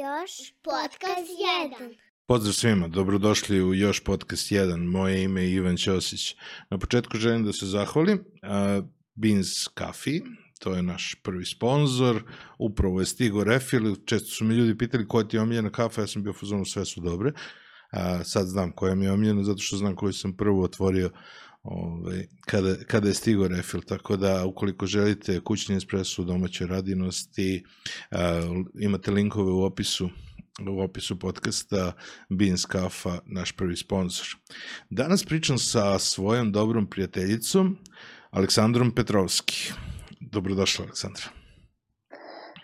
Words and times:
Još 0.00 0.52
podcast 0.62 1.30
1. 1.80 1.96
Pozdrav 2.26 2.52
svima, 2.52 2.88
dobrodošli 2.88 3.62
u 3.62 3.74
Još 3.74 4.04
podcast 4.04 4.52
1. 4.52 4.90
Moje 4.90 5.22
ime 5.22 5.42
je 5.42 5.52
Ivan 5.52 5.76
Ćosić. 5.76 6.36
Na 6.70 6.78
početku 6.78 7.16
želim 7.16 7.44
da 7.44 7.52
se 7.52 7.66
zahvalim 7.66 8.18
uh, 8.18 8.84
Beans 9.14 9.48
Coffee, 9.78 10.20
to 10.58 10.74
je 10.74 10.82
naš 10.82 11.14
prvi 11.22 11.44
sponsor, 11.44 12.22
upravo 12.58 13.00
je 13.00 13.06
stigo 13.06 13.44
refill, 13.44 13.96
često 14.04 14.30
su 14.30 14.44
mi 14.44 14.54
ljudi 14.54 14.78
pitali 14.78 15.08
koja 15.08 15.28
ti 15.28 15.36
je 15.36 15.40
omiljena 15.40 15.70
kafa, 15.70 16.00
ja 16.00 16.06
sam 16.06 16.22
bio 16.22 16.32
fuzonu, 16.32 16.64
sve 16.64 16.84
su 16.84 17.00
dobre. 17.00 17.32
A, 17.92 18.24
sad 18.24 18.46
znam 18.46 18.72
koja 18.72 18.94
mi 18.94 19.04
je 19.04 19.12
omiljena, 19.12 19.42
zato 19.42 19.58
što 19.58 19.76
znam 19.76 19.96
koju 19.96 20.12
sam 20.12 20.36
prvo 20.36 20.62
otvorio 20.62 21.10
ovaj, 21.62 22.26
kada, 22.40 22.74
kada 22.86 23.08
je 23.08 23.14
stigo 23.14 23.48
refill, 23.48 23.82
tako 23.82 24.16
da 24.16 24.46
ukoliko 24.46 24.86
želite 24.86 25.40
kućni 25.40 25.76
espresso 25.76 26.22
u 26.22 26.24
domaćoj 26.24 26.66
radinosti, 26.66 27.64
a, 28.10 28.42
imate 28.80 29.10
linkove 29.10 29.52
u 29.52 29.62
opisu 29.62 30.10
u 30.68 30.80
opisu 30.80 31.18
podcasta 31.18 31.92
Beans 32.28 32.64
Kafa, 32.64 33.18
naš 33.26 33.52
prvi 33.52 33.76
sponsor. 33.76 34.26
Danas 34.90 35.24
pričam 35.24 35.58
sa 35.58 35.98
svojom 35.98 36.52
dobrom 36.52 36.90
prijateljicom, 36.90 37.78
Aleksandrom 38.30 38.94
Petrovski. 38.94 39.72
Dobrodošla, 40.20 40.84
Aleksandra. 40.84 41.39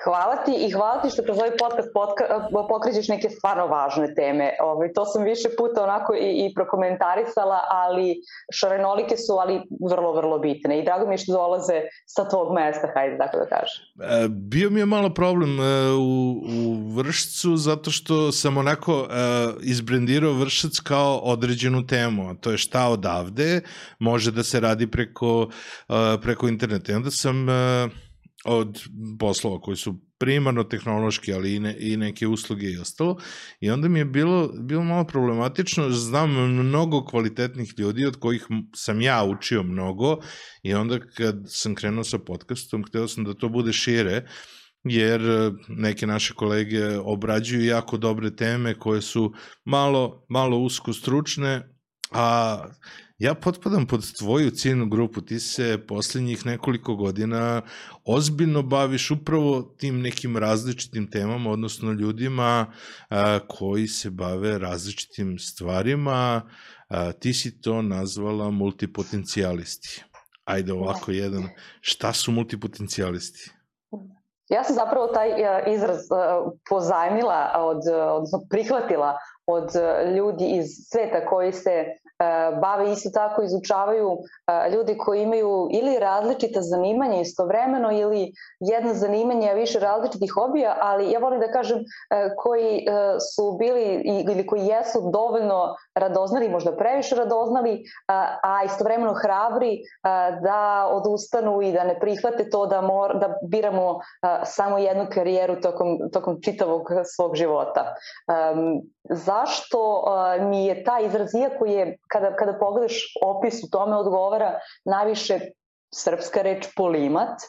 Hvala 0.07 0.37
ti 0.45 0.55
i 0.67 0.71
hvala 0.71 1.03
ti 1.03 1.11
što 1.11 1.23
kroz 1.23 1.39
ovaj 1.39 1.51
podcast 1.63 1.89
podka, 1.95 2.25
pokrećeš 2.69 3.09
neke 3.09 3.29
stvarno 3.31 3.67
važne 3.67 4.15
teme. 4.15 4.53
Ovaj, 4.61 4.93
to 4.93 5.05
sam 5.05 5.25
više 5.25 5.49
puta 5.59 5.83
onako 5.83 6.15
i, 6.15 6.47
i 6.47 6.55
prokomentarisala, 6.55 7.61
ali 7.71 8.17
šarenolike 8.53 9.17
su, 9.17 9.33
ali 9.33 9.63
vrlo, 9.91 10.13
vrlo 10.13 10.39
bitne. 10.39 10.79
I 10.79 10.85
drago 10.85 11.07
mi 11.07 11.15
je 11.15 11.19
što 11.19 11.33
dolaze 11.33 11.81
sa 12.07 12.29
tvog 12.29 12.55
mesta, 12.55 12.89
hajde 12.95 13.19
tako 13.19 13.37
da 13.39 13.47
kažem. 13.47 13.81
E, 14.01 14.29
bio 14.29 14.71
mi 14.71 14.81
je 14.81 14.87
malo 14.87 15.11
problem 15.15 15.61
e, 15.61 15.93
u, 15.93 16.43
u 16.59 16.91
Vršcu, 16.97 17.57
zato 17.57 17.91
što 17.91 18.33
sam 18.33 18.57
onako 18.57 18.93
e, 18.93 19.07
izbrendirao 19.63 20.33
Vršac 20.33 20.81
kao 20.81 21.19
određenu 21.23 21.87
temu, 21.87 22.31
a 22.31 22.35
to 22.41 22.51
je 22.51 22.59
šta 22.59 22.89
odavde 22.89 23.61
može 23.99 24.31
da 24.31 24.43
se 24.43 24.61
radi 24.61 24.91
preko, 24.91 25.49
preko 26.23 26.49
interneta. 26.49 26.93
I 26.93 26.95
onda 26.95 27.11
sam 27.11 27.47
od 28.47 28.83
poslova 29.19 29.61
koji 29.61 29.77
su 29.77 30.01
primarno 30.19 30.65
tehnološki, 30.65 31.33
ali 31.33 31.55
i, 31.55 31.61
ne, 31.61 31.77
i 31.79 31.97
neke 31.97 32.27
usluge 32.27 32.71
i 32.71 32.79
ostalo. 32.79 33.19
I 33.61 33.71
onda 33.71 33.89
mi 33.89 33.99
je 33.99 34.05
bilo, 34.05 34.49
bilo 34.49 34.85
malo 34.85 35.05
problematično, 35.05 35.91
znam 35.91 36.31
mnogo 36.57 37.05
kvalitetnih 37.05 37.75
ljudi 37.79 38.07
od 38.07 38.17
kojih 38.17 38.47
sam 38.75 39.01
ja 39.01 39.25
učio 39.25 39.63
mnogo 39.63 40.19
i 40.63 40.75
onda 40.75 40.99
kad 41.01 41.37
sam 41.47 41.75
krenuo 41.75 42.05
sa 42.05 42.19
podcastom, 42.19 42.85
hteo 42.85 43.09
sam 43.09 43.25
da 43.25 43.35
to 43.35 43.49
bude 43.49 43.73
šire, 43.73 44.27
jer 44.85 45.21
neke 45.69 46.07
naše 46.07 46.35
kolege 46.35 46.99
obrađuju 46.99 47.65
jako 47.65 47.97
dobre 47.97 48.37
teme 48.37 48.75
koje 48.75 49.03
su 49.03 49.33
malo, 49.65 50.27
malo 50.29 50.59
usko 50.59 50.93
stručne, 50.93 51.77
a 52.11 52.59
ja 53.19 53.35
potpadam 53.35 53.87
pod 53.87 54.19
tvoju 54.19 54.51
ciljnu 54.51 54.89
grupu, 54.89 55.21
ti 55.21 55.41
se 55.41 55.79
poslednjih 55.89 56.47
nekoliko 56.47 56.95
godina 56.95 57.63
ozbiljno 58.05 58.63
baviš 58.63 59.11
upravo 59.11 59.63
tim 59.63 60.01
nekim 60.01 60.37
različitim 60.37 61.11
temama, 61.11 61.51
odnosno 61.51 61.93
ljudima 61.93 62.67
a, 63.11 63.39
koji 63.49 63.87
se 63.87 64.11
bave 64.11 64.59
različitim 64.59 65.39
stvarima, 65.39 66.43
a, 66.89 67.13
ti 67.13 67.33
si 67.33 67.61
to 67.61 67.83
nazvala 67.83 68.51
multipotencijalisti. 68.51 70.05
Ajde 70.45 70.73
ovako 70.73 71.11
jedan, 71.11 71.49
šta 71.81 72.13
su 72.13 72.33
multipotencijalisti? 72.33 73.51
Ja 74.49 74.65
sam 74.65 74.75
zapravo 74.75 75.07
taj 75.07 75.29
izraz 75.75 75.99
pozajmila, 76.69 77.53
od, 77.57 77.81
odnosno 78.13 78.47
prihvatila 78.51 79.19
od 79.47 79.69
ljudi 80.17 80.45
iz 80.59 80.67
sveta 80.91 81.27
koji 81.27 81.53
se 81.53 81.71
E, 81.71 82.06
bave 82.61 82.93
isto 82.93 83.11
tako 83.11 83.43
izučavaju 83.43 84.19
e, 84.47 84.71
ljudi 84.71 84.99
koji 84.99 85.23
imaju 85.23 85.69
ili 85.71 85.99
različita 85.99 86.61
zanimanja 86.63 87.21
istovremeno 87.21 87.93
ili 87.93 88.33
jedno 88.61 88.95
zanimanje, 88.95 89.51
a 89.51 89.55
više 89.55 89.79
različitih 89.79 90.33
hobija, 90.33 90.77
ali 90.81 91.11
ja 91.11 91.19
volim 91.19 91.41
da 91.41 91.53
kažem 91.53 91.79
e, 91.79 91.85
koji 92.37 92.87
su 93.35 93.57
bili 93.59 94.03
ili 94.31 94.47
koji 94.47 94.67
jesu 94.67 95.11
dovoljno 95.13 95.75
radoznali, 95.97 96.49
možda 96.49 96.77
previše 96.77 97.15
radoznali, 97.15 97.85
a 98.43 98.65
istovremeno 98.65 99.15
hrabri 99.15 99.81
da 100.43 100.89
odustanu 100.93 101.63
i 101.63 101.73
da 101.73 101.85
ne 101.85 101.99
prihvate 102.01 102.51
to 102.51 102.67
da, 102.67 102.81
mor, 102.81 103.19
da 103.19 103.39
biramo 103.43 104.01
samo 104.45 104.79
jednu 104.79 105.07
karijeru 105.15 105.61
tokom, 105.61 105.99
tokom 106.13 106.41
čitavog 106.43 106.91
svog 107.05 107.37
života. 107.37 107.95
Zašto 109.11 110.05
mi 110.41 110.67
je 110.67 110.85
taj 110.85 111.07
izraz, 111.07 111.35
iako 111.35 111.67
je 111.67 111.99
kada, 112.09 112.37
kada 112.37 112.59
pogledaš 112.59 113.03
opis 113.23 113.65
u 113.65 113.71
tome 113.71 113.97
odgovara 113.97 114.59
najviše 114.85 115.41
srpska 115.95 116.43
reč 116.43 116.69
polimat, 116.77 117.41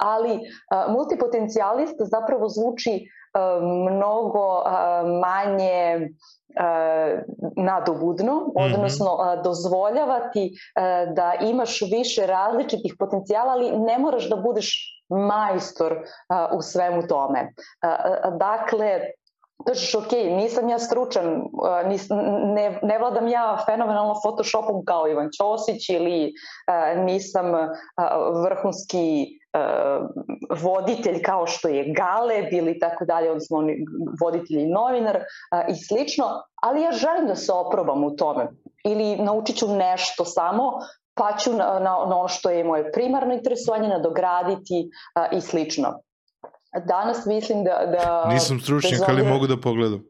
ali 0.00 0.32
e, 0.32 0.38
multipotencijalist 0.88 1.96
zapravo 1.98 2.48
zvuči 2.48 3.04
mnogo 3.90 4.62
manje 5.20 6.08
nadobudno, 7.56 8.34
mhm. 8.34 8.74
odnosno 8.74 9.40
dozvoljavati 9.44 10.52
da 11.14 11.32
imaš 11.40 11.80
više 11.80 12.26
različitih 12.26 12.94
potencijala, 12.98 13.52
ali 13.52 13.78
ne 13.78 13.98
moraš 13.98 14.28
da 14.28 14.36
budeš 14.36 14.94
majstor 15.08 15.98
u 16.52 16.62
svemu 16.62 17.06
tome. 17.06 17.52
Dakle, 18.38 19.00
kažeš, 19.66 19.94
ok, 19.94 20.12
nisam 20.12 20.68
ja 20.68 20.78
stručan, 20.78 21.44
nis, 21.86 22.06
ne, 22.54 22.80
ne 22.82 22.98
vladam 22.98 23.28
ja 23.28 23.58
fenomenalno 23.66 24.14
Photoshopom 24.24 24.84
kao 24.84 25.08
Ivan 25.08 25.28
Ćosić 25.36 25.88
ili 25.88 26.32
nisam 26.96 27.44
vrhunski 28.44 29.37
voditelj 30.62 31.22
kao 31.22 31.46
što 31.46 31.68
je 31.68 31.94
Galeb 31.96 32.52
ili 32.52 32.78
tako 32.78 33.04
dalje, 33.04 33.30
odnosno 33.30 33.58
voditelj 34.20 34.58
i 34.58 34.66
novinar 34.66 35.16
uh, 35.16 35.74
i 35.74 35.74
slično, 35.76 36.24
ali 36.62 36.82
ja 36.82 36.92
želim 36.92 37.26
da 37.26 37.34
se 37.34 37.52
oprobam 37.52 38.04
u 38.04 38.16
tome 38.16 38.48
ili 38.84 39.16
naučit 39.16 39.56
ću 39.56 39.68
nešto 39.68 40.24
samo 40.24 40.72
pa 41.14 41.36
ću 41.36 41.52
na, 41.52 41.64
na, 41.64 41.80
na 41.80 42.18
ono 42.18 42.28
što 42.28 42.50
je 42.50 42.64
moje 42.64 42.92
primarno 42.92 43.34
interesovanje 43.34 43.88
nadograditi 43.88 44.90
uh, 45.16 45.38
i 45.38 45.40
slično 45.40 46.00
danas 46.86 47.26
mislim 47.26 47.64
da... 47.64 47.86
da 47.86 48.28
Nisam 48.28 48.60
stručnjak, 48.60 49.00
ali 49.08 49.22
mogu 49.22 49.46
da 49.46 49.56
pogledam. 49.56 50.04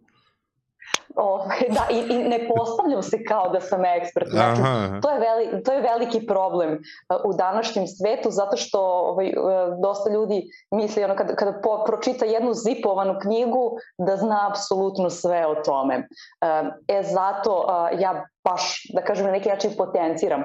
O, 1.17 1.39
da, 1.69 1.87
i, 1.91 1.99
i 2.15 2.29
ne 2.29 2.49
postavljam 2.49 3.03
se 3.03 3.25
kao 3.25 3.49
da 3.49 3.61
sam 3.61 3.85
ekspert. 3.85 4.31
Znači, 4.31 4.61
Aha. 4.61 5.01
to, 5.03 5.11
je 5.11 5.19
veli, 5.19 5.63
to 5.63 5.73
je 5.73 5.81
veliki 5.81 6.27
problem 6.27 6.73
uh, 6.73 7.21
u 7.25 7.33
današnjem 7.33 7.87
svetu, 7.87 8.31
zato 8.31 8.57
što 8.57 8.81
ovaj, 8.81 9.27
uh, 9.27 9.81
dosta 9.83 10.11
ljudi 10.11 10.51
misli, 10.71 11.05
ono, 11.05 11.17
kada, 11.17 11.35
kada 11.37 11.61
po, 11.63 11.85
pročita 11.87 12.25
jednu 12.25 12.55
zipovanu 12.55 13.19
knjigu, 13.23 13.77
da 13.99 14.17
zna 14.17 14.49
apsolutno 14.51 15.11
sve 15.11 15.47
o 15.47 15.55
tome. 15.55 15.97
Uh, 15.99 16.69
e, 16.89 17.03
zato 17.03 17.65
ja 17.99 18.25
baš, 18.45 18.83
da 18.95 19.03
kažem, 19.03 19.27
na 19.27 19.33
neki 19.33 19.49
način 19.49 19.71
potenciram 19.77 20.43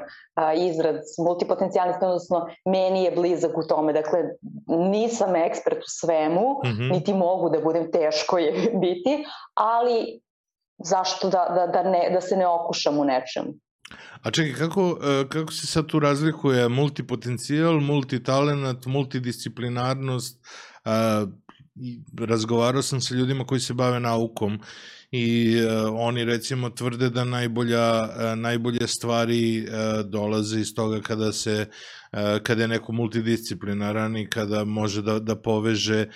izraz 0.55 0.95
multipotencijalista, 1.25 2.07
odnosno 2.07 2.47
meni 2.65 3.03
je 3.03 3.11
blizak 3.11 3.57
u 3.57 3.67
tome. 3.67 3.93
Dakle, 3.93 4.19
nisam 4.67 5.35
ekspert 5.35 5.77
u 5.77 5.87
svemu, 5.87 6.59
mm 6.63 6.67
-hmm. 6.67 6.91
niti 6.91 7.13
mogu 7.13 7.49
da 7.49 7.59
budem 7.59 7.91
teško 7.91 8.37
je 8.37 8.51
biti, 8.83 9.25
ali 9.53 10.21
zašto 10.83 11.29
da, 11.29 11.45
da, 11.49 11.67
da, 11.67 11.89
ne, 11.89 12.09
da 12.13 12.21
se 12.21 12.37
ne 12.37 12.47
okušam 12.47 12.97
u 12.99 13.05
nečemu. 13.05 13.53
A 14.21 14.31
čekaj, 14.31 14.53
kako, 14.53 14.97
e, 15.03 15.29
kako 15.29 15.53
se 15.53 15.67
sad 15.67 15.87
tu 15.87 15.99
razlikuje 15.99 16.69
multipotencijal, 16.69 17.79
multitalenat, 17.79 18.85
multidisciplinarnost? 18.85 20.39
razgovarao 22.19 22.81
sam 22.81 23.01
sa 23.01 23.15
ljudima 23.15 23.45
koji 23.45 23.61
se 23.61 23.73
bave 23.73 23.99
naukom 23.99 24.59
i 25.11 25.55
uh, 25.61 25.93
oni 25.93 26.25
recimo 26.25 26.69
tvrde 26.69 27.09
da 27.09 27.23
najbolja, 27.23 28.07
najbolje 28.35 28.87
stvari 28.87 29.67
dolaze 30.05 30.59
iz 30.59 30.73
toga 30.75 31.01
kada 31.01 31.31
se 31.31 31.65
kada 32.43 32.61
je 32.61 32.67
neko 32.67 32.91
multidisciplinaran 32.91 34.17
i 34.17 34.29
kada 34.29 34.65
može 34.65 35.01
da, 35.01 35.19
da 35.19 35.35
poveže 35.35 36.07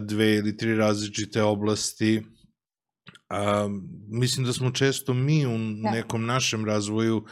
dve 0.00 0.34
ili 0.36 0.56
tri 0.56 0.76
različite 0.76 1.42
oblasti 1.42 2.22
A, 3.28 3.68
mislim 4.08 4.46
da 4.46 4.52
smo 4.52 4.70
često 4.70 5.14
mi 5.14 5.46
u 5.46 5.50
da. 5.82 5.90
nekom 5.90 6.26
našem 6.26 6.64
razvoju 6.64 7.24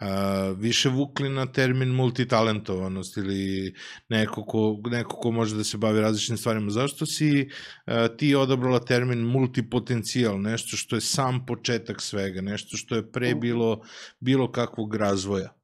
a, 0.00 0.54
više 0.58 0.88
vukli 0.88 1.28
na 1.28 1.46
termin 1.46 1.88
multitalentovanost 1.88 3.16
ili 3.16 3.74
neko 4.08 4.44
ko, 4.44 4.80
neko 4.84 5.16
ko 5.16 5.30
može 5.30 5.56
da 5.56 5.64
se 5.64 5.78
bavi 5.78 6.00
različitim 6.00 6.36
stvarima. 6.36 6.70
Zašto 6.70 7.06
si 7.06 7.48
a, 7.86 8.08
ti 8.08 8.34
odabrala 8.34 8.78
termin 8.80 9.18
multipotencijal, 9.18 10.40
nešto 10.40 10.76
što 10.76 10.96
je 10.96 11.00
sam 11.00 11.46
početak 11.46 12.00
svega, 12.00 12.40
nešto 12.40 12.76
što 12.76 12.94
je 12.94 13.12
pre 13.12 13.34
bilo 13.34 13.80
bilo 14.20 14.52
kakvog 14.52 14.94
razvoja? 14.94 15.63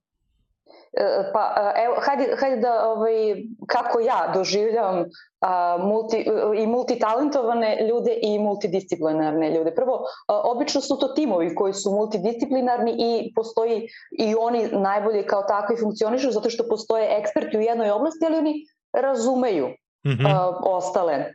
Pa 1.32 1.72
evo, 1.76 1.94
hajde, 2.00 2.36
hajde 2.40 2.56
da, 2.56 2.88
ovaj, 2.88 3.44
kako 3.66 4.00
ja 4.00 4.32
doživljavam 4.34 5.04
a, 5.40 5.76
multi, 5.80 6.26
i 6.56 6.66
multitalentovane 6.66 7.88
ljude 7.88 8.18
i 8.22 8.38
multidisciplinarne 8.38 9.50
ljude. 9.50 9.74
Prvo, 9.74 10.04
a, 10.28 10.40
obično 10.44 10.80
su 10.80 10.98
to 10.98 11.08
timovi 11.08 11.54
koji 11.54 11.72
su 11.72 11.90
multidisciplinarni 11.90 12.94
i 12.98 13.32
postoji 13.34 13.88
i 14.18 14.34
oni 14.40 14.68
najbolje 14.72 15.26
kao 15.26 15.42
takvi 15.42 15.76
funkcionišu 15.76 16.30
zato 16.30 16.50
što 16.50 16.68
postoje 16.68 17.18
eksperti 17.18 17.58
u 17.58 17.60
jednoj 17.60 17.90
oblasti, 17.90 18.26
ali 18.26 18.36
oni 18.36 18.54
razumeju 18.92 19.68
mm 20.06 20.10
-hmm. 20.10 20.34
a, 20.34 20.60
ostale 20.62 21.34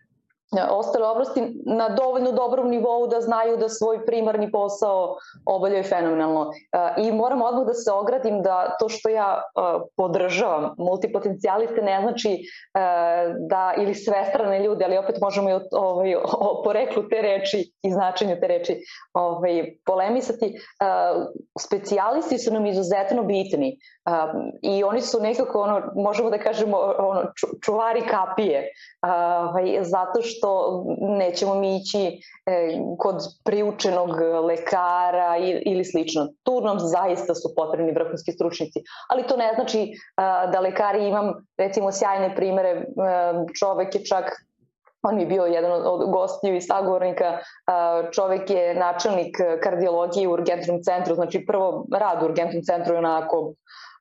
ostale 0.71 1.07
oblasti 1.07 1.41
na 1.65 1.89
dovoljno 1.89 2.31
dobrom 2.31 2.69
nivou 2.69 3.07
da 3.07 3.21
znaju 3.21 3.57
da 3.57 3.69
svoj 3.69 4.05
primarni 4.05 4.51
posao 4.51 5.15
obavljaju 5.45 5.83
fenomenalno. 5.83 6.51
I 6.97 7.11
moram 7.11 7.41
odmah 7.41 7.65
da 7.65 7.73
se 7.73 7.91
ogradim 7.91 8.41
da 8.41 8.75
to 8.79 8.89
što 8.89 9.09
ja 9.09 9.41
podržavam 9.97 10.75
multipotencijaliste 10.77 11.81
ne 11.81 12.01
znači 12.01 12.39
da 13.49 13.73
ili 13.77 13.95
svestrane 13.95 14.59
ljude, 14.59 14.85
ali 14.85 14.97
opet 14.97 15.15
možemo 15.21 15.49
i 15.49 15.53
o, 15.53 15.61
ovaj, 15.71 16.15
o 16.15 16.61
poreklu 16.63 17.03
te 17.09 17.21
reči 17.21 17.71
i 17.83 17.91
značenju 17.91 18.35
te 18.41 18.47
reči 18.47 18.79
ovaj, 19.13 19.75
polemisati. 19.85 20.55
Specijalisti 21.59 22.37
su 22.37 22.53
nam 22.53 22.65
izuzetno 22.65 23.23
bitni 23.23 23.77
i 24.61 24.83
oni 24.83 25.01
su 25.01 25.21
nekako, 25.21 25.61
ono, 25.61 25.81
možemo 25.95 26.29
da 26.29 26.37
kažemo, 26.37 26.77
ono, 26.97 27.21
čuvari 27.61 28.01
kapije, 28.07 28.69
ovaj, 29.01 29.77
zato 29.81 30.21
što 30.21 30.44
što 30.45 30.83
nećemo 30.99 31.55
mi 31.55 31.77
ići 31.77 32.21
e, 32.45 32.77
kod 32.97 33.15
priučenog 33.43 34.09
lekara 34.43 35.37
ili 35.65 35.85
slično. 35.85 36.27
Tu 36.43 36.61
nam 36.61 36.79
zaista 36.79 37.35
su 37.35 37.49
potrebni 37.55 37.91
vrhunski 37.91 38.31
stručnici, 38.31 38.79
ali 39.09 39.27
to 39.27 39.37
ne 39.37 39.51
znači 39.55 39.91
da 40.51 40.59
lekari 40.59 41.07
imam 41.07 41.33
recimo 41.57 41.91
sjajne 41.91 42.35
primere, 42.35 42.69
e, 42.69 42.83
čovek 43.59 43.95
je 43.95 44.05
čak 44.05 44.31
on 45.07 45.19
je 45.19 45.25
bio 45.25 45.43
jedan 45.43 45.71
od 45.71 46.11
gostiju 46.11 46.55
i 46.55 46.61
sagovornika, 46.61 47.37
čovek 48.11 48.49
je 48.49 48.75
načelnik 48.75 49.37
kardiologije 49.63 50.27
u 50.27 50.31
urgentnom 50.31 50.83
centru, 50.83 51.15
znači 51.15 51.45
prvo 51.47 51.85
rad 51.93 52.23
u 52.23 52.25
urgentnom 52.25 52.63
centru 52.63 52.93
je 52.93 52.97
onako 52.97 53.53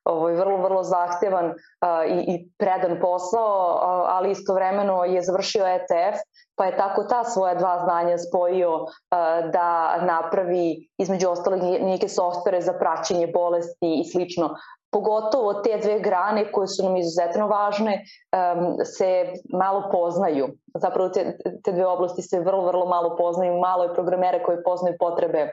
ovaj, 0.05 0.33
vrlo, 0.33 0.57
vrlo 0.57 0.83
zahtevan 0.83 1.53
a, 1.81 2.05
i, 2.05 2.19
i 2.27 2.49
predan 2.57 2.99
posao, 3.01 3.79
a, 3.81 4.05
ali 4.07 4.31
istovremeno 4.31 5.03
je 5.03 5.21
završio 5.21 5.65
ETF, 5.65 6.19
pa 6.55 6.65
je 6.65 6.77
tako 6.77 7.03
ta 7.03 7.23
svoja 7.23 7.55
dva 7.55 7.79
znanja 7.83 8.17
spojio 8.17 8.85
a, 9.09 9.41
da 9.41 9.97
napravi 10.01 10.89
između 10.97 11.29
ostalog 11.29 11.59
neke 11.61 12.07
softvere 12.07 12.61
za 12.61 12.73
praćenje 12.73 13.27
bolesti 13.27 13.99
i 14.01 14.09
slično. 14.11 14.55
Pogotovo 14.91 15.53
te 15.53 15.77
dve 15.81 15.99
grane 15.99 16.51
koje 16.51 16.67
su 16.67 16.83
nam 16.83 16.95
izuzetno 16.97 17.47
važne 17.47 17.93
um, 17.99 18.77
se 18.85 19.33
malo 19.53 19.89
poznaju. 19.91 20.47
Zapravo 20.75 21.09
te, 21.09 21.37
te 21.63 21.71
dve 21.71 21.85
oblasti 21.85 22.21
se 22.21 22.39
vrlo, 22.39 22.65
vrlo 22.65 22.85
malo 22.85 23.15
poznaju. 23.17 23.59
Malo 23.59 23.83
je 23.83 23.93
programera 23.93 24.43
koji 24.43 24.63
poznaju 24.63 24.95
potrebe 24.99 25.51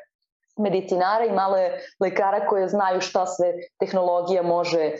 medicinara 0.59 1.25
i 1.25 1.33
malo 1.33 1.57
je 1.57 1.81
lekara 2.01 2.47
koje 2.47 2.69
znaju 2.69 3.01
šta 3.01 3.27
sve 3.27 3.53
tehnologija 3.79 4.43
može 4.43 4.91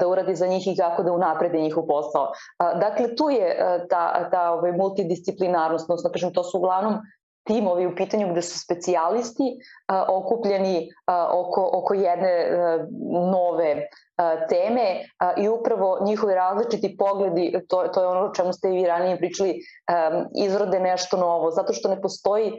da 0.00 0.08
uradi 0.08 0.34
za 0.34 0.46
njih 0.46 0.66
i 0.66 0.76
kako 0.76 1.02
da 1.02 1.12
unaprede 1.12 1.60
njihov 1.60 1.86
posao. 1.86 2.32
Dakle, 2.58 3.16
tu 3.16 3.30
je 3.30 3.56
ta, 3.90 4.30
ta 4.30 4.50
ovaj, 4.50 4.72
multidisciplinarnost, 4.72 5.90
odnosno, 5.90 6.10
kažem, 6.10 6.32
to 6.32 6.44
su 6.44 6.58
uglavnom 6.58 6.94
timovi 7.46 7.86
u 7.86 7.94
pitanju 7.96 8.28
gde 8.30 8.42
su 8.42 8.58
specijalisti 8.58 9.58
okupljeni 10.08 10.88
oko, 11.32 11.70
oko 11.72 11.94
jedne 11.94 12.48
nove 13.32 13.88
teme 14.48 15.00
i 15.36 15.48
upravo 15.48 15.98
njihovi 16.04 16.34
različiti 16.34 16.96
pogledi, 16.96 17.54
to, 17.68 17.88
to 17.88 18.00
je 18.00 18.08
ono 18.08 18.20
o 18.20 18.34
čemu 18.34 18.52
ste 18.52 18.68
i 18.68 18.72
vi 18.72 18.86
ranije 18.86 19.18
pričali, 19.18 19.60
izrode 20.44 20.80
nešto 20.80 21.16
novo, 21.16 21.50
zato 21.50 21.72
što 21.72 21.88
ne 21.88 22.00
postoji 22.02 22.52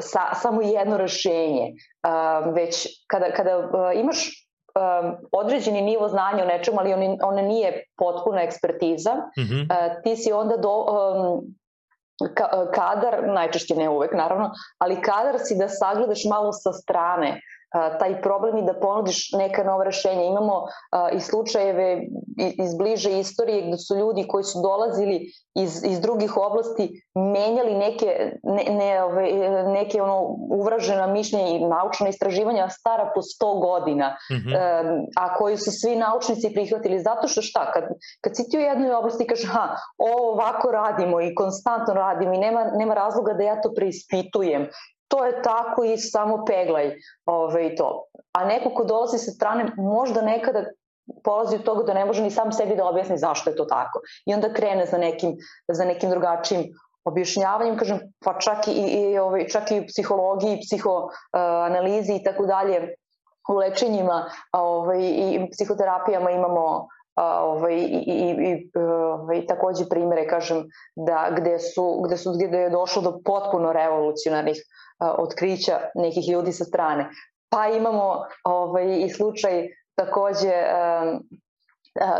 sa, 0.00 0.20
samo 0.34 0.62
jedno 0.62 0.96
rešenje, 0.96 1.72
već 2.54 2.88
kada, 3.06 3.30
kada 3.30 3.70
imaš 3.94 4.44
određeni 5.32 5.82
nivo 5.82 6.08
znanja 6.08 6.44
o 6.44 6.46
nečemu, 6.46 6.80
ali 6.80 6.92
on, 6.92 7.18
on 7.22 7.44
nije 7.44 7.84
potpuna 7.96 8.42
ekspertiza, 8.42 9.14
mm 9.14 9.42
-hmm. 9.42 10.02
ti 10.04 10.16
si 10.16 10.32
onda 10.32 10.56
do, 10.56 10.86
kadar, 12.74 13.22
najčešće 13.26 13.74
ne 13.74 13.88
uvek 13.88 14.12
naravno, 14.14 14.50
ali 14.78 15.02
kadar 15.02 15.38
si 15.38 15.58
da 15.58 15.68
sagledaš 15.68 16.24
malo 16.30 16.52
sa 16.52 16.72
strane 16.72 17.40
taj 17.98 18.22
problem 18.22 18.58
i 18.58 18.62
da 18.62 18.74
ponudiš 18.80 19.32
neka 19.32 19.64
nova 19.64 19.84
rešenja. 19.84 20.22
Imamo 20.22 20.66
i 21.12 21.20
slučajeve 21.20 22.06
iz 22.36 22.74
bliže 22.78 23.18
istorije 23.18 23.66
gde 23.68 23.78
su 23.78 23.96
ljudi 23.96 24.26
koji 24.28 24.44
su 24.44 24.62
dolazili 24.62 25.30
iz, 25.54 25.84
iz 25.84 26.00
drugih 26.00 26.36
oblasti 26.36 27.02
menjali 27.14 27.74
neke, 27.74 28.32
ne, 28.42 28.64
ne, 28.74 29.02
ove, 29.04 29.22
neke 29.72 30.02
ono 30.02 30.20
uvražena 30.50 31.06
mišljenja 31.06 31.46
i 31.46 31.66
naučna 31.68 32.08
istraživanja 32.08 32.68
stara 32.68 33.10
po 33.14 33.20
100 33.20 33.60
godina, 33.60 34.16
mm 34.30 34.34
-hmm. 34.34 35.06
a 35.16 35.34
koji 35.34 35.56
su 35.56 35.70
svi 35.70 35.96
naučnici 35.96 36.52
prihvatili 36.54 37.02
zato 37.02 37.28
što 37.28 37.42
šta, 37.42 37.72
kad, 37.72 37.84
kad 38.20 38.36
si 38.36 38.48
ti 38.50 38.58
u 38.58 38.60
jednoj 38.60 38.94
oblasti 38.94 39.26
kaže 39.26 39.46
ha, 39.46 39.76
ovo 39.98 40.32
ovako 40.32 40.70
radimo 40.70 41.20
i 41.20 41.34
konstantno 41.34 41.94
radimo 41.94 42.34
i 42.34 42.38
nema, 42.38 42.64
nema 42.64 42.94
razloga 42.94 43.32
da 43.32 43.42
ja 43.42 43.60
to 43.60 43.72
preispitujem 43.76 44.68
to 45.14 45.24
je 45.24 45.42
tako 45.42 45.84
i 45.84 45.98
samo 45.98 46.44
peglaj 46.44 46.94
ove, 47.26 47.76
to. 47.76 48.04
A 48.32 48.44
neko 48.44 48.70
ko 48.74 48.84
dolazi 48.84 49.18
sa 49.18 49.30
strane 49.30 49.70
možda 49.76 50.22
nekada 50.22 50.64
polazi 51.24 51.56
od 51.56 51.62
toga 51.62 51.82
da 51.82 51.94
ne 51.94 52.04
može 52.04 52.22
ni 52.22 52.30
sam 52.30 52.52
sebi 52.52 52.76
da 52.76 52.88
objasni 52.88 53.18
zašto 53.18 53.50
je 53.50 53.56
to 53.56 53.64
tako. 53.64 54.00
I 54.26 54.34
onda 54.34 54.52
krene 54.52 54.86
za 54.86 54.98
nekim, 54.98 55.36
za 55.68 55.84
nekim 55.84 56.10
drugačijim 56.10 56.64
objašnjavanjem, 57.04 57.78
kažem, 57.78 58.00
pa 58.24 58.38
čak 58.38 58.68
i, 58.68 58.72
i, 58.72 59.18
ovaj, 59.18 59.46
čak 59.48 59.70
i 59.70 59.86
psihologiji, 59.86 60.60
psihoanalizi 60.66 62.14
i 62.14 62.24
tako 62.24 62.46
dalje, 62.46 62.94
u 63.48 63.54
lečenjima 63.54 64.24
ovaj, 64.52 65.00
i 65.02 65.48
psihoterapijama 65.52 66.30
imamo 66.30 66.88
ovaj, 67.16 67.74
i, 67.74 68.02
i, 68.06 68.30
i 68.50 68.78
ovaj, 68.78 69.46
takođe 69.46 69.84
primere, 69.90 70.26
kažem, 70.28 70.64
da 70.96 71.28
gde 71.36 71.58
su, 71.58 72.02
gde 72.06 72.16
su 72.16 72.32
gde 72.32 72.58
je 72.58 72.70
došlo 72.70 73.02
do 73.02 73.18
potpuno 73.24 73.72
revolucionarnih 73.72 74.56
otkrića 74.98 75.80
nekih 75.94 76.28
ljudi 76.28 76.52
sa 76.52 76.64
strane. 76.64 77.08
Pa 77.48 77.68
imamo 77.68 78.24
ovaj, 78.44 78.96
i 79.00 79.08
slučaj 79.08 79.68
takođe 79.94 80.52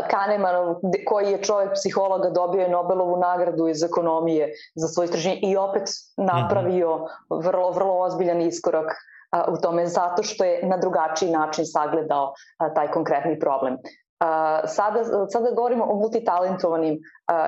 Kahnemanov, 0.09 0.75
koji 1.05 1.31
je 1.31 1.43
čovjek 1.43 1.73
psihologa, 1.73 2.29
dobio 2.29 2.61
je 2.61 2.69
Nobelovu 2.69 3.17
nagradu 3.17 3.67
iz 3.67 3.83
ekonomije 3.83 4.53
za 4.75 4.87
svoje 4.87 5.05
istraženje 5.05 5.39
i 5.43 5.57
opet 5.57 5.83
napravio 6.17 7.07
vrlo, 7.29 7.71
vrlo 7.71 7.99
ozbiljan 7.99 8.41
iskorak 8.41 8.95
u 9.47 9.57
tome 9.61 9.85
zato 9.85 10.23
što 10.23 10.43
je 10.43 10.67
na 10.67 10.77
drugačiji 10.77 11.31
način 11.31 11.65
sagledao 11.65 12.33
taj 12.75 12.91
konkretni 12.91 13.39
problem 13.39 13.77
sada, 14.67 15.03
sada 15.29 15.51
govorimo 15.55 15.83
o 15.83 15.95
multitalentovanim 15.95 16.99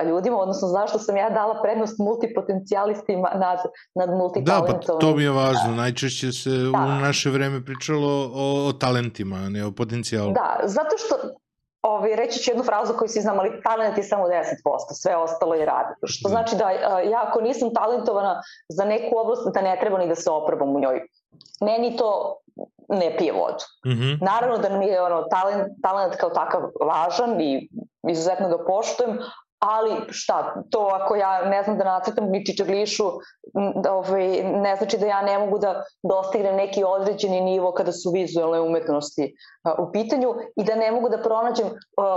ljudima, 0.08 0.36
odnosno 0.36 0.68
zašto 0.68 0.98
sam 0.98 1.16
ja 1.16 1.30
dala 1.30 1.62
prednost 1.62 1.98
multipotencijalistima 1.98 3.30
nad, 3.34 3.58
nad 3.94 4.10
multitalentovanim. 4.18 4.80
Da, 4.80 4.92
pa 4.92 4.98
to 4.98 5.16
mi 5.16 5.22
je 5.22 5.30
važno. 5.30 5.74
Najčešće 5.76 6.32
se 6.32 6.50
da. 6.50 6.78
u 6.78 7.00
naše 7.00 7.30
vreme 7.30 7.64
pričalo 7.64 8.30
o, 8.34 8.68
o 8.68 8.72
talentima, 8.72 9.36
a 9.36 9.48
ne 9.48 9.66
o 9.66 9.72
potencijalu. 9.72 10.32
Da, 10.32 10.60
zato 10.64 10.96
što 10.98 11.16
Ovi, 11.82 12.16
reći 12.16 12.40
ću 12.40 12.50
jednu 12.50 12.64
frazu 12.64 12.92
koju 12.98 13.08
svi 13.08 13.20
znam, 13.20 13.38
ali 13.38 13.62
talent 13.62 13.98
je 13.98 14.04
samo 14.04 14.24
10%, 14.24 14.42
sve 14.92 15.16
ostalo 15.16 15.54
je 15.54 15.66
rad. 15.66 15.86
Što 16.04 16.28
da. 16.28 16.30
znači 16.32 16.56
da 16.56 16.70
ja 17.00 17.24
ako 17.28 17.40
nisam 17.40 17.74
talentovana 17.74 18.42
za 18.68 18.84
neku 18.84 19.18
oblast, 19.18 19.54
da 19.54 19.60
ne 19.60 19.78
treba 19.80 19.98
ni 19.98 20.08
da 20.08 20.14
se 20.14 20.30
oprobam 20.30 20.76
u 20.76 20.80
njoj. 20.80 21.00
Meni 21.60 21.96
to 21.96 22.36
ne 22.88 23.16
pije 23.18 23.32
vodu. 23.32 23.64
Mm 23.86 23.90
-hmm. 23.90 24.18
Naravno 24.20 24.58
da 24.58 24.78
mi 24.78 24.86
je 24.86 25.02
ono, 25.02 25.22
talent, 25.22 25.72
talent 25.82 26.16
kao 26.16 26.30
takav 26.30 26.62
važan 26.80 27.40
i 27.40 27.68
izuzetno 28.08 28.48
ga 28.48 28.64
poštujem, 28.64 29.18
ali 29.58 29.90
šta, 30.08 30.62
to 30.70 30.90
ako 30.92 31.16
ja 31.16 31.44
ne 31.44 31.62
znam 31.62 31.78
da 31.78 31.84
nacrtam 31.84 32.30
ni 32.30 32.46
čičaglišu, 32.46 33.04
da, 33.82 33.92
ovaj, 33.92 34.42
ne 34.42 34.76
znači 34.76 34.98
da 34.98 35.06
ja 35.06 35.22
ne 35.22 35.38
mogu 35.38 35.58
da 35.58 35.84
dostignem 36.02 36.56
neki 36.56 36.84
određeni 36.84 37.40
nivo 37.40 37.72
kada 37.72 37.92
su 37.92 38.10
vizualne 38.10 38.60
umetnosti 38.60 39.34
uh, 39.64 39.88
u 39.88 39.92
pitanju 39.92 40.34
i 40.56 40.64
da 40.64 40.74
ne 40.74 40.92
mogu 40.92 41.08
da 41.08 41.22
pronađem 41.22 41.66
uh, 41.66 41.72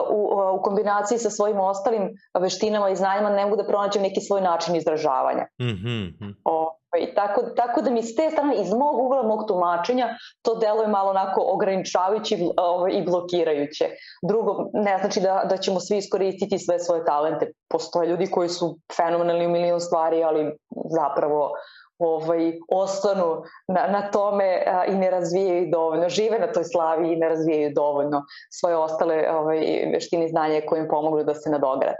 u, 0.10 0.24
uh, 0.24 0.60
u 0.60 0.62
kombinaciji 0.62 1.18
sa 1.18 1.30
svojim 1.30 1.60
ostalim 1.60 2.10
veštinama 2.40 2.90
i 2.90 2.96
znanjima, 2.96 3.30
ne 3.30 3.46
mogu 3.46 3.56
da 3.56 3.68
pronađem 3.68 4.02
neki 4.02 4.22
svoj 4.22 4.42
način 4.42 4.76
izražavanja. 4.76 5.48
Mm 5.62 5.66
-hmm. 5.66 6.34
o, 6.46 6.78
I 7.00 7.16
tako, 7.16 7.42
tako 7.42 7.82
da 7.82 7.90
mi 7.90 8.04
s 8.04 8.16
te 8.16 8.30
strane, 8.32 8.56
iz 8.56 8.74
mog 8.74 9.00
ugla, 9.00 9.24
mog 9.24 9.48
tumačenja, 9.48 10.08
to 10.42 10.56
deluje 10.56 10.88
malo 10.88 11.10
onako 11.10 11.42
ograničavajući 11.48 12.50
ovaj, 12.58 12.92
i 12.92 13.06
blokirajuće. 13.06 13.90
Drugo, 14.28 14.70
ne 14.74 14.98
znači 14.98 15.20
da, 15.20 15.44
da 15.50 15.58
ćemo 15.58 15.80
svi 15.80 15.98
iskoristiti 15.98 16.60
sve 16.60 16.80
svoje 16.80 17.06
talente. 17.06 17.52
Postoje 17.70 18.10
ljudi 18.10 18.32
koji 18.32 18.50
su 18.50 18.78
fenomenalni 18.96 19.46
u 19.46 19.50
milion 19.50 19.80
stvari, 19.80 20.24
ali 20.24 20.58
zapravo 21.00 21.52
ovaj, 22.00 22.54
ostanu 22.72 23.44
na, 23.68 23.88
na 23.88 24.12
tome 24.12 24.64
a, 24.68 24.86
i 24.86 24.96
ne 24.96 25.10
razvijaju 25.10 25.70
dovoljno, 25.72 26.10
žive 26.10 26.40
na 26.40 26.52
toj 26.52 26.64
slavi 26.64 27.14
i 27.14 27.16
ne 27.16 27.30
razvijaju 27.30 27.72
dovoljno 27.76 28.22
svoje 28.50 28.78
ostale 28.78 29.32
ovaj, 29.32 29.60
veštine 29.94 30.26
i 30.26 30.30
znanje 30.30 30.62
koje 30.68 30.80
im 30.80 30.88
pomogli 30.90 31.26
da 31.26 31.34
se 31.34 31.50
nadograde. 31.50 31.98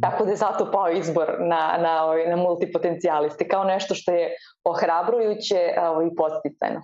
Tako 0.00 0.24
da 0.24 0.30
je 0.30 0.36
zato 0.36 0.70
pao 0.72 0.90
izbor 0.90 1.26
na, 1.40 1.78
na, 1.82 2.04
ovaj, 2.04 2.26
na 2.30 2.36
multipotencijaliste, 2.36 3.48
kao 3.48 3.64
nešto 3.64 3.94
što 3.94 4.12
je 4.12 4.28
ohrabrujuće 4.64 5.58
ovaj, 5.80 6.06
i 6.06 6.16
posticajno. 6.16 6.80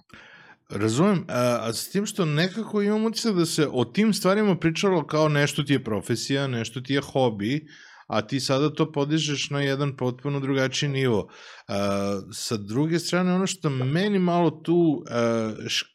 Razumem, 0.70 1.24
a, 1.28 1.58
a 1.62 1.72
s 1.72 1.90
tim 1.90 2.06
što 2.06 2.24
nekako 2.24 2.82
imam 2.82 3.04
utisak 3.04 3.34
da 3.34 3.46
se 3.46 3.68
o 3.72 3.84
tim 3.84 4.12
stvarima 4.12 4.56
pričalo 4.56 5.06
kao 5.06 5.28
nešto 5.28 5.62
ti 5.62 5.72
je 5.72 5.84
profesija, 5.84 6.46
nešto 6.46 6.80
ti 6.80 6.94
je 6.94 7.00
hobi, 7.00 7.66
a 8.06 8.22
ti 8.22 8.40
sada 8.40 8.74
to 8.74 8.92
podižeš 8.92 9.50
na 9.50 9.60
jedan 9.60 9.96
potpuno 9.96 10.40
drugačiji 10.40 10.88
nivo. 10.88 11.28
A, 11.68 12.20
sa 12.32 12.56
druge 12.56 12.98
strane, 12.98 13.34
ono 13.34 13.46
što 13.46 13.70
meni 13.70 14.18
malo 14.18 14.50
tu 14.50 15.04
a, 15.10 15.50
šk 15.68 15.86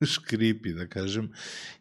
škripi, 0.14 0.72
da 0.72 0.86
kažem, 0.86 1.32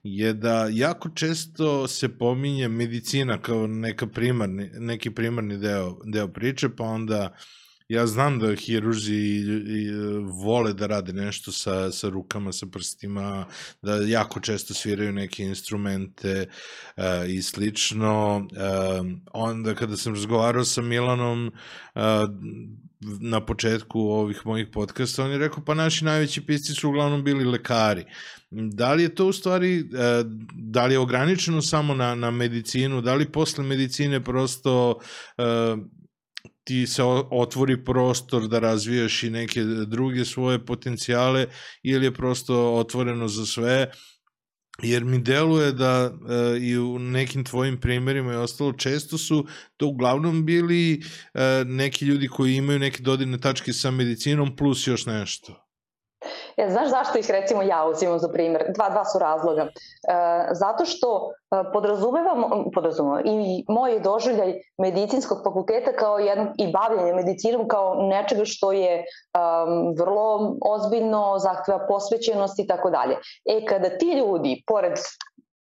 je 0.03 0.33
da 0.33 0.67
jako 0.71 1.09
često 1.09 1.87
se 1.87 2.17
pominje 2.17 2.67
medicina 2.67 3.41
kao 3.41 3.67
neka 3.67 4.07
primarni, 4.07 4.69
neki 4.79 5.11
primarni 5.11 5.57
deo, 5.57 5.97
deo 6.05 6.27
priče, 6.27 6.69
pa 6.69 6.83
onda 6.83 7.37
ja 7.89 8.07
znam 8.07 8.39
da 8.39 8.55
hiruži 8.55 9.15
i, 9.15 9.39
i, 9.67 9.91
vole 10.43 10.73
da 10.73 10.87
rade 10.87 11.13
nešto 11.13 11.51
sa, 11.51 11.91
sa 11.91 12.09
rukama, 12.09 12.51
sa 12.51 12.65
prstima, 12.71 13.45
da 13.81 13.95
jako 13.95 14.39
često 14.39 14.73
sviraju 14.73 15.13
neke 15.13 15.43
instrumente 15.43 16.47
uh, 16.97 17.03
i 17.29 17.41
slično. 17.41 18.37
Uh, 18.37 19.07
onda 19.33 19.75
kada 19.75 19.97
sam 19.97 20.13
razgovarao 20.13 20.63
sa 20.63 20.81
Milanom 20.81 21.47
uh, 21.95 22.01
na 23.01 23.45
početku 23.45 23.99
ovih 23.99 24.41
mojih 24.45 24.67
podcasta, 24.73 25.23
on 25.23 25.31
je 25.31 25.37
rekao 25.37 25.63
pa 25.65 25.73
naši 25.73 26.05
najveći 26.05 26.41
pisci 26.41 26.73
su 26.73 26.89
uglavnom 26.89 27.23
bili 27.23 27.45
lekari. 27.45 28.05
Da 28.51 28.93
li 28.93 29.03
je 29.03 29.15
to 29.15 29.27
u 29.27 29.33
stvari, 29.33 29.83
da 30.53 30.85
li 30.85 30.93
je 30.93 30.99
ograničeno 30.99 31.61
samo 31.61 31.93
na, 31.93 32.15
na 32.15 32.31
medicinu, 32.31 33.01
da 33.01 33.15
li 33.15 33.31
posle 33.31 33.63
medicine 33.63 34.23
prosto 34.23 34.99
ti 36.63 36.87
se 36.87 37.03
otvori 37.31 37.83
prostor 37.83 38.47
da 38.47 38.59
razvijaš 38.59 39.23
i 39.23 39.29
neke 39.29 39.63
druge 39.63 40.25
svoje 40.25 40.65
potencijale 40.65 41.47
ili 41.83 42.05
je 42.05 42.13
prosto 42.13 42.73
otvoreno 42.73 43.27
za 43.27 43.45
sve 43.45 43.91
jer 44.81 45.03
mi 45.03 45.19
deluje 45.19 45.71
da 45.71 46.13
e, 46.29 46.59
i 46.59 46.77
u 46.77 46.99
nekim 46.99 47.43
tvojim 47.43 47.79
primerima 47.79 48.33
i 48.33 48.35
ostalo 48.35 48.73
često 48.73 49.17
su 49.17 49.47
to 49.77 49.87
uglavnom 49.87 50.45
bili 50.45 51.01
e, 51.33 51.63
neki 51.65 52.05
ljudi 52.05 52.27
koji 52.27 52.55
imaju 52.55 52.79
neke 52.79 53.03
dodirne 53.03 53.37
tačke 53.37 53.73
sa 53.73 53.91
medicinom 53.91 54.55
plus 54.55 54.87
još 54.87 55.05
nešto. 55.05 55.66
Ja, 56.57 56.69
znaš 56.69 56.89
zašto 56.89 57.19
ih 57.19 57.29
recimo 57.31 57.61
ja 57.61 57.85
uzimam 57.85 58.19
za 58.19 58.29
primjer? 58.33 58.63
Dva, 58.75 58.89
dva 58.89 59.05
su 59.05 59.19
razloga. 59.19 59.61
E, 59.61 59.69
zato 60.51 60.85
što 60.85 61.29
e, 61.29 61.71
podrazumevam, 61.73 62.65
podrazumevam 62.73 63.21
i 63.25 63.65
moj 63.67 63.99
doživljaj 63.99 64.53
medicinskog 64.77 65.37
fakulteta 65.43 65.91
kao 65.91 66.19
jedno, 66.19 66.53
i 66.57 66.71
bavljanje 66.71 67.13
medicinom 67.13 67.67
kao 67.67 67.95
nečega 67.95 68.45
što 68.45 68.71
je 68.71 68.97
um, 68.97 69.95
vrlo 69.99 70.55
ozbiljno, 70.61 71.39
zahteva 71.39 71.85
posvećenost 71.87 72.59
i 72.59 72.67
tako 72.67 72.89
dalje. 72.89 73.17
E, 73.45 73.65
kada 73.65 73.89
ti 73.89 74.05
ljudi, 74.05 74.63
pored 74.67 74.93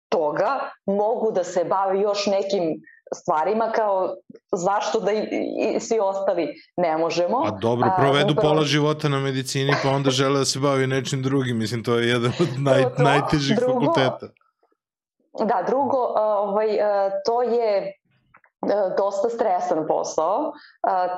toga, 0.08 0.70
mogu 0.86 1.30
da 1.30 1.44
se 1.44 1.64
bave 1.64 2.00
još 2.00 2.26
nekim 2.26 2.80
stvarima 3.14 3.72
kao 3.74 4.16
zašto 4.52 5.00
da 5.00 5.12
i, 5.12 5.28
i 5.76 5.80
svi 5.80 5.98
ostali 6.00 6.54
ne 6.76 6.96
možemo. 6.96 7.42
A 7.46 7.50
dobro, 7.50 7.90
provedu 7.98 8.28
A, 8.28 8.32
upravo... 8.32 8.54
pola 8.54 8.64
života 8.64 9.08
na 9.08 9.18
medicini 9.20 9.72
pa 9.82 9.90
onda 9.90 10.10
žele 10.10 10.38
da 10.38 10.44
se 10.44 10.58
bavi 10.58 10.86
nečim 10.86 11.22
drugim, 11.22 11.58
mislim 11.58 11.84
to 11.84 11.98
je 11.98 12.08
jedan 12.08 12.32
od 12.40 12.48
naj, 12.58 12.82
to, 12.82 13.02
najtežih 13.02 13.56
drugo, 13.56 13.80
fakulteta. 13.80 14.26
Da, 15.38 15.64
drugo, 15.66 15.98
ovaj, 16.16 16.68
to 17.26 17.42
je 17.42 17.92
dosta 18.96 19.28
stresan 19.28 19.86
posao, 19.88 20.52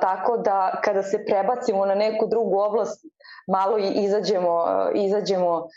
tako 0.01 0.37
da 0.37 0.81
kada 0.83 1.03
se 1.03 1.25
prebacimo 1.25 1.85
na 1.85 1.95
neku 1.95 2.27
drugu 2.27 2.59
oblast, 2.59 3.05
malo 3.47 3.77
i 3.79 3.91
izađemo, 4.03 4.65
izađemo 4.93 5.67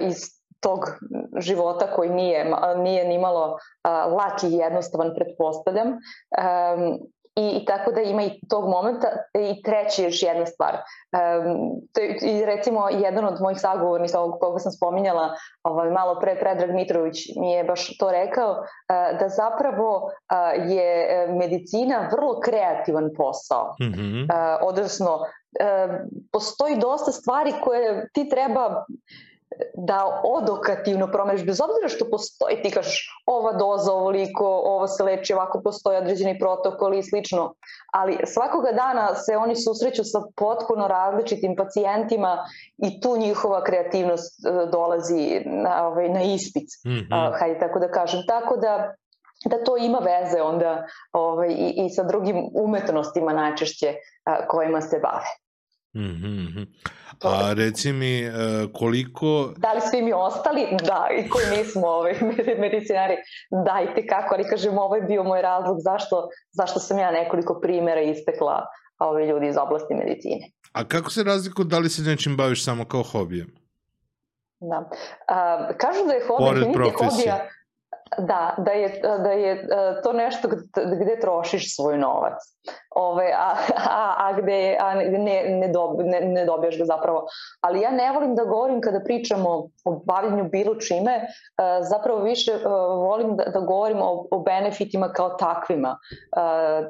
iz 0.00 0.35
tog 0.60 0.80
života 1.38 1.86
koji 1.96 2.10
nije, 2.10 2.52
nije 2.76 3.08
nimalo 3.08 3.58
lak 4.16 4.44
i 4.44 4.52
jednostavan, 4.52 5.12
pretpostavljam. 5.14 5.88
Um, 5.88 6.98
I, 7.36 7.58
I 7.62 7.64
tako 7.64 7.92
da 7.92 8.00
ima 8.00 8.22
i 8.22 8.40
tog 8.48 8.68
momenta. 8.68 9.08
I 9.34 9.62
treći 9.62 10.04
još 10.04 10.22
jedna 10.22 10.46
stvar. 10.46 10.74
Um, 10.74 11.80
to 11.92 12.00
je, 12.00 12.18
I 12.22 12.44
recimo, 12.44 12.88
jedan 12.88 13.24
od 13.24 13.40
mojih 13.40 13.60
sagovornika, 13.60 14.18
koga 14.40 14.58
sam 14.58 14.72
spominjala 14.72 15.34
ovaj, 15.62 15.90
malo 15.90 16.20
pre, 16.20 16.40
Predrag 16.40 16.70
Mitrović 16.74 17.16
mi 17.40 17.52
je 17.52 17.64
baš 17.64 17.98
to 17.98 18.10
rekao, 18.10 18.50
uh, 18.50 19.18
da 19.20 19.28
zapravo 19.28 19.96
uh, 20.04 20.70
je 20.72 21.06
e, 21.10 21.32
medicina 21.32 22.08
vrlo 22.12 22.40
kreativan 22.40 23.10
posao. 23.16 23.74
Mm 23.80 23.84
-hmm. 23.84 24.22
uh, 24.22 24.58
odnosno, 24.68 25.14
uh, 25.14 25.94
postoji 26.32 26.76
dosta 26.76 27.12
stvari 27.12 27.52
koje 27.64 28.08
ti 28.12 28.28
treba 28.28 28.84
da 29.74 30.20
odokativno 30.24 31.06
promeniš, 31.12 31.46
bez 31.46 31.60
obzira 31.60 31.88
što 31.88 32.10
postoji, 32.10 32.62
ti 32.62 32.70
kažeš 32.70 33.22
ova 33.26 33.52
doza 33.52 33.92
ovoliko, 33.92 34.44
ovo 34.64 34.86
se 34.86 35.02
leči 35.02 35.34
ovako, 35.34 35.60
postoji 35.64 35.98
određeni 35.98 36.38
protokol 36.38 36.94
i 36.94 37.02
slično, 37.02 37.54
ali 37.92 38.18
svakoga 38.24 38.72
dana 38.72 39.14
se 39.14 39.36
oni 39.36 39.56
susreću 39.56 40.04
sa 40.04 40.22
potpuno 40.36 40.88
različitim 40.88 41.56
pacijentima 41.56 42.44
i 42.78 43.00
tu 43.00 43.16
njihova 43.16 43.64
kreativnost 43.64 44.46
e, 44.46 44.66
dolazi 44.70 45.42
na, 45.44 45.86
ovaj, 45.86 46.08
na 46.08 46.22
ispic, 46.22 46.84
mm 46.86 46.90
-hmm. 46.90 47.38
hajde 47.38 47.58
tako 47.58 47.78
da 47.78 47.90
kažem. 47.90 48.20
Tako 48.26 48.56
da 48.56 48.94
da 49.44 49.64
to 49.64 49.76
ima 49.76 49.98
veze 49.98 50.42
onda 50.42 50.86
ovaj, 51.12 51.48
i, 51.48 51.86
i 51.86 51.90
sa 51.90 52.02
drugim 52.02 52.50
umetnostima 52.54 53.32
najčešće 53.32 53.94
a, 54.24 54.48
kojima 54.48 54.80
se 54.80 54.98
bave. 54.98 55.45
Mm 55.96 56.14
-hmm. 56.22 56.66
A 57.24 57.52
reci 57.52 57.92
mi 57.92 58.20
e, 58.20 58.30
koliko... 58.72 59.52
Da 59.56 59.72
li 59.72 59.80
svi 59.80 60.02
mi 60.02 60.12
ostali? 60.12 60.66
Da, 60.82 61.08
i 61.18 61.28
koji 61.28 61.44
nismo 61.58 61.86
ovaj, 61.86 62.14
medicinari, 62.66 63.16
dajte 63.64 64.06
kako, 64.06 64.34
ali 64.34 64.44
kažem, 64.44 64.78
ovo 64.78 64.96
je 64.96 65.02
bio 65.02 65.24
moj 65.24 65.42
razlog 65.42 65.76
zašto, 65.80 66.28
zašto 66.52 66.80
sam 66.80 66.98
ja 66.98 67.10
nekoliko 67.10 67.60
primera 67.60 68.00
istekla 68.00 68.66
ove 68.98 69.26
ljudi 69.26 69.46
iz 69.46 69.56
oblasti 69.56 69.94
medicine. 69.94 70.50
A 70.72 70.84
kako 70.84 71.10
se 71.10 71.22
razliku 71.22 71.64
da 71.64 71.78
li 71.78 71.88
se 71.88 72.02
nečim 72.02 72.36
baviš 72.36 72.64
samo 72.64 72.84
kao 72.84 73.02
hobijem? 73.02 73.54
Da. 74.60 74.90
A, 75.28 75.68
kažu 75.78 76.06
da 76.06 76.12
je 76.12 76.26
hobija, 76.26 76.50
Pored 76.50 76.72
profesije. 76.72 77.10
hobija, 77.10 77.48
Da, 78.18 78.54
da 78.58 78.70
je, 78.70 79.00
da 79.02 79.30
je 79.30 79.52
e, 79.52 80.02
to 80.02 80.12
nešto 80.12 80.48
gde 81.02 81.18
trošiš 81.20 81.76
svoj 81.76 81.98
novac. 81.98 82.38
Ove, 82.98 83.32
a, 83.38 83.56
a, 83.76 84.14
a 84.18 84.32
gde 84.32 84.76
a 84.80 84.94
ne, 84.94 85.42
ne, 85.60 85.68
dob, 85.68 86.00
ne, 86.00 86.20
ne 86.20 86.44
dobijaš 86.44 86.78
ga 86.78 86.84
zapravo. 86.84 87.26
Ali 87.60 87.80
ja 87.80 87.90
ne 87.90 88.12
volim 88.12 88.34
da 88.34 88.44
govorim 88.44 88.80
kada 88.80 89.00
pričamo 89.04 89.68
o 89.84 89.90
bavljanju 90.04 90.44
bilo 90.44 90.74
čime, 90.74 91.14
e, 91.14 91.26
zapravo 91.82 92.20
više 92.20 92.52
e, 92.52 92.68
volim 93.08 93.36
da, 93.36 93.44
da 93.44 93.60
govorim 93.60 94.02
o, 94.02 94.26
o 94.30 94.38
benefitima 94.38 95.12
kao 95.12 95.28
takvima. 95.28 95.98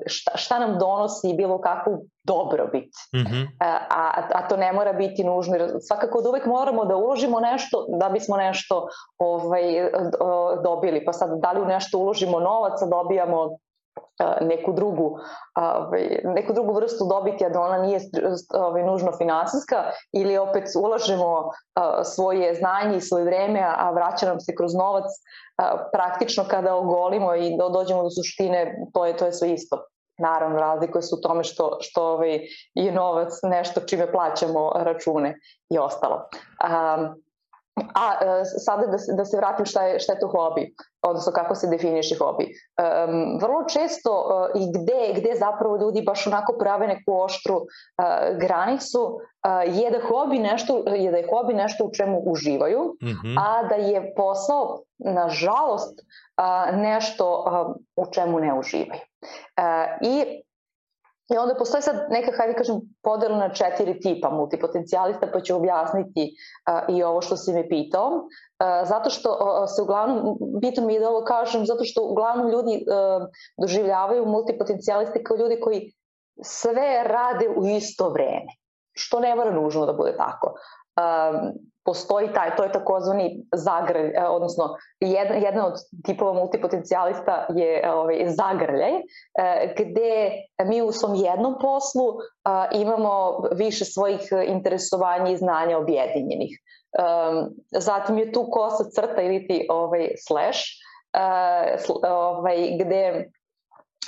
Šta, 0.07 0.37
šta 0.37 0.59
nam 0.59 0.79
donosi 0.79 1.35
bilo 1.35 1.61
kakvu 1.61 2.05
dobrobit. 2.25 2.91
Mm 3.15 3.19
-hmm. 3.19 3.47
a, 3.61 4.23
a 4.35 4.49
to 4.49 4.57
ne 4.57 4.73
mora 4.73 4.93
biti 4.93 5.25
nužno. 5.25 5.57
Svakako 5.81 6.23
da 6.23 6.29
uvek 6.29 6.47
moramo 6.47 6.85
da 6.85 6.97
uložimo 6.97 7.41
nešto 7.41 7.87
da 7.89 8.09
bismo 8.09 8.37
nešto 8.37 8.89
ovaj, 9.19 9.63
dobili. 10.65 11.05
Pa 11.05 11.13
sad, 11.13 11.41
da 11.41 11.53
li 11.53 11.61
u 11.61 11.65
nešto 11.65 11.99
uložimo 11.99 12.41
novac, 12.41 12.83
a 12.83 12.87
dobijamo 12.87 13.59
neku 14.41 14.73
drugu, 14.73 15.19
ovaj, 15.55 16.21
neku 16.25 16.53
drugu 16.53 16.73
vrstu 16.73 17.05
dobiti, 17.09 17.45
a 17.45 17.49
da 17.49 17.61
ona 17.61 17.79
nije 17.79 18.01
ovaj, 18.55 18.83
nužno 18.83 19.13
finansijska, 19.19 19.77
ili 20.13 20.39
opet 20.39 20.65
ulažemo 20.81 21.51
svoje 22.05 22.55
znanje 22.55 22.97
i 22.97 23.01
svoje 23.01 23.25
vreme, 23.25 23.61
a 23.77 23.91
vraća 23.91 24.27
nam 24.27 24.41
se 24.41 24.55
kroz 24.55 24.75
novac, 24.75 25.05
praktično 25.93 26.45
kada 26.49 26.75
ogolimo 26.75 27.35
i 27.35 27.57
dođemo 27.73 28.03
do 28.03 28.11
suštine, 28.11 28.77
to 28.95 29.07
je, 29.07 29.17
to 29.17 29.27
je 29.27 29.33
sve 29.33 29.53
isto. 29.53 29.85
Naravno, 30.19 30.59
razlikuje 30.59 31.03
se 31.03 31.15
u 31.19 31.21
tome 31.21 31.45
što, 31.45 31.79
što 31.81 32.05
ovaj, 32.05 32.41
je 32.75 32.93
novac 32.93 33.33
nešto 33.43 33.81
čime 33.81 34.13
plaćamo 34.13 34.73
račune 34.75 35.35
i 35.71 35.79
ostalo. 35.79 36.17
Um, 36.17 37.26
A 37.77 38.13
e, 38.21 38.45
sada 38.45 38.87
da 38.87 38.99
se, 38.99 39.13
da 39.13 39.25
se 39.25 39.37
vratim 39.37 39.67
šta 39.67 39.83
je, 39.83 40.01
šta 40.01 40.13
je 40.13 40.19
to 40.19 40.29
hobi, 40.29 40.75
odnosno 41.03 41.33
kako 41.33 41.55
se 41.55 41.67
definiše 41.67 42.17
hobi. 42.19 42.45
Um, 42.45 43.39
vrlo 43.41 43.65
često 43.69 44.11
uh, 44.13 44.63
i 44.63 44.73
gde, 44.73 45.21
gde 45.21 45.35
zapravo 45.39 45.77
ljudi 45.77 46.03
baš 46.03 46.27
onako 46.27 46.53
prave 46.59 46.87
neku 46.87 47.21
oštru 47.21 47.57
uh, 47.57 48.39
granicu 48.41 49.03
uh, 49.03 49.79
je 49.81 49.91
da 49.91 50.01
hobi 50.09 50.39
nešto 50.39 50.83
je 50.87 51.11
da 51.11 51.17
je 51.17 51.29
hobi 51.31 51.55
nešto 51.55 51.85
u 51.85 51.93
čemu 51.93 52.23
uživaju, 52.27 52.97
mm 53.03 53.07
-hmm. 53.07 53.37
a 53.41 53.69
da 53.69 53.75
je 53.75 54.15
posao 54.15 54.83
nažalost 54.99 56.01
uh, 56.01 56.77
nešto 56.77 57.45
uh, 57.97 58.07
u 58.07 58.13
čemu 58.13 58.41
ne 58.41 58.59
uživaju. 58.59 59.01
Uh, 59.01 59.65
I 60.01 60.43
I 61.35 61.37
onda 61.37 61.55
postoji 61.59 61.83
sad 61.83 61.97
neka, 62.11 62.33
hajde 62.37 62.55
kažem, 62.55 62.81
podela 63.03 63.39
na 63.39 63.49
četiri 63.55 64.01
tipa 64.01 64.31
multipotencijalista, 64.31 65.27
pa 65.33 65.41
ću 65.41 65.57
objasniti 65.57 66.31
uh, 66.31 66.97
i 66.97 67.03
ovo 67.03 67.21
što 67.21 67.37
si 67.37 67.53
me 67.53 67.69
pitao. 67.69 68.09
Uh, 68.09 68.89
zato 68.89 69.11
što 69.11 69.31
uh, 69.31 69.69
se 69.77 69.83
uglavnom, 69.83 70.39
bitno 70.63 70.87
mi 70.87 70.95
je 70.95 71.01
da 71.01 71.11
ovo 71.11 71.25
kažem, 71.25 71.67
zato 71.67 71.85
što 71.85 72.05
uglavnom 72.05 72.51
ljudi 72.51 72.85
uh, 72.87 73.27
doživljavaju 73.61 74.27
multipotencijaliste 74.27 75.23
kao 75.23 75.37
ljudi 75.37 75.61
koji 75.61 75.93
sve 76.43 77.03
rade 77.05 77.49
u 77.57 77.67
isto 77.67 78.09
vreme 78.11 78.53
što 78.93 79.21
ne 79.21 79.35
mora 79.35 79.51
nužno 79.51 79.87
da 79.87 79.93
bude 79.93 80.17
tako. 80.17 80.55
Um, 80.97 81.53
postoji 81.87 82.33
taj, 82.33 82.57
to 82.57 82.63
je 82.63 82.73
takozvani 82.73 83.45
zagrlj, 83.55 84.07
e, 84.15 84.27
odnosno 84.29 84.65
jedan, 85.01 85.43
jedan 85.43 85.65
od 85.65 85.73
tipova 86.05 86.33
multipotencijalista 86.33 87.47
je 87.55 87.93
ovaj, 87.93 88.25
zagrljaj, 88.29 88.93
e, 88.93 89.75
gde 89.79 90.31
mi 90.65 90.83
u 90.83 90.93
svom 90.93 91.15
jednom 91.15 91.55
poslu 91.61 92.07
imamo 92.73 93.43
više 93.53 93.85
svojih 93.85 94.21
interesovanja 94.47 95.31
i 95.31 95.37
znanja 95.37 95.79
objedinjenih. 95.79 96.61
Zatim 97.71 98.19
je 98.19 98.33
tu 98.33 98.49
kosa 98.51 98.85
crta 98.85 99.23
ili 99.23 99.47
ti 99.47 99.67
ovaj, 99.71 100.11
slash, 100.29 100.59
ovaj, 102.03 102.57
gde 102.81 103.31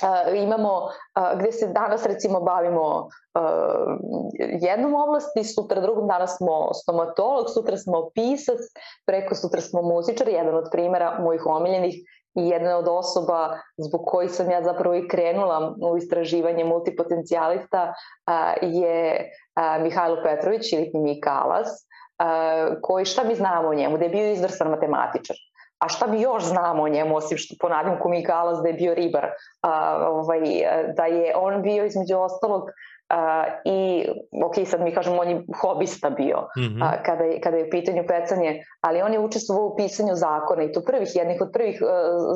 uh, 0.03 0.41
imamo, 0.43 0.73
uh, 0.83 1.39
gde 1.39 1.51
se 1.51 1.67
danas 1.67 2.05
recimo 2.05 2.39
bavimo 2.39 2.97
uh, 2.99 3.93
jednom 4.61 4.95
oblasti, 4.95 5.43
sutra 5.43 5.81
drugom, 5.81 6.07
danas 6.07 6.37
smo 6.37 6.73
stomatolog, 6.73 7.49
sutra 7.53 7.77
smo 7.77 8.09
pisac, 8.13 8.59
preko 9.05 9.35
sutra 9.35 9.61
smo 9.61 9.81
muzičar, 9.81 10.27
jedan 10.27 10.55
od 10.55 10.69
primera 10.71 11.19
mojih 11.19 11.45
omiljenih 11.45 11.95
i 12.35 12.47
jedna 12.47 12.77
od 12.77 12.87
osoba 12.87 13.57
zbog 13.77 14.01
kojih 14.05 14.31
sam 14.31 14.51
ja 14.51 14.63
zapravo 14.63 14.95
i 14.95 15.07
krenula 15.07 15.75
u 15.91 15.97
istraživanje 15.97 16.63
multipotencijalista 16.63 17.93
je 18.61 19.31
Mihajlo 19.81 20.17
Petrović 20.23 20.73
ili 20.73 20.91
Mikalas, 20.93 21.87
koji 22.81 23.05
šta 23.05 23.23
mi 23.23 23.35
znamo 23.35 23.69
o 23.69 23.73
njemu, 23.73 23.97
da 23.97 24.03
je 24.03 24.09
bio 24.09 24.31
izvrstan 24.31 24.69
matematičar 24.69 25.35
A 25.79 25.87
šta 25.87 26.07
mi 26.07 26.21
još 26.21 26.43
znamo 26.43 26.83
o 26.83 26.89
njemu, 26.89 27.15
osim 27.15 27.37
što 27.37 27.55
ponavljam 27.59 27.99
Kumikalas 27.99 28.61
da 28.61 28.67
je 28.67 28.73
bio 28.73 28.93
ribar, 28.93 29.27
a, 29.61 30.07
ovaj, 30.09 30.39
da 30.97 31.05
je 31.05 31.33
on 31.35 31.61
bio 31.61 31.85
između 31.85 32.17
ostalog 32.17 32.63
Uh, 33.13 33.15
I, 33.65 34.05
ok, 34.45 34.67
sad 34.67 34.81
mi 34.81 34.93
kažemo, 34.93 35.21
on 35.21 35.29
je 35.29 35.41
hobista 35.61 36.09
bio 36.09 36.37
mm 36.57 36.61
-hmm. 36.61 36.83
uh, 36.83 37.03
kada, 37.05 37.23
je, 37.23 37.41
kada 37.41 37.57
je 37.57 37.65
u 37.65 37.69
pitanju 37.69 38.03
pecanje, 38.07 38.63
ali 38.81 39.01
on 39.01 39.13
je 39.13 39.19
učestvovao 39.19 39.65
u 39.65 39.75
pisanju 39.75 40.15
zakona 40.15 40.63
i 40.63 40.71
to 40.71 40.81
prvih, 40.81 41.15
jednih 41.15 41.41
od 41.41 41.49
prvih 41.53 41.81
uh, 41.81 41.89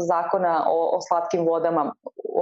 zakona 0.07 0.65
o, 0.67 0.97
o 0.97 1.01
slatkim 1.01 1.45
vodama 1.45 1.93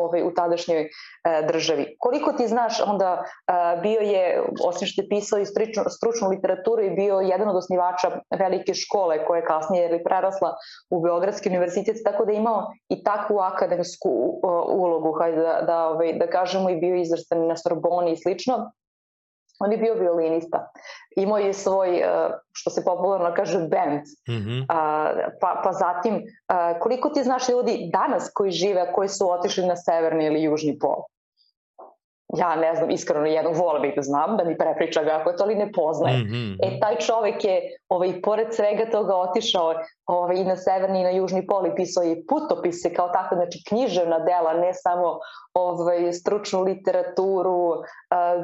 ovaj, 0.03 0.23
u 0.23 0.33
tadašnjoj 0.33 0.81
uh, 0.81 1.47
državi. 1.47 1.95
Koliko 1.99 2.33
ti 2.33 2.47
znaš, 2.47 2.81
onda 2.87 3.23
uh, 3.23 3.81
bio 3.81 3.99
je, 3.99 4.43
osim 4.65 4.87
što 4.87 5.01
je 5.01 5.09
pisao 5.09 5.39
i 5.39 5.45
stručnu, 5.45 5.83
stručnu 5.89 6.29
literaturu, 6.29 6.81
i 6.83 6.95
bio 6.95 7.19
jedan 7.19 7.49
od 7.49 7.55
osnivača 7.55 8.11
velike 8.39 8.73
škole 8.73 9.25
koja 9.25 9.37
je 9.37 9.45
kasnije 9.45 9.89
ili 9.89 10.03
prerasla 10.03 10.55
u 10.89 11.01
Beogradski 11.01 11.49
univerzitet, 11.49 11.97
tako 12.03 12.25
da 12.25 12.31
je 12.31 12.37
imao 12.37 12.71
i 12.89 13.03
takvu 13.03 13.39
akademsku 13.39 14.09
ulogu, 14.67 15.11
hajde 15.19 15.41
da, 15.41 15.61
da, 15.67 15.87
ovaj, 15.87 16.13
da 16.13 16.27
kažemo, 16.27 16.69
i 16.69 16.75
bio 16.75 16.95
izvrstan 16.95 17.47
na 17.47 17.57
Sorboni 17.57 18.17
slično, 18.17 18.71
on 19.61 19.71
je 19.71 19.77
bio 19.77 19.93
violinista. 19.93 20.71
Imao 21.15 21.37
je 21.37 21.53
svoj, 21.53 21.89
uh, 21.89 22.33
što 22.51 22.69
se 22.69 22.83
popularno 22.85 23.33
kaže, 23.35 23.59
band. 23.59 24.01
Mm 24.29 24.33
-hmm. 24.33 24.65
pa, 25.41 25.61
pa 25.63 25.71
zatim, 25.71 26.15
uh, 26.15 26.79
koliko 26.79 27.09
ti 27.09 27.23
znaš 27.23 27.49
ljudi 27.49 27.89
danas 27.93 28.31
koji 28.33 28.51
žive, 28.51 28.93
koji 28.93 29.09
su 29.09 29.31
otišli 29.31 29.65
na 29.65 29.75
severni 29.75 30.25
ili 30.25 30.43
južni 30.43 30.79
pol? 30.79 31.03
ja 32.37 32.55
ne 32.55 32.75
znam, 32.75 32.89
iskreno 32.89 33.25
jednog 33.25 33.55
vola 33.55 33.79
bih 33.79 33.93
da 33.95 34.01
znam, 34.01 34.37
da 34.37 34.43
mi 34.43 34.57
prepriča 34.57 35.03
ga 35.03 35.11
ako 35.11 35.29
je 35.29 35.35
to 35.35 35.43
ali 35.43 35.55
ne 35.55 35.71
poznaje. 35.71 36.17
Mm 36.17 36.27
-hmm. 36.27 36.57
E, 36.63 36.79
taj 36.79 36.95
čovek 36.95 37.43
je, 37.43 37.61
ovaj, 37.89 38.21
pored 38.21 38.47
svega 38.55 38.89
toga 38.91 39.15
otišao 39.15 39.73
ovaj, 40.05 40.35
i 40.35 40.43
na 40.43 40.55
severni 40.55 40.99
i 40.99 41.03
na 41.03 41.09
južni 41.09 41.47
pol 41.47 41.67
i 41.67 41.75
pisao 41.75 42.03
je 42.03 42.23
putopise 42.29 42.93
kao 42.93 43.09
tako, 43.09 43.35
znači 43.35 43.63
književna 43.69 44.19
dela, 44.19 44.53
ne 44.53 44.73
samo 44.73 45.19
ovaj, 45.53 46.13
stručnu 46.13 46.61
literaturu, 46.61 47.83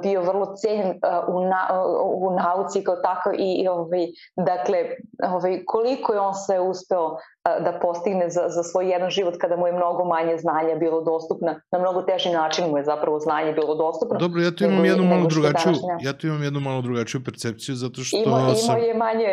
bio 0.01 0.21
vrlo 0.21 0.55
cenjen 0.55 0.99
u, 1.27 1.41
na, 1.41 1.83
u 2.03 2.35
nauci 2.35 2.83
kao 2.83 2.95
tako 2.95 3.31
i, 3.37 3.67
ovaj, 3.67 4.07
dakle, 4.35 4.77
ovaj, 5.23 5.63
koliko 5.65 6.13
je 6.13 6.19
on 6.19 6.33
sve 6.35 6.59
uspeo 6.59 7.17
da 7.43 7.79
postigne 7.81 8.29
za, 8.29 8.49
za 8.49 8.63
svoj 8.63 8.89
jedan 8.89 9.09
život 9.09 9.33
kada 9.41 9.57
mu 9.57 9.67
je 9.67 9.73
mnogo 9.73 10.05
manje 10.05 10.37
znanja 10.37 10.75
bilo 10.75 11.01
dostupno, 11.01 11.55
na 11.71 11.79
mnogo 11.79 12.01
teži 12.01 12.29
način 12.29 12.69
mu 12.69 12.77
je 12.77 12.83
zapravo 12.83 13.19
znanje 13.19 13.53
bilo 13.53 13.75
dostupno. 13.75 14.19
Dobro, 14.19 14.41
ja 14.41 14.55
tu 14.55 14.63
imam 14.63 14.85
jednu 14.85 15.05
malo 15.05 15.27
drugačiju, 15.27 15.73
ja 16.01 16.13
tu 16.13 16.27
imam 16.27 16.43
jednu 16.43 16.59
malo 16.59 16.81
drugačiju 16.81 17.23
percepciju 17.23 17.75
zato 17.75 18.03
što 18.03 18.17
ima, 18.17 18.39
ima 18.39 18.55
sam... 18.55 18.77
je 18.77 18.93
manje 18.93 19.27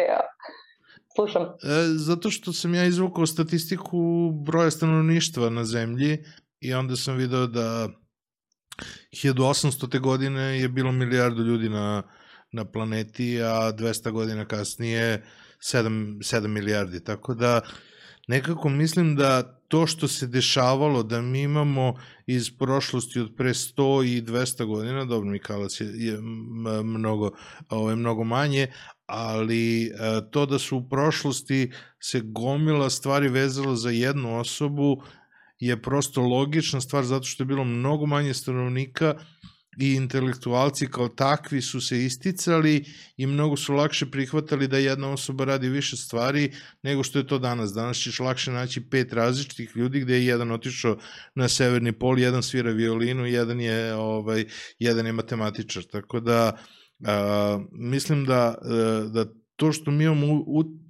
Slušam. 1.14 1.42
E, 1.42 1.48
zato 1.96 2.30
što 2.30 2.52
sam 2.52 2.74
ja 2.74 2.84
izvukao 2.84 3.26
statistiku 3.26 4.30
broja 4.32 4.70
stanovništva 4.70 5.50
na 5.50 5.64
zemlji 5.64 6.24
i 6.64 6.74
onda 6.74 6.96
sam 6.96 7.16
video 7.16 7.46
da 7.46 7.88
1800. 9.12 10.00
godine 10.00 10.42
je 10.42 10.68
bilo 10.68 10.92
milijardu 10.92 11.42
ljudi 11.42 11.68
na, 11.68 12.02
na 12.52 12.64
planeti, 12.64 13.42
a 13.42 13.72
200 13.72 14.10
godina 14.10 14.44
kasnije 14.44 15.24
7, 15.58 16.18
7 16.18 16.46
milijardi. 16.46 17.04
Tako 17.04 17.34
da 17.34 17.60
nekako 18.28 18.68
mislim 18.68 19.16
da 19.16 19.60
to 19.68 19.86
što 19.86 20.08
se 20.08 20.26
dešavalo, 20.26 21.02
da 21.02 21.20
mi 21.20 21.42
imamo 21.42 21.94
iz 22.26 22.50
prošlosti 22.58 23.20
od 23.20 23.34
pre 23.36 23.50
100 23.50 24.16
i 24.16 24.22
200 24.22 24.66
godina, 24.66 25.04
dobro, 25.04 25.30
Mikalac 25.30 25.80
je, 25.80 25.86
je 25.86 26.18
mnogo, 26.84 27.30
ovo 27.68 27.90
je 27.90 27.96
mnogo 27.96 28.24
manje, 28.24 28.72
ali 29.06 29.86
e, 29.86 29.90
to 30.30 30.46
da 30.46 30.58
su 30.58 30.76
u 30.76 30.88
prošlosti 30.88 31.72
se 32.00 32.20
gomila 32.20 32.90
stvari 32.90 33.28
vezala 33.28 33.76
za 33.76 33.90
jednu 33.90 34.38
osobu 34.38 35.02
je 35.66 35.82
prosto 35.82 36.22
logična 36.22 36.80
stvar 36.80 37.04
zato 37.04 37.24
što 37.24 37.42
je 37.42 37.46
bilo 37.46 37.64
mnogo 37.64 38.06
manje 38.06 38.34
stanovnika 38.34 39.14
i 39.78 39.94
intelektualci 39.94 40.86
kao 40.86 41.08
takvi 41.08 41.62
su 41.62 41.80
se 41.80 42.04
isticali 42.04 42.84
i 43.16 43.26
mnogo 43.26 43.56
su 43.56 43.74
lakše 43.74 44.10
prihvatali 44.10 44.68
da 44.68 44.78
jedna 44.78 45.10
osoba 45.10 45.44
radi 45.44 45.68
više 45.68 45.96
stvari 45.96 46.52
nego 46.82 47.02
što 47.02 47.18
je 47.18 47.26
to 47.26 47.38
danas. 47.38 47.72
Danas 47.72 47.96
ćeš 47.96 48.18
lakše 48.18 48.50
naći 48.50 48.90
pet 48.90 49.12
različitih 49.12 49.72
ljudi 49.74 50.00
gde 50.00 50.14
je 50.14 50.26
jedan 50.26 50.50
otišao 50.50 50.96
na 51.34 51.48
severni 51.48 51.92
pol, 51.92 52.18
jedan 52.18 52.42
svira 52.42 52.70
violinu, 52.70 53.26
jedan 53.26 53.60
je 53.60 53.94
ovaj 53.94 54.44
jedan 54.78 55.06
je 55.06 55.12
matematičar. 55.12 55.82
Tako 55.82 56.20
da 56.20 56.56
a, 57.04 57.60
mislim 57.72 58.24
da 58.24 58.54
da 59.12 59.26
to 59.56 59.72
što 59.72 59.90
mi 59.90 60.04
imamo 60.04 60.44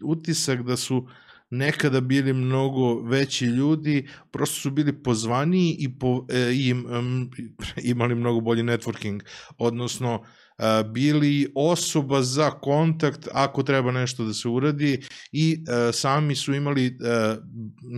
utisak 0.04 0.62
da 0.62 0.76
su 0.76 1.08
nekada 1.56 2.00
bili 2.00 2.32
mnogo 2.32 3.02
veći 3.02 3.46
ljudi, 3.46 4.08
prosto 4.30 4.60
su 4.60 4.70
bili 4.70 5.02
pozvaniji 5.02 5.76
i, 5.78 5.98
po, 5.98 6.26
e, 6.30 6.52
i 6.54 6.72
um, 6.72 7.30
imali 7.92 8.14
mnogo 8.14 8.40
bolji 8.40 8.62
networking, 8.62 9.20
odnosno 9.58 10.22
e, 10.58 10.84
bili 10.84 11.52
osoba 11.54 12.22
za 12.22 12.50
kontakt 12.50 13.28
ako 13.32 13.62
treba 13.62 13.92
nešto 13.92 14.24
da 14.24 14.32
se 14.32 14.48
uradi 14.48 15.02
i 15.32 15.64
e, 15.68 15.92
sami 15.92 16.36
su 16.36 16.54
imali, 16.54 16.86
e, 16.86 16.90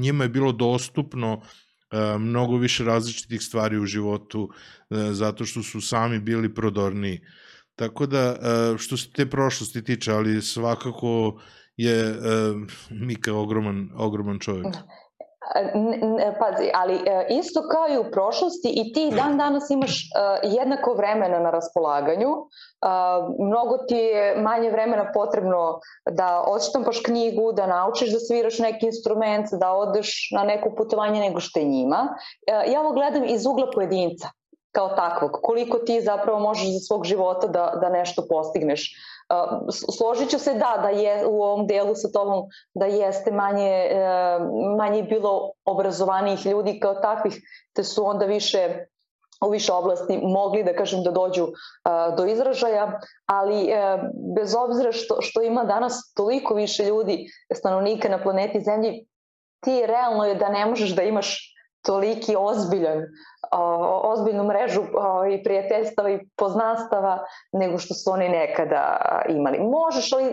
njima 0.01 0.25
je 0.25 0.29
bilo 0.29 0.53
dostupno 0.53 1.43
e, 1.91 2.19
mnogo 2.19 2.57
više 2.57 2.85
različitih 2.85 3.43
stvari 3.43 3.79
u 3.79 3.87
životu 3.87 4.51
e, 4.91 5.13
zato 5.13 5.45
što 5.45 5.63
su 5.63 5.81
sami 5.81 6.21
bili 6.21 6.55
prodorniji. 6.55 7.21
Tako 7.77 8.07
da, 8.07 8.19
e, 8.19 8.79
što 8.79 8.97
se 8.97 9.11
te 9.13 9.27
prošlosti 9.27 9.85
tiče, 9.85 10.13
ali 10.13 10.43
svakako 10.43 11.41
je 11.77 12.11
uh, 12.11 12.17
Mika 12.91 13.35
ogroman, 13.35 13.91
ogroman 13.99 14.39
čovjek. 14.39 14.65
Da. 14.65 14.83
Pazi, 16.41 16.71
ali 16.75 16.95
e, 16.95 17.27
isto 17.31 17.63
kao 17.73 17.95
i 17.95 17.99
u 17.99 18.11
prošlosti 18.11 18.69
i 18.69 18.93
ti 18.93 19.13
dan 19.17 19.39
danas 19.39 19.71
imaš 19.71 19.91
uh, 19.91 20.53
jednako 20.53 20.95
vremena 20.95 21.39
na 21.39 21.51
raspolaganju. 21.51 22.29
Mnogo 23.39 23.77
ti 23.89 23.95
je 23.95 24.37
manje 24.37 24.71
vremena 24.71 25.11
potrebno 25.15 25.81
da 26.11 26.45
odštampaš 26.47 27.03
knjigu, 27.05 27.53
da 27.53 27.67
naučiš 27.67 28.13
da 28.13 28.19
sviraš 28.19 28.59
neki 28.59 28.87
instrument, 28.87 29.47
da 29.61 29.73
odeš 29.73 30.31
na 30.35 30.45
neko 30.45 30.75
putovanje 30.77 31.21
nego 31.21 31.41
što 31.41 31.59
je 31.59 31.65
njima. 31.65 32.09
Ja 32.73 32.81
ovo 32.81 32.93
gledam 32.93 33.25
iz 33.25 33.47
ugla 33.47 33.71
pojedinca 33.75 34.29
kao 34.77 34.89
takvog. 34.89 35.31
Koliko 35.43 35.79
ti 35.79 36.01
zapravo 36.01 36.39
možeš 36.39 36.73
za 36.73 36.81
svog 36.87 37.05
života 37.05 37.47
da, 37.47 37.73
da 37.81 37.89
nešto 37.89 38.27
postigneš. 38.29 38.93
Složit 39.97 40.31
ću 40.31 40.39
se 40.39 40.55
da, 40.55 40.79
da 40.83 40.89
je 40.89 41.27
u 41.27 41.43
ovom 41.43 41.67
delu 41.67 41.95
sa 41.95 42.09
tobom 42.13 42.45
da 42.75 42.87
jeste 42.87 43.33
manje, 43.33 43.89
uh, 43.91 44.77
manje 44.79 45.03
bilo 45.03 45.53
obrazovanijih 45.65 46.47
ljudi 46.47 46.81
kao 46.81 46.95
takvih, 46.95 47.41
te 47.75 47.85
su 47.85 48.07
onda 48.07 48.27
više 48.27 48.87
u 49.47 49.51
više 49.51 49.73
oblasti 49.73 50.21
mogli 50.23 50.65
da 50.65 50.77
kažem 50.77 51.03
da 51.03 51.11
dođu 51.11 51.45
uh, 51.45 52.17
do 52.17 52.25
izražaja, 52.25 53.01
ali 53.27 53.63
uh, 53.63 54.01
bez 54.37 54.55
obzira 54.55 54.93
što, 54.93 55.17
što 55.21 55.43
ima 55.43 55.65
danas 55.65 56.13
toliko 56.17 56.55
više 56.55 56.85
ljudi, 56.85 57.27
stanovnika 57.55 58.09
na 58.09 58.23
planeti 58.23 58.61
Zemlji, 58.61 59.07
ti 59.65 59.87
realno 59.87 60.25
je 60.25 60.35
da 60.35 60.49
ne 60.49 60.67
možeš 60.67 60.95
da 60.97 61.03
imaš 61.03 61.53
toliki 61.87 62.37
ozbiljan 62.39 63.03
ozbiljnu 64.03 64.45
mrežu 64.45 64.83
i 65.33 65.43
prijateljstava 65.43 66.11
i 66.11 66.29
poznanstava 66.37 67.19
nego 67.53 67.79
što 67.79 67.95
su 67.95 68.11
oni 68.11 68.29
nekada 68.29 68.99
imali. 69.29 69.59
Možeš 69.59 70.13
li 70.13 70.25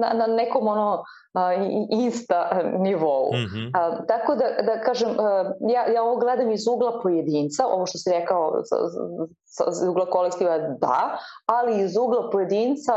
na, 0.00 0.12
na 0.14 0.26
nekom 0.26 0.68
ono 0.68 1.02
insta 1.90 2.62
nivou. 2.78 3.32
Mm 3.32 3.36
-hmm. 3.36 3.70
A, 3.74 4.06
tako 4.06 4.34
da, 4.34 4.44
da 4.62 4.80
kažem, 4.80 5.08
ja, 5.60 5.86
ja 5.86 6.02
ovo 6.02 6.16
gledam 6.16 6.50
iz 6.50 6.66
ugla 6.68 7.00
pojedinca, 7.02 7.66
ovo 7.66 7.86
što 7.86 7.98
si 7.98 8.10
rekao 8.10 8.62
iz 9.70 9.88
ugla 9.88 10.06
kolektiva 10.06 10.58
da, 10.58 11.18
ali 11.46 11.80
iz 11.80 11.96
ugla 11.96 12.30
pojedinca 12.30 12.94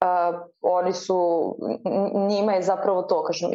uh, 0.00 0.40
oni 0.62 0.92
su, 0.92 1.18
njima 2.28 2.52
je 2.52 2.62
zapravo 2.62 3.02
to, 3.02 3.24
kažem, 3.24 3.50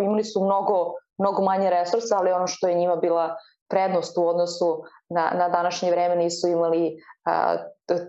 imali 0.00 0.24
su 0.24 0.44
mnogo, 0.44 0.92
mnogo 1.18 1.42
manje 1.42 1.70
resursa, 1.70 2.16
ali 2.18 2.32
ono 2.32 2.46
što 2.46 2.68
je 2.68 2.74
njima 2.74 2.96
bila 2.96 3.36
prednost 3.68 4.18
u 4.18 4.28
odnosu 4.28 4.82
na, 5.08 5.32
na 5.34 5.48
današnje 5.48 5.90
vreme 5.90 6.16
nisu 6.16 6.48
imali 6.48 6.96
a, 7.24 7.56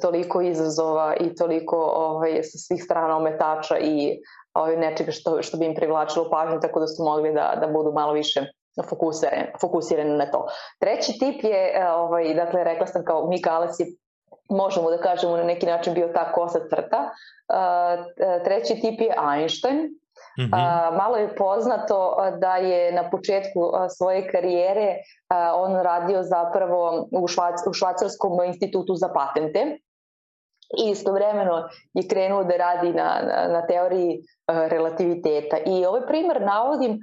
toliko 0.01 0.41
izazova 0.41 1.15
i 1.19 1.35
toliko 1.35 1.77
ovaj, 1.95 2.43
sa 2.43 2.57
svih 2.57 2.83
strana 2.83 3.17
ometača 3.17 3.77
i 3.79 4.19
ovaj, 4.53 4.77
nečega 4.77 5.11
što, 5.11 5.41
što 5.41 5.57
bi 5.57 5.65
im 5.65 5.75
privlačilo 5.75 6.29
pažnju, 6.29 6.59
tako 6.59 6.79
da 6.79 6.87
su 6.87 7.03
mogli 7.03 7.33
da, 7.33 7.57
da 7.61 7.67
budu 7.67 7.91
malo 7.91 8.13
više 8.13 8.45
fokusirani, 8.89 9.45
fokusirani 9.61 10.17
na 10.17 10.31
to. 10.31 10.47
Treći 10.79 11.19
tip 11.19 11.43
je, 11.43 11.73
e, 11.75 11.91
ovaj, 11.91 12.33
dakle, 12.33 12.63
rekla 12.63 12.87
sam 12.87 13.05
kao 13.05 13.27
Mika 13.27 13.51
Alesi, 13.51 13.97
možemo 14.49 14.89
da 14.91 14.97
kažemo 14.97 15.37
na 15.37 15.43
neki 15.43 15.65
način 15.65 15.93
bio 15.93 16.07
ta 16.07 16.31
kosa 16.31 16.59
crta. 16.69 17.09
Treći 18.43 18.75
tip 18.81 19.01
je 19.01 19.15
Einstein, 19.35 19.99
Mm 20.39 20.43
-hmm. 20.43 20.97
malo 20.97 21.17
je 21.17 21.35
poznato 21.35 22.17
da 22.39 22.55
je 22.55 22.91
na 22.91 23.09
početku 23.09 23.71
svoje 23.97 24.31
karijere 24.31 24.95
on 25.55 25.75
radio 25.75 26.23
zapravo 26.23 27.07
u, 27.11 27.27
Švac, 27.27 27.67
u 27.69 27.73
Švacarskom 27.73 28.43
institutu 28.45 28.95
za 28.95 29.09
patente 29.13 29.77
i 30.85 30.89
istovremeno 30.89 31.69
je 31.93 32.07
krenuo 32.07 32.43
da 32.43 32.57
radi 32.57 32.93
na, 32.93 33.21
na, 33.27 33.47
na 33.53 33.67
teoriji 33.67 34.21
relativiteta. 34.47 35.57
I 35.65 35.85
ovaj 35.85 36.01
primer 36.07 36.41
navodim 36.41 36.99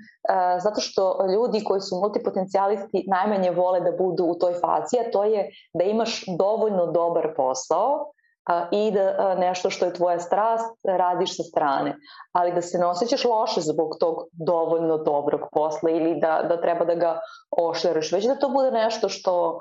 zato 0.59 0.81
što 0.81 1.27
ljudi 1.33 1.64
koji 1.64 1.81
su 1.81 1.97
multipotencijalisti 1.97 3.05
najmanje 3.11 3.51
vole 3.51 3.81
da 3.81 3.92
budu 3.99 4.25
u 4.25 4.35
toj 4.35 4.53
fazi, 4.53 4.97
a 5.01 5.11
to 5.11 5.25
je 5.25 5.51
da 5.75 5.85
imaš 5.85 6.25
dovoljno 6.38 6.87
dobar 6.87 7.35
posao 7.37 7.92
a, 7.99 8.22
i 8.70 8.90
da 8.90 9.35
nešto 9.35 9.70
što 9.70 9.85
je 9.85 9.94
tvoja 9.94 10.20
strast 10.20 10.78
radiš 10.85 11.37
sa 11.37 11.42
strane. 11.42 11.96
Ali 12.33 12.52
da 12.52 12.62
se 12.62 12.78
ne 12.78 12.87
osjećaš 12.87 13.24
loše 13.24 13.61
zbog 13.61 13.96
tog 14.00 14.16
dovoljno 14.33 14.98
dobrog 14.98 15.40
posla 15.52 15.90
ili 15.90 16.20
da, 16.20 16.42
da 16.48 16.61
treba 16.61 16.85
da 16.85 16.94
ga 16.94 17.20
ošleraš, 17.50 18.12
već 18.12 18.24
da 18.24 18.38
to 18.38 18.48
bude 18.48 18.70
nešto 18.70 19.09
što, 19.09 19.59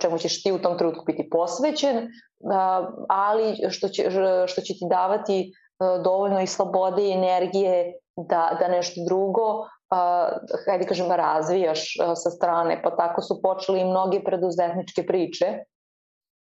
čemu 0.00 0.18
ćeš 0.18 0.42
ti 0.42 0.52
u 0.52 0.58
tom 0.58 0.78
trenutku 0.78 1.04
biti 1.04 1.28
posvećen, 1.30 2.08
ali 3.08 3.70
što 3.70 3.88
će, 3.88 4.10
što 4.46 4.60
će 4.60 4.74
ti 4.74 4.86
davati 4.90 5.52
dovoljno 6.04 6.40
i 6.40 6.46
slobode 6.46 7.02
i 7.02 7.12
energije 7.12 7.92
da, 8.16 8.56
da 8.60 8.68
nešto 8.68 9.00
drugo 9.06 9.66
hajde 10.66 10.86
kažem, 10.86 11.10
razvijaš 11.10 11.94
sa 12.14 12.30
strane, 12.30 12.80
pa 12.82 12.96
tako 12.96 13.22
su 13.22 13.42
počeli 13.42 13.80
i 13.80 13.84
mnoge 13.84 14.24
preduzetničke 14.24 15.06
priče 15.06 15.64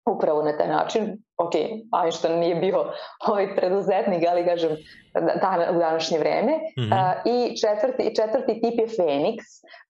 upravo 0.06 0.42
na 0.42 0.56
taj 0.56 0.68
način. 0.68 1.18
Ok, 1.36 1.54
Einstein 2.02 2.38
nije 2.38 2.54
bio 2.54 2.84
ovaj 3.26 3.56
preduzetnik, 3.56 4.24
ali 4.30 4.44
kažem 4.44 4.76
dan, 5.14 5.76
u 5.76 5.78
današnje 5.78 6.18
vreme. 6.18 6.52
Mm 6.52 6.82
-hmm. 6.82 6.92
uh, 6.92 7.22
I 7.24 7.56
četvrti, 7.56 8.14
četvrti 8.16 8.60
tip 8.60 8.78
je 8.78 8.86
Feniks. 8.96 9.46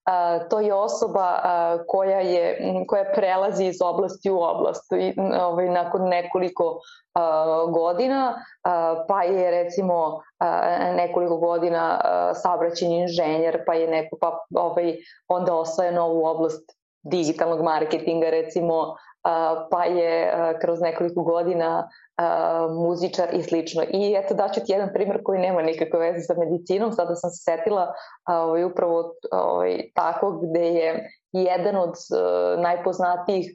Uh, 0.07 0.49
to 0.49 0.59
je 0.59 0.73
osoba 0.73 1.39
uh, 1.43 1.81
koja, 1.87 2.19
je, 2.19 2.73
koja 2.87 3.11
prelazi 3.15 3.65
iz 3.65 3.81
oblasti 3.81 4.31
u 4.31 4.39
oblast 4.41 4.91
i, 4.91 5.13
ovaj, 5.41 5.69
nakon 5.69 6.09
nekoliko 6.09 6.65
uh, 6.65 7.73
godina, 7.73 8.35
uh, 8.35 9.05
pa 9.07 9.23
je 9.23 9.51
recimo 9.51 10.05
uh, 10.05 10.95
nekoliko 10.95 11.37
godina 11.37 12.01
uh, 12.03 12.37
saobraćeni 12.37 12.99
inženjer, 12.99 13.63
pa 13.65 13.73
je 13.73 13.87
neko, 13.87 14.17
pa 14.21 14.39
ovaj, 14.55 14.95
onda 15.27 15.55
osvaja 15.55 15.91
novu 15.91 16.25
oblast 16.25 16.77
digitalnog 17.03 17.63
marketinga 17.63 18.29
recimo 18.29 18.95
pa 19.71 19.83
je 19.85 20.33
kroz 20.61 20.81
nekoliko 20.81 21.23
godina 21.23 21.89
muzičar 22.69 23.27
i 23.33 23.43
slično. 23.43 23.83
I 23.83 24.15
eto 24.17 24.33
daću 24.33 24.59
ti 24.65 24.71
jedan 24.71 24.89
primer 24.93 25.23
koji 25.23 25.39
nema 25.39 25.61
nikakve 25.61 25.99
veze 25.99 26.19
sa 26.21 26.33
medicinom, 26.33 26.91
sada 26.91 27.15
sam 27.15 27.29
se 27.29 27.43
setila 27.43 27.93
ovaj, 28.25 28.63
upravo 28.63 29.13
ovaj, 29.31 29.81
tako 29.93 30.31
gde 30.31 30.65
je 30.67 31.09
jedan 31.31 31.75
od 31.75 31.93
najpoznatijih 32.57 33.51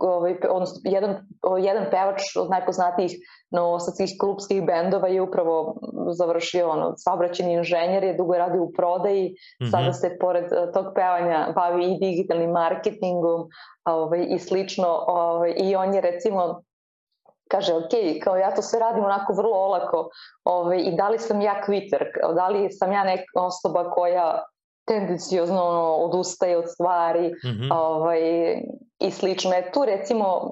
ovaj, 0.00 0.36
odnosno 0.50 0.80
jedan, 0.84 1.16
jedan 1.58 1.86
pevač 1.90 2.22
od 2.36 2.50
najpoznatijih 2.50 3.12
novosadskih 3.50 4.10
klubskih 4.20 4.66
bendova 4.66 5.08
je 5.08 5.22
upravo 5.22 5.76
završio 6.12 6.68
ono, 6.68 6.92
saobraćeni 6.96 7.52
inženjer, 7.52 8.04
je 8.04 8.16
dugo 8.16 8.38
radio 8.38 8.62
u 8.62 8.72
prodaji, 8.72 9.30
mm 9.30 9.64
-hmm. 9.64 9.70
sada 9.70 9.92
se 9.92 10.16
pored 10.20 10.44
tog 10.74 10.86
pevanja 10.94 11.52
bavi 11.54 11.84
i 11.84 11.98
digitalnim 11.98 12.50
marketingom 12.50 13.48
ovaj, 13.84 14.26
i 14.28 14.38
slično 14.38 15.04
ovaj, 15.06 15.54
i 15.56 15.76
on 15.76 15.94
je 15.94 16.00
recimo 16.00 16.62
kaže, 17.50 17.74
ok, 17.74 18.22
kao 18.22 18.36
ja 18.36 18.54
to 18.54 18.62
sve 18.62 18.80
radim 18.80 19.04
onako 19.04 19.32
vrlo 19.32 19.56
olako 19.56 20.08
ovaj, 20.44 20.78
i 20.78 20.96
da 20.96 21.08
li 21.08 21.18
sam 21.18 21.40
ja 21.40 21.62
kviter, 21.62 22.04
da 22.34 22.48
li 22.48 22.70
sam 22.70 22.92
ja 22.92 23.04
neka 23.04 23.24
osoba 23.34 23.90
koja 23.90 24.42
tendencijozno 24.90 25.64
ono, 25.64 25.94
odustaje 25.96 26.58
od 26.58 26.64
stvari 26.68 27.28
mm 27.28 27.48
-hmm. 27.48 27.68
ovaj, 27.72 28.20
i 28.98 29.10
slično. 29.10 29.52
E 29.54 29.70
tu 29.72 29.84
recimo 29.84 30.36
uh, 30.36 30.50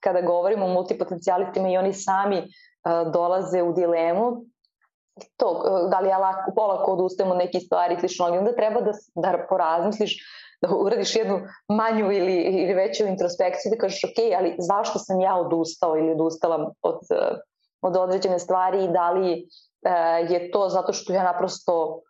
kada 0.00 0.20
govorimo 0.20 0.66
o 0.66 0.72
multipotencijalistima 0.72 1.68
i 1.68 1.76
oni 1.76 1.92
sami 1.92 2.38
uh, 2.38 3.12
dolaze 3.12 3.62
u 3.62 3.72
dilemu 3.72 4.44
to, 5.36 5.50
uh, 5.50 5.90
da 5.90 6.00
li 6.00 6.08
ja 6.08 6.18
lako, 6.18 6.52
polako 6.56 6.92
odustajem 6.92 7.30
od 7.30 7.38
nekih 7.38 7.62
stvari 7.66 7.94
i 7.94 7.98
slično, 7.98 8.24
ali 8.24 8.38
onda 8.38 8.52
treba 8.52 8.80
da, 8.80 8.92
da 9.14 9.46
porazmisliš 9.48 10.18
da 10.62 10.68
uradiš 10.76 11.16
jednu 11.16 11.40
manju 11.68 12.12
ili, 12.12 12.36
ili 12.36 12.74
veću 12.74 13.06
introspekciju 13.06 13.70
da 13.70 13.78
kažeš 13.78 14.04
ok, 14.04 14.18
ali 14.38 14.54
zašto 14.58 14.98
sam 14.98 15.20
ja 15.20 15.36
odustao 15.36 15.96
ili 15.96 16.12
odustala 16.12 16.72
od, 16.82 16.98
od 17.82 17.96
određene 17.96 18.38
stvari 18.38 18.84
i 18.84 18.88
da 18.88 19.10
li 19.10 19.48
je 20.28 20.50
to 20.50 20.68
zato 20.68 20.92
što 20.92 21.12
ja 21.12 21.22
naprosto 21.22 22.00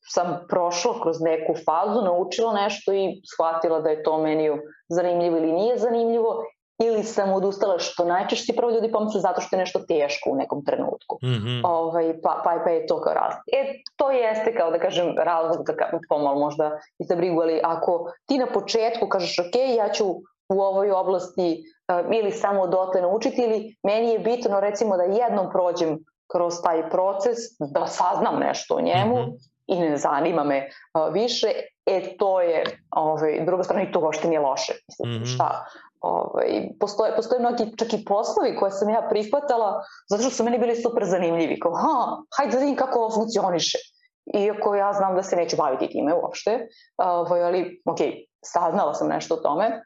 sam 0.00 0.46
prošla 0.48 1.00
kroz 1.02 1.20
neku 1.20 1.54
fazu, 1.54 2.02
naučila 2.02 2.52
nešto 2.52 2.92
i 2.92 3.22
shvatila 3.34 3.80
da 3.80 3.90
je 3.90 4.02
to 4.02 4.18
meni 4.18 4.50
zanimljivo 4.88 5.36
ili 5.36 5.52
nije 5.52 5.78
zanimljivo 5.78 6.44
ili 6.80 7.04
sam 7.04 7.32
odustala 7.32 7.78
što 7.78 8.04
najčešće 8.04 8.52
prvo 8.56 8.70
ljudi 8.70 8.92
pomisle 8.92 9.20
zato 9.20 9.40
što 9.40 9.56
je 9.56 9.60
nešto 9.60 9.78
teško 9.88 10.30
u 10.30 10.36
nekom 10.36 10.64
trenutku. 10.64 11.18
Mm 11.22 11.26
-hmm. 11.26 11.60
ovaj, 11.64 12.20
pa, 12.22 12.40
pa, 12.44 12.60
pa 12.64 12.70
je 12.70 12.86
to 12.86 13.00
kao 13.00 13.14
razlog. 13.14 13.42
E, 13.52 13.82
to 13.96 14.10
jeste 14.10 14.54
kao 14.54 14.70
da 14.70 14.78
kažem 14.78 15.14
razlog 15.18 15.66
da 15.66 15.90
pomalo 16.08 16.38
možda 16.38 16.78
i 16.98 17.04
za 17.04 17.16
brigu, 17.16 17.40
ali 17.40 17.60
ako 17.64 18.12
ti 18.26 18.38
na 18.38 18.46
početku 18.46 19.08
kažeš 19.08 19.38
ok, 19.38 19.76
ja 19.76 19.88
ću 19.88 20.04
u 20.48 20.60
ovoj 20.60 20.90
oblasti 20.90 21.62
uh, 21.88 22.16
ili 22.16 22.30
samo 22.32 22.66
dotle 22.66 23.00
naučiti 23.00 23.42
ili 23.42 23.76
meni 23.82 24.12
je 24.12 24.18
bitno 24.18 24.60
recimo 24.60 24.96
da 24.96 25.02
jednom 25.02 25.50
prođem 25.52 25.98
kroz 26.32 26.54
taj 26.62 26.90
proces, 26.90 27.38
da 27.72 27.86
saznam 27.86 28.38
nešto 28.38 28.74
o 28.74 28.80
njemu 28.80 29.16
mm 29.16 29.26
-hmm 29.26 29.49
i 29.70 29.80
ne 29.80 29.96
zanima 29.96 30.44
me 30.44 30.68
više, 31.12 31.48
e 31.86 32.16
to 32.16 32.40
je 32.40 32.64
ovaj, 32.90 33.44
druga 33.46 33.62
strana 33.62 33.82
i 33.82 33.92
to 33.92 34.00
uopšte 34.00 34.28
nije 34.28 34.40
loše. 34.40 34.72
Mislim, 34.88 35.10
mm 35.10 35.22
-hmm. 35.22 35.34
šta, 35.34 35.64
ovaj, 36.00 36.68
postoje, 36.80 37.16
postoje 37.16 37.40
mnogi 37.40 37.76
čak 37.76 37.92
i 37.92 38.04
poslovi 38.04 38.56
koje 38.56 38.70
sam 38.70 38.88
ja 38.88 39.06
prihvatala 39.10 39.82
zato 40.08 40.22
što 40.22 40.30
su 40.30 40.44
meni 40.44 40.58
bili 40.58 40.76
super 40.76 41.04
zanimljivi. 41.04 41.60
Kao, 41.60 41.72
ha, 41.72 42.16
hajde 42.36 42.52
da 42.52 42.60
vidim 42.60 42.76
kako 42.76 42.98
ovo 42.98 43.14
funkcioniše. 43.14 43.78
Iako 44.34 44.74
ja 44.74 44.92
znam 44.92 45.14
da 45.14 45.22
se 45.22 45.36
neću 45.36 45.56
baviti 45.56 45.88
time 45.88 46.14
uopšte, 46.14 46.68
ovaj, 46.96 47.42
ali 47.42 47.82
ok, 47.86 47.98
saznala 48.44 48.94
sam 48.94 49.08
nešto 49.08 49.34
o 49.34 49.40
tome. 49.40 49.82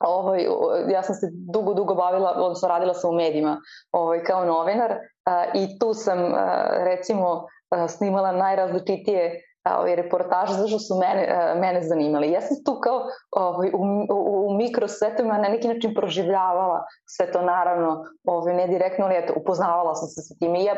Ovaj, 0.00 0.46
ja 0.88 1.02
sam 1.02 1.14
se 1.14 1.26
dugo, 1.32 1.74
dugo 1.74 1.94
bavila, 1.94 2.34
odnosno 2.36 2.68
radila 2.68 2.94
sam 2.94 3.10
u 3.10 3.16
medijima 3.16 3.60
ovaj, 3.92 4.24
kao 4.24 4.44
novinar 4.44 4.94
a, 5.24 5.44
i 5.54 5.78
tu 5.78 5.94
sam 5.94 6.34
a, 6.34 6.66
recimo 6.84 7.46
snimala 7.88 8.32
najrazličitije 8.32 9.40
ovaj, 9.72 9.96
reportaže 9.96 10.52
zato 10.54 10.68
što 10.68 10.78
su 10.78 10.94
mene, 10.98 11.54
mene 11.60 11.82
zanimali. 11.82 12.30
Ja 12.30 12.40
sam 12.40 12.56
tu 12.64 12.80
kao 12.80 13.00
ovaj, 13.30 13.68
u, 13.68 13.82
u, 14.14 14.46
u 14.46 14.56
mikrosvetovima 14.56 15.38
na 15.38 15.48
neki 15.48 15.68
način 15.68 15.94
proživljavala 15.94 16.84
sve 17.06 17.32
to 17.32 17.42
naravno, 17.42 18.04
ovaj, 18.24 18.54
ne 18.54 18.66
direktno, 18.66 19.04
ali 19.04 19.16
eto, 19.16 19.32
upoznavala 19.36 19.94
sam 19.94 20.08
se 20.08 20.22
sa 20.22 20.34
tim 20.38 20.54
i 20.54 20.64
ja 20.64 20.74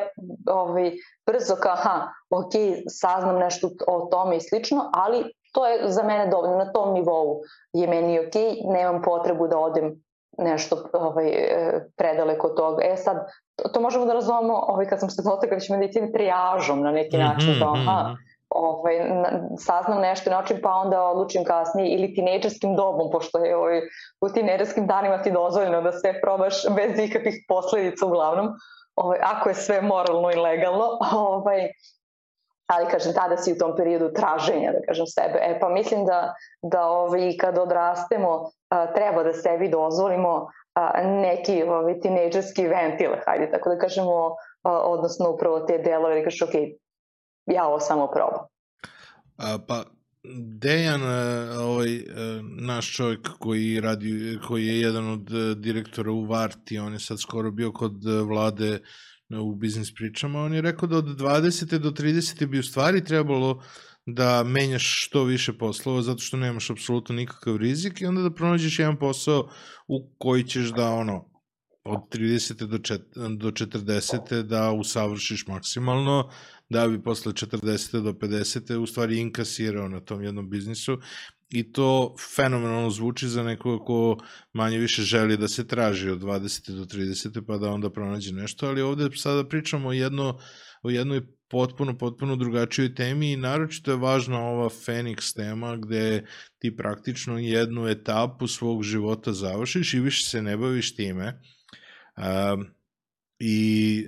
ovaj, 0.51 0.93
brzo 1.27 1.57
kao, 1.61 1.73
aha, 1.73 2.09
ok, 2.31 2.53
saznam 2.89 3.39
nešto 3.39 3.71
o 3.87 4.09
tome 4.11 4.37
i 4.37 4.41
slično, 4.41 4.91
ali 4.93 5.25
to 5.53 5.67
je 5.67 5.91
za 5.91 6.03
mene 6.03 6.27
dovoljno, 6.27 6.57
na 6.57 6.73
tom 6.73 6.95
nivou 6.95 7.41
je 7.73 7.87
meni 7.87 8.19
ok, 8.19 8.35
nemam 8.73 9.03
potrebu 9.03 9.49
da 9.49 9.59
odem 9.59 10.06
nešto 10.39 10.77
ovaj, 10.93 11.33
predaleko 11.97 12.47
od 12.47 12.57
toga. 12.57 12.85
E 12.85 12.97
sad, 12.97 13.27
to, 13.57 13.69
to 13.69 13.81
možemo 13.81 14.07
da 14.07 14.13
razumemo 14.13 14.55
ovaj, 14.69 14.87
kad 14.87 15.01
sam 15.01 15.11
se 15.11 15.23
dotakla 15.23 15.55
već 15.55 15.69
medicini 15.69 16.13
trijažom 16.13 16.81
na 16.81 16.93
neki 16.93 17.19
način, 17.19 17.51
mm 17.51 17.55
-hmm, 17.55 17.59
da 17.59 17.73
aha, 17.73 18.15
ovaj, 18.51 18.95
saznam 19.59 20.01
nešto 20.01 20.31
način 20.31 20.59
pa 20.63 20.71
onda 20.71 21.03
odlučim 21.03 21.45
kasnije 21.45 21.95
ili 21.95 22.15
tinejdžerskim 22.15 22.77
dobom, 22.77 23.11
pošto 23.13 23.45
je 23.45 23.57
ovaj, 23.57 23.81
u 24.21 24.29
tinejdžerskim 24.29 24.87
danima 24.87 25.23
ti 25.23 25.31
dozvoljeno 25.31 25.83
da 25.83 25.93
sve 25.93 26.21
probaš 26.21 26.55
bez 26.77 26.99
ikakvih 26.99 27.45
posledica 27.49 28.07
uglavnom, 28.07 28.49
ovaj, 28.97 29.19
ako 29.23 29.49
je 29.49 29.55
sve 29.55 29.83
moralno 29.83 30.31
i 30.31 30.37
legalno, 30.37 30.85
ovaj, 31.13 31.69
ali 32.67 32.91
kažem 32.91 33.13
tada 33.15 33.37
si 33.37 33.53
u 33.53 33.59
tom 33.59 33.77
periodu 33.77 34.13
traženja 34.13 34.73
da 34.73 34.81
kažem 34.87 35.07
sebe. 35.07 35.39
E 35.43 35.59
pa 35.61 35.69
mislim 35.69 36.07
da 36.07 36.35
da 36.63 36.85
ovaj 36.85 37.37
kad 37.41 37.59
odrastemo 37.59 38.51
a, 38.69 38.93
treba 38.93 39.23
da 39.23 39.33
sebi 39.33 39.69
dozvolimo 39.69 40.49
a, 40.75 41.03
neki 41.03 41.63
ovaj 41.63 42.01
tinejdžerski 42.01 42.67
ventil 42.67 43.11
hajde 43.27 43.51
tako 43.51 43.71
da 43.71 43.79
kažemo 43.79 44.37
a, 44.63 44.71
odnosno 44.71 45.31
upravo 45.31 45.61
te 45.61 45.79
delove 45.79 46.19
da 46.19 46.25
kažeš 46.25 46.43
ok 46.43 46.55
ja 47.47 47.67
ovo 47.67 47.81
samo 47.81 48.11
probam. 48.11 48.47
A, 49.39 49.59
pa 49.69 49.85
Dejan, 50.39 51.03
e, 51.03 51.59
ovaj, 51.59 51.97
e, 51.97 52.03
naš 52.61 52.97
čovjek 52.97 53.29
koji 53.39 53.81
radi, 53.81 54.39
koji 54.49 54.67
je 54.67 54.81
jedan 54.81 55.11
od 55.13 55.31
e, 55.35 55.55
direktora 55.55 56.11
u 56.11 56.25
Varti, 56.25 56.79
on 56.79 56.93
je 56.93 56.99
sad 56.99 57.21
skoro 57.21 57.51
bio 57.51 57.73
kod 57.73 58.05
vlade 58.29 58.79
u 59.31 59.55
biznis 59.55 59.95
pričama, 59.95 60.43
on 60.43 60.55
je 60.55 60.61
rekao 60.61 60.89
da 60.89 60.97
od 60.97 61.05
20. 61.05 61.79
do 61.79 61.91
30. 61.91 62.47
bi 62.47 62.59
u 62.59 62.63
stvari 62.63 63.05
trebalo 63.05 63.63
da 64.07 64.45
menjaš 64.45 65.07
što 65.07 65.25
više 65.25 65.53
poslova 65.59 66.03
zato 66.03 66.19
što 66.19 66.37
nemaš 66.37 66.71
apsolutno 66.71 67.15
nikakav 67.15 67.57
rizik 67.57 68.01
i 68.01 68.07
onda 68.07 68.23
da 68.23 68.35
pronađeš 68.35 68.79
jedan 68.79 68.99
posao 68.99 69.49
u 69.89 70.11
koji 70.19 70.45
ćeš 70.45 70.73
da 70.73 70.91
ono 70.91 71.31
od 71.85 72.01
30. 72.13 72.67
do, 72.67 72.79
čet, 72.79 73.03
do 73.39 73.51
40. 73.51 74.43
da 74.43 74.73
usavršiš 74.73 75.47
maksimalno, 75.47 76.31
da 76.69 76.89
bi 76.89 77.03
posle 77.03 77.33
40. 77.33 78.03
do 78.03 78.13
50. 78.13 78.75
u 78.77 78.87
stvari 78.87 79.19
inkasirao 79.19 79.89
na 79.89 80.01
tom 80.01 80.23
jednom 80.23 80.51
biznisu 80.51 80.99
i 81.51 81.73
to 81.73 82.15
fenomenalno 82.37 82.91
zvuči 82.91 83.29
za 83.29 83.43
nekoga 83.43 83.85
ko 83.85 84.19
manje 84.53 84.79
više 84.79 85.03
želi 85.03 85.37
da 85.37 85.49
se 85.49 85.67
traži 85.67 86.11
od 86.11 86.21
20. 86.21 86.77
do 86.77 86.85
30. 86.85 87.47
pa 87.47 87.59
da 87.59 87.71
onda 87.71 87.91
pronađe 87.91 88.33
nešto, 88.33 88.67
ali 88.67 88.83
ovde 88.83 89.09
sada 89.15 89.49
pričamo 89.49 89.89
o, 89.89 89.93
jedno, 89.93 90.39
o 90.83 90.91
jednoj 90.91 91.21
potpuno, 91.49 91.99
potpuno 91.99 92.37
drugačijoj 92.37 92.95
temi 92.95 93.33
i 93.33 93.37
naročito 93.37 93.91
je 93.91 93.97
važna 93.97 94.41
ova 94.41 94.69
Phoenix 94.69 95.37
tema 95.37 95.77
gde 95.77 96.27
ti 96.59 96.77
praktično 96.77 97.39
jednu 97.39 97.89
etapu 97.89 98.47
svog 98.47 98.83
života 98.83 99.33
završiš 99.33 99.95
i 99.95 100.01
više 100.01 100.27
se 100.27 100.43
ne 100.43 100.57
baviš 100.57 100.95
time. 100.95 101.41
Um, 102.17 102.76
I 103.39 104.07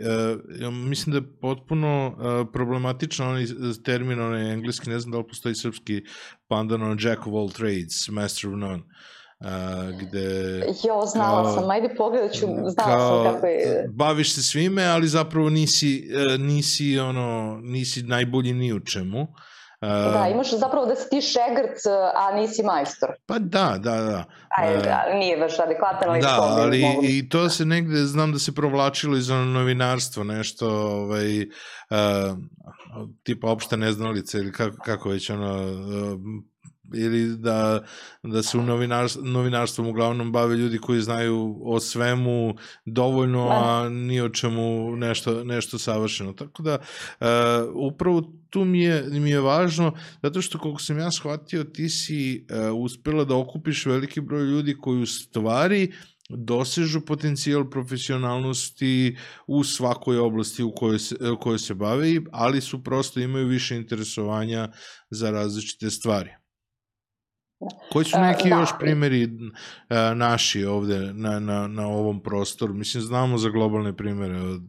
uh, 0.67 0.75
mislim 0.75 1.13
da 1.13 1.19
je 1.19 1.39
potpuno 1.41 2.07
uh, 2.09 2.49
problematično 2.53 3.29
onaj 3.29 3.47
termin, 3.85 4.21
onaj 4.21 4.53
engleski, 4.53 4.91
ne 4.91 5.01
znam 5.01 5.13
da 5.13 5.19
li 5.19 5.27
postoji 5.29 5.55
srpski 5.55 6.03
pandan, 6.49 6.83
on 6.83 6.99
Jack 7.01 7.27
of 7.27 7.35
all 7.35 7.51
trades, 7.51 8.09
master 8.09 8.51
of 8.51 8.57
none. 8.57 8.83
Uh, 9.41 9.47
gde... 10.01 10.59
Jo, 10.87 11.07
znala 11.13 11.43
kao, 11.43 11.55
sam, 11.55 11.71
ajde 11.71 11.95
pogledat 11.97 12.33
ću, 12.33 12.47
znala 12.47 12.97
kao, 12.97 13.25
sam 13.25 13.35
kako 13.35 13.47
je... 13.47 13.89
Baviš 13.95 14.35
se 14.35 14.43
svime, 14.43 14.85
ali 14.85 15.09
zapravo 15.09 15.51
nisi, 15.51 16.09
nisi, 16.39 16.99
ono, 16.99 17.59
nisi 17.63 18.03
najbolji 18.03 18.53
ni 18.53 18.73
u 18.73 18.81
čemu. 18.81 19.23
Uh, 19.23 19.29
Da, 19.81 20.29
imaš 20.33 20.51
zapravo 20.51 20.87
da 20.87 20.95
si 20.95 21.11
ti 21.11 21.21
šegrc, 21.21 21.87
a 22.15 22.33
nisi 22.35 22.63
majstor. 22.63 23.11
Pa 23.27 23.39
da, 23.39 23.77
da, 23.79 23.97
da. 23.97 24.25
Ajde, 24.49 24.83
da, 24.83 25.05
nije 25.15 25.37
baš 25.37 25.59
adekvatan 25.59 26.09
ali 26.09 26.21
Da, 26.21 26.37
ali 26.41 26.81
mogu... 26.81 27.01
i 27.05 27.29
to 27.29 27.49
se 27.49 27.65
negde, 27.65 27.97
znam 27.97 28.33
da 28.33 28.39
se 28.39 28.55
provlačilo 28.55 29.17
iz 29.17 29.29
novinarstvo, 29.29 30.25
nešto, 30.25 30.69
ovaj, 30.71 31.41
uh, 31.41 31.47
tipa 33.23 33.51
opšta 33.51 33.77
neznalica 33.77 34.39
ili 34.39 34.53
kako, 34.53 34.77
kako 34.85 35.09
već 35.09 35.31
ono, 35.31 35.55
uh, 35.55 36.21
ili 36.95 37.37
da, 37.37 37.85
da 38.23 38.43
se 38.43 38.59
u 38.59 38.63
novinarstvu, 38.63 39.25
novinarstvom 39.25 39.87
uglavnom 39.87 40.33
bave 40.33 40.57
ljudi 40.57 40.79
koji 40.79 41.01
znaju 41.01 41.59
o 41.63 41.81
svemu 41.81 42.55
dovoljno, 42.85 43.49
a 43.51 43.89
ni 43.89 44.21
o 44.21 44.29
čemu 44.29 44.97
nešto, 44.97 45.45
nešto 45.45 45.79
savršeno. 45.79 46.33
Tako 46.33 46.63
da, 46.63 46.79
uh, 46.79 47.27
upravo 47.75 48.33
tu 48.51 48.65
mi 48.65 48.83
je, 48.83 49.05
mi 49.11 49.31
je 49.31 49.41
važno, 49.41 49.93
zato 50.23 50.43
što 50.43 50.59
koliko 50.59 50.83
sam 50.83 50.99
ja 50.99 51.11
shvatio, 51.11 51.65
ti 51.65 51.89
si 51.89 52.47
uh, 52.51 52.83
uspela 52.83 53.25
da 53.25 53.37
okupiš 53.37 53.87
veliki 53.87 54.21
broj 54.21 54.43
ljudi 54.43 54.77
koji 54.81 55.03
u 55.03 55.07
stvari 55.07 55.93
dosežu 56.29 57.01
potencijal 57.01 57.71
profesionalnosti 57.71 59.17
u 59.47 59.65
svakoj 59.65 60.19
oblasti 60.19 60.63
u 60.63 60.73
kojoj 60.73 60.99
se, 60.99 61.31
u 61.31 61.39
kojoj 61.41 61.59
se 61.59 61.75
bave, 61.75 62.21
ali 62.33 62.61
su 62.61 62.85
prosto 62.85 63.21
imaju 63.21 63.47
više 63.47 63.77
interesovanja 63.77 64.73
za 65.11 65.31
različite 65.31 65.91
stvari. 65.91 66.31
Koji 67.93 68.05
su 68.05 68.19
neki 68.21 68.49
da. 68.49 68.57
još 68.57 68.71
primeri 68.81 69.29
naši 70.15 70.65
ovde 70.65 71.13
na, 71.13 71.41
na, 71.41 71.69
na 71.69 71.87
ovom 71.87 72.23
prostoru? 72.23 72.75
Mislim, 72.75 73.03
znamo 73.03 73.39
za 73.39 73.49
globalne 73.49 73.97
primere 73.97 74.41
od 74.41 74.63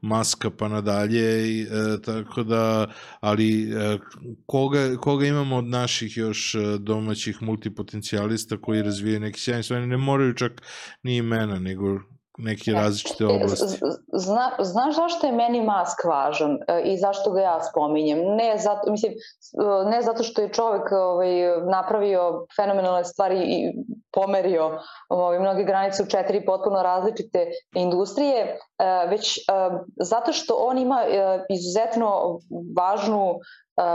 Maska 0.00 0.50
pa 0.50 0.68
nadalje, 0.68 1.48
i, 1.48 1.62
e, 1.62 2.02
tako 2.02 2.42
da, 2.42 2.86
ali 3.20 3.72
e, 3.72 3.98
koga, 4.46 4.96
koga 4.96 5.26
imamo 5.26 5.56
od 5.56 5.64
naših 5.64 6.16
još 6.16 6.54
e, 6.54 6.58
domaćih 6.78 7.42
multipotencijalista 7.42 8.56
koji 8.56 8.82
razvijaju 8.82 9.20
neki 9.20 9.40
sjajni 9.40 9.62
stvari, 9.62 9.86
ne 9.86 9.96
moraju 9.96 10.34
čak 10.34 10.62
ni 11.02 11.16
imena, 11.16 11.58
nego 11.58 12.00
neke 12.38 12.72
različite 12.72 13.26
oblasti. 13.26 13.78
Zna, 14.12 14.50
znaš 14.58 14.94
zašto 14.94 15.26
je 15.26 15.32
meni 15.32 15.62
mask 15.62 16.04
važan 16.04 16.58
e, 16.68 16.82
i 16.84 16.96
zašto 16.96 17.30
ga 17.30 17.40
ja 17.40 17.60
spominjem? 17.70 18.18
Ne 18.18 18.58
zato, 18.58 18.90
mislim, 18.90 19.12
e, 19.12 19.90
ne 19.90 20.02
zato 20.02 20.22
što 20.22 20.42
je 20.42 20.52
čovek 20.52 20.92
ovaj, 20.92 21.30
napravio 21.70 22.46
fenomenalne 22.56 23.04
stvari 23.04 23.38
i 23.38 23.72
pomerio 24.12 24.78
ovaj, 25.08 25.38
mnoge 25.38 25.64
granice 25.64 26.02
u 26.02 26.06
četiri 26.06 26.44
potpuno 26.44 26.82
različite 26.82 27.46
industrije, 27.74 28.40
e, 28.42 28.56
već 29.08 29.38
zato 30.00 30.32
što 30.32 30.54
on 30.54 30.78
ima 30.78 31.04
izuzetno 31.50 32.38
važnu 32.76 33.34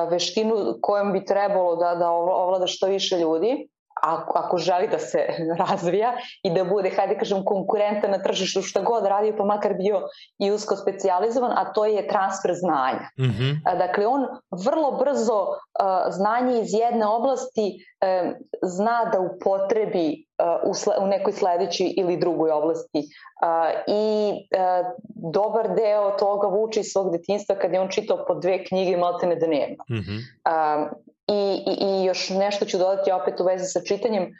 veštinu 0.09 0.55
kojom 0.81 1.13
bi 1.13 1.25
trebalo 1.25 1.75
da, 1.75 1.95
da 1.95 2.09
ovlada 2.09 2.67
što 2.67 2.87
više 2.87 3.17
ljudi 3.17 3.69
ako, 4.01 4.33
ako 4.37 4.57
želi 4.57 4.87
da 4.87 4.99
se 4.99 5.27
razvija 5.67 6.13
i 6.43 6.53
da 6.53 6.63
bude, 6.63 6.89
hajde 6.89 7.17
kažem, 7.17 7.45
konkurentan 7.45 8.11
na 8.11 8.21
tržištu 8.23 8.61
šta 8.61 8.81
god 8.81 9.05
radio, 9.05 9.35
pa 9.37 9.45
makar 9.45 9.73
bio 9.73 10.01
i 10.39 10.51
usko 10.51 10.75
specializovan, 10.75 11.51
a 11.51 11.73
to 11.73 11.85
je 11.85 12.07
transfer 12.07 12.51
znanja. 12.53 13.09
Mm 13.19 13.23
-hmm. 13.23 13.77
Dakle, 13.77 14.07
on 14.07 14.25
vrlo 14.65 14.91
brzo 14.91 15.39
uh, 15.41 16.13
znanje 16.13 16.61
iz 16.61 16.73
jedne 16.73 17.05
oblasti 17.07 17.75
uh, 17.75 18.31
zna 18.61 19.05
da 19.13 19.19
upotrebi 19.19 20.25
uh, 20.43 20.69
u, 20.69 20.73
sle, 20.73 20.95
u 20.99 21.07
nekoj 21.07 21.33
sledećoj 21.33 21.93
ili 21.97 22.17
drugoj 22.17 22.51
oblasti. 22.51 22.99
Uh, 22.99 23.83
I 23.87 24.31
uh, 24.31 24.87
dobar 25.33 25.75
deo 25.75 26.11
toga 26.11 26.47
vuče 26.47 26.79
iz 26.79 26.85
svog 26.93 27.11
detinstva 27.11 27.55
kad 27.55 27.73
je 27.73 27.81
on 27.81 27.89
čitao 27.89 28.25
po 28.27 28.35
dve 28.35 28.65
knjige 28.65 28.97
maltene 28.97 29.35
dnevno. 29.35 29.83
Mm 29.89 29.95
-hmm. 29.95 30.19
uh, 30.19 30.91
I, 31.27 31.63
i, 31.67 31.85
I 31.85 32.05
još 32.05 32.29
nešto 32.29 32.65
ću 32.65 32.77
dodati 32.77 33.11
opet 33.11 33.39
u 33.39 33.43
vezi 33.43 33.65
sa 33.65 33.81
čitanjem. 33.81 34.33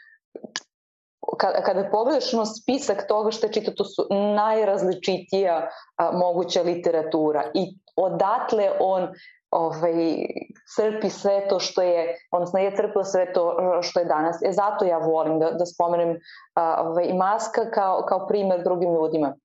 Kada, 1.37 1.61
kada 1.61 1.89
pogledaš 1.91 2.33
ono 2.33 2.45
spisak 2.45 3.07
toga 3.07 3.31
što 3.31 3.47
je 3.47 3.53
čitao, 3.53 3.73
to 3.73 3.85
su 3.85 4.07
najrazličitija 4.35 5.69
a, 5.95 6.11
moguća 6.11 6.61
literatura 6.61 7.43
i 7.53 7.77
odatle 7.95 8.71
on 8.79 9.07
ovaj, 9.51 9.93
crpi 10.75 11.09
sve 11.09 11.47
to 11.47 11.59
što 11.59 11.81
je, 11.81 12.15
odnosno 12.31 12.59
je 12.59 12.75
crpio 12.75 13.03
sve 13.03 13.33
to 13.33 13.57
što 13.81 13.99
je 13.99 14.05
danas. 14.05 14.41
E, 14.41 14.51
zato 14.51 14.85
ja 14.85 14.97
volim 14.97 15.39
da, 15.39 15.51
da 15.51 15.65
spomenem 15.65 16.17
a, 16.53 16.83
ovaj, 16.87 17.13
maska 17.13 17.71
kao, 17.71 18.05
kao 18.07 18.27
primer 18.27 18.63
drugim 18.63 18.93
ljudima. 18.93 19.35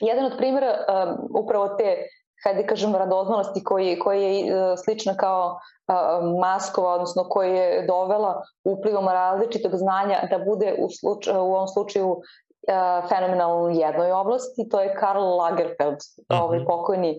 Jedan 0.00 0.24
od 0.24 0.32
primjera 0.38 0.84
a, 0.88 1.16
upravo 1.38 1.68
te 1.68 1.96
hajde 2.44 2.66
kažem, 2.66 2.94
radoznalosti 2.94 3.64
koji, 3.64 3.98
koji 3.98 4.22
je 4.22 4.54
uh, 4.54 4.78
slična 4.84 5.14
kao 5.16 5.58
uh, 5.58 6.40
Maskova, 6.40 6.94
odnosno 6.94 7.24
koji 7.28 7.56
je 7.56 7.86
dovela 7.86 8.42
uplivom 8.64 9.08
različitog 9.08 9.76
znanja 9.76 10.18
da 10.30 10.38
bude 10.38 10.74
u, 10.78 10.88
sluč, 11.00 11.26
u 11.26 11.54
ovom 11.54 11.68
slučaju 11.68 12.08
uh, 12.08 13.08
fenomenalno 13.08 13.64
u 13.64 13.70
jednoj 13.70 14.12
oblasti, 14.12 14.68
to 14.70 14.80
je 14.80 14.94
Karl 14.94 15.36
Lagerfeld, 15.36 15.94
uh 15.94 16.36
-huh. 16.36 16.42
ovaj 16.42 16.64
pokojni 16.64 17.16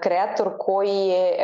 kreator 0.00 0.52
koji 0.58 0.96
je 0.96 1.36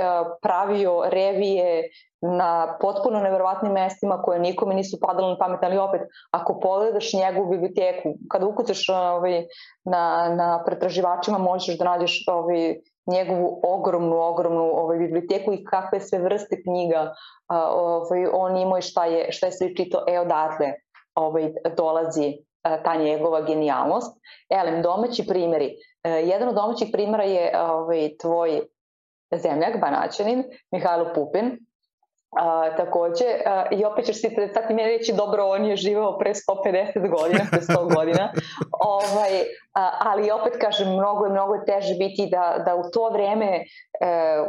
pravio 0.42 1.02
revije 1.06 1.82
na 2.20 2.78
potpuno 2.80 3.20
neverovatnim 3.20 3.72
mestima 3.72 4.22
koje 4.22 4.38
nikome 4.38 4.74
nisu 4.74 4.98
padalo 5.00 5.28
na 5.28 5.38
pamet, 5.38 5.60
ali 5.62 5.78
opet, 5.78 6.00
ako 6.30 6.60
pogledaš 6.60 7.12
njegovu 7.12 7.50
biblioteku, 7.50 8.14
kada 8.30 8.46
ukucaš 8.46 8.88
ovaj, 8.88 9.46
na, 9.84 10.34
na 10.36 10.64
pretraživačima 10.66 11.38
možeš 11.38 11.78
da 11.78 11.84
nađeš 11.84 12.24
ovaj, 12.28 12.76
njegovu 13.06 13.60
ogromnu, 13.64 14.16
ogromnu 14.16 14.62
ovaj, 14.62 14.98
biblioteku 14.98 15.52
i 15.52 15.64
kakve 15.64 16.00
sve 16.00 16.18
vrste 16.18 16.62
knjiga 16.62 17.14
a, 17.46 17.70
ovaj, 17.70 18.26
on 18.32 18.56
imao 18.56 18.78
i 18.78 18.82
šta 18.82 19.04
je, 19.04 19.32
šta 19.32 19.46
je 19.46 19.52
sve 19.52 19.76
čito, 19.76 20.04
e 20.08 20.20
odatle 20.20 20.72
ovaj, 21.14 21.52
dolazi 21.76 22.38
ta 22.84 22.96
njegova 22.96 23.40
genijalnost. 23.40 24.20
Elem, 24.48 24.82
domaći 24.82 25.26
primjeri. 25.26 25.76
E, 26.04 26.10
jedan 26.10 26.48
od 26.48 26.54
domaćih 26.54 26.88
primjera 26.92 27.24
je 27.24 27.60
ovaj, 27.60 28.10
tvoj 28.20 28.60
zemljak, 29.36 29.80
banaćanin, 29.80 30.44
Mihajlo 30.70 31.12
Pupin, 31.14 31.58
A, 32.36 32.76
takođe, 32.76 33.24
a, 33.46 33.64
i 33.70 33.84
opet 33.84 34.04
ćeš 34.04 34.20
si 34.20 34.30
sad 34.54 34.66
ti 34.68 34.74
meni 34.74 34.88
reći, 34.88 35.12
dobro, 35.12 35.44
on 35.44 35.64
je 35.64 35.76
živao 35.76 36.18
pre 36.18 36.32
150 36.34 37.10
godina, 37.10 37.40
pre 37.50 37.60
100 37.60 37.94
godina, 37.94 38.32
ovaj, 38.98 39.32
a, 39.74 39.90
ali 40.00 40.30
opet 40.30 40.52
kažem, 40.60 40.88
mnogo 40.92 41.24
je, 41.24 41.30
mnogo 41.30 41.54
je 41.54 41.64
teže 41.64 41.94
biti 41.94 42.28
da, 42.30 42.62
da 42.66 42.74
u 42.74 42.90
to 42.92 43.10
vreme 43.10 43.46
e, 43.54 43.64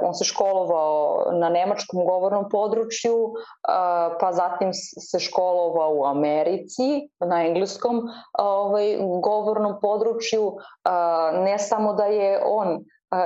on 0.01 0.13
se 0.13 0.23
školovao 0.23 1.25
na 1.31 1.49
nemačkom 1.49 2.05
govornom 2.05 2.49
području, 2.49 3.33
a, 3.67 4.17
pa 4.19 4.31
zatim 4.31 4.69
se 5.11 5.19
školovao 5.19 5.93
u 5.95 6.05
Americi, 6.05 7.09
na 7.19 7.45
engleskom 7.45 8.01
ovaj, 8.39 8.97
govornom 9.23 9.75
području, 9.81 10.53
a, 10.83 11.31
ne 11.43 11.59
samo 11.59 11.93
da 11.93 12.05
je 12.05 12.41
on 12.45 12.79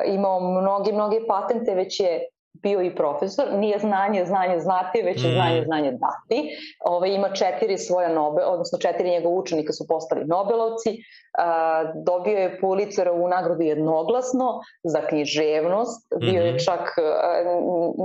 imao 0.06 0.40
mnoge, 0.40 0.94
mnoge 0.94 1.20
patente, 1.28 1.76
već 1.76 2.00
je 2.00 2.30
bio 2.64 2.82
i 2.82 2.96
profesor, 2.96 3.46
nije 3.54 3.80
znanje, 3.80 4.26
znanje 4.26 4.60
znati, 4.60 5.02
već 5.02 5.24
je 5.24 5.32
znanje, 5.32 5.62
mm. 5.62 5.66
znanje 5.66 5.92
dati. 5.92 6.50
Ove, 6.86 7.14
ima 7.14 7.30
četiri 7.30 7.78
svoja 7.78 8.10
Nobel, 8.10 8.52
odnosno 8.52 8.78
četiri 8.78 9.10
njegov 9.10 9.38
učenika 9.38 9.74
su 9.74 9.88
postali 9.88 10.26
Nobelovci, 10.26 10.98
a, 11.38 11.84
dobio 12.06 12.38
je 12.38 12.60
Pulitzerovu 12.62 13.28
nagradu 13.28 13.62
jednoglasno 13.62 14.60
za 14.84 15.02
književnost, 15.02 16.08
bio 16.20 16.42
je 16.42 16.52
mhm. 16.52 16.60
čak 16.66 16.98
a, 16.98 17.44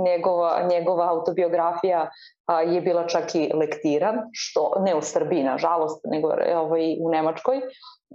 njegova, 0.05 0.67
njegova 0.69 1.09
autobiografija 1.09 2.09
a, 2.45 2.61
je 2.61 2.81
bila 2.81 3.07
čak 3.07 3.35
i 3.35 3.51
lektira, 3.53 4.13
što 4.31 4.73
ne 4.79 4.95
u 4.95 5.01
Srbiji, 5.01 5.43
nažalost, 5.43 6.01
nego 6.11 6.27
ovaj, 6.55 6.97
u 7.01 7.09
Nemačkoj, 7.09 7.61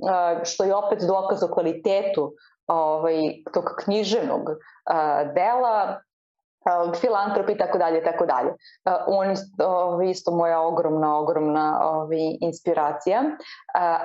a, 0.09 0.45
što 0.45 0.65
je 0.65 0.75
opet 0.75 0.99
dokaz 1.09 1.43
o 1.43 1.49
kvalitetu 1.49 2.33
ovaj, 2.67 3.35
tog 3.55 3.65
književnog 3.85 4.43
a, 4.85 5.25
dela, 5.25 6.01
filantrop 7.01 7.49
i 7.51 7.59
tako 7.59 7.79
dalje, 7.79 8.05
tako 8.05 8.27
dalje. 8.27 8.55
On 9.07 9.31
je 10.03 10.11
isto 10.11 10.31
moja 10.31 10.61
ogromna, 10.61 11.19
ogromna 11.19 11.81
ovi, 11.83 12.39
inspiracija, 12.41 13.23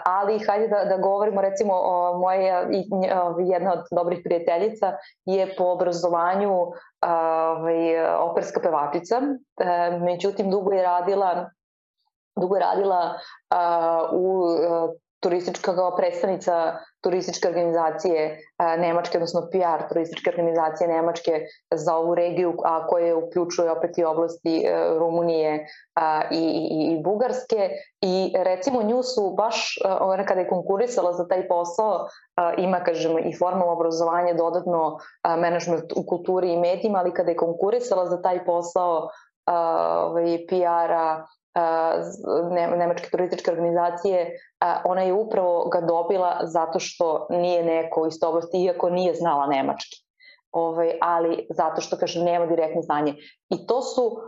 ali 0.06 0.46
hajde 0.46 0.68
da, 0.68 0.86
da 0.86 0.98
govorimo 0.98 1.42
recimo 1.42 1.74
moja 2.18 2.68
jedna 3.40 3.74
od 3.74 3.84
dobrih 3.92 4.20
prijateljica 4.24 4.98
je 5.26 5.56
po 5.58 5.64
obrazovanju 5.64 6.52
ovaj, 7.02 8.10
operska 8.20 8.60
pevačica, 8.60 9.22
međutim 10.02 10.52
dugo 10.52 10.72
je 10.72 10.84
radila 10.84 11.50
dugo 12.36 12.56
je 12.56 12.62
radila 12.62 13.20
u 14.12 14.46
turistička 15.20 15.76
kao 15.76 15.96
predstavnica 15.96 16.78
turističke 17.06 17.48
organizacije 17.48 18.40
Nemačke, 18.78 19.18
odnosno 19.18 19.42
PR 19.52 19.86
turističke 19.90 20.30
organizacije 20.30 20.88
Nemačke 20.88 21.42
za 21.72 21.96
ovu 21.96 22.16
regiju, 22.16 22.56
a 22.64 22.88
koje 22.88 23.14
uključuje 23.16 23.72
opet 23.72 23.98
i 23.98 24.04
oblasti 24.04 24.56
e, 24.66 24.74
Rumunije 25.00 25.68
i, 26.32 26.46
i, 26.72 26.94
i 26.94 27.04
Bugarske. 27.04 27.70
I 28.02 28.34
recimo 28.38 28.84
nju 28.84 29.04
su 29.04 29.34
baš 29.38 29.78
ona 30.00 30.26
kada 30.26 30.42
je 30.42 30.48
konkurisala 30.48 31.14
za 31.14 31.28
taj 31.28 31.48
posao 31.48 32.08
ima 32.58 32.80
kažemo 32.80 33.20
i 33.20 33.38
formalno 33.40 33.74
obrazovanje 33.74 34.34
dodatno 34.34 34.98
menadžment 35.38 35.94
u 35.96 36.06
kulturi 36.06 36.54
i 36.54 36.60
medijima, 36.60 37.00
ali 37.00 37.14
kada 37.14 37.32
je 37.32 37.38
konkurisala 37.38 38.06
za 38.06 38.22
taj 38.22 38.46
posao 38.46 39.10
ovaj, 39.48 40.38
PR-a 40.50 41.26
nemačke 42.78 43.10
turističke 43.12 43.52
organizacije, 43.52 44.40
ona 44.86 45.02
je 45.02 45.14
upravo 45.14 45.70
ga 45.70 45.82
dobila 45.82 46.40
zato 46.44 46.80
što 46.80 47.28
nije 47.30 47.64
neko 47.64 48.08
iz 48.08 48.24
oblasti, 48.24 48.64
iako 48.64 48.90
nije 48.90 49.16
znala 49.16 49.48
nemački. 49.48 50.06
Ovaj, 50.52 50.98
ali 51.02 51.48
zato 51.50 51.82
što, 51.82 51.98
kažem, 51.98 52.24
nema 52.24 52.46
direktno 52.46 52.82
znanje. 52.82 53.16
I 53.50 53.68
to 53.68 53.82
su 53.82 54.22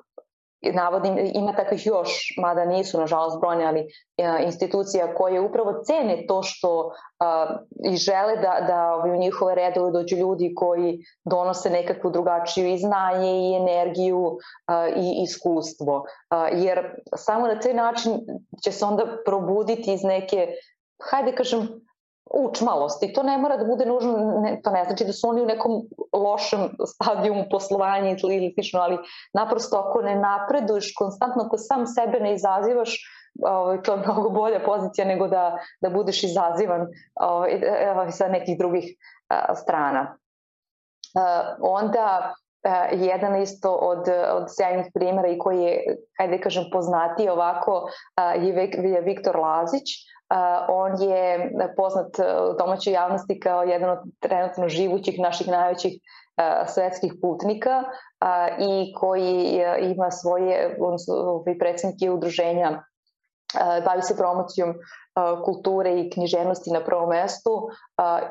navodim, 0.62 1.32
ima 1.34 1.54
takvih 1.54 1.86
još, 1.86 2.34
mada 2.38 2.66
nisu 2.66 3.00
nažalost 3.00 3.40
brojne, 3.40 3.66
ali 3.66 3.88
a, 4.22 4.38
institucija 4.40 5.16
koje 5.16 5.42
upravo 5.42 5.74
cene 5.84 6.26
to 6.28 6.44
što 6.44 6.92
a, 7.20 7.58
i 7.92 7.96
žele 7.96 8.36
da, 8.36 8.66
da 8.68 9.04
u 9.14 9.18
njihove 9.18 9.56
redove 9.56 9.92
dođu 9.92 10.16
ljudi 10.16 10.54
koji 10.56 11.00
donose 11.26 11.70
nekakvu 11.70 12.12
drugačiju 12.12 12.68
i 12.68 12.78
znanje 12.78 13.32
i 13.32 13.56
energiju 13.56 14.38
a, 14.66 14.88
i 14.88 15.24
iskustvo. 15.24 16.04
A, 16.30 16.48
jer 16.48 16.96
samo 17.16 17.48
na 17.48 17.60
taj 17.60 17.74
način 17.74 18.20
će 18.64 18.72
se 18.72 18.86
onda 18.86 19.18
probuditi 19.26 19.94
iz 19.94 20.04
neke, 20.04 20.48
hajde 21.12 21.36
kažem, 21.36 21.87
učmalosti. 22.34 23.14
To 23.14 23.24
ne 23.24 23.38
mora 23.38 23.58
da 23.58 23.66
bude 23.66 23.86
nužno, 23.86 24.40
ne, 24.44 24.62
to 24.64 24.72
ne 24.72 24.84
znači 24.86 25.06
da 25.06 25.14
su 25.14 25.30
oni 25.30 25.42
u 25.42 25.46
nekom 25.46 25.72
lošem 26.14 26.70
stadijumu 26.86 27.46
poslovanja 27.52 28.10
ili 28.10 28.54
slično, 28.54 28.80
ali 28.80 28.98
naprosto 29.34 29.78
ako 29.78 30.02
ne 30.02 30.16
napreduješ 30.16 30.94
konstantno, 30.98 31.44
ako 31.44 31.58
sam 31.58 31.88
sebe 31.88 32.20
ne 32.20 32.34
izazivaš, 32.34 32.98
ovaj, 33.44 33.82
to 33.82 33.94
je 33.94 34.00
mnogo 34.00 34.30
bolja 34.30 34.60
pozicija 34.66 35.08
nego 35.08 35.28
da, 35.28 35.58
da 35.82 35.90
budeš 35.90 36.24
izazivan 36.24 36.88
ovaj, 37.16 37.62
ovaj, 37.92 38.12
sa 38.12 38.28
nekih 38.28 38.58
drugih 38.58 38.86
a, 39.30 39.56
strana. 39.56 40.18
A, 41.16 41.56
onda 41.62 42.34
a, 42.64 42.86
jedan 42.92 43.42
isto 43.42 43.72
od, 43.72 44.10
od 44.34 44.46
sjajnih 44.48 44.86
primjera 44.94 45.28
i 45.28 45.38
koji 45.38 45.62
je, 45.62 45.98
hajde 46.18 46.38
da 46.38 46.44
kažem, 46.44 46.64
poznati 46.72 47.30
ovako, 47.30 47.90
a, 48.16 48.34
je, 48.34 48.72
je 48.84 49.02
Viktor 49.02 49.36
Lazić, 49.36 49.84
on 50.68 51.02
je 51.02 51.52
poznat 51.78 52.08
domaćoj 52.60 52.94
javnosti 52.94 53.40
kao 53.40 53.64
jedan 53.64 53.90
od 53.90 54.00
trenutno 54.20 54.70
živućih 54.70 55.20
naših 55.20 55.48
najvećih 55.48 55.94
svetskih 56.68 57.14
putnika 57.22 57.84
i 58.60 58.94
koji 58.94 59.62
ima 59.82 60.12
svoje, 60.12 60.78
odnosno 60.82 61.14
ovaj 61.16 61.58
predsednik 61.60 62.02
je 62.02 62.12
udruženja 62.12 62.84
bavi 63.86 64.02
se 64.02 64.18
promocijom 64.18 64.74
kulture 65.46 66.00
i 66.00 66.10
književnosti 66.10 66.72
na 66.72 66.84
prvom 66.84 67.10
mestu 67.10 67.68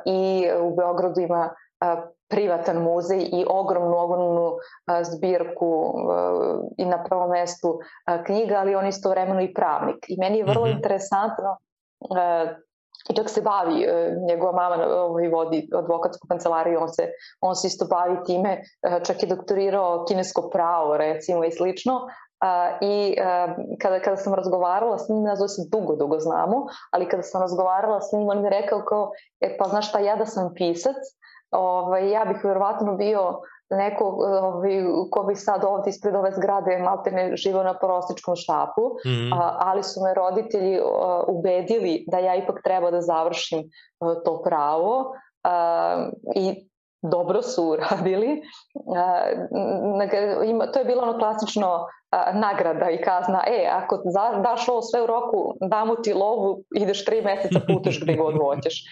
i 0.06 0.50
u 0.62 0.76
Beogradu 0.76 1.20
ima 1.20 1.50
privatan 2.28 2.82
muzej 2.82 3.28
i 3.32 3.44
ogromnu, 3.48 3.96
ogromnu 3.98 4.52
zbirku 5.02 5.94
i 6.78 6.85
na 6.85 7.04
prvom 7.04 7.30
mestu 7.30 7.78
knjiga, 8.26 8.56
ali 8.56 8.74
on 8.74 8.87
istovremeno 8.87 9.40
i 9.40 9.54
pravnik. 9.54 9.96
I 10.09 10.16
meni 10.20 10.38
je 10.38 10.44
vrlo 10.44 10.66
mm 10.66 10.68
-hmm. 10.68 10.76
interesantno 10.76 11.56
i 13.11 13.14
čak 13.14 13.30
se 13.30 13.42
bavi, 13.42 13.82
e, 13.82 14.16
njegova 14.28 14.52
mama 14.52 14.87
ovaj, 14.87 15.28
vodi 15.28 15.68
advokatsku 15.74 16.28
kancelariju, 16.28 16.80
on 16.80 16.88
se, 16.88 17.09
on 17.40 17.56
se 17.56 17.66
isto 17.66 17.87
bavi 17.87 18.16
time, 18.26 18.62
e, 18.82 19.00
čak 19.04 19.22
je 19.22 19.28
doktorirao 19.28 20.04
kinesko 20.09 20.50
pravo 20.50 20.96
recimo 20.96 21.44
i 21.44 21.52
slično, 21.52 22.00
I 22.80 23.16
kada, 23.80 24.00
kada 24.00 24.16
sam 24.16 24.35
razgovarala 24.35 24.98
s 24.98 25.09
njim, 25.09 25.24
znam 25.37 25.48
se 25.48 25.62
dugo, 25.72 25.96
dugo 25.96 26.18
znamo, 26.20 26.66
ali 26.92 27.09
kada 27.09 27.22
sam 27.22 27.40
razgovarala 27.40 28.00
s 28.00 28.12
njim, 28.12 28.28
on 28.28 28.38
mi 28.38 28.46
je 28.46 28.50
rekao 28.50 28.82
kao, 28.85 29.11
e 29.40 29.56
pa 29.59 29.68
znaš 29.68 29.88
šta, 29.88 29.98
ja 29.98 30.16
da 30.16 30.26
sam 30.26 30.52
pisac, 30.54 30.96
ovaj, 31.50 32.11
ja 32.11 32.24
bih 32.24 32.44
verovatno 32.44 32.94
bio 32.94 33.40
neko 33.70 34.05
ovaj, 34.20 34.85
ko 35.11 35.22
bi 35.22 35.35
sad 35.35 35.64
ovde 35.64 35.90
ispred 35.90 36.14
ove 36.14 36.31
zgrade 36.33 36.79
malte 36.79 37.11
ne 37.11 37.37
živao 37.37 37.62
na 37.62 37.74
prostičkom 37.79 38.37
štapu, 38.37 38.83
mm 39.07 39.11
-hmm. 39.11 39.35
a, 39.35 39.57
ali 39.59 39.83
su 39.83 40.00
me 40.05 40.14
roditelji 40.14 40.79
a, 40.79 41.22
ubedili 41.29 42.05
da 42.09 42.18
ja 42.18 42.35
ipak 42.35 42.62
treba 42.64 42.90
da 42.90 43.00
završim 43.00 43.59
a, 44.00 44.14
to 44.24 44.42
pravo 44.42 45.12
a, 45.42 46.09
i 46.35 46.68
dobro 47.02 47.42
su 47.42 47.76
radili. 47.90 48.42
A, 48.96 49.22
ima, 50.44 50.72
to 50.72 50.78
je 50.78 50.85
bilo 50.85 51.02
ono 51.02 51.18
klasično 51.18 51.87
nagrada 52.35 52.90
i 52.90 53.02
kazna, 53.02 53.42
e, 53.46 53.68
ako 53.72 54.02
daš 54.42 54.68
ovo 54.68 54.82
sve 54.82 55.02
u 55.02 55.06
roku, 55.06 55.54
damo 55.70 55.96
ti 55.96 56.12
lovu, 56.12 56.62
ideš 56.76 57.04
tri 57.04 57.22
meseca 57.22 57.61
puteš 57.68 58.00
gde 58.02 58.14
god 58.16 58.35
hoćeš. 58.38 58.85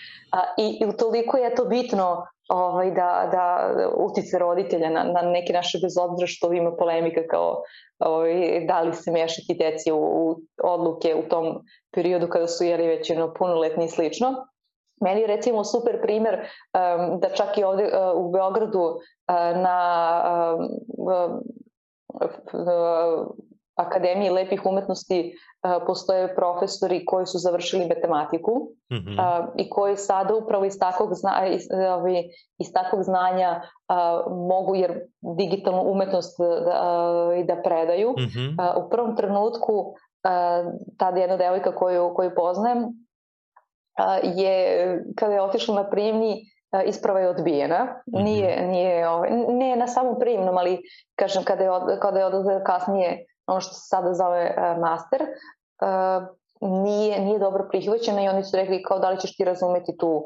I, 0.59 0.79
I 0.81 0.87
utoliko 0.87 1.37
je 1.37 1.55
to 1.55 1.65
bitno 1.65 2.27
ovaj, 2.49 2.91
da, 2.91 3.29
da 3.33 3.73
utice 3.97 4.39
roditelja 4.39 4.91
na, 4.91 5.05
na 5.05 5.23
neki 5.23 5.53
naše 5.53 5.79
bez 5.83 5.99
obzira 5.99 6.27
što 6.27 6.53
ima 6.53 6.77
polemika 6.77 7.21
kao 7.31 7.63
ovaj, 7.99 8.65
da 8.69 8.81
li 8.81 8.93
se 8.93 9.13
mešati 9.13 9.57
deci 9.59 9.93
u, 9.93 9.97
u 9.97 10.37
odluke 10.65 11.15
u 11.15 11.29
tom 11.29 11.61
periodu 11.95 12.29
kada 12.29 12.47
su 12.47 12.65
jeli 12.65 12.87
već 12.87 13.13
punoletni 13.39 13.85
i 13.85 13.89
slično. 13.89 14.47
Meni 15.01 15.21
je 15.21 15.27
recimo 15.27 15.65
super 15.65 16.01
primer 16.03 16.35
um, 16.35 17.21
da 17.21 17.29
čak 17.29 17.59
i 17.59 17.65
ovde 17.65 17.85
uh, 17.85 18.27
u 18.27 18.31
Beogradu 18.31 18.81
uh, 18.81 18.97
na 19.57 19.79
uh, 20.89 21.31
Akademiji 23.77 24.31
lepih 24.31 24.67
umetnosti 24.67 25.35
postoje 25.87 26.35
profesori 26.35 27.05
koji 27.05 27.27
su 27.27 27.39
završili 27.39 27.89
matematiku 27.89 28.69
mm 28.93 28.97
-hmm. 28.97 29.47
i 29.57 29.71
koji 29.71 29.97
sada 29.97 30.35
upravo 30.35 30.65
iz 30.65 30.79
takvog, 30.79 31.15
zna, 31.15 31.47
iz, 31.47 31.63
iz 32.59 32.73
takvog 32.73 33.03
znanja 33.03 33.63
mogu 34.49 34.75
jer 34.75 35.01
digitalnu 35.37 35.83
umetnost 35.91 36.39
da, 36.65 37.55
da 37.55 37.63
predaju. 37.63 38.11
Mm 38.11 38.23
-hmm. 38.23 38.85
U 38.87 38.91
prvom 38.91 39.17
trenutku 39.17 39.95
tada 40.99 41.21
jedna 41.21 41.37
devojka 41.37 41.75
koju, 41.75 42.15
koju 42.15 42.31
poznajem 42.37 43.04
je 44.23 44.99
kada 45.17 45.35
je 45.35 45.43
otišla 45.43 45.75
na 45.75 45.91
prijemni 45.91 46.41
isprava 46.87 47.21
je 47.21 47.29
odbijena. 47.29 48.03
Mhm. 48.15 48.25
Nije, 48.25 48.67
nije, 48.67 49.09
ovaj, 49.09 49.31
ne 49.49 49.77
na 49.77 49.87
samom 49.87 50.19
primnom, 50.21 50.59
ali 50.59 50.83
kažem 51.15 51.45
kada 51.45 51.65
je, 51.65 51.71
od, 51.71 51.99
kada 52.01 52.19
je 52.19 52.27
odlazio 52.27 52.63
kasnije 52.67 53.27
ono 53.47 53.61
što 53.61 53.75
se 53.75 53.89
sada 53.89 54.15
zove 54.15 54.55
master, 54.81 55.23
nije, 56.61 57.21
nije 57.21 57.39
dobro 57.39 57.67
prihvaćena 57.71 58.23
i 58.23 58.29
oni 58.29 58.45
su 58.45 58.57
rekli 58.57 58.83
kao 58.83 58.99
da 58.99 59.11
li 59.11 59.21
ćeš 59.21 59.37
ti 59.37 59.45
razumeti 59.45 59.97
tu 59.97 60.25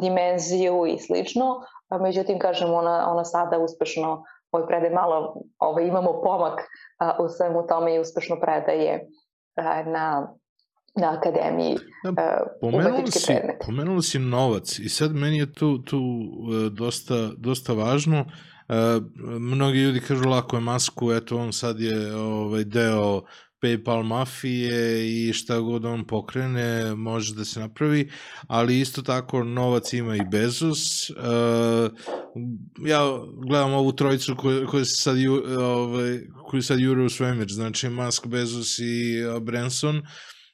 dimenziju 0.00 0.86
i 0.86 0.98
slično. 0.98 1.60
Međutim, 2.00 2.38
kažem, 2.38 2.74
ona, 2.74 3.10
ona 3.10 3.24
sada 3.24 3.58
uspešno 3.58 4.24
ovaj 4.52 4.66
predaje 4.66 4.94
malo, 4.94 5.42
ovaj, 5.58 5.86
imamo 5.86 6.22
pomak 6.22 6.60
u 7.18 7.28
svemu 7.28 7.66
tome 7.66 7.94
i 7.94 7.98
uspešno 8.00 8.36
predaje 8.40 9.06
na 9.86 10.34
na 10.96 11.12
akademiji 11.18 11.76
da, 12.12 12.46
pomenuli 12.60 13.10
si, 13.10 13.26
predmete. 13.26 13.58
Pomenuli 13.66 14.02
si 14.02 14.18
novac 14.18 14.78
i 14.78 14.88
sad 14.88 15.14
meni 15.14 15.38
je 15.38 15.52
tu, 15.52 15.78
tu 15.78 16.00
dosta, 16.70 17.30
dosta 17.36 17.72
važno. 17.72 18.24
Uh, 18.68 19.02
mnogi 19.40 19.78
ljudi 19.78 20.00
kažu 20.00 20.28
lako 20.28 20.56
je 20.56 20.60
masku, 20.60 21.12
eto 21.12 21.36
on 21.36 21.52
sad 21.52 21.80
je 21.80 22.14
ovaj, 22.14 22.64
deo 22.64 23.22
PayPal 23.62 24.02
mafije 24.02 25.06
i 25.08 25.32
šta 25.32 25.58
god 25.58 25.84
on 25.84 26.06
pokrene 26.06 26.94
može 26.94 27.34
da 27.34 27.44
se 27.44 27.60
napravi, 27.60 28.10
ali 28.46 28.80
isto 28.80 29.02
tako 29.02 29.44
novac 29.44 29.92
ima 29.92 30.16
i 30.16 30.20
Bezos. 30.30 31.10
Uh, 31.10 31.16
ja 32.86 33.00
gledam 33.48 33.72
ovu 33.72 33.92
trojicu 33.92 34.36
koju, 34.36 34.66
koju 34.66 34.84
se 34.84 34.96
sad, 34.96 35.16
ovaj, 35.58 36.20
koju 36.46 36.62
sad 36.62 36.80
jure 36.80 37.02
u 37.02 37.08
svemir, 37.08 37.48
znači 37.48 37.88
Musk, 37.88 38.26
Bezos 38.26 38.78
i 38.78 39.22
Branson. 39.40 40.02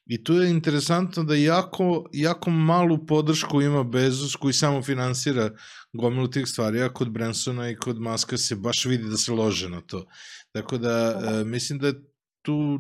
I 0.06 0.24
tu 0.24 0.34
je 0.34 0.50
interesantno 0.50 1.22
da 1.22 1.34
jako, 1.34 2.04
jako 2.12 2.50
malu 2.50 3.06
podršku 3.06 3.60
ima 3.62 3.84
Bezos 3.84 4.36
koji 4.36 4.52
samo 4.52 4.82
finansira 4.82 5.50
gomilu 5.92 6.28
tih 6.28 6.46
stvari, 6.46 6.82
a 6.82 6.92
kod 6.92 7.10
Bransona 7.10 7.70
i 7.70 7.76
kod 7.76 8.00
Maska 8.00 8.38
se 8.38 8.56
baš 8.56 8.84
vidi 8.84 9.08
da 9.08 9.16
se 9.16 9.32
lože 9.32 9.68
na 9.68 9.80
to. 9.80 10.04
Tako 10.52 10.78
da, 10.78 11.18
uh, 11.18 11.46
mislim 11.46 11.78
da 11.78 11.86
je 11.86 12.02
tu 12.42 12.78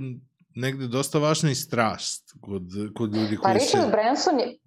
negde 0.54 0.86
dosta 0.86 1.18
važna 1.18 1.50
i 1.50 1.54
strast 1.54 2.34
kod, 2.40 2.62
kod 2.94 3.14
ljudi 3.14 3.36
pa 3.36 3.42
koji 3.42 3.54
pa, 3.54 3.58
Richard 3.58 3.84
se... 3.84 3.90
Branson 3.90 4.40
je, 4.40 4.58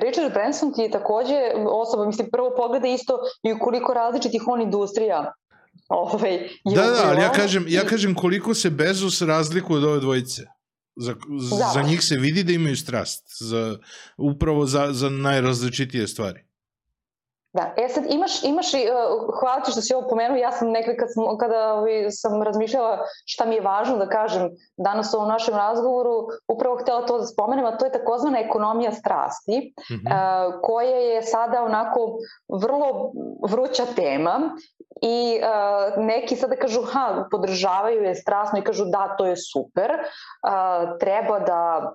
Richard 0.00 0.32
Branson 0.32 0.74
ti 0.74 0.80
je 0.80 0.90
takođe 0.90 1.36
osoba, 1.66 2.06
mislim, 2.06 2.28
prvo 2.32 2.54
pogleda 2.56 2.88
isto 2.88 3.18
i 3.42 3.58
koliko 3.58 3.94
različitih 3.94 4.42
on 4.46 4.62
industrija 4.62 5.32
ovaj, 5.88 6.32
je 6.64 6.74
Da, 6.74 6.82
da, 6.82 7.02
ali 7.04 7.20
ja 7.20 7.32
kažem, 7.32 7.64
ja 7.68 7.84
kažem 7.84 8.14
koliko 8.14 8.54
se 8.54 8.70
Bezos 8.70 9.22
razlikuje 9.22 9.78
od 9.78 9.84
ove 9.84 10.00
dvojice. 10.00 10.42
Za, 10.96 11.14
da. 11.14 11.70
za 11.74 11.82
njih 11.82 12.02
se 12.02 12.16
vidi 12.16 12.44
da 12.44 12.52
imaju 12.52 12.76
strast, 12.76 13.24
za, 13.40 13.78
upravo 14.16 14.66
za, 14.66 14.92
za 14.92 15.10
najrazličitije 15.10 16.08
stvari. 16.08 16.44
Da, 17.52 17.74
e 17.76 17.88
sad 17.88 18.04
imaš, 18.08 18.44
imaš 18.44 18.74
i, 18.74 18.76
uh, 18.76 19.34
hvala 19.40 19.60
ti 19.60 19.70
što 19.70 19.80
si 19.80 19.94
ovo 19.94 20.08
pomenuo, 20.08 20.36
ja 20.36 20.52
sam 20.52 20.70
nekada 20.70 20.96
kad 20.96 21.08
sam, 21.14 21.38
kada 21.38 21.74
ovaj, 21.74 22.10
sam 22.10 22.42
razmišljala 22.42 22.98
šta 23.26 23.44
mi 23.44 23.54
je 23.54 23.60
važno 23.60 23.96
da 23.96 24.08
kažem 24.08 24.50
danas 24.76 25.14
u 25.14 25.16
ovom 25.16 25.28
našem 25.28 25.54
razgovoru, 25.54 26.26
upravo 26.48 26.76
htela 26.76 27.06
to 27.06 27.18
da 27.18 27.26
spomenem, 27.26 27.64
a 27.64 27.76
to 27.76 27.84
je 27.84 27.92
takozvana 27.92 28.38
ekonomija 28.38 28.92
strasti, 28.92 29.72
mm 29.90 29.94
-hmm. 29.94 30.08
uh, 30.08 30.60
koja 30.62 30.96
je 30.96 31.22
sada 31.22 31.62
onako 31.62 32.18
vrlo 32.48 33.12
vruća 33.48 33.84
tema 33.96 34.40
i 35.02 35.40
uh, 35.40 36.04
neki 36.04 36.36
sada 36.36 36.56
kažu 36.56 36.82
ha, 36.82 37.26
podržavaju 37.30 38.02
je 38.02 38.14
strasno 38.14 38.58
i 38.58 38.64
kažu 38.64 38.84
da, 38.84 39.14
to 39.18 39.26
je 39.26 39.36
super, 39.36 39.90
uh, 39.90 40.98
treba 40.98 41.38
da 41.38 41.92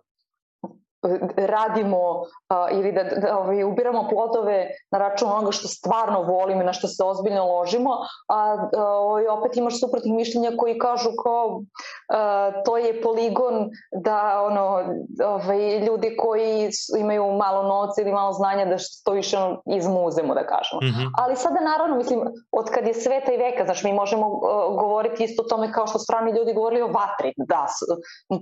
radimo 1.36 2.12
uh, 2.20 2.26
ili 2.72 2.92
da, 2.92 3.04
da 3.04 3.38
ovaj, 3.38 3.64
ubiramo 3.64 4.08
plodove 4.10 4.70
na 4.92 4.98
račun 5.00 5.32
onoga 5.32 5.52
što 5.52 5.68
stvarno 5.68 6.22
volimo 6.22 6.62
i 6.62 6.66
na 6.66 6.74
što 6.74 6.88
se 6.88 7.04
ozbiljno 7.04 7.46
ložimo, 7.46 7.92
a 8.28 8.70
ovaj, 8.78 9.28
opet 9.28 9.58
imaš 9.58 9.80
suprotnih 9.80 10.14
mišljenja 10.14 10.52
koji 10.58 10.80
kažu 10.80 11.10
kao 11.24 11.46
uh, 11.48 12.64
to 12.66 12.78
je 12.78 13.02
poligon 13.02 13.70
da 13.92 14.42
ono, 14.44 14.84
ovaj, 15.26 15.80
ljudi 15.80 16.18
koji 16.18 16.70
imaju 17.00 17.32
malo 17.32 17.64
novca 17.64 18.02
ili 18.02 18.12
malo 18.12 18.34
znanja 18.34 18.66
da 18.66 18.76
to 19.06 19.12
više 19.12 19.38
ono, 19.38 19.62
izmuzemo 19.66 20.34
da 20.34 20.46
kažemo. 20.46 20.82
Mm 20.82 20.86
-hmm. 20.86 21.12
Ali 21.18 21.36
sada 21.36 21.60
naravno 21.60 21.96
mislim 21.96 22.22
od 22.52 22.70
kad 22.70 22.88
je 22.88 22.94
sveta 22.94 23.34
i 23.34 23.38
veka, 23.38 23.66
znači 23.66 23.88
mi 23.88 23.94
možemo 23.94 24.28
uh, 24.28 24.42
govoriti 24.80 25.24
isto 25.24 25.44
o 25.44 25.50
tome 25.50 25.72
kao 25.72 25.88
što 25.88 26.00
strani 26.00 26.32
ljudi 26.32 26.54
govorili 26.54 26.82
o 26.82 26.88
vatri, 26.88 27.34
da 27.38 27.66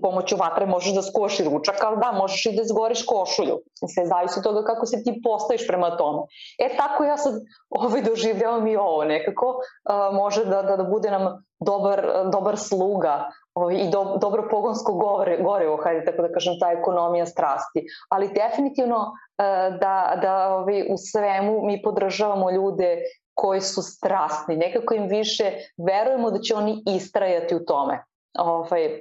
pomoću 0.02 0.36
vatre 0.36 0.66
možeš 0.66 0.94
da 0.94 1.02
skoši 1.02 1.44
ručak, 1.44 1.84
ali 1.84 1.98
da 1.98 2.12
možeš 2.12 2.45
i 2.50 2.56
da 2.56 2.64
zgoriš 2.64 3.06
košulju. 3.06 3.60
Sve 3.94 4.06
zavisi 4.06 4.40
od 4.40 4.44
toga 4.44 4.64
kako 4.64 4.86
se 4.86 5.04
ti 5.04 5.22
postaviš 5.24 5.68
prema 5.68 5.98
tome. 5.98 6.22
E 6.60 6.78
tako 6.78 7.04
ja 7.04 7.18
sad 7.18 7.34
ovaj 7.86 8.02
doživljavam 8.02 8.68
i 8.68 8.76
ovo 8.76 9.04
nekako. 9.04 9.48
Uh, 9.48 10.16
može 10.16 10.46
da, 10.46 10.62
da, 10.62 10.78
da 10.78 10.84
bude 10.84 11.12
nam 11.12 11.46
dobar, 11.60 12.08
dobar 12.32 12.58
sluga 12.58 13.30
ovaj, 13.54 13.76
i 13.76 13.90
do, 13.90 14.18
dobro 14.22 14.48
pogonsko 14.52 14.94
gore, 14.94 15.38
gore 15.44 15.66
hajde 15.84 16.06
tako 16.06 16.22
da 16.22 16.34
kažem, 16.34 16.60
ta 16.60 16.72
ekonomija 16.72 17.26
strasti. 17.26 17.86
Ali 18.10 18.34
definitivno 18.34 18.98
uh, 18.98 19.80
da, 19.80 20.20
da 20.22 20.56
ovaj, 20.56 20.82
u 20.82 20.98
svemu 20.98 21.66
mi 21.66 21.82
podržavamo 21.82 22.52
ljude 22.52 22.98
koji 23.34 23.62
su 23.62 23.82
strastni. 23.82 24.58
Nekako 24.58 24.94
im 24.94 25.08
više 25.08 25.52
verujemo 25.88 26.32
da 26.32 26.40
će 26.40 26.56
oni 26.56 26.84
istrajati 26.88 27.56
u 27.56 27.66
tome. 27.66 28.04
Ovaj, 28.40 29.00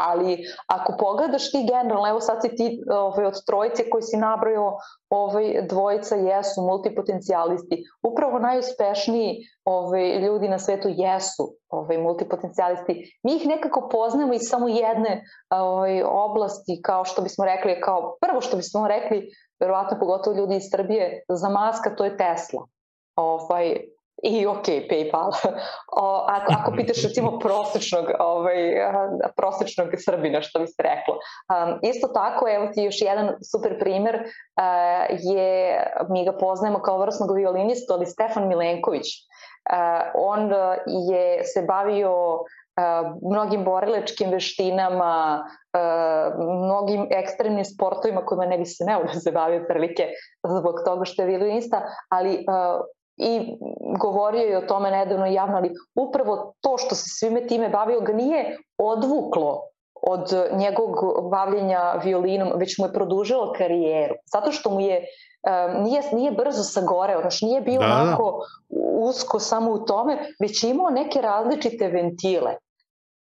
ali 0.00 0.44
ako 0.66 0.96
pogledaš 0.98 1.50
ti 1.50 1.68
generalno, 1.72 2.08
evo 2.08 2.20
sad 2.20 2.38
si 2.42 2.56
ti 2.56 2.82
ovaj, 2.90 3.26
od 3.26 3.44
trojice 3.46 3.90
koji 3.90 4.02
si 4.02 4.16
nabrojao, 4.16 4.78
ovaj, 5.10 5.62
dvojica 5.68 6.16
jesu 6.16 6.62
multipotencijalisti. 6.62 7.84
Upravo 8.02 8.38
najuspešniji 8.38 9.36
ovaj, 9.64 10.18
ljudi 10.18 10.48
na 10.48 10.58
svetu 10.58 10.88
jesu 10.88 11.54
ovaj, 11.68 11.98
multipotencijalisti. 11.98 13.18
Mi 13.22 13.36
ih 13.36 13.46
nekako 13.46 13.88
poznamo 13.88 14.34
iz 14.34 14.42
samo 14.44 14.68
jedne 14.68 15.22
ovaj, 15.50 16.02
oblasti, 16.02 16.80
kao 16.82 17.04
što 17.04 17.22
bismo 17.22 17.44
rekli, 17.44 17.80
kao 17.80 18.16
prvo 18.20 18.40
što 18.40 18.56
bismo 18.56 18.88
rekli, 18.88 19.28
verovatno 19.60 19.98
pogotovo 20.00 20.36
ljudi 20.36 20.56
iz 20.56 20.70
Srbije, 20.70 21.24
za 21.28 21.48
maska 21.48 21.94
to 21.96 22.04
je 22.04 22.16
Tesla. 22.16 22.66
Ovaj, 23.16 23.80
i 24.22 24.46
ok, 24.46 24.66
PayPal. 24.88 25.30
O, 25.92 26.24
ako, 26.28 26.52
ako 26.52 26.72
pitaš 26.72 27.02
recimo 27.02 27.38
prosečnog, 27.38 28.04
ovaj, 28.18 28.58
prosečnog 29.36 29.88
Srbina, 30.04 30.42
što 30.42 30.58
bi 30.58 30.66
se 30.66 30.82
reklo. 30.82 31.14
Um, 31.14 31.78
isto 31.82 32.08
tako, 32.08 32.48
evo 32.48 32.66
ti 32.74 32.82
još 32.82 33.00
jedan 33.00 33.34
super 33.52 33.78
primer, 33.78 34.14
uh, 34.16 35.18
je, 35.18 35.82
mi 36.08 36.24
ga 36.24 36.32
poznajemo 36.32 36.82
kao 36.82 36.98
vrsnog 36.98 37.36
violinistu, 37.36 37.92
ali 37.92 38.06
Stefan 38.06 38.48
Milenković. 38.48 39.06
Uh, 39.06 39.76
on 40.14 40.52
je 40.86 41.44
se 41.44 41.62
bavio 41.62 42.38
mnogim 43.30 43.64
borilačkim 43.64 44.30
veštinama, 44.30 45.44
mnogim 46.38 47.06
ekstremnim 47.10 47.64
sportovima 47.64 48.24
kojima 48.24 48.46
ne 48.46 48.58
bi 48.58 48.66
se 48.66 48.84
neo 48.84 49.04
da 49.14 49.20
se 49.20 49.32
bavio 49.32 49.64
prilike 49.68 50.08
zbog 50.60 50.74
toga 50.84 51.04
što 51.04 51.22
je 51.22 51.28
violinista, 51.28 51.82
ali 52.08 52.44
i 53.20 53.56
govorio 54.00 54.42
je 54.42 54.58
o 54.58 54.66
tome 54.66 54.90
nedavno 54.90 55.26
javno, 55.26 55.56
ali 55.56 55.70
upravo 55.94 56.54
to 56.60 56.78
što 56.78 56.94
se 56.94 57.04
svime 57.08 57.46
time 57.46 57.68
bavio 57.68 58.00
ga 58.00 58.12
nije 58.12 58.58
odvuklo 58.78 59.62
od 60.02 60.32
njegovog 60.52 61.30
bavljenja 61.30 62.00
violinom, 62.04 62.52
već 62.56 62.78
mu 62.78 62.86
je 62.86 62.92
produžilo 62.92 63.52
karijeru. 63.58 64.14
Zato 64.32 64.52
što 64.52 64.70
mu 64.70 64.80
je 64.80 64.96
um, 64.96 65.82
nije, 65.82 66.02
nije 66.12 66.30
brzo 66.30 66.62
sagoreo, 66.62 67.20
znači 67.20 67.44
nije 67.44 67.60
bio 67.60 67.80
da, 67.80 67.86
da. 67.86 67.94
onako 67.94 68.40
usko 69.00 69.38
samo 69.38 69.72
u 69.72 69.84
tome, 69.84 70.18
već 70.40 70.64
imao 70.64 70.90
neke 70.90 71.20
različite 71.20 71.88
ventile. 71.88 72.54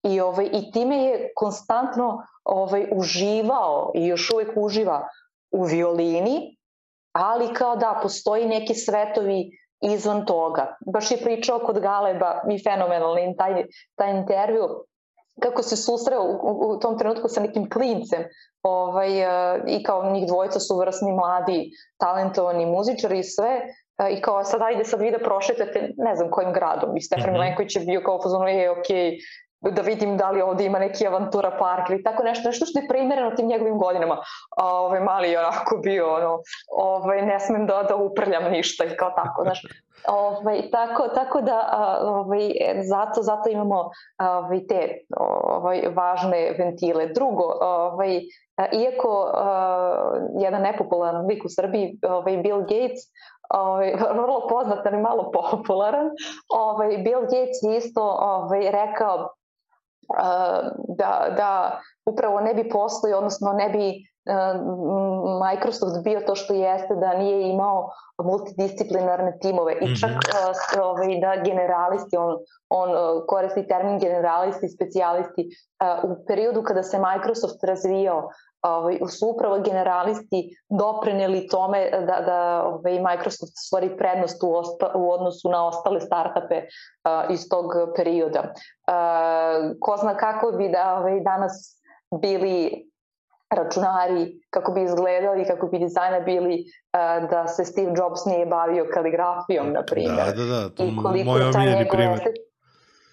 I, 0.03 0.21
ovaj, 0.21 0.49
i 0.53 0.73
time 0.73 0.97
je 0.97 1.33
konstantno 1.35 2.23
ovaj, 2.45 2.87
uživao 2.93 3.93
i 3.95 4.07
još 4.07 4.31
uvek 4.31 4.49
uživa 4.57 5.09
u 5.51 5.65
violini, 5.65 6.57
ali 7.13 7.55
kao 7.55 7.77
da 7.77 7.99
postoji 8.03 8.47
neki 8.47 8.75
svetovi 8.75 9.51
izvan 9.81 10.27
toga. 10.27 10.77
Baš 10.93 11.11
je 11.11 11.21
pričao 11.25 11.59
kod 11.59 11.81
Galeba 11.81 12.43
i 12.51 12.63
fenomenalni 12.63 13.37
taj, 13.37 13.65
taj 13.95 14.19
intervju 14.19 14.69
kako 15.41 15.63
se 15.63 15.77
susreo 15.77 16.23
u, 16.23 16.71
u 16.71 16.79
tom 16.81 16.99
trenutku 16.99 17.29
sa 17.29 17.41
nekim 17.41 17.71
klincem 17.71 18.25
ovaj, 18.63 19.11
uh, 19.23 19.61
i 19.67 19.83
kao 19.83 20.11
njih 20.11 20.27
dvojica 20.27 20.61
su 20.61 20.77
vrsni, 20.77 21.13
mladi, 21.13 21.71
talentovani 21.99 22.67
muzičari 22.67 23.19
i 23.19 23.25
sve 23.25 23.61
uh, 24.03 24.19
i 24.19 24.21
kao 24.21 24.45
sad 24.45 24.63
ajde 24.63 24.85
sad 24.85 25.01
vi 25.01 25.11
da 25.11 25.19
prošetate 25.19 25.91
ne 25.97 26.17
znam 26.17 26.31
kojim 26.31 26.53
gradom 26.53 26.97
i 26.97 27.01
Stefan 27.01 27.25
mm 27.25 27.29
-hmm. 27.29 27.33
Milenković 27.33 27.77
je 27.77 27.83
bio 27.83 28.03
kao 28.05 28.21
pozvano 28.21 28.49
je 28.49 28.71
ok, 28.71 28.89
da 29.61 29.83
vidim 29.83 30.17
da 30.17 30.31
li 30.31 30.43
ovde 30.43 30.65
ima 30.65 30.79
neki 30.79 31.07
avantura 31.07 31.51
park 31.59 31.91
ili 31.91 32.03
tako 32.03 32.23
nešto, 32.23 32.49
nešto 32.49 32.67
što 32.67 32.79
je 32.79 32.89
primereno 32.89 33.31
tim 33.31 33.47
njegovim 33.47 33.79
godinama. 33.79 34.17
A 34.57 34.75
ovaj 34.75 35.01
mali 35.01 35.31
je 35.31 35.39
onako 35.39 35.77
bio, 35.77 36.15
ono, 36.15 36.39
ovaj, 36.77 37.23
ne 37.23 37.41
smem 37.41 37.67
da, 37.67 37.83
da 37.89 37.97
uprljam 37.97 38.51
ništa 38.51 38.85
i 38.85 38.97
kao 38.97 39.11
tako, 39.11 39.43
znaš. 39.43 39.63
Ovaj, 40.09 40.71
tako, 40.71 41.09
tako 41.09 41.41
da 41.41 41.69
ovaj, 42.03 42.51
zato, 42.83 43.23
zato 43.23 43.51
imamo 43.51 43.91
ovaj, 44.19 44.67
te 44.69 44.99
ovaj, 45.17 45.83
važne 45.95 46.55
ventile. 46.59 47.07
Drugo, 47.07 47.59
ovaj, 47.61 48.21
iako 48.73 49.33
uh, 49.35 50.43
jedan 50.43 50.63
nepopularan 50.63 51.27
lik 51.27 51.45
u 51.45 51.49
Srbiji, 51.49 51.99
ovaj, 52.03 52.37
Bill 52.37 52.61
Gates, 52.61 53.03
ovaj, 53.51 53.95
vrlo 54.15 54.47
poznat, 54.49 54.87
ali 54.87 54.97
malo 54.97 55.31
popularan, 55.31 56.11
ovaj, 56.49 56.97
Bill 56.99 57.21
Gates 57.21 57.63
je 57.63 57.77
isto 57.77 58.03
ovaj, 58.21 58.71
rekao 58.71 59.29
da, 60.89 61.35
da 61.37 61.81
upravo 62.07 62.41
ne 62.41 62.55
bi 62.55 62.69
postoji, 62.69 63.15
odnosno 63.15 63.53
ne 63.53 63.69
bi 63.69 64.09
Microsoft 65.49 66.05
bio 66.05 66.21
to 66.21 66.35
što 66.35 66.55
jeste 66.55 66.95
da 66.95 67.19
nije 67.19 67.51
imao 67.51 67.91
multidisciplinarne 68.25 69.39
timove 69.39 69.73
i 69.81 69.97
čak 70.01 70.11
mm 70.11 70.15
-hmm. 70.15 70.81
ovaj, 70.83 71.21
da 71.21 71.43
generalisti, 71.45 72.17
on, 72.17 72.37
on 72.69 72.91
koristi 73.27 73.69
termin 73.69 73.99
generalisti, 73.99 74.69
specijalisti, 74.69 75.49
u 76.03 76.25
periodu 76.27 76.63
kada 76.63 76.83
se 76.83 76.99
Microsoft 76.99 77.65
razvijao 77.65 78.29
ovaj, 78.63 78.99
su 79.09 79.29
upravo 79.29 79.61
generalisti 79.61 80.57
doprineli 80.69 81.47
tome 81.47 81.91
da, 81.91 82.21
da 82.27 82.63
ovaj, 82.65 83.01
Microsoft 83.01 83.53
stvori 83.57 83.97
prednost 83.97 84.43
u, 84.43 84.55
osta, 84.55 84.93
u 84.95 85.11
odnosu 85.11 85.51
na 85.51 85.67
ostale 85.67 86.01
startupe 86.01 86.57
uh, 86.57 87.35
iz 87.35 87.49
tog 87.49 87.65
perioda. 87.97 88.43
Uh, 88.43 89.77
ko 89.81 89.97
zna 89.97 90.17
kako 90.17 90.53
bi 90.53 90.69
da 90.69 90.97
ovaj, 90.99 91.21
danas 91.21 91.83
bili 92.21 92.89
računari, 93.51 94.41
kako 94.51 94.73
bi 94.73 94.83
izgledali, 94.83 95.45
kako 95.45 95.67
bi 95.67 95.79
dizajna 95.79 96.21
bili 96.21 96.65
uh, 96.65 97.31
da 97.31 97.47
se 97.47 97.65
Steve 97.65 97.93
Jobs 97.97 98.25
nije 98.25 98.47
bavio 98.47 98.87
kaligrafijom, 98.95 99.73
na 99.73 99.83
primjer. 99.83 100.17
Da, 100.17 100.33
da, 100.33 100.45
da, 100.45 100.69
to 100.69 100.83
I 100.83 101.25
moj 101.25 101.43
omiljeni 101.43 101.89
primjer. 101.89 102.21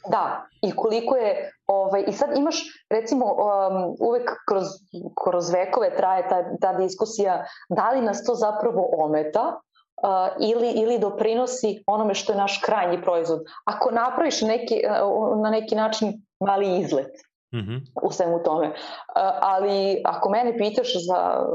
Da, 0.10 0.46
i 0.62 0.76
koliko 0.76 1.16
je, 1.16 1.52
ovaj, 1.68 2.04
i 2.08 2.14
sad 2.14 2.38
imaš 2.38 2.56
recimo 2.90 3.26
um, 3.26 3.96
uvek 4.00 4.32
kroz, 4.48 4.64
kroz 5.24 5.54
vekove 5.54 5.96
traje 5.98 6.30
ta, 6.30 6.44
ta 6.62 6.74
diskusija 6.74 7.46
da 7.70 7.90
li 7.90 8.02
nas 8.02 8.26
to 8.26 8.36
zapravo 8.36 8.90
ometa 8.98 9.60
uh, 10.04 10.10
ili, 10.40 10.72
ili 10.72 11.00
doprinosi 11.00 11.84
onome 11.88 12.14
što 12.14 12.34
je 12.34 12.38
naš 12.38 12.62
krajnji 12.62 13.02
proizvod. 13.02 13.40
Ako 13.66 13.92
napraviš 13.92 14.42
neki, 14.42 14.82
uh, 15.04 15.44
na 15.44 15.50
neki 15.50 15.76
način 15.76 16.14
mali 16.40 16.80
izlet, 16.80 17.12
Mm 17.54 17.60
-hmm. 17.60 17.82
u 18.04 18.12
svemu 18.12 18.44
tome. 18.44 18.68
Uh, 18.68 18.76
ali 19.42 20.02
ako 20.06 20.30
mene 20.30 20.58
pitaš 20.58 20.88
za 21.08 21.46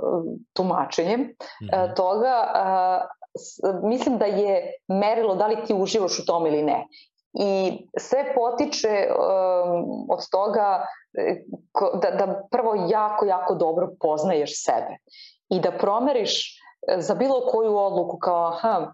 tumačenje 0.53 1.17
mm 1.17 1.35
-hmm. 1.61 1.97
toga, 1.97 2.53
uh, 2.55 3.89
mislim 3.89 4.19
da 4.19 4.25
je 4.25 4.73
merilo 4.89 5.35
da 5.35 5.47
li 5.47 5.65
ti 5.67 5.75
uživaš 5.75 6.19
u 6.19 6.27
tome 6.27 6.49
ili 6.49 6.63
ne. 6.63 6.87
I 7.33 7.79
sve 7.99 8.35
potiče 8.35 8.89
um, 8.89 10.07
od 10.11 10.29
toga 10.31 10.87
e, 11.19 11.43
da, 12.03 12.11
da 12.11 12.43
prvo 12.51 12.75
jako, 12.89 13.27
jako 13.27 13.55
dobro 13.55 13.89
poznaješ 14.01 14.65
sebe 14.65 14.97
i 15.49 15.61
da 15.61 15.73
promeriš 15.73 16.59
e, 16.89 17.01
za 17.01 17.15
bilo 17.15 17.41
koju 17.47 17.77
odluku 17.77 18.19
kao 18.19 18.47
aha, 18.47 18.93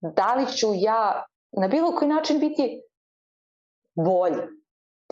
da 0.00 0.34
li 0.34 0.46
ću 0.46 0.68
ja 0.74 1.24
na 1.52 1.68
bilo 1.68 1.96
koji 1.96 2.08
način 2.08 2.40
biti 2.40 2.82
bolji 3.94 4.61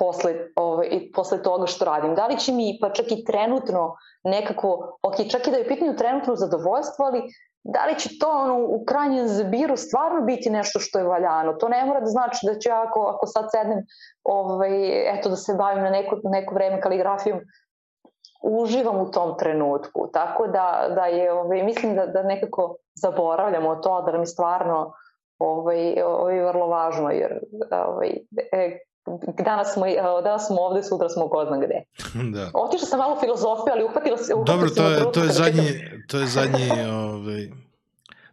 posle, 0.01 0.34
ovaj, 0.57 0.88
posle 1.14 1.42
toga 1.42 1.66
što 1.66 1.84
radim. 1.84 2.14
Da 2.14 2.26
li 2.26 2.38
će 2.38 2.53
mi 2.53 2.78
pa 2.80 2.90
čak 2.92 3.07
i 3.11 3.24
trenutno 3.24 3.96
nekako, 4.24 4.98
ok, 5.03 5.16
čak 5.30 5.46
i 5.46 5.51
da 5.51 5.57
je 5.57 5.68
pitanje 5.68 5.96
trenutno 5.96 6.36
zadovoljstvo, 6.36 7.05
ali 7.05 7.22
da 7.64 7.86
li 7.86 7.98
će 7.98 8.09
to 8.20 8.28
ono, 8.30 8.57
u 8.59 8.84
krajnjem 8.84 9.28
zbiru 9.28 9.76
stvarno 9.76 10.20
biti 10.20 10.51
nešto 10.51 10.78
što 10.78 10.98
je 10.98 11.05
valjano. 11.05 11.53
To 11.53 11.68
ne 11.68 11.84
mora 11.84 12.01
da 12.01 12.07
znači 12.07 12.46
da 12.46 12.59
ću 12.59 12.68
ja 12.68 12.82
ako, 12.88 13.01
ako 13.01 13.26
sad 13.26 13.44
sednem 13.51 13.78
ovaj, 14.24 14.72
eto 15.18 15.28
da 15.28 15.36
se 15.36 15.55
bavim 15.59 15.82
na 15.84 15.90
neko, 15.90 16.16
neko 16.24 16.55
vreme 16.55 16.80
kaligrafijom, 16.80 17.40
uživam 18.42 19.01
u 19.01 19.11
tom 19.11 19.38
trenutku. 19.38 20.09
Tako 20.12 20.46
da, 20.46 20.86
da 20.94 21.05
je, 21.05 21.32
ovaj, 21.32 21.62
mislim 21.62 21.94
da, 21.96 22.07
da 22.07 22.22
nekako 22.22 22.76
zaboravljamo 22.94 23.76
to, 23.76 24.03
da 24.03 24.12
nam 24.12 24.22
je 24.22 24.26
stvarno 24.26 24.92
ovaj, 25.38 26.03
ovaj, 26.03 26.40
vrlo 26.40 26.66
važno, 26.66 27.11
jer 27.11 27.40
ovaj, 27.70 28.11
e, 28.53 28.78
danas 29.44 29.74
smo, 29.74 29.84
danas 30.24 30.46
smo 30.46 30.56
ovde, 30.61 30.82
sutra 30.82 31.08
smo 31.08 31.28
ko 31.28 31.44
zna 31.48 31.56
gde. 31.56 31.82
Da. 32.34 32.50
Otišla 32.54 32.86
sam 32.86 32.98
malo 32.98 33.20
filozofiju, 33.20 33.72
ali 33.72 33.84
uhvatila 33.84 34.16
se... 34.16 34.32
Dobro, 34.46 34.70
to 34.70 34.88
je, 34.88 35.12
to 35.12 35.22
je 35.22 35.32
zadnji, 35.32 35.68
to 36.08 36.18
je 36.18 36.26
zadnji, 36.26 36.70
ovaj, 36.90 37.50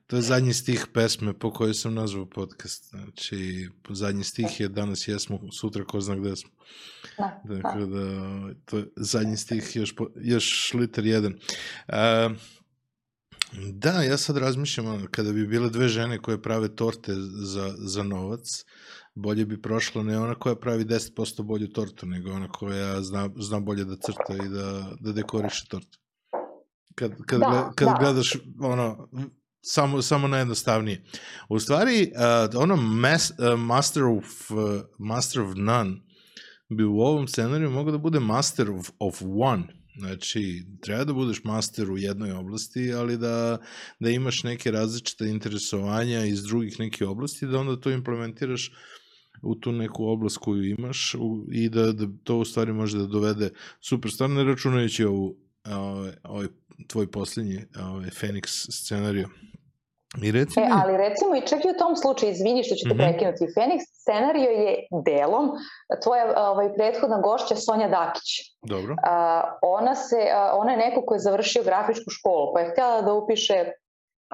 to 0.08 0.16
je 0.16 0.22
zadnji 0.22 0.54
stih 0.54 0.88
pesme 0.94 1.34
po 1.34 1.54
kojoj 1.54 1.74
sam 1.74 1.94
nazvao 1.94 2.26
podcast. 2.26 2.90
Znači, 2.90 3.70
zadnji 3.90 4.24
stih 4.24 4.60
je 4.60 4.68
danas 4.68 5.08
jesmo, 5.08 5.40
sutra 5.60 5.86
ko 5.86 6.02
zna 6.02 6.16
gde 6.16 6.36
smo. 6.36 6.50
Da, 7.18 7.42
dakle, 7.44 7.86
da. 7.86 8.04
da 8.04 8.54
to 8.66 8.78
je 8.78 8.86
zadnji 8.96 9.38
stih, 9.38 9.76
još, 9.76 9.96
po, 9.96 10.08
još 10.16 10.74
liter 10.74 11.06
jedan. 11.06 11.34
Uh, 11.88 12.38
da, 13.54 14.02
ja 14.02 14.18
sad 14.18 14.38
razmišljam, 14.38 15.08
kada 15.12 15.32
bi 15.32 15.48
bile 15.48 15.70
dve 15.70 15.88
žene 15.88 16.22
koje 16.22 16.42
prave 16.42 16.76
torte 16.76 17.14
za, 17.44 17.74
za 17.78 18.04
novac, 18.04 18.66
bolje 19.18 19.46
bi 19.46 19.62
prošla 19.62 20.04
ne 20.04 20.20
ona 20.20 20.36
koja 20.36 20.56
pravi 20.56 20.86
10% 20.86 21.44
bolju 21.44 21.68
tortu, 21.68 22.06
nego 22.06 22.32
ona 22.32 22.48
koja 22.48 23.02
zna, 23.02 23.30
zna 23.38 23.60
bolje 23.60 23.86
da 23.86 23.96
crta 23.96 24.46
i 24.46 24.50
da, 24.50 24.96
da 25.00 25.12
dekoriše 25.12 25.66
tortu. 25.70 26.00
Kad, 26.96 27.12
kad, 27.26 27.40
da, 27.40 27.72
kad 27.76 27.88
da. 27.88 27.98
gledaš 28.00 28.34
ono, 28.62 29.10
samo, 29.62 30.02
samo 30.02 30.28
najjednostavnije. 30.28 31.04
U 31.50 31.60
stvari, 31.60 32.12
uh, 32.54 32.62
ono 32.62 32.76
mas, 32.76 33.32
uh, 33.32 33.60
master, 33.60 34.04
of, 34.04 34.52
uh, 34.52 34.82
master 35.00 35.42
of 35.42 35.52
none 35.56 35.98
bi 36.70 36.84
u 36.84 37.00
ovom 37.00 37.28
scenariju 37.28 37.70
mogao 37.70 37.92
da 37.92 37.98
bude 37.98 38.20
master 38.20 38.72
of, 38.72 38.90
of 39.00 39.22
one. 39.22 39.64
Znači, 40.00 40.66
treba 40.82 41.04
da 41.04 41.14
budeš 41.14 41.44
master 41.44 41.92
u 41.92 41.98
jednoj 41.98 42.32
oblasti, 42.32 42.94
ali 42.94 43.18
da, 43.18 43.58
da 44.00 44.10
imaš 44.10 44.44
neke 44.44 44.72
različite 44.72 45.26
interesovanja 45.26 46.26
iz 46.26 46.44
drugih 46.44 46.80
neke 46.80 47.06
oblasti, 47.06 47.48
da 47.48 47.60
onda 47.60 47.82
to 47.82 47.92
implementiraš 47.92 48.72
u 49.42 49.56
tu 49.56 49.72
neku 49.72 50.08
oblast 50.08 50.38
koju 50.38 50.64
imaš 50.64 51.16
u, 51.20 51.46
i 51.52 51.70
da, 51.70 51.92
da 51.92 52.06
to 52.24 52.38
u 52.38 52.46
stvari 52.46 52.74
može 52.74 52.98
da 52.98 53.06
dovede 53.06 53.50
super 53.82 54.12
stvar, 54.12 54.30
ne 54.30 54.44
računajući 54.44 55.06
ovu, 55.06 55.36
ovaj, 55.66 56.12
ovaj 56.24 56.48
tvoj 56.88 57.12
poslednji 57.12 57.60
ovaj, 57.92 58.10
Fenix 58.10 58.72
scenariju. 58.72 59.28
I 60.24 60.32
reci 60.32 60.60
e, 60.60 60.70
ali 60.72 60.98
recimo 60.98 61.36
i 61.36 61.48
čak 61.48 61.66
i 61.66 61.70
u 61.76 61.78
tom 61.80 61.96
slučaju, 61.96 62.32
izvini 62.32 62.64
što 62.64 62.76
ću 62.76 62.90
te 62.90 62.96
mm 62.96 62.98
-hmm. 62.98 63.08
prekinuti, 63.08 63.54
Fenix 63.58 63.80
scenario 64.02 64.50
je 64.50 64.88
delom 65.06 65.52
tvoja 66.04 66.26
ovaj, 66.52 66.74
prethodna 66.74 67.22
gošća 67.22 67.56
Sonja 67.56 67.88
Dakić. 67.88 68.30
Dobro. 68.62 68.96
A, 69.04 69.44
ona, 69.62 69.96
se, 69.96 70.30
a, 70.34 70.52
ona 70.54 70.72
je 70.72 70.78
neko 70.78 71.02
ko 71.06 71.14
je 71.14 71.20
završio 71.20 71.64
grafičku 71.64 72.10
školu, 72.10 72.54
pa 72.54 72.60
je 72.60 72.72
htjela 72.72 73.02
da 73.02 73.14
upiše 73.14 73.72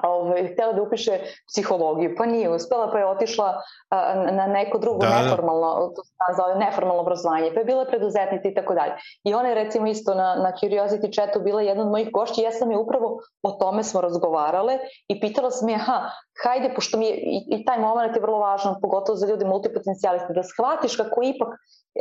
ovaj, 0.02 0.52
htjela 0.52 0.72
da 0.72 0.82
upiše 0.82 1.18
psihologiju, 1.46 2.14
pa 2.18 2.26
nije 2.26 2.50
uspela, 2.50 2.90
pa 2.92 2.98
je 2.98 3.06
otišla 3.06 3.62
a, 3.90 4.14
na 4.32 4.46
neko 4.46 4.78
drugo 4.78 4.98
da, 4.98 5.08
da. 5.08 5.22
neformalno, 5.22 5.92
to 5.96 6.04
se 6.04 6.14
nazove 6.28 6.64
neformalno 6.64 7.02
obrazovanje, 7.02 7.50
pa 7.54 7.60
je 7.60 7.64
bila 7.64 7.84
preduzetnica 7.84 8.48
i 8.48 8.54
tako 8.54 8.74
dalje. 8.74 8.92
I 9.24 9.34
ona 9.34 9.48
je 9.48 9.54
recimo 9.54 9.86
isto 9.86 10.14
na, 10.14 10.34
na 10.34 10.52
Curiosity 10.62 11.14
chatu 11.14 11.40
bila 11.40 11.62
jedna 11.62 11.82
od 11.82 11.90
mojih 11.90 12.10
gošća 12.12 12.42
ja 12.42 12.52
sam 12.52 12.70
je 12.70 12.78
upravo 12.78 13.18
o 13.42 13.50
tome 13.50 13.82
smo 13.82 14.00
razgovarale 14.00 14.78
i 15.08 15.20
pitala 15.20 15.50
sam 15.50 15.68
je, 15.68 15.74
aha, 15.74 16.10
hajde, 16.44 16.74
pošto 16.74 16.98
mi 16.98 17.06
je, 17.06 17.14
i, 17.14 17.46
i 17.48 17.64
taj 17.64 17.78
moment 17.78 18.16
je 18.16 18.22
vrlo 18.22 18.38
važan, 18.38 18.74
pogotovo 18.82 19.16
za 19.16 19.26
ljude 19.26 19.44
multipotencijaliste, 19.44 20.32
da 20.32 20.42
shvatiš 20.42 20.96
kako 20.96 21.22
ipak 21.22 21.48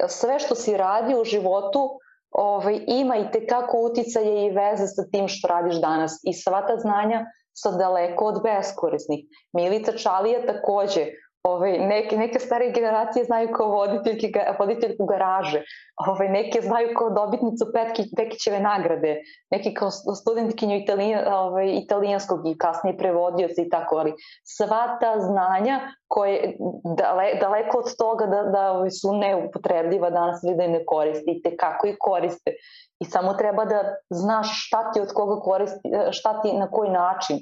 sve 0.07 0.39
što 0.39 0.55
si 0.55 0.77
radi 0.77 1.15
u 1.15 1.23
životu 1.23 1.99
ovaj, 2.31 2.79
ima 2.87 3.17
i 3.17 3.31
tekako 3.31 3.77
uticaje 3.81 4.45
i 4.45 4.51
veze 4.51 4.87
sa 4.87 5.03
tim 5.11 5.27
što 5.27 5.47
radiš 5.47 5.75
danas. 5.75 6.19
I 6.23 6.33
sva 6.33 6.67
ta 6.67 6.77
znanja 6.77 7.25
su 7.53 7.71
daleko 7.77 8.25
od 8.25 8.41
beskorisnih. 8.43 9.25
Milica 9.53 9.91
Čalija 9.97 10.45
takođe, 10.45 11.05
ovaj, 11.43 11.77
neke, 11.77 12.17
neke 12.17 12.39
stare 12.39 12.71
generacije 12.71 13.25
znaju 13.25 13.49
kao 13.53 13.67
voditeljki, 13.67 14.31
voditeljku 14.59 15.05
garaže, 15.05 15.63
ovaj, 16.07 16.29
neke 16.29 16.61
znaju 16.61 16.93
kao 16.97 17.09
dobitnicu 17.09 17.65
Petki, 17.73 18.03
Pekićeve 18.17 18.59
nagrade, 18.59 19.21
neki 19.51 19.73
kao 19.73 19.89
studentkinju 19.91 20.75
italija, 20.75 21.39
ovaj, 21.39 21.69
italijanskog 21.83 22.47
i 22.47 22.57
kasnije 22.57 22.97
prevodioca 22.97 23.61
i 23.61 23.69
tako, 23.69 23.95
ali 23.95 24.13
sva 24.43 24.97
ta 25.01 25.19
znanja 25.19 25.79
koje 26.07 26.55
dale, 26.97 27.33
daleko 27.41 27.77
od 27.77 27.97
toga 27.97 28.25
da, 28.25 28.43
da 28.43 28.71
ovaj, 28.71 28.91
su 28.91 29.13
neupotrebljiva 29.13 30.09
danas 30.09 30.43
ili 30.43 30.55
da 30.55 30.67
ne 30.67 30.85
koristite, 30.85 31.57
kako 31.57 31.87
ih 31.87 31.95
koriste. 31.99 32.51
I 32.99 33.05
samo 33.05 33.33
treba 33.33 33.65
da 33.65 33.83
znaš 34.09 34.67
šta 34.67 34.91
ti 34.91 35.01
od 35.01 35.13
koga 35.13 35.41
koristi, 35.41 35.89
šta 36.11 36.41
ti 36.41 36.53
na 36.53 36.71
koji 36.71 36.89
način 36.91 37.37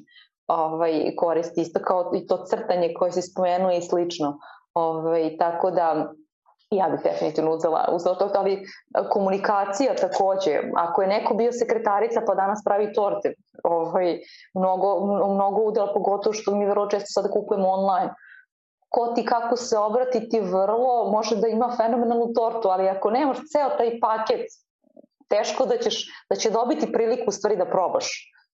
ovaj, 0.55 1.15
koristi, 1.17 1.61
isto 1.61 1.79
kao 1.79 2.11
i 2.15 2.27
to 2.27 2.45
crtanje 2.45 2.93
koje 2.99 3.11
se 3.11 3.21
spomenuje 3.21 3.77
i 3.77 3.81
slično. 3.81 4.39
Ovaj, 4.73 5.37
tako 5.37 5.71
da 5.71 6.11
ja 6.71 6.89
bih 6.89 6.99
definitivno 7.03 7.51
uzela, 7.51 7.89
uzela 7.91 8.15
to, 8.15 8.29
ali 8.33 8.63
komunikacija 9.09 9.95
takođe, 9.95 10.59
ako 10.75 11.01
je 11.01 11.07
neko 11.07 11.33
bio 11.33 11.51
sekretarica 11.51 12.21
pa 12.27 12.35
danas 12.35 12.63
pravi 12.65 12.93
torte, 12.93 13.33
ovaj, 13.63 14.19
mnogo, 14.53 14.99
mnogo 15.33 15.61
udela, 15.61 15.93
pogotovo 15.93 16.33
što 16.33 16.55
mi 16.55 16.65
vrlo 16.65 16.87
često 16.87 17.07
sada 17.07 17.29
kupujemo 17.29 17.69
online, 17.69 18.13
ko 18.89 19.07
ti 19.07 19.25
kako 19.25 19.55
se 19.55 19.77
obrati 19.77 20.29
ti 20.29 20.39
vrlo 20.39 21.11
može 21.11 21.35
da 21.35 21.47
ima 21.47 21.73
fenomenalnu 21.77 22.33
tortu, 22.33 22.67
ali 22.67 22.89
ako 22.89 23.11
nemaš 23.11 23.37
ceo 23.51 23.69
taj 23.77 23.99
paket, 23.99 24.45
teško 25.29 25.65
da, 25.65 25.77
ćeš, 25.77 26.05
da 26.29 26.35
će 26.35 26.49
dobiti 26.49 26.91
priliku 26.91 27.23
u 27.27 27.31
stvari 27.31 27.57
da 27.57 27.65
probaš 27.65 28.07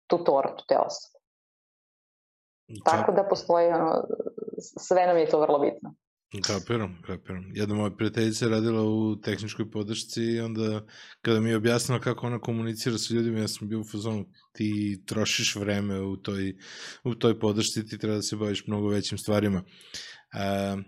tu 0.08 0.24
tortu 0.24 0.66
te 0.68 0.78
osobe. 0.78 1.13
Tako 2.86 3.12
da 3.12 3.28
postoji, 3.30 3.68
ono, 3.68 4.04
sve 4.60 5.08
nam 5.08 5.18
je 5.18 5.30
to 5.30 5.42
vrlo 5.42 5.60
bitno. 5.60 5.96
Kapiram, 6.42 7.02
kapiram. 7.06 7.52
Jedna 7.54 7.76
moja 7.76 7.92
prijateljica 7.92 8.46
je 8.46 8.52
radila 8.52 8.82
u 8.82 9.16
tehničkoj 9.16 9.72
podršci 9.72 10.24
i 10.24 10.40
onda 10.40 10.86
kada 11.22 11.40
mi 11.40 11.50
je 11.50 11.56
objasnila 11.56 12.02
kako 12.02 12.28
ona 12.28 12.40
komunicira 12.40 12.98
sa 12.98 13.14
ljudima, 13.14 13.40
ja 13.40 13.48
sam 13.48 13.70
bio 13.70 13.80
u 13.80 13.84
fazonu, 13.84 14.26
ti 14.52 15.02
trošiš 15.06 15.56
vreme 15.56 16.02
u 16.02 16.18
toj, 16.18 16.56
u 17.04 17.16
toj 17.16 17.40
podršci, 17.40 17.88
ti 17.88 17.98
treba 17.98 18.16
da 18.16 18.22
se 18.22 18.36
baviš 18.36 18.68
mnogo 18.68 18.88
većim 18.88 19.18
stvarima. 19.18 19.64
Uh, 20.34 20.84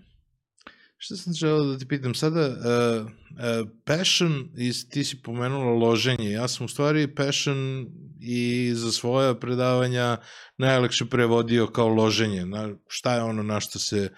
šta 0.98 1.16
sam 1.16 1.34
želeo 1.34 1.66
da 1.66 1.78
ti 1.78 1.88
pitam 1.88 2.16
sada? 2.16 2.48
Uh, 2.48 3.06
uh, 3.06 3.70
passion, 3.84 4.50
i 4.58 4.72
ti 4.90 5.04
si 5.04 5.22
pomenula 5.22 5.74
loženje. 5.74 6.32
Ja 6.32 6.48
sam 6.48 6.66
u 6.66 6.70
stvari 6.70 7.16
passion 7.16 7.88
i 8.26 8.74
za 8.76 8.92
svoja 8.92 9.36
predavanja 9.36 10.18
najlakše 10.58 11.06
prevodio 11.06 11.68
kao 11.68 11.88
loženje. 11.88 12.46
Na, 12.46 12.70
šta 12.88 13.16
je 13.16 13.24
ono 13.24 13.44
na 13.44 13.60
što 13.60 13.80
se 13.80 14.10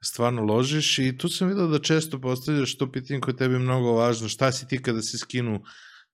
stvarno 0.00 0.42
ložiš 0.42 0.98
i 0.98 1.18
tu 1.18 1.28
sam 1.28 1.48
vidio 1.48 1.66
da 1.66 1.78
često 1.78 2.20
postavljaš 2.20 2.76
to 2.78 2.92
pitanje 2.92 3.20
koje 3.20 3.36
tebi 3.36 3.54
je 3.54 3.58
mnogo 3.58 3.92
važno, 3.92 4.28
šta 4.28 4.52
si 4.52 4.68
ti 4.68 4.82
kada 4.82 5.02
se 5.02 5.18
skinu 5.18 5.60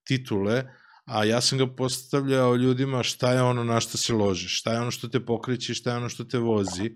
titule, 0.03 0.63
a 1.05 1.23
ja 1.23 1.41
sam 1.41 1.57
ga 1.57 1.67
postavljao 1.67 2.55
ljudima 2.55 3.03
šta 3.03 3.31
je 3.33 3.41
ono 3.41 3.63
na 3.63 3.79
što 3.79 3.97
se 3.97 4.13
ložiš, 4.13 4.59
šta 4.59 4.73
je 4.73 4.79
ono 4.79 4.91
što 4.91 5.07
te 5.07 5.25
pokreće, 5.25 5.73
šta 5.73 5.91
je 5.91 5.97
ono 5.97 6.09
što 6.09 6.23
te 6.23 6.37
vozi. 6.37 6.91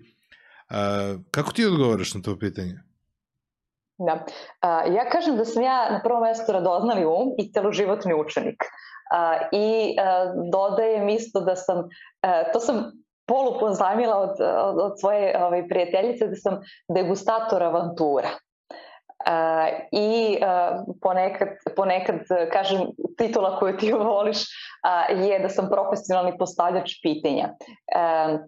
Uh, 0.70 1.20
kako 1.30 1.52
ti 1.52 1.66
odgovaraš 1.66 2.14
na 2.14 2.22
to 2.22 2.38
pitanje? 2.38 2.82
Da. 3.98 4.14
Uh, 4.14 4.94
ja 4.94 5.10
kažem 5.10 5.36
da 5.36 5.44
sam 5.44 5.62
ja 5.62 5.90
na 5.90 6.00
prvom 6.04 6.22
mestu 6.22 6.52
radoznali 6.52 7.04
um 7.04 7.34
i 7.38 7.52
celoživotni 7.52 8.14
učenik. 8.14 8.64
I 9.52 9.96
uh, 9.98 10.50
dodajem 10.52 11.08
isto 11.08 11.40
da 11.40 11.56
sam, 11.56 11.78
uh, 11.78 12.52
to 12.52 12.60
sam 12.60 12.92
polu 13.26 13.58
pozajmila 13.60 14.16
od, 14.16 14.40
od, 14.40 14.78
od 14.78 15.00
svoje 15.00 15.44
ovaj, 15.44 15.68
prijateljice 15.68 16.26
da 16.26 16.36
sam 16.36 16.60
degustator 16.88 17.62
avantura. 17.62 18.28
Uh, 19.26 19.68
I 19.92 20.38
uh, 20.40 20.94
ponekad, 21.02 21.48
ponekad, 21.76 22.16
kažem, 22.52 22.80
titula 23.18 23.58
koju 23.58 23.76
ti 23.76 23.92
voliš 24.14 24.38
uh, 24.38 25.26
je 25.26 25.38
da 25.38 25.48
sam 25.48 25.68
profesionalni 25.70 26.38
postavljač 26.38 26.92
pitanja. 27.02 27.54
Uh, 27.96 28.40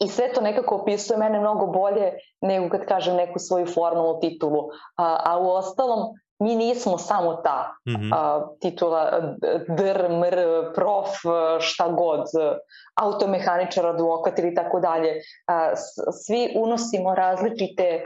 I 0.00 0.08
sve 0.08 0.32
to 0.32 0.40
nekako 0.40 0.76
opisuje 0.76 1.18
mene 1.18 1.40
mnogo 1.40 1.66
bolje 1.66 2.12
nego 2.40 2.68
kad 2.68 2.86
kažem 2.86 3.16
neku 3.16 3.38
svoju 3.38 3.66
formalnu 3.66 4.20
titulu. 4.20 4.68
A, 4.96 5.16
a 5.24 5.38
u 5.38 5.48
ostalom, 5.50 6.00
mi 6.42 6.56
nismo 6.56 6.98
samo 6.98 7.34
ta 7.34 7.74
mm 7.86 7.92
-hmm. 7.92 8.14
a, 8.14 8.48
titula 8.60 9.10
dr, 9.68 10.08
mr, 10.08 10.72
prof, 10.74 11.08
šta 11.60 11.88
god, 11.88 12.24
automehaničar, 12.94 13.86
advokat 13.86 14.38
ili 14.38 14.54
tako 14.54 14.80
dalje. 14.80 15.14
Svi 16.26 16.54
unosimo 16.56 17.14
različite 17.14 18.04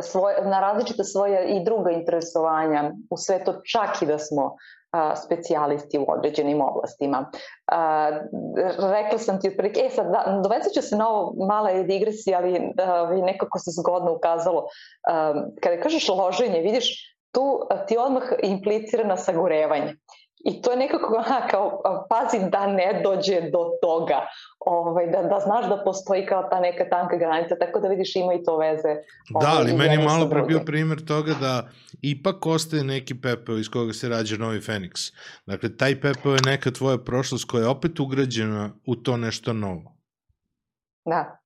svoje, 0.00 0.44
na 0.44 0.60
različite 0.60 1.04
svoje 1.04 1.46
i 1.46 1.64
druga 1.64 1.90
interesovanja 1.90 2.92
u 3.10 3.16
sve 3.16 3.44
to 3.44 3.52
čak 3.52 4.02
i 4.02 4.06
da 4.06 4.18
smo 4.18 4.56
a, 4.92 5.16
specijalisti 5.16 5.98
u 5.98 6.06
određenim 6.08 6.60
oblastima. 6.60 7.30
A, 7.66 8.10
rekla 8.78 9.18
sam 9.18 9.40
ti 9.40 9.48
otprilike, 9.48 9.80
e 9.80 9.90
sad, 9.90 10.06
da, 10.06 10.40
dovezat 10.42 10.72
ću 10.72 10.82
se 10.82 10.96
na 10.96 11.08
ovo 11.08 11.46
mala 11.46 11.82
digresija, 11.82 12.38
ali 12.38 12.56
a, 12.56 13.10
nekako 13.22 13.58
se 13.58 13.70
zgodno 13.80 14.12
ukazalo. 14.12 14.66
A, 15.08 15.34
kada 15.62 15.80
kažeš 15.80 16.08
loženje, 16.08 16.60
vidiš, 16.60 17.11
tu 17.32 17.60
ti 17.88 17.96
odmah 17.98 18.22
implicira 18.42 19.04
na 19.04 19.16
sagorevanje. 19.16 19.96
I 20.44 20.62
to 20.62 20.70
je 20.70 20.76
nekako 20.76 21.16
aha, 21.18 21.46
kao 21.50 21.82
pazi 22.10 22.50
da 22.50 22.66
ne 22.66 23.00
dođe 23.04 23.40
do 23.40 23.70
toga, 23.82 24.26
ovaj, 24.58 25.06
da, 25.06 25.22
da 25.22 25.40
znaš 25.40 25.68
da 25.68 25.82
postoji 25.84 26.26
kao 26.26 26.42
ta 26.50 26.60
neka 26.60 26.88
tanka 26.88 27.16
granica, 27.16 27.56
tako 27.60 27.80
da 27.80 27.88
vidiš 27.88 28.16
ima 28.16 28.34
i 28.34 28.42
to 28.42 28.56
veze. 28.56 28.94
Da, 29.40 29.48
ovaj, 29.48 29.56
ali 29.56 29.72
meni 29.72 29.94
je 29.94 30.08
malo 30.08 30.30
pre 30.30 30.42
bio 30.42 30.60
primer 30.66 31.06
toga 31.06 31.34
da 31.40 31.68
ipak 32.02 32.46
ostaje 32.46 32.84
neki 32.84 33.20
pepeo 33.20 33.58
iz 33.58 33.68
koga 33.68 33.92
se 33.92 34.08
rađa 34.08 34.36
novi 34.36 34.60
Feniks. 34.60 35.00
Dakle, 35.46 35.76
taj 35.76 36.00
pepeo 36.00 36.32
je 36.32 36.40
neka 36.46 36.70
tvoja 36.70 36.98
prošlost 36.98 37.50
koja 37.50 37.62
je 37.62 37.68
opet 37.68 38.00
ugrađena 38.00 38.70
u 38.86 38.96
to 38.96 39.16
nešto 39.16 39.52
novo. 39.52 39.96
Da, 41.04 41.38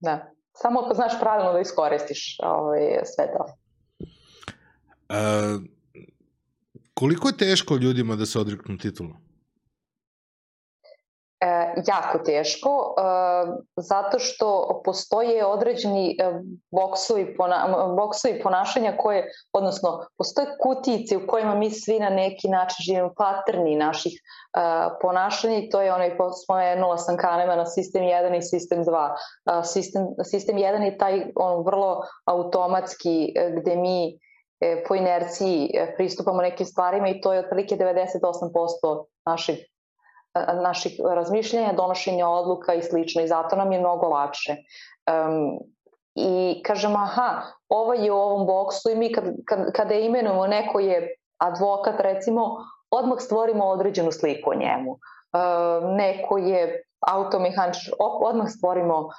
da. 0.00 0.30
Samo 0.52 0.80
ako 0.80 0.94
znaš 0.94 1.20
pravilno 1.20 1.52
da 1.52 1.60
iskoristiš 1.60 2.38
ovaj, 2.42 2.80
sve 3.04 3.26
to. 3.32 3.59
Uh, 5.10 5.62
koliko 6.94 7.28
je 7.28 7.36
teško 7.36 7.76
ljudima 7.76 8.16
da 8.16 8.26
se 8.26 8.38
odreknu 8.38 8.78
titulu? 8.78 9.10
E, 11.40 11.74
jako 11.86 12.18
teško, 12.18 12.94
e, 12.98 13.02
zato 13.76 14.18
što 14.18 14.80
postoje 14.84 15.46
određeni 15.46 16.16
e, 16.20 16.32
boksovi, 16.70 17.36
pona, 17.36 17.86
boksovi 17.96 18.40
ponašanja 18.42 18.96
koje, 18.96 19.30
odnosno, 19.52 20.06
postoje 20.18 20.46
kutice 20.62 21.16
u 21.16 21.26
kojima 21.26 21.54
mi 21.54 21.70
svi 21.70 21.98
na 21.98 22.10
neki 22.10 22.48
način 22.48 22.76
živimo 22.80 23.14
paterni 23.16 23.76
naših 23.76 24.12
e, 24.12 24.60
ponašanja 25.02 25.58
i 25.58 25.68
to 25.68 25.80
je 25.80 25.94
onaj, 25.94 26.16
spomenula 26.44 26.98
sam 26.98 27.16
kanema 27.16 27.56
na 27.56 27.66
sistem 27.66 28.02
1 28.02 28.38
i 28.38 28.42
sistem 28.42 28.84
2. 28.84 29.10
E, 29.10 29.64
sistem, 29.64 30.06
sistem 30.24 30.56
1 30.56 30.82
je 30.82 30.98
taj 30.98 31.32
on 31.36 31.64
vrlo 31.64 32.00
automatski 32.24 33.32
e, 33.36 33.50
gde 33.60 33.76
mi 33.76 34.18
po 34.88 34.94
inerciji 34.94 35.70
e, 35.74 35.94
pristupamo 35.96 36.42
nekim 36.42 36.66
stvarima 36.66 37.08
i 37.08 37.20
to 37.20 37.32
je 37.32 37.38
otprilike 37.38 37.76
98% 37.76 39.04
naših 39.26 39.70
naših 40.34 41.00
razmišljanja, 41.10 41.72
donošenja 41.72 42.28
odluka 42.28 42.74
i 42.74 42.82
slično 42.82 43.22
i 43.22 43.28
zato 43.28 43.56
nam 43.56 43.72
je 43.72 43.80
mnogo 43.80 44.08
lakše. 44.08 44.56
Um, 45.10 45.58
I 46.14 46.62
kažemo, 46.62 46.98
aha, 46.98 47.42
ovo 47.68 47.94
je 47.94 48.12
u 48.12 48.16
ovom 48.16 48.46
boksu 48.46 48.90
i 48.90 48.94
mi 48.94 49.12
kad, 49.12 49.24
kad, 49.46 49.72
kada 49.72 49.94
imenujemo 49.94 50.46
neko 50.46 50.80
je 50.80 51.16
advokat 51.38 52.00
recimo, 52.00 52.56
odmah 52.90 53.18
stvorimo 53.20 53.64
određenu 53.64 54.12
sliku 54.12 54.50
o 54.50 54.54
njemu. 54.54 54.90
Uh, 54.90 55.90
neko 55.96 56.38
je 56.38 56.82
automehaničar, 57.08 57.94
odmah 57.98 58.46
stvorimo 58.48 58.98
uh, 58.98 59.12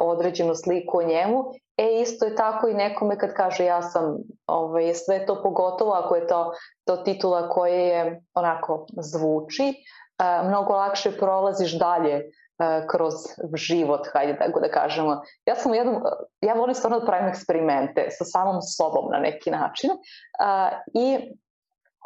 određenu 0.00 0.54
sliku 0.54 0.98
o 0.98 1.02
njemu. 1.02 1.44
E, 1.78 2.00
isto 2.00 2.24
je 2.24 2.36
tako 2.36 2.68
i 2.68 2.74
nekome 2.74 3.18
kad 3.18 3.34
kaže 3.34 3.64
ja 3.64 3.82
sam 3.82 4.16
ovaj, 4.46 4.94
sve 4.94 5.26
to 5.26 5.42
pogotovo 5.42 5.92
ako 5.92 6.16
je 6.16 6.26
to, 6.26 6.52
to 6.84 6.96
titula 6.96 7.48
koje 7.48 7.88
je 7.88 8.22
onako 8.34 8.86
zvuči, 9.00 9.74
uh, 10.22 10.48
mnogo 10.48 10.72
lakše 10.72 11.12
prolaziš 11.18 11.78
dalje 11.78 12.16
uh, 12.16 12.86
kroz 12.90 13.14
život, 13.54 14.08
hajde 14.12 14.38
tako 14.38 14.60
da 14.60 14.70
kažemo. 14.70 15.20
Ja 15.46 15.54
sam 15.54 15.74
jednom, 15.74 16.02
ja 16.40 16.54
volim 16.54 16.74
stvarno 16.74 17.00
da 17.00 17.06
pravim 17.06 17.28
eksperimente 17.28 18.06
sa 18.10 18.24
samom 18.24 18.62
sobom 18.62 19.10
na 19.12 19.18
neki 19.18 19.50
način 19.50 19.90
uh, 19.90 20.78
i 20.94 21.34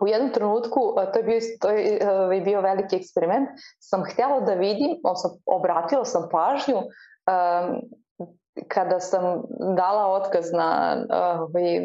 u 0.02 0.08
jednom 0.08 0.30
trenutku, 0.30 0.80
to 1.12 1.18
je 1.18 1.22
bio, 1.22 1.40
to 1.60 1.70
je 1.70 2.10
ovaj, 2.10 2.40
bio 2.40 2.60
veliki 2.60 2.96
eksperiment, 2.96 3.48
sam 3.78 4.04
htjela 4.04 4.40
da 4.40 4.54
vidim, 4.54 4.96
obratila 5.46 6.04
sam 6.04 6.28
pažnju 6.32 6.76
kada 8.68 9.00
sam 9.00 9.42
dala 9.76 10.06
otkaz 10.06 10.52
na, 10.52 10.96
ovaj, 11.10 11.80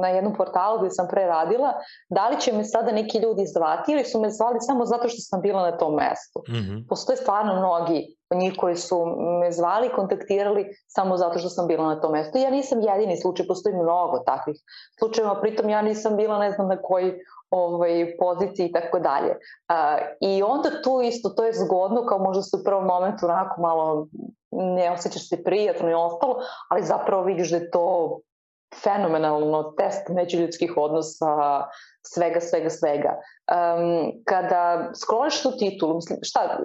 na 0.00 0.08
jednom 0.08 0.34
portalu 0.34 0.78
gde 0.80 0.90
sam 0.90 1.08
pre 1.08 1.26
radila, 1.26 1.72
da 2.08 2.28
li 2.28 2.40
će 2.40 2.52
me 2.52 2.64
sada 2.64 2.92
neki 2.92 3.18
ljudi 3.18 3.46
zvati 3.46 3.92
ili 3.92 4.04
su 4.04 4.20
me 4.20 4.30
zvali 4.30 4.56
samo 4.60 4.84
zato 4.84 5.08
što 5.08 5.18
sam 5.20 5.40
bila 5.40 5.70
na 5.70 5.78
tom 5.78 5.94
mestu. 5.94 6.42
Mm 6.48 6.52
-hmm. 6.52 6.88
Postoje 6.88 7.16
stvarno 7.16 7.56
mnogi 7.56 8.16
njih 8.34 8.54
koji 8.58 8.76
su 8.76 9.06
me 9.40 9.52
zvali, 9.52 9.92
kontaktirali 9.96 10.66
samo 10.86 11.16
zato 11.16 11.38
što 11.38 11.48
sam 11.48 11.66
bila 11.66 11.86
na 11.94 12.00
tom 12.00 12.12
mestu. 12.12 12.38
Ja 12.38 12.50
nisam 12.50 12.80
jedini 12.80 13.16
slučaj, 13.16 13.46
postoji 13.46 13.74
mnogo 13.74 14.18
takvih 14.18 14.56
slučajeva, 14.98 15.40
pritom 15.40 15.68
ja 15.68 15.82
nisam 15.82 16.16
bila 16.16 16.38
ne 16.38 16.50
znam 16.50 16.68
na 16.68 16.76
koji 16.82 17.12
ovaj, 17.50 18.16
poziciji 18.18 18.66
i 18.66 18.72
tako 18.72 18.98
dalje. 18.98 19.36
I 20.20 20.42
onda 20.42 20.82
tu 20.82 21.00
isto, 21.04 21.28
to 21.28 21.44
je 21.44 21.52
zgodno, 21.52 22.06
kao 22.06 22.18
možda 22.18 22.42
se 22.42 22.56
u 22.60 22.64
prvom 22.64 22.84
momentu 22.84 23.26
onako 23.26 23.60
malo 23.60 24.06
ne 24.50 24.90
osjećaš 24.90 25.28
se 25.28 25.44
prijatno 25.44 25.90
i 25.90 25.94
ostalo, 25.94 26.36
ali 26.68 26.82
zapravo 26.82 27.22
vidiš 27.22 27.50
da 27.50 27.56
je 27.56 27.70
to 27.70 28.18
fenomenalno 28.82 29.62
test 29.62 30.08
međuljudskih 30.08 30.72
odnosa, 30.76 31.26
svega, 32.02 32.40
svega, 32.40 32.70
svega. 32.70 33.16
Um, 33.50 34.12
kada 34.24 34.90
skloniš 34.94 35.42
tu 35.42 35.50
titulu, 35.58 35.94
mislim, 35.94 36.18
šta, 36.22 36.58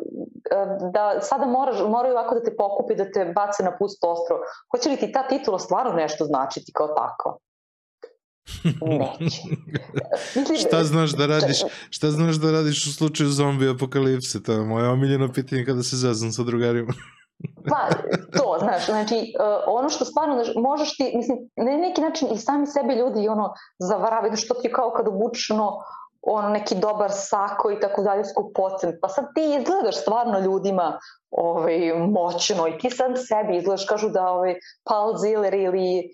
da 0.94 1.22
sada 1.22 1.46
moraš, 1.46 1.76
moraju 1.88 2.14
ovako 2.14 2.36
da 2.36 2.44
te 2.44 2.56
pokupi, 2.58 2.96
da 2.96 3.12
te 3.12 3.26
bace 3.26 3.64
na 3.64 3.78
pust 3.78 4.04
ostro, 4.04 4.38
hoće 4.72 4.90
li 4.90 4.98
ti 4.98 5.12
ta 5.12 5.28
titula 5.28 5.60
stvarno 5.60 5.94
nešto 5.94 6.26
značiti 6.26 6.72
kao 6.74 6.88
tako? 6.88 7.40
Neće. 9.20 9.42
Mislim, 10.36 10.58
šta 10.68 10.84
znaš 10.84 11.12
da 11.12 11.26
radiš, 11.26 11.58
šta 11.90 12.12
znaš 12.12 12.36
da 12.36 12.52
radiš 12.52 12.86
u 12.86 12.94
slučaju 12.94 13.30
zombi 13.30 13.70
apokalipse? 13.70 14.44
To 14.44 14.52
je 14.52 14.60
moje 14.60 14.90
omiljeno 14.90 15.34
pitanje 15.34 15.66
kada 15.66 15.84
se 15.84 15.96
zazam 15.98 16.32
sa 16.32 16.44
drugarima. 16.44 16.94
Pa, 17.70 17.90
to, 18.38 18.58
znaš, 18.60 18.86
znači, 18.86 19.16
uh, 19.16 19.64
ono 19.68 19.90
što 19.90 20.06
stvarno, 20.06 20.36
znaš, 20.36 20.56
možeš 20.56 20.98
ti, 20.98 21.12
mislim, 21.16 21.38
na 21.58 21.78
neki 21.78 22.02
način 22.02 22.28
i 22.34 22.38
sami 22.38 22.68
sebe 22.68 22.96
ljudi 22.96 23.28
ono 23.28 23.54
zavaravaju, 23.80 24.36
što 24.36 24.54
ti 24.54 24.72
kao 24.72 24.94
kad 24.98 25.08
obučeš 25.08 25.50
ono, 26.26 26.50
neki 26.50 26.76
dobar 26.76 27.12
sako 27.12 27.72
i 27.72 27.80
tako 27.80 28.02
dalje 28.02 28.26
skupocen, 28.26 28.98
pa 29.02 29.08
sad 29.10 29.26
ti 29.36 29.56
izgledaš 29.60 30.02
stvarno 30.02 30.40
ljudima 30.40 31.00
ovaj, 31.32 31.94
moćno 31.94 32.68
i 32.68 32.78
ti 32.78 32.90
sam 32.90 33.16
sebi 33.16 33.58
izgledaš, 33.58 33.86
kažu 33.86 34.10
da 34.10 34.30
ovaj, 34.30 34.56
Paul 34.90 35.18
Ziller 35.18 35.54
ili 35.54 36.10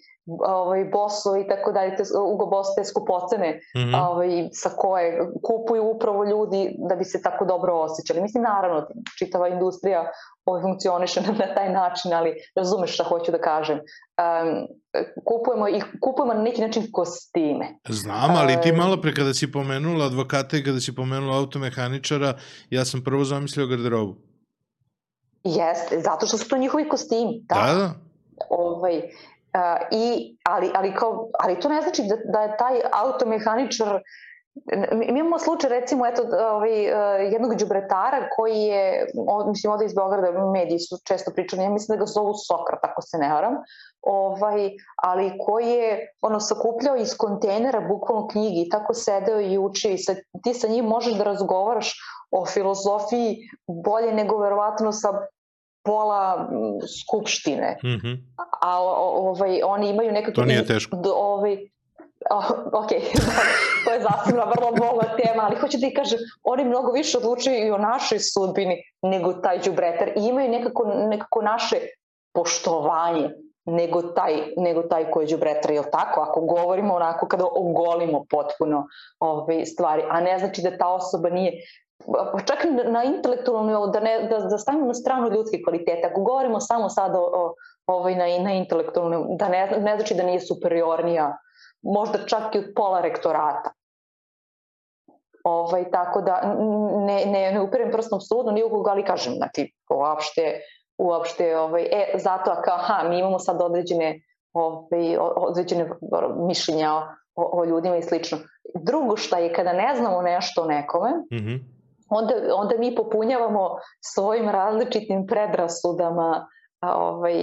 ovaj, 0.48 0.86
Boso 0.86 1.38
i 1.38 1.48
tako 1.48 1.72
dalje, 1.72 1.96
te, 1.96 2.04
Ugo 2.34 2.46
Boss 2.46 2.76
te 2.76 2.84
skupocene 2.86 3.60
mm 3.76 3.80
-hmm. 3.80 4.08
ovaj, 4.08 4.50
sa 4.52 4.70
koje 4.70 5.28
kupuju 5.44 5.90
upravo 5.90 6.24
ljudi 6.24 6.76
da 6.90 6.96
bi 6.96 7.04
se 7.04 7.22
tako 7.22 7.46
dobro 7.46 7.74
osjećali. 7.74 8.22
Mislim, 8.22 8.44
naravno, 8.44 8.88
čitava 9.20 9.48
industrija 9.48 10.12
ovaj, 10.46 10.62
funkcioniše 10.62 11.22
na 11.40 11.54
taj 11.56 11.70
način, 11.70 12.14
ali 12.14 12.36
razumeš 12.56 12.94
šta 12.94 13.04
hoću 13.04 13.32
da 13.32 13.42
kažem. 13.42 13.78
Um, 13.78 14.81
kupujemo, 15.26 15.70
i 15.70 15.82
kupujemo 16.02 16.34
na 16.34 16.42
neki 16.42 16.62
način 16.62 16.88
kostime. 16.92 17.68
Znam, 17.90 18.32
ali 18.36 18.58
ti 18.64 18.72
malo 18.72 19.02
pre 19.02 19.14
kada 19.14 19.34
si 19.34 19.52
pomenula 19.52 20.06
advokata 20.06 20.58
i 20.58 20.64
kada 20.64 20.80
si 20.80 20.96
pomenula 20.96 21.38
automehaničara, 21.38 22.34
ja 22.70 22.86
sam 22.86 23.04
prvo 23.04 23.24
zamislio 23.24 23.68
garderobu. 23.68 24.16
Jeste, 25.44 26.00
zato 26.00 26.28
što 26.28 26.38
su 26.38 26.50
to 26.50 26.58
njihovi 26.58 26.90
kostimi. 26.90 27.42
Da, 27.50 27.56
da. 27.56 27.74
da. 27.74 27.94
Ovaj, 28.50 29.02
Uh, 29.54 29.60
i, 29.92 30.38
ali, 30.44 30.72
ali, 30.76 30.96
kao, 30.96 31.30
ali 31.40 31.60
to 31.60 31.70
ne 31.70 31.82
znači 31.82 32.04
da, 32.04 32.16
da 32.32 32.42
je 32.42 32.58
taj 32.58 32.80
automehaničar 32.94 34.02
Mi 34.96 35.20
imamo 35.20 35.40
slučaj 35.40 35.70
recimo 35.70 36.08
eto 36.08 36.22
ovaj 36.52 36.74
jednog 37.34 37.56
đubretara 37.56 38.30
koji 38.36 38.58
je 38.62 39.08
mislim 39.48 39.74
ovde 39.74 39.86
iz 39.86 39.94
Beograda 39.94 40.52
mediji 40.52 40.80
su 40.80 40.98
često 41.08 41.32
pričali 41.36 41.64
ja 41.64 41.70
mislim 41.70 41.98
da 41.98 42.00
ga 42.00 42.06
zovu 42.06 42.34
Sokrat 42.34 42.80
ako 42.84 43.02
se 43.02 43.18
ne 43.18 43.30
varam 43.34 43.54
ovaj 44.02 44.72
ali 44.96 45.34
koji 45.46 45.70
je 45.70 46.14
ono 46.22 46.40
sakupljao 46.40 46.96
iz 46.96 47.18
kontejnera 47.18 47.82
bukvalno 47.82 48.28
knjige 48.28 48.62
i 48.62 48.70
tako 48.70 48.94
sedeo 48.94 49.42
i 49.42 49.58
učio 49.58 49.92
i 49.92 49.98
sa, 49.98 50.16
ti 50.44 50.54
sa 50.54 50.68
njim 50.68 50.86
možeš 50.86 51.14
da 51.14 51.24
razgovaraš 51.24 51.94
o 52.32 52.46
filozofiji 52.46 53.38
bolje 53.68 54.14
nego 54.14 54.38
verovatno 54.38 54.92
sa 54.92 55.10
pola 55.84 56.50
skupštine. 57.02 57.78
Mm 57.84 57.88
-hmm. 57.88 58.18
A 58.62 58.82
ovaj, 58.82 59.62
oni 59.64 59.90
imaju 59.90 60.12
nekako... 60.12 60.36
To 60.36 60.46
nije 60.46 60.66
teško. 60.66 60.98
Ovaj, 61.16 61.58
Ok, 62.74 62.90
to 63.86 63.94
je 63.94 64.02
zasebna 64.02 64.44
vrlo 64.44 64.72
bolna 64.72 65.16
tema, 65.18 65.44
ali 65.44 65.56
hoću 65.56 65.78
da 65.78 65.88
ti 65.88 65.94
kažem, 65.94 66.20
oni 66.44 66.64
mnogo 66.64 66.92
više 66.92 67.18
odlučuju 67.18 67.68
i 67.68 67.72
o 67.72 67.78
našoj 67.78 68.20
sudbini 68.20 68.84
nego 69.02 69.34
taj 69.34 69.60
džubretar 69.60 70.08
i 70.08 70.26
imaju 70.28 70.50
nekako, 70.50 70.84
nekako 70.86 71.42
naše 71.42 71.76
poštovanje 72.34 73.30
nego 73.66 74.02
taj, 74.02 74.34
nego 74.58 74.82
taj 74.82 75.12
koji 75.12 75.24
je 75.24 75.28
džubretar, 75.28 75.72
jel 75.72 75.84
tako? 75.92 76.22
Ako 76.22 76.42
govorimo 76.42 76.94
onako 76.96 77.28
kada 77.28 77.46
ogolimo 77.46 78.26
potpuno 78.30 78.88
ove 79.20 79.66
stvari, 79.66 80.04
a 80.10 80.22
ne 80.22 80.40
znači 80.40 80.62
da 80.62 80.78
ta 80.78 80.88
osoba 80.88 81.30
nije 81.30 81.54
pa 82.34 82.40
čak 82.46 82.66
i 82.66 82.92
na 82.92 83.04
intelektualno 83.04 83.88
da, 83.88 84.00
ne, 84.00 84.28
da, 84.30 84.38
da 84.38 84.58
stavimo 84.58 84.86
na 84.86 84.94
stranu 84.94 85.30
ljudske 85.32 85.62
kvalitete. 85.64 86.08
Ako 86.12 86.22
govorimo 86.22 86.60
samo 86.60 86.90
sad 86.90 87.16
o, 87.16 87.20
o 87.34 87.54
ovaj, 87.88 88.16
na, 88.16 88.44
na 88.44 88.54
intelektualno, 88.54 89.26
da 89.40 89.50
ne, 89.50 89.68
ne 89.78 89.96
znači 89.96 90.16
da 90.16 90.24
nije 90.24 90.40
superiornija, 90.40 91.38
možda 91.82 92.26
čak 92.26 92.56
i 92.56 92.60
od 92.60 92.66
pola 92.76 93.02
rektorata. 93.02 93.72
Ovaj, 95.44 95.92
tako 95.92 96.22
da 96.22 96.56
ne, 97.06 97.26
ne, 97.26 97.52
ne 97.52 97.62
upirem 97.62 97.92
prstom 97.92 98.22
sudu 98.22 98.52
ni 98.52 98.64
u 98.64 98.70
koga, 98.70 98.92
ali 98.92 99.06
kažem, 99.06 99.34
znači, 99.34 99.74
uopšte, 99.90 100.62
uopšte, 100.98 101.58
ovaj, 101.58 101.84
e, 101.84 102.18
zato 102.18 102.62
kao, 102.64 102.76
aha, 102.76 103.10
mi 103.10 103.20
imamo 103.20 103.40
sad 103.40 103.62
određene, 103.62 104.20
ovaj, 104.54 105.18
određene 105.36 105.90
mišljenja 106.48 106.94
o, 106.94 107.04
o, 107.36 107.62
o 107.62 107.66
ljudima 107.66 107.98
i 107.98 108.04
slično. 108.04 108.38
Drugo 108.76 109.18
šta 109.18 109.38
je, 109.38 109.54
kada 109.54 109.74
ne 109.74 109.96
znamo 109.96 110.22
nešto 110.22 110.62
o 110.62 110.66
nekome, 110.66 111.10
mm 111.10 111.38
-hmm 111.38 111.82
onda, 112.12 112.34
onda 112.56 112.78
mi 112.78 112.96
popunjavamo 112.96 113.78
svojim 114.00 114.50
različitim 114.50 115.28
predrasudama 115.28 116.48
ovaj, 116.82 117.36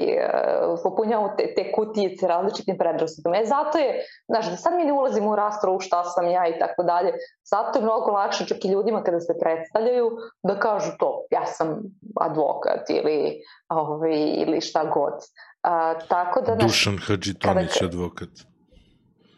popunjavamo 0.82 1.34
te, 1.39 1.55
te 1.55 1.72
kutijice 1.72 2.26
različitim 2.26 2.78
predrasudama. 2.78 3.36
E, 3.36 3.45
zato 3.45 3.78
je, 3.78 4.05
znaš, 4.28 4.51
da 4.51 4.57
sad 4.57 4.74
mi 4.74 4.84
ne 4.84 4.93
ulazimo 4.93 5.30
u 5.30 5.36
raspravu 5.36 5.80
šta 5.80 6.05
sam 6.05 6.30
ja 6.30 6.49
i 6.49 6.59
tako 6.59 6.82
dalje, 6.82 7.12
zato 7.45 7.78
je 7.78 7.82
mnogo 7.82 8.11
lakše 8.11 8.47
čak 8.47 8.64
i 8.64 8.68
ljudima 8.68 9.03
kada 9.03 9.20
se 9.20 9.34
predstavljaju 9.41 10.11
da 10.43 10.61
kažu 10.61 10.91
to, 10.99 11.26
ja 11.30 11.47
sam 11.47 11.82
advokat 12.20 12.91
ili, 12.91 13.43
ovaj, 13.68 14.16
ili 14.16 14.61
šta 14.61 14.84
god. 14.84 15.14
A, 15.62 15.95
tako 16.09 16.41
da, 16.41 16.55
Dušan 16.55 16.99
Hadžitonić, 17.07 17.72
kada, 17.72 17.86
advokat. 17.86 18.28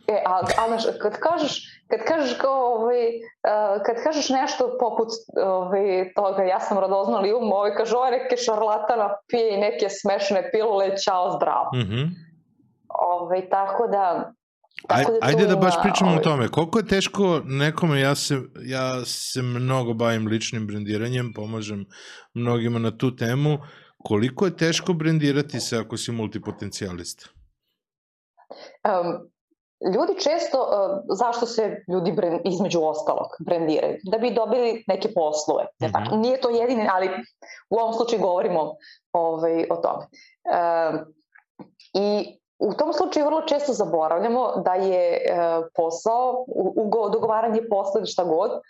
E, 0.07 0.23
a, 0.27 0.41
a 0.59 0.69
znaš, 0.69 0.85
kad 1.03 1.19
kažeš, 1.19 1.80
kad 1.91 2.01
kažeš 2.05 2.39
kao, 2.39 2.75
ovaj, 2.75 3.07
uh, 3.07 3.83
kad 3.87 4.03
kažeš 4.05 4.29
nešto 4.29 4.77
poput 4.81 5.09
ovaj, 5.43 6.13
toga, 6.15 6.43
ja 6.43 6.61
sam 6.61 6.79
radoznali 6.79 7.33
um, 7.33 7.53
ovaj, 7.53 7.75
kaže, 7.75 7.97
ovaj 7.97 8.11
neke 8.11 8.37
šarlatana 8.37 9.17
pije 9.29 9.55
i 9.55 9.61
neke 9.61 9.89
smešne 9.89 10.51
pilule, 10.53 10.97
čao, 11.05 11.31
zdravo. 11.37 11.71
Mm 11.75 11.87
-hmm. 11.89 12.09
ovaj, 12.89 13.49
tako 13.49 13.87
da, 13.87 14.33
Tako 14.89 15.13
da 15.13 15.19
Ajde 15.23 15.47
da 15.47 15.57
baš 15.57 15.75
pričamo 15.83 16.11
ovaj... 16.11 16.21
o 16.21 16.25
tome. 16.25 16.49
Koliko 16.49 16.79
je 16.79 16.87
teško 16.87 17.41
nekome, 17.45 18.01
ja 18.01 18.15
se, 18.15 18.39
ja 18.63 19.05
se 19.05 19.43
mnogo 19.43 19.95
bavim 19.95 20.27
ličnim 20.27 20.67
brendiranjem, 20.67 21.33
pomažem 21.33 21.87
mnogima 22.35 22.79
na 22.79 22.97
tu 22.97 23.17
temu, 23.17 23.59
koliko 23.99 24.47
je 24.47 24.57
teško 24.57 24.93
brendirati 24.93 25.61
se 25.61 25.77
ako 25.77 25.97
si 25.97 26.13
multipotencijalista? 26.13 27.29
Um, 28.85 29.31
ljudi 29.85 30.21
često, 30.21 30.59
uh, 30.61 31.17
zašto 31.19 31.47
se 31.47 31.85
ljudi 31.89 32.13
brend, 32.13 32.41
između 32.45 32.81
ostalog 32.83 33.27
brendiraju? 33.47 33.97
Da 34.05 34.19
bi 34.19 34.35
dobili 34.35 34.85
neke 34.87 35.09
poslove. 35.15 35.65
Mm 35.83 35.85
-hmm. 35.85 36.17
Nije 36.17 36.41
to 36.41 36.51
jedini, 36.51 36.89
ali 36.93 37.11
u 37.71 37.77
ovom 37.77 37.93
slučaju 37.93 38.23
govorimo 38.23 38.75
ovaj, 39.13 39.67
o 39.71 39.77
tome. 39.77 40.05
Uh, 40.05 41.01
I 41.95 42.39
u 42.59 42.75
tom 42.75 42.93
slučaju 42.93 43.27
vrlo 43.27 43.43
često 43.43 43.73
zaboravljamo 43.73 44.53
da 44.65 44.75
je 44.75 45.19
uh, 45.19 45.65
posao, 45.77 46.45
ugo, 46.77 47.09
dogovaranje 47.09 47.61
posla 47.71 48.05
šta 48.05 48.25
god, 48.25 48.51
uh, 48.51 48.61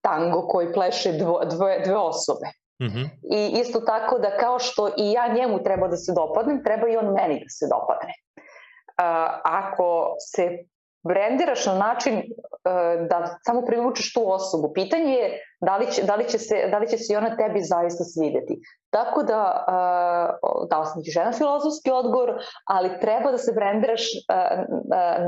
tango 0.00 0.48
koji 0.48 0.72
pleše 0.72 1.12
dvo, 1.12 1.40
dve, 1.44 1.80
dve 1.84 1.96
osobe. 1.96 2.46
Mm 2.82 2.86
-hmm. 2.86 3.08
I 3.22 3.60
isto 3.60 3.80
tako 3.80 4.18
da 4.18 4.36
kao 4.36 4.58
što 4.58 4.88
i 4.88 5.12
ja 5.12 5.32
njemu 5.34 5.62
treba 5.62 5.88
da 5.88 5.96
se 5.96 6.12
dopadnem, 6.12 6.64
treba 6.64 6.88
i 6.88 6.96
on 6.96 7.06
meni 7.06 7.34
da 7.34 7.48
se 7.48 7.66
dopadne 7.70 8.12
ako 9.42 10.16
se 10.32 10.48
brendiraš 11.08 11.66
na 11.66 11.74
način 11.74 12.22
da 13.10 13.38
samo 13.46 13.62
privučeš 13.66 14.12
tu 14.12 14.32
osobu, 14.32 14.72
pitanje 14.74 15.12
je 15.12 15.42
da 15.60 15.76
li 15.76 15.92
će, 15.92 16.02
da 16.02 16.14
li 16.14 16.28
će, 16.28 16.38
se, 16.38 16.68
da 16.70 16.78
li 16.78 16.88
će 16.88 16.98
se 16.98 17.12
i 17.12 17.16
ona 17.16 17.36
tebi 17.36 17.60
zaista 17.62 18.04
svideti. 18.04 18.60
Tako 18.90 19.22
da, 19.22 19.64
dao 20.70 20.84
sam 20.84 21.02
ti 21.02 21.12
jedan 21.14 21.32
filozofski 21.32 21.90
odgovor, 21.90 22.30
ali 22.64 23.00
treba 23.00 23.30
da 23.30 23.38
se 23.38 23.52
brendiraš 23.52 24.02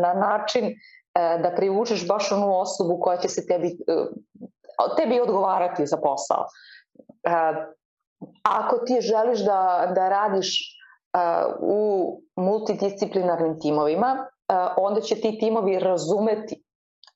na 0.02 0.14
način 0.14 0.74
da 1.14 1.52
privučeš 1.56 2.08
baš 2.08 2.32
onu 2.32 2.58
osobu 2.58 3.00
koja 3.00 3.16
će 3.16 3.28
se 3.28 3.46
tebi, 3.46 3.76
tebi 4.96 5.20
odgovarati 5.20 5.86
za 5.86 5.96
posao. 5.96 6.46
Ako 8.42 8.78
ti 8.78 9.00
želiš 9.00 9.40
da, 9.40 9.92
da 9.94 10.08
radiš 10.08 10.78
u 11.60 12.20
multidisciplinarnim 12.36 13.60
timovima, 13.60 14.26
onda 14.76 15.00
će 15.00 15.14
ti 15.14 15.38
timovi 15.40 15.78
razumeti 15.78 16.64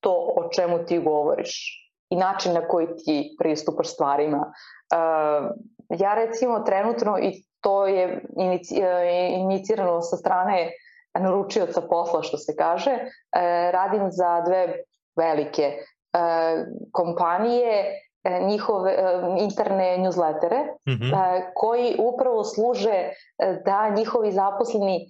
to 0.00 0.34
o 0.36 0.48
čemu 0.48 0.84
ti 0.84 0.98
govoriš 0.98 1.82
i 2.10 2.16
način 2.16 2.52
na 2.52 2.68
koji 2.68 2.86
ti 3.04 3.36
pristupaš 3.38 3.92
stvarima. 3.92 4.52
Ja 5.88 6.14
recimo 6.14 6.60
trenutno, 6.60 7.18
i 7.18 7.44
to 7.60 7.86
je 7.86 8.26
inicirano 9.36 10.00
sa 10.00 10.16
strane 10.16 10.70
naručioca 11.18 11.80
posla, 11.80 12.22
što 12.22 12.36
se 12.36 12.56
kaže, 12.56 12.98
radim 13.72 14.10
za 14.10 14.40
dve 14.40 14.74
velike 15.16 15.72
kompanije 16.92 17.84
E, 17.84 18.05
njihove 18.40 18.92
e, 18.92 19.02
interne 19.38 19.98
newslettere 19.98 20.62
mm 20.88 20.92
-hmm. 20.92 21.40
koji 21.54 21.96
upravo 21.98 22.44
služe 22.44 23.10
da 23.64 23.94
njihovi 23.96 24.32
zaposleni 24.32 25.06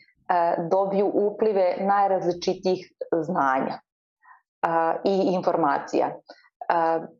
dobiju 0.71 1.11
uplive 1.15 1.77
najrazličitijih 1.81 2.93
znanja 3.23 3.79
i 5.05 5.17
informacija. 5.35 6.17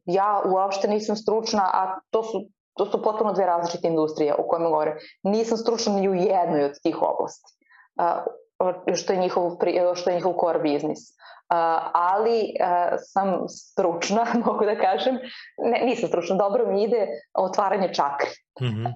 Ja 0.05 0.43
uopšte 0.47 0.89
nisam 0.89 1.17
stručna, 1.17 1.63
a 1.73 2.01
to 2.11 2.23
su 2.23 2.39
to 2.77 2.87
su 2.87 3.03
potpuno 3.03 3.33
dve 3.33 3.47
različite 3.47 3.89
industrije 3.89 4.35
u 4.39 4.49
kojima 4.49 4.69
govore. 4.69 4.97
Nisam 5.23 5.59
stručna 5.59 5.93
ni 5.93 6.09
u 6.09 6.15
jednoj 6.15 6.65
od 6.65 6.81
tih 6.83 6.97
oblasti. 7.03 7.53
što 8.95 9.13
je 9.13 9.19
njihov, 9.19 9.51
što 9.95 10.11
je 10.11 10.17
njihov 10.17 10.33
core 10.41 10.59
biznis. 10.59 10.99
Ali 11.93 12.55
sam 12.99 13.49
stručna, 13.49 14.27
mogu 14.47 14.65
da 14.65 14.79
kažem, 14.79 15.19
ne, 15.59 15.81
nisam 15.85 16.09
stručna, 16.09 16.37
dobro 16.37 16.67
mi 16.67 16.85
ide 16.85 17.09
otvaranje 17.35 17.95
čakri. 17.95 18.31
Mm 18.61 18.65
-hmm. 18.65 18.93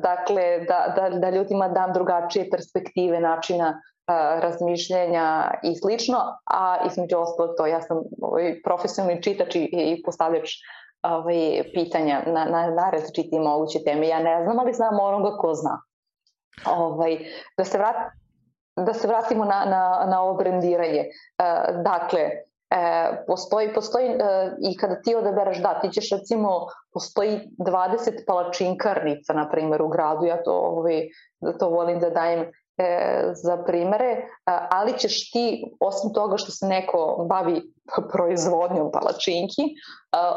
dakle, 0.00 0.58
da, 0.68 0.94
da, 0.96 1.18
da 1.18 1.30
ljudima 1.30 1.68
dam 1.68 1.92
drugačije 1.92 2.50
perspektive, 2.50 3.20
načina 3.20 3.80
razmišljenja 4.42 5.50
i 5.62 5.76
slično, 5.76 6.18
a 6.44 6.76
između 6.86 7.18
ostalog 7.18 7.54
to 7.56 7.66
ja 7.66 7.80
sam 7.82 7.98
ovaj, 8.22 8.62
profesionalni 8.64 9.22
čitač 9.22 9.54
i, 9.54 9.68
i 9.72 10.02
postavljač 10.04 10.50
ovaj, 11.02 11.62
pitanja 11.74 12.22
na, 12.26 12.44
na, 12.44 12.70
na 12.70 12.90
različitije 12.90 13.40
moguće 13.40 13.78
teme. 13.84 14.08
Ja 14.08 14.18
ne 14.18 14.44
znam, 14.44 14.58
ali 14.58 14.72
znam 14.72 15.00
onoga 15.00 15.36
ko 15.36 15.54
zna. 15.54 15.82
Ovaj, 16.66 17.18
da 17.56 17.64
se 17.64 17.78
vrat, 17.78 17.96
da 18.76 18.94
se 18.94 19.08
vratimo 19.08 19.44
na, 19.44 19.64
na, 19.64 20.06
na 20.10 20.22
ovo 20.22 20.34
brendiranje. 20.34 21.00
E, 21.00 21.08
dakle, 21.84 22.20
e, 22.20 23.24
postoji, 23.26 23.74
postoji 23.74 24.06
e, 24.06 24.16
i 24.70 24.76
kada 24.76 25.00
ti 25.00 25.14
odabereš, 25.14 25.58
da, 25.58 25.80
ti 25.80 25.90
ćeš 25.90 26.10
recimo, 26.10 26.66
postoji 26.92 27.40
20 27.58 28.24
palačinkarnica, 28.26 29.32
na 29.32 29.48
primjer, 29.50 29.82
u 29.82 29.88
gradu, 29.88 30.24
ja 30.24 30.42
to, 30.42 30.52
ovaj, 30.52 31.08
da 31.40 31.58
to 31.58 31.68
volim 31.68 32.00
da 32.00 32.10
dajem 32.10 32.40
e, 32.40 33.30
za 33.34 33.56
primere, 33.56 34.10
e, 34.10 34.24
ali 34.70 34.98
ćeš 34.98 35.30
ti, 35.30 35.64
osim 35.80 36.12
toga 36.12 36.36
što 36.36 36.52
se 36.52 36.66
neko 36.66 37.26
bavi 37.28 37.62
proizvodnjom 38.12 38.90
palačinki, 38.92 39.62
e, 39.62 39.72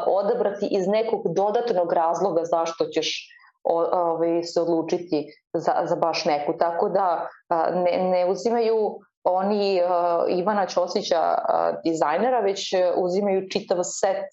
odabrati 0.06 0.68
iz 0.70 0.88
nekog 0.88 1.34
dodatnog 1.34 1.92
razloga 1.92 2.44
zašto 2.44 2.84
ćeš 2.84 3.39
ovaj, 3.64 4.42
se 4.42 4.60
odlučiti 4.60 5.32
za, 5.54 5.72
za 5.84 5.96
baš 5.96 6.24
neku. 6.24 6.52
Tako 6.58 6.88
da 6.88 7.28
ne, 7.74 8.10
ne 8.10 8.30
uzimaju 8.30 8.98
oni 9.24 9.80
Ivana 10.28 10.66
Ćosića 10.66 11.38
dizajnera, 11.84 12.40
već 12.40 12.74
uzimaju 12.96 13.48
čitav 13.48 13.78
set 13.82 14.24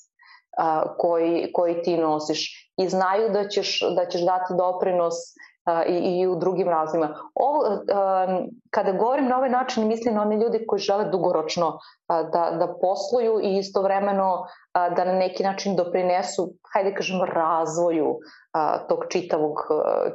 koji, 0.98 1.52
koji 1.54 1.82
ti 1.82 1.98
nosiš 1.98 2.72
i 2.78 2.90
znaju 2.90 3.30
da 3.30 3.48
ćeš, 3.48 3.80
da 3.96 4.06
ćeš 4.06 4.22
dati 4.22 4.54
doprinos 4.58 5.14
i, 5.88 6.20
i 6.20 6.28
u 6.28 6.36
drugim 6.36 6.68
razlima. 6.68 7.16
Ovo, 7.36 7.84
kada 8.70 8.92
govorim 8.92 9.28
na 9.28 9.38
ovaj 9.38 9.50
način, 9.50 9.88
mislim 9.88 10.16
na 10.16 10.22
one 10.22 10.38
ljudi 10.38 10.66
koji 10.68 10.80
žele 10.80 11.10
dugoročno 11.12 11.80
da, 12.08 12.58
da 12.60 12.76
posluju 12.82 13.40
i 13.44 13.58
istovremeno 13.58 14.46
da 14.74 15.06
na 15.06 15.14
neki 15.14 15.44
način 15.44 15.76
doprinesu, 15.76 16.54
hajde 16.74 16.94
kažemo, 16.94 17.26
razvoju 17.26 18.20
tog 18.90 19.00
čitavog, 19.10 19.56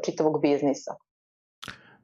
čitavog 0.05 0.41
biznisa. 0.41 0.95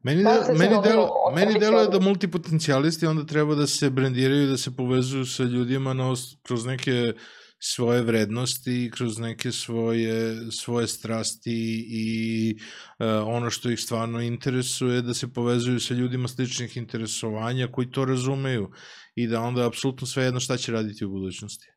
Meni, 0.02 0.22
da, 0.22 0.30
meni, 0.58 0.76
delo, 0.82 1.08
meni 1.34 1.58
delo 1.58 1.80
je 1.80 1.88
da 1.88 2.00
multipotencijalisti 2.00 3.06
onda 3.06 3.26
treba 3.26 3.54
da 3.54 3.66
se 3.66 3.90
brendiraju, 3.90 4.50
da 4.50 4.56
se 4.56 4.76
povezuju 4.76 5.24
sa 5.26 5.42
ljudima 5.42 5.94
na, 5.94 6.04
kroz 6.46 6.66
neke 6.66 7.12
uh, 7.14 7.20
svoje 7.58 8.02
vrednosti, 8.02 8.90
kroz 8.94 9.18
neke 9.18 9.52
svoje, 9.52 10.36
svoje 10.50 10.86
strasti 10.86 11.86
i 11.90 12.56
uh, 12.98 13.06
ono 13.26 13.50
što 13.50 13.70
ih 13.70 13.80
stvarno 13.80 14.20
interesuje, 14.20 15.02
da 15.02 15.14
se 15.14 15.32
povezuju 15.32 15.80
sa 15.80 15.94
ljudima 15.94 16.28
sličnih 16.28 16.76
interesovanja 16.76 17.68
koji 17.72 17.90
to 17.90 18.04
razumeju 18.04 18.70
i 19.14 19.26
da 19.26 19.40
onda 19.40 19.66
apsolutno 19.66 20.06
sve 20.06 20.24
jedno 20.24 20.40
šta 20.40 20.56
će 20.56 20.72
raditi 20.72 21.04
u 21.04 21.10
budućnosti. 21.10 21.72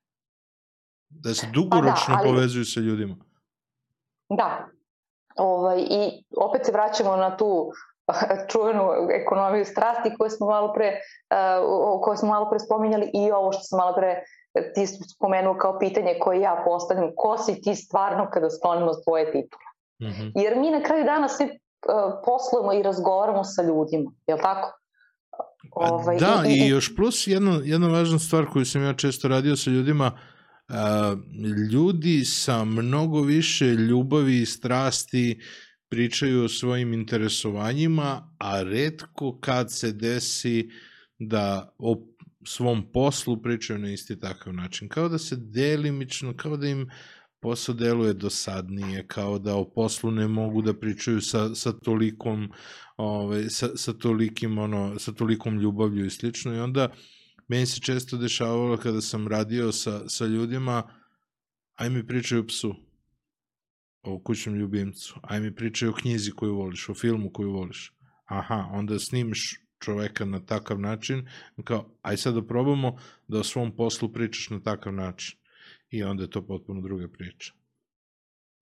Da 1.09 1.33
se 1.33 1.47
dugoročno 1.53 2.07
pa 2.07 2.13
da, 2.13 2.19
ali... 2.19 2.29
povezuju 2.29 2.65
sa 2.65 2.79
ljudima. 2.79 3.15
Da. 4.29 4.67
Ovaj, 5.35 5.79
I 5.79 6.23
opet 6.37 6.65
se 6.65 6.71
vraćamo 6.71 7.15
na 7.15 7.37
tu 7.37 7.71
čuvenu 8.51 8.83
ekonomiju 9.21 9.65
strasti 9.65 10.15
koju 10.19 10.29
smo 10.29 10.47
malo 10.47 10.73
pre, 10.73 10.87
uh, 10.87 12.01
koju 12.03 12.17
smo 12.17 12.27
malo 12.27 12.49
pre 12.49 12.59
spominjali 12.59 13.11
i 13.13 13.31
ovo 13.31 13.51
što 13.51 13.61
sam 13.63 13.77
malo 13.77 13.95
pre 13.95 14.23
ti 14.75 14.87
spomenuo 14.87 15.57
kao 15.57 15.79
pitanje 15.79 16.15
koje 16.19 16.41
ja 16.41 16.61
postavljam, 16.65 17.11
ko 17.15 17.37
si 17.37 17.61
ti 17.61 17.75
stvarno 17.75 18.29
kada 18.33 18.49
sklonimo 18.49 18.91
tvoje 19.03 19.25
titule? 19.25 19.63
Mm 20.01 20.05
-hmm. 20.05 20.31
Jer 20.35 20.59
mi 20.59 20.71
na 20.71 20.83
kraju 20.83 21.05
dana 21.05 21.29
svi 21.29 21.45
uh, 21.45 21.51
poslujemo 22.25 22.73
i 22.73 22.83
razgovaramo 22.83 23.43
sa 23.43 23.63
ljudima, 23.63 24.11
je 24.27 24.35
li 24.35 24.41
tako? 24.41 24.77
Ovaj, 25.71 26.17
da, 26.17 26.43
i, 26.47 26.51
i, 26.51 26.65
i 26.65 26.67
još 26.67 26.95
plus 26.95 27.27
jedna, 27.27 27.59
jedna 27.63 27.87
važna 27.87 28.19
stvar 28.19 28.45
koju 28.53 28.65
sam 28.65 28.83
ja 28.83 28.93
često 28.93 29.27
radio 29.27 29.55
sa 29.55 29.69
ljudima, 29.69 30.11
uh, 30.69 30.75
ljudi 31.71 32.25
sa 32.25 32.63
mnogo 32.63 33.21
više 33.21 33.65
ljubavi 33.65 34.41
i 34.41 34.45
strasti 34.45 35.41
pričaju 35.89 36.43
o 36.43 36.49
svojim 36.49 36.93
interesovanjima, 36.93 38.35
a 38.39 38.63
redko 38.63 39.37
kad 39.39 39.71
se 39.71 39.91
desi 39.91 40.69
da 41.19 41.73
o 41.77 41.95
svom 42.45 42.91
poslu 42.93 43.41
pričaju 43.41 43.79
na 43.79 43.91
isti 43.91 44.19
takav 44.19 44.53
način. 44.53 44.89
Kao 44.89 45.09
da 45.09 45.17
se 45.17 45.35
delimično, 45.35 46.37
kao 46.37 46.57
da 46.57 46.67
im 46.67 46.89
posao 47.41 47.75
deluje 47.75 48.13
dosadnije, 48.13 49.07
kao 49.07 49.39
da 49.39 49.55
o 49.55 49.71
poslu 49.73 50.11
ne 50.11 50.27
mogu 50.27 50.61
da 50.61 50.79
pričaju 50.79 51.21
sa, 51.21 51.55
sa 51.55 51.71
tolikom 51.71 52.51
ovaj, 52.97 53.49
sa, 53.49 53.69
sa 53.75 53.93
tolikim 53.93 54.57
ono, 54.57 54.99
sa 54.99 55.11
tolikom 55.11 55.59
ljubavlju 55.59 56.05
i 56.05 56.09
slično 56.09 56.55
i 56.55 56.59
onda 56.59 56.89
meni 57.47 57.65
se 57.65 57.79
često 57.79 58.17
dešavalo 58.17 58.77
kada 58.77 59.01
sam 59.01 59.27
radio 59.27 59.71
sa, 59.71 60.09
sa 60.09 60.25
ljudima 60.25 60.83
aj 61.75 61.89
mi 61.89 62.07
pričaju 62.07 62.41
o 62.41 62.47
psu 62.47 62.75
o 64.03 64.19
kućnom 64.19 64.55
ljubimcu, 64.55 65.19
aj 65.23 65.39
mi 65.39 65.55
pričaju 65.55 65.91
o 65.91 65.93
knjizi 65.95 66.31
koju 66.31 66.55
voliš, 66.55 66.89
o 66.89 66.93
filmu 66.93 67.29
koju 67.33 67.51
voliš. 67.51 67.93
Aha, 68.25 68.67
onda 68.71 68.99
snimiš 68.99 69.59
čoveka 69.81 70.25
na 70.25 70.39
takav 70.45 70.79
način, 70.79 71.27
kao, 71.63 71.85
aj 72.01 72.17
sad 72.17 72.33
da 72.33 72.47
probamo 72.47 72.97
da 73.27 73.39
o 73.39 73.43
svom 73.43 73.75
poslu 73.75 74.09
pričaš 74.13 74.49
na 74.49 74.59
takav 74.63 74.93
način. 74.93 75.37
I 75.89 76.03
onda 76.03 76.23
je 76.23 76.29
to 76.29 76.41
potpuno 76.47 76.81
druga 76.81 77.07
priča. 77.17 77.53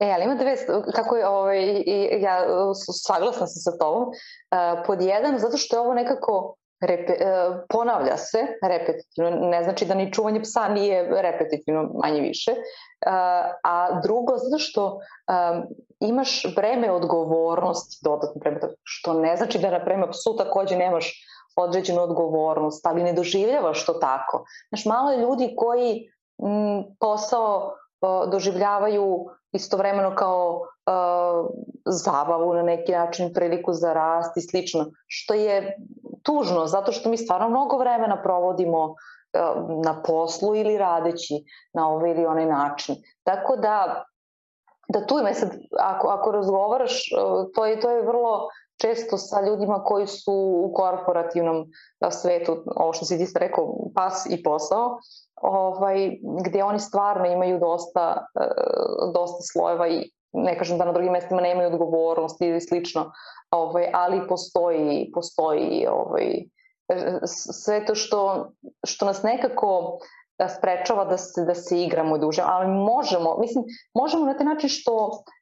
E, 0.00 0.10
ali 0.14 0.24
ima 0.24 0.34
dve, 0.34 0.56
kako 0.94 1.16
je, 1.16 1.28
ovaj, 1.28 1.82
ja 2.20 2.46
saglasna 3.06 3.46
sam 3.46 3.72
sa 3.72 3.78
tobom, 3.78 4.08
uh, 4.08 4.86
pod 4.86 5.02
jedan, 5.02 5.38
zato 5.38 5.56
što 5.56 5.76
je 5.76 5.80
ovo 5.80 5.94
nekako 5.94 6.56
repe, 6.80 7.12
uh, 7.12 7.56
ponavlja 7.68 8.16
se 8.16 8.38
repetitivno, 8.62 9.30
ne 9.30 9.62
znači 9.64 9.86
da 9.86 9.94
ni 9.94 10.12
čuvanje 10.12 10.40
psa 10.40 10.68
nije 10.68 11.22
repetitivno 11.22 11.90
manje 12.02 12.20
više, 12.20 12.50
uh, 12.50 13.12
a 13.64 14.00
drugo, 14.02 14.36
zato 14.36 14.58
što 14.58 14.86
um, 14.86 15.66
imaš 16.00 16.54
breme 16.56 16.90
odgovornosti, 16.90 17.98
dodatno 18.04 18.40
breme, 18.40 18.60
što 18.82 19.14
ne 19.14 19.36
znači 19.36 19.58
da 19.58 19.70
na 19.70 19.84
prema 19.84 20.10
psu 20.10 20.36
takođe 20.36 20.76
nemaš 20.76 21.26
određenu 21.56 22.02
odgovornost, 22.02 22.86
ali 22.86 23.02
ne 23.02 23.12
doživljavaš 23.12 23.86
to 23.86 23.92
tako. 23.92 24.44
Znaš, 24.68 24.84
malo 24.84 25.12
je 25.12 25.18
ljudi 25.18 25.54
koji 25.56 26.10
posao 27.00 27.74
doživljavaju 28.30 29.26
istovremeno 29.52 30.14
kao 30.14 30.60
uh, 30.60 31.50
zabavu 31.84 32.54
na 32.54 32.62
neki 32.62 32.92
način, 32.92 33.32
priliku 33.34 33.72
za 33.72 33.92
rast 33.92 34.36
i 34.36 34.40
slično, 34.40 34.86
što 35.06 35.34
je 35.34 35.76
tužno, 36.22 36.66
zato 36.66 36.92
što 36.92 37.08
mi 37.08 37.16
stvarno 37.16 37.48
mnogo 37.48 37.78
vremena 37.78 38.22
provodimo 38.22 38.84
uh, 38.84 38.96
na 39.84 40.02
poslu 40.02 40.56
ili 40.56 40.78
radeći 40.78 41.34
na 41.74 41.88
ovaj 41.88 42.10
ili 42.10 42.26
onaj 42.26 42.46
način. 42.46 42.96
Tako 43.24 43.56
da 43.56 44.04
da 44.92 45.06
tu 45.06 45.18
ima 45.18 45.34
sad, 45.34 45.50
ako, 45.78 46.08
ako 46.08 46.32
razgovaraš, 46.32 47.10
to 47.54 47.66
je, 47.66 47.80
to 47.80 47.90
je 47.90 48.02
vrlo 48.02 48.48
često 48.80 49.18
sa 49.18 49.40
ljudima 49.40 49.84
koji 49.84 50.06
su 50.06 50.32
u 50.64 50.72
korporativnom 50.74 51.66
svetu, 52.10 52.64
ovo 52.76 52.92
što 52.92 53.04
si 53.04 53.18
ti 53.18 53.32
rekao, 53.34 53.74
pas 53.94 54.26
i 54.30 54.42
posao, 54.42 54.98
ovaj, 55.42 56.18
gde 56.46 56.64
oni 56.64 56.78
stvarno 56.78 57.26
imaju 57.26 57.58
dosta, 57.58 58.26
dosta 59.14 59.42
slojeva 59.52 59.88
i 59.88 60.10
ne 60.32 60.58
kažem 60.58 60.78
da 60.78 60.84
na 60.84 60.92
drugim 60.92 61.12
mestima 61.12 61.40
nemaju 61.40 61.68
odgovornosti 61.68 62.46
ili 62.46 62.60
slično, 62.60 63.12
ovaj, 63.50 63.90
ali 63.92 64.28
postoji, 64.28 65.10
postoji 65.14 65.86
ovaj, 65.90 66.44
sve 67.26 67.84
to 67.84 67.94
što, 67.94 68.50
što 68.86 69.06
nas 69.06 69.22
nekako 69.22 69.98
sprečava 70.48 71.04
da 71.04 71.16
se, 71.16 71.44
da 71.44 71.54
se 71.54 71.82
igramo 71.82 72.18
duže, 72.18 72.42
ali 72.44 72.68
možemo, 72.68 73.36
mislim, 73.38 73.64
možemo 73.94 74.24
na 74.24 74.36
taj 74.36 74.46
način 74.46 74.68
što 74.68 75.10
e, 75.10 75.39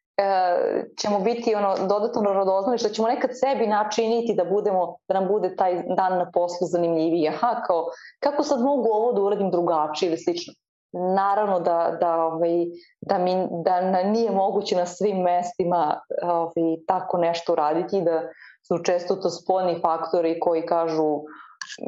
ćemo 1.01 1.21
biti 1.21 1.55
ono 1.55 1.75
dodatno 1.89 2.33
radoznali, 2.33 2.79
što 2.79 2.89
ćemo 2.89 3.09
nekad 3.09 3.31
sebi 3.33 3.67
načiniti 3.67 4.35
da 4.35 4.45
budemo, 4.45 4.97
da 5.09 5.15
nam 5.15 5.29
bude 5.29 5.57
taj 5.57 5.83
dan 5.97 6.19
na 6.19 6.31
poslu 6.35 6.67
zanimljiviji. 6.67 7.29
Aha, 7.29 7.63
kao, 7.67 7.85
kako 8.21 8.43
sad 8.43 8.61
mogu 8.61 8.89
ovo 8.89 9.13
da 9.13 9.23
uradim 9.23 9.51
drugačije 9.51 10.09
ili 10.09 10.19
slično. 10.19 10.55
Naravno 10.93 11.61
da, 11.61 11.97
da, 12.01 12.25
ovaj, 12.25 12.67
da, 13.01 13.19
mi, 13.19 13.49
da 13.65 13.81
na, 13.81 14.03
nije 14.03 14.31
moguće 14.31 14.77
na 14.77 14.87
svim 14.87 15.23
mestima 15.23 16.01
ovaj, 16.23 16.77
tako 16.87 17.19
nešto 17.19 17.53
uraditi, 17.53 18.03
da 18.03 18.23
su 18.69 18.83
često 18.85 19.17
to 19.17 19.31
spolni 19.31 19.81
faktori 19.83 20.41
koji 20.41 20.67
kažu 20.67 21.21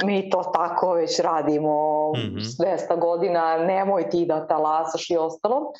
mi 0.05 0.31
to 0.31 0.43
tako 0.55 0.93
već 0.93 1.21
radimo 1.21 2.09
mm 2.13 2.37
-hmm. 2.37 2.77
200 2.89 2.99
godina, 3.01 3.59
nemoj 3.59 4.11
ti 4.11 4.27
da 4.27 4.47
talasaš 4.47 5.11
i 5.11 5.17
ostalo. 5.17 5.73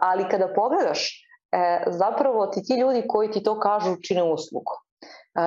ali 0.00 0.28
kada 0.28 0.52
pogledaš, 0.54 1.27
e, 1.52 1.82
zapravo 1.86 2.46
ti 2.46 2.62
ti 2.62 2.74
ljudi 2.74 3.04
koji 3.08 3.30
ti 3.30 3.42
to 3.42 3.60
kažu 3.60 3.96
čine 4.02 4.22
uslugu. 4.22 4.72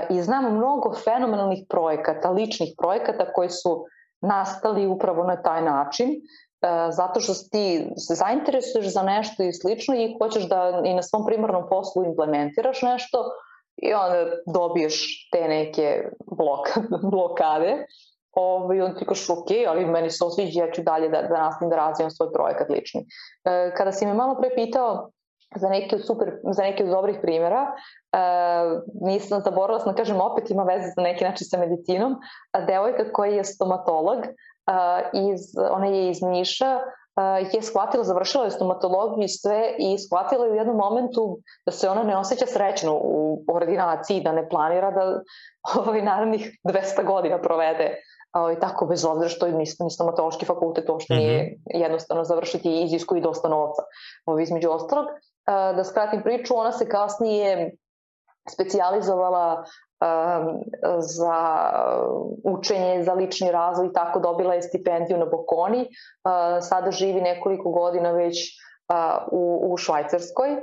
I 0.10 0.22
znam 0.22 0.56
mnogo 0.56 0.94
fenomenalnih 1.04 1.66
projekata, 1.70 2.30
ličnih 2.30 2.74
projekata 2.78 3.34
koji 3.34 3.50
su 3.50 3.86
nastali 4.22 4.88
upravo 4.88 5.24
na 5.24 5.42
taj 5.42 5.62
način, 5.62 6.10
zato 6.90 7.20
što 7.20 7.34
ti 7.52 7.88
se 8.08 8.16
zainteresuješ 8.16 8.94
za 8.94 9.04
nešto 9.04 9.44
i 9.44 9.54
slično 9.54 9.96
i 9.96 10.16
hoćeš 10.22 10.50
da 10.50 10.82
i 10.86 10.94
na 10.94 11.04
svom 11.04 11.26
primarnom 11.26 11.64
poslu 11.70 12.06
implementiraš 12.06 12.82
nešto 12.82 13.18
i 13.78 13.94
onda 13.94 14.26
dobiješ 14.54 15.30
te 15.32 15.48
neke 15.48 16.10
blok, 16.38 16.68
blokade 17.12 17.86
Ovaj, 18.34 18.82
on 18.82 18.96
ti 18.96 19.06
kažeš 19.06 19.30
ok, 19.30 19.48
ali 19.68 19.86
meni 19.86 20.10
se 20.10 20.24
osviđa, 20.26 20.64
ja 20.64 20.72
ću 20.72 20.82
dalje 20.82 21.10
da, 21.10 21.22
da 21.22 21.38
nastavim 21.38 21.70
da 21.70 21.76
razvijam 21.76 22.12
svoj 22.12 22.32
projekat 22.34 22.70
lični. 22.70 23.06
E, 23.46 23.74
kada 23.78 23.92
si 23.92 24.06
me 24.06 24.14
malo 24.14 24.36
pre 24.40 24.50
pitao 24.56 25.12
za 25.56 25.70
neke 25.70 25.96
od 25.96 26.06
super, 26.06 26.40
za 26.44 26.64
neke 26.64 26.84
od 26.84 26.90
dobrih 26.90 27.18
primjera, 27.22 27.68
e, 28.12 28.18
nisam 29.02 29.42
zaboravila 29.42 29.80
sam 29.80 29.92
da 29.92 29.98
kažem 29.98 30.22
opet 30.22 30.50
ima 30.50 30.64
veze 30.64 30.88
za 30.96 31.02
neki 31.02 31.24
način 31.24 31.48
sa 31.48 31.58
medicinom, 31.58 32.16
a 32.52 32.62
devojka 32.66 33.12
koja 33.14 33.32
je 33.32 33.44
stomatolog, 33.44 34.20
e, 34.26 34.32
iz, 35.14 35.42
ona 35.72 35.86
je 35.86 36.10
iz 36.10 36.22
Niša, 36.22 36.80
uh, 37.16 37.54
je 37.54 37.62
shvatila, 37.62 38.04
završila 38.04 38.44
je 38.46 38.52
stomatologiju 38.52 39.24
i 39.26 39.30
sve 39.30 39.76
i 39.78 39.98
shvatila 39.98 40.46
je 40.46 40.52
u 40.52 40.56
jednom 40.56 40.76
momentu 40.76 41.40
da 41.66 41.72
se 41.72 41.90
ona 41.90 42.04
ne 42.04 42.18
osjeća 42.18 42.46
srećno 42.46 43.00
u 43.04 43.46
ordinaciji, 43.48 44.22
da 44.22 44.32
ne 44.32 44.50
planira 44.50 44.92
da 44.92 45.22
ovaj, 45.80 46.02
naravnih 46.02 46.60
200 46.64 47.06
godina 47.06 47.42
provede 47.42 47.96
i 48.58 48.60
tako 48.60 48.86
bez 48.86 49.06
obzira 49.06 49.30
što 49.30 49.46
je 49.46 49.54
ni 49.54 49.66
stomatološki 49.66 50.46
fakultet 50.46 50.90
uopšte 50.90 51.14
nije 51.14 51.44
mm 51.44 51.46
-hmm. 51.46 51.82
jednostavno 51.82 52.24
završiti 52.24 52.70
i 52.70 52.84
izisku 52.84 53.16
i 53.16 53.22
dosta 53.22 53.50
novca. 53.50 53.82
Ovo, 54.26 54.40
između 54.40 54.70
ostalog, 54.70 55.06
da 55.48 55.84
skratim 55.84 56.24
priču, 56.24 56.58
ona 56.58 56.72
se 56.72 56.90
kasnije 56.90 57.72
specijalizovala 58.50 59.64
um, 60.02 60.64
za 61.00 61.70
učenje, 62.44 63.04
za 63.04 63.14
lični 63.14 63.52
razvoj 63.52 63.88
i 63.88 63.94
tako 63.94 64.20
dobila 64.20 64.54
je 64.54 64.62
stipendiju 64.62 65.18
na 65.18 65.26
Bokoni. 65.26 65.88
Sada 66.62 66.92
živi 66.92 67.22
nekoliko 67.22 67.72
godina 67.72 68.12
već 68.12 68.38
u, 69.32 69.72
u 69.72 69.78
Švajcarskoj 69.78 70.52
uh, 70.52 70.62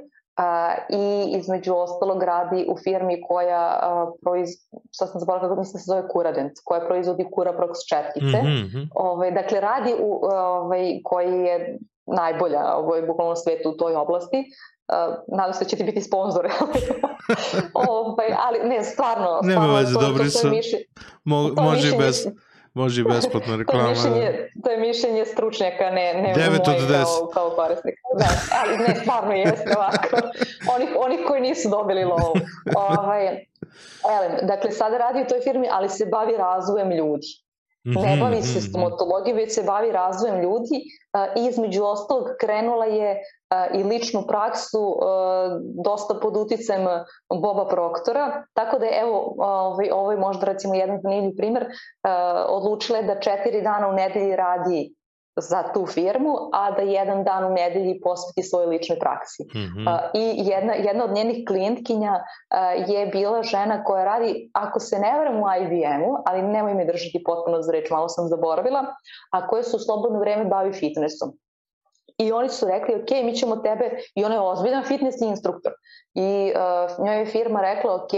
i 0.89 1.37
između 1.39 1.75
ostalog 1.75 2.23
radi 2.23 2.67
u 2.71 2.77
firmi 2.77 3.23
koja 3.29 3.81
proiz, 4.23 4.49
šta 4.95 5.07
sam 5.07 5.21
zaboravila, 5.21 5.57
mislim 5.57 5.73
da 5.73 5.79
se 5.79 5.87
zove 5.87 6.09
Kuradent, 6.09 6.53
koja 6.65 6.87
proizvodi 6.87 7.25
Curaprox 7.25 7.73
četkice. 7.89 8.43
Mm 8.43 8.47
-hmm. 8.47 8.89
Ove, 8.95 9.11
ovaj, 9.11 9.31
dakle, 9.31 9.61
radi 9.61 9.95
u, 10.01 10.21
ovaj, 10.25 11.01
koji 11.05 11.41
je 11.41 11.79
najbolja 12.17 12.75
ovaj, 12.77 13.03
bukvalno 13.03 13.37
svetu 13.37 13.71
u 13.71 13.77
toj 13.77 13.95
oblasti. 13.95 14.45
Uh, 14.89 15.15
nadam 15.37 15.55
se 15.55 15.65
da 15.65 15.69
će 15.71 15.77
ti 15.77 15.85
biti 15.85 16.01
sponsor. 16.01 16.49
ovaj, 17.91 18.29
ali 18.47 18.69
ne, 18.69 18.85
stvarno. 18.85 19.41
Nema 19.43 19.67
veze, 19.79 19.95
dobri 20.01 20.31
su. 20.31 20.49
Mo, 21.25 21.49
može 21.57 21.89
i 21.89 21.99
bez... 21.99 22.27
Može 22.75 23.01
i 23.01 23.05
besplatna 23.05 23.57
reklama. 23.57 23.83
to, 23.85 23.91
je 23.91 23.95
mišljenje, 23.95 24.51
da. 24.55 24.63
to 24.63 24.71
je 24.71 24.79
mišljenje 24.81 25.25
stručnjaka, 25.25 25.91
ne, 25.91 26.15
ne 26.15 26.35
9 26.35 26.67
moje 26.67 26.83
od 26.83 26.91
10. 26.91 27.05
Kao, 27.05 27.27
kao 27.35 27.51
korisnika. 27.51 28.01
Da, 28.19 28.29
ali 28.61 28.79
ne, 28.79 28.95
stvarno 29.01 29.33
jeste 29.33 29.75
ovako. 29.77 30.29
Oni, 30.75 30.87
oni 30.97 31.25
koji 31.27 31.41
nisu 31.41 31.69
dobili 31.69 32.05
lovu. 32.05 32.35
Ovaj, 32.77 33.27
elem, 34.17 34.33
dakle, 34.43 34.71
sada 34.71 34.99
radi 34.99 35.23
u 35.23 35.29
toj 35.29 35.41
firmi, 35.41 35.69
ali 35.71 35.89
se 35.89 36.07
bavi 36.07 36.37
razvojem 36.37 36.91
ljudi. 36.91 37.27
Ne 37.85 38.15
mhm, 38.15 38.21
bavi 38.21 38.43
se 38.43 38.49
mhm, 38.49 38.59
mhm. 38.59 38.69
stomatologijom, 38.69 39.37
već 39.37 39.55
se 39.55 39.63
bavi 39.63 39.93
razvojem 39.93 40.43
ljudi 40.43 40.83
i 41.37 41.47
između 41.47 41.85
ostalog 41.85 42.25
krenula 42.41 42.85
je 42.85 43.23
i 43.75 43.83
ličnu 43.83 44.25
praksu 44.29 44.97
dosta 45.85 46.15
pod 46.23 46.37
uticajem 46.37 46.87
Boba 47.43 47.69
Proktora, 47.69 48.45
tako 48.55 48.79
da 48.79 48.87
je 48.87 49.01
evo, 49.01 49.35
ovaj, 49.39 49.91
ovo 49.93 50.11
je 50.11 50.19
možda 50.19 50.47
recimo 50.47 50.75
jedan 50.75 51.01
zanimljiv 51.03 51.37
primer, 51.37 51.67
odlučila 52.49 52.99
je 52.99 53.05
da 53.05 53.21
četiri 53.21 53.63
dana 53.63 53.89
u 53.89 53.93
nedelji 53.93 54.37
radi 54.37 54.95
za 55.41 55.63
tu 55.75 55.87
firmu, 55.87 56.35
a 56.53 56.71
da 56.71 56.83
jedan 56.83 57.25
dan 57.25 57.45
u 57.45 57.51
nedelji 57.55 58.01
posveti 58.01 58.43
svojoj 58.43 58.67
ličnoj 58.67 58.99
praksi. 58.99 59.43
Mm 59.43 59.59
-hmm. 59.59 60.11
I 60.15 60.49
jedna, 60.49 60.73
jedna 60.75 61.05
od 61.05 61.11
njenih 61.11 61.45
klijentkinja 61.47 62.25
je 62.87 63.07
bila 63.07 63.43
žena 63.43 63.85
koja 63.85 64.05
radi, 64.05 64.51
ako 64.53 64.81
se 64.81 64.99
ne 64.99 65.19
varam 65.19 65.37
u 65.43 65.47
IBM-u, 65.63 66.17
ali 66.27 66.43
nemoj 66.43 66.75
me 66.75 66.85
držati 66.85 67.23
potpuno 67.27 67.63
za 67.63 67.73
reč, 67.73 67.91
malo 67.91 68.09
sam 68.09 68.29
zaboravila, 68.29 68.85
a 69.31 69.49
koja 69.49 69.63
se 69.63 69.77
u 69.77 69.79
slobodno 69.79 70.19
vreme 70.19 70.45
bavi 70.45 70.73
fitnessom. 70.73 71.33
I 72.19 72.33
oni 72.33 72.49
su 72.49 72.67
rekli, 72.67 72.95
ok, 72.95 73.11
mi 73.25 73.35
ćemo 73.37 73.57
tebe, 73.57 73.91
i 74.15 74.25
ona 74.25 74.35
je 74.35 74.41
ozbiljan 74.41 74.85
fitness 74.85 75.21
instruktor. 75.21 75.73
I 76.15 76.53
uh, 76.55 77.05
njoj 77.05 77.19
je 77.19 77.27
firma 77.27 77.61
rekla, 77.61 77.95
ok, 77.95 78.13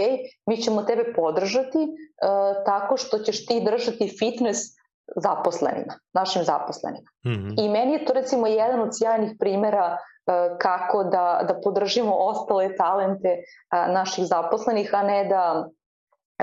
mi 0.45 0.57
ćemo 0.57 0.81
tebe 0.81 1.13
podržati 1.13 1.77
uh, 1.77 2.65
tako 2.65 2.97
što 2.97 3.19
ćeš 3.19 3.45
ti 3.45 3.61
držati 3.65 4.15
fitness 4.19 4.80
zaposlenima, 5.15 5.93
našim 6.13 6.43
zaposlenima. 6.43 7.09
Mm 7.25 7.29
-hmm. 7.29 7.53
I 7.57 7.69
meni 7.69 7.93
je 7.93 8.05
to 8.05 8.13
recimo 8.13 8.47
jedan 8.47 8.79
od 8.79 8.89
sjajnih 8.97 9.31
primera 9.39 9.97
uh, 9.97 10.57
kako 10.57 11.03
da, 11.03 11.45
da 11.47 11.59
podržimo 11.63 12.15
ostale 12.15 12.75
talente 12.75 13.37
uh, 13.37 13.93
naših 13.93 14.25
zaposlenih, 14.25 14.93
a 14.93 15.03
ne 15.03 15.25
da 15.25 15.69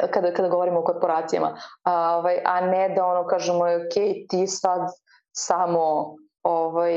kada, 0.07 0.33
kada 0.33 0.49
govorimo 0.49 0.81
o 0.81 0.85
korporacijama, 0.85 1.57
a, 1.83 2.17
ovaj, 2.17 2.39
a 2.45 2.61
ne 2.61 2.89
da 2.89 3.07
ono 3.07 3.27
kažemo, 3.27 3.65
ok, 3.65 3.95
ti 4.29 4.47
sad 4.47 4.81
samo 5.33 6.15
ovaj, 6.43 6.93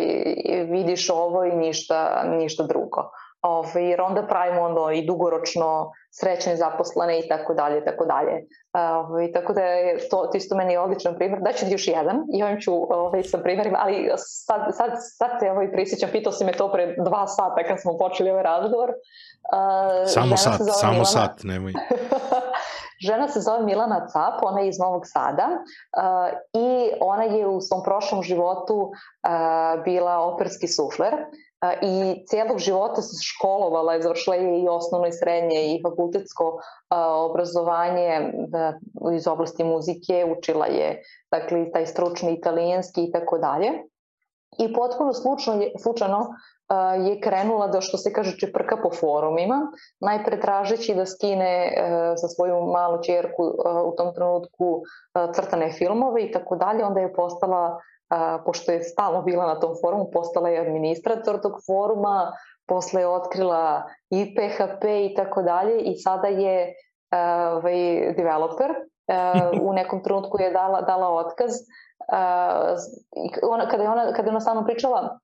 vidiš 0.69 1.09
ovo 1.09 1.43
i 1.43 1.55
ništa, 1.55 2.23
ništa 2.25 2.63
drugo. 2.63 3.09
Ovaj, 3.41 3.89
jer 3.89 4.01
onda 4.01 4.27
pravimo 4.27 4.61
onda 4.61 4.93
i 4.93 5.05
dugoročno 5.05 5.91
srećne 6.11 6.55
zaposlene 6.55 7.19
i 7.19 7.27
tako 7.27 7.53
dalje 7.53 7.77
i 7.77 7.85
tako 7.85 8.05
dalje. 8.05 8.45
Ovaj, 8.73 9.31
tako 9.31 9.53
da 9.53 9.61
je 9.61 10.09
to, 10.09 10.17
to 10.31 10.37
isto 10.37 10.55
meni 10.55 10.77
odličan 10.77 11.15
primjer. 11.15 11.41
Daću 11.41 11.65
ti 11.65 11.71
još 11.71 11.87
jedan 11.87 12.17
i 12.33 12.43
ovim 12.43 12.59
ću 12.61 12.73
ovaj, 12.73 13.23
sa 13.23 13.37
primjerima, 13.37 13.77
ali 13.81 14.11
sad, 14.17 14.61
sad, 14.77 14.91
sad 15.17 15.39
te 15.39 15.51
ovaj, 15.51 15.71
prisjećam, 15.71 16.09
pitao 16.11 16.33
si 16.33 16.45
me 16.45 16.51
to 16.51 16.71
pre 16.71 16.95
dva 16.97 17.27
sata 17.27 17.63
kad 17.67 17.81
smo 17.81 17.97
počeli 17.97 18.31
ovaj 18.31 18.43
razgovor. 18.43 18.89
Uh, 18.89 20.09
samo 20.09 20.37
sat, 20.37 20.61
samo 20.79 20.91
Milana. 20.91 21.05
sat, 21.05 21.43
nemoj. 21.43 21.73
Žena 23.07 23.27
se 23.27 23.39
zove 23.39 23.63
Milana 23.63 24.07
Cap, 24.07 24.43
ona 24.43 24.61
je 24.61 24.67
iz 24.67 24.79
Novog 24.79 25.01
Sada 25.05 25.47
uh, 25.47 26.39
i 26.53 26.91
ona 26.99 27.23
je 27.23 27.47
u 27.47 27.61
svom 27.61 27.83
prošlom 27.83 28.23
životu 28.23 28.75
uh, 28.75 29.83
bila 29.83 30.17
operski 30.19 30.67
sufler 30.67 31.13
i 31.81 32.25
cijelog 32.25 32.57
života 32.59 33.01
se 33.01 33.15
školovala, 33.23 33.93
je 33.93 34.01
završila 34.01 34.35
i 34.35 34.67
osnovno 34.69 35.07
i 35.07 35.11
srednje 35.11 35.75
i 35.75 35.81
fakultetsko 35.81 36.59
obrazovanje 37.29 38.33
uh, 39.01 39.13
iz 39.13 39.27
oblasti 39.27 39.63
muzike, 39.63 40.25
učila 40.37 40.65
je 40.65 41.01
dakle, 41.31 41.71
taj 41.71 41.85
stručni 41.85 42.33
italijanski 42.33 43.03
i 43.03 43.11
tako 43.11 43.37
dalje. 43.37 43.71
I 44.57 44.73
potpuno 44.73 45.13
slučajno, 45.13 45.63
slučajno 45.81 46.27
je 47.07 47.19
krenula 47.21 47.67
da 47.67 47.81
što 47.81 47.97
se 47.97 48.13
kaže 48.13 48.37
čeprka 48.37 48.77
po 48.83 48.89
forumima, 48.91 49.71
najpre 49.99 50.39
tražeći 50.39 50.95
da 50.95 51.05
skine 51.05 51.73
za 52.15 52.27
svoju 52.27 52.61
malu 52.61 53.03
čerku 53.03 53.43
u 53.85 53.95
tom 53.97 54.13
trenutku 54.15 54.81
crtane 55.35 55.71
filmove 55.71 56.23
i 56.23 56.31
tako 56.31 56.55
dalje, 56.55 56.85
onda 56.85 56.99
je 56.99 57.13
postala, 57.13 57.79
pošto 58.45 58.71
je 58.71 58.83
stalno 58.83 59.21
bila 59.21 59.45
na 59.47 59.59
tom 59.59 59.75
forumu, 59.81 60.09
postala 60.13 60.49
je 60.49 60.61
administrator 60.61 61.41
tog 61.41 61.59
foruma, 61.65 62.31
posle 62.67 63.01
je 63.01 63.07
otkrila 63.07 63.83
i 64.09 64.35
PHP 64.35 64.83
i 64.83 65.13
tako 65.15 65.41
dalje 65.41 65.81
i 65.81 65.95
sada 65.95 66.27
je 66.27 66.73
ovaj, 67.55 68.13
developer. 68.17 68.71
u 69.67 69.73
nekom 69.73 70.03
trenutku 70.03 70.41
je 70.41 70.51
dala, 70.51 70.81
dala 70.81 71.09
otkaz. 71.09 71.51
Ona, 73.43 73.67
kada, 73.69 73.83
je 73.83 73.89
ona, 73.89 74.13
kada 74.13 74.27
je 74.27 74.29
ona 74.29 74.39
sa 74.39 74.53
mnom 74.53 74.65
pričala 74.65 75.19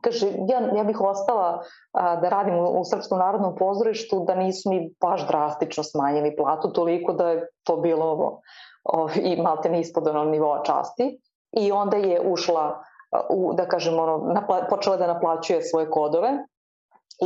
kaže, 0.00 0.28
ja, 0.48 0.60
ja 0.76 0.84
bih 0.84 1.00
ostala 1.00 1.62
a, 1.92 2.16
da 2.16 2.28
radim 2.28 2.54
u, 2.58 2.80
u 2.80 2.84
Srpskom 2.84 3.18
narodnom 3.18 3.56
pozorištu 3.56 4.24
da 4.26 4.34
nisu 4.34 4.70
mi 4.70 4.90
baš 5.00 5.26
drastično 5.28 5.82
smanjili 5.82 6.36
platu 6.36 6.72
toliko 6.72 7.12
da 7.12 7.30
je 7.30 7.46
to 7.64 7.76
bilo 7.76 8.04
ovo, 8.04 8.40
ovo 8.84 9.10
i 9.16 9.36
malte 9.42 9.70
ne 9.70 9.80
ispod 9.80 10.08
onog 10.08 10.28
nivoa 10.28 10.62
časti 10.64 11.18
i 11.52 11.72
onda 11.72 11.96
je 11.96 12.20
ušla 12.20 12.82
u, 13.30 13.52
da 13.54 13.68
kažem, 13.68 13.98
ono, 13.98 14.32
napla, 14.34 14.66
počela 14.70 14.96
da 14.96 15.06
naplaćuje 15.06 15.62
svoje 15.62 15.90
kodove. 15.90 16.32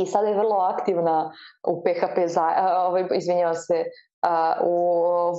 I 0.01 0.05
sada 0.05 0.27
je 0.27 0.37
vrlo 0.37 0.55
aktivna 0.55 1.31
u 1.67 1.83
PHP, 1.83 2.27
za, 2.27 2.41
ovaj, 2.87 3.05
izvinjava 3.11 3.53
se, 3.53 3.83
u 4.63 4.75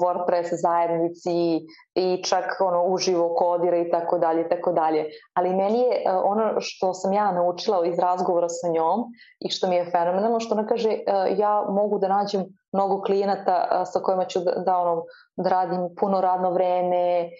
WordPress 0.02 0.48
zajednici 0.62 1.66
i 1.94 2.22
čak 2.24 2.44
ono 2.60 2.84
uživo 2.84 3.34
kodira 3.34 3.76
i 3.76 3.90
tako 3.90 4.18
dalje 4.18 4.40
i 4.40 4.48
tako 4.48 4.72
dalje. 4.72 5.06
Ali 5.34 5.54
meni 5.54 5.78
je 5.78 6.02
ono 6.24 6.54
što 6.58 6.94
sam 6.94 7.12
ja 7.12 7.32
naučila 7.32 7.86
iz 7.86 7.98
razgovora 7.98 8.48
sa 8.48 8.68
njom 8.68 9.00
i 9.40 9.50
što 9.50 9.68
mi 9.68 9.76
je 9.76 9.90
fenomenalno 9.90 10.40
što 10.40 10.54
ona 10.54 10.66
kaže 10.66 10.98
ja 11.36 11.66
mogu 11.68 11.98
da 11.98 12.08
nađem 12.08 12.44
mnogo 12.72 13.02
klijenata 13.02 13.84
sa 13.84 14.00
kojima 14.00 14.24
ću 14.24 14.40
da, 14.40 14.52
da 14.66 14.76
ono 14.78 15.02
da 15.36 15.50
radim 15.50 15.88
puno 16.00 16.20
radno 16.20 16.50
vreme, 16.50 17.30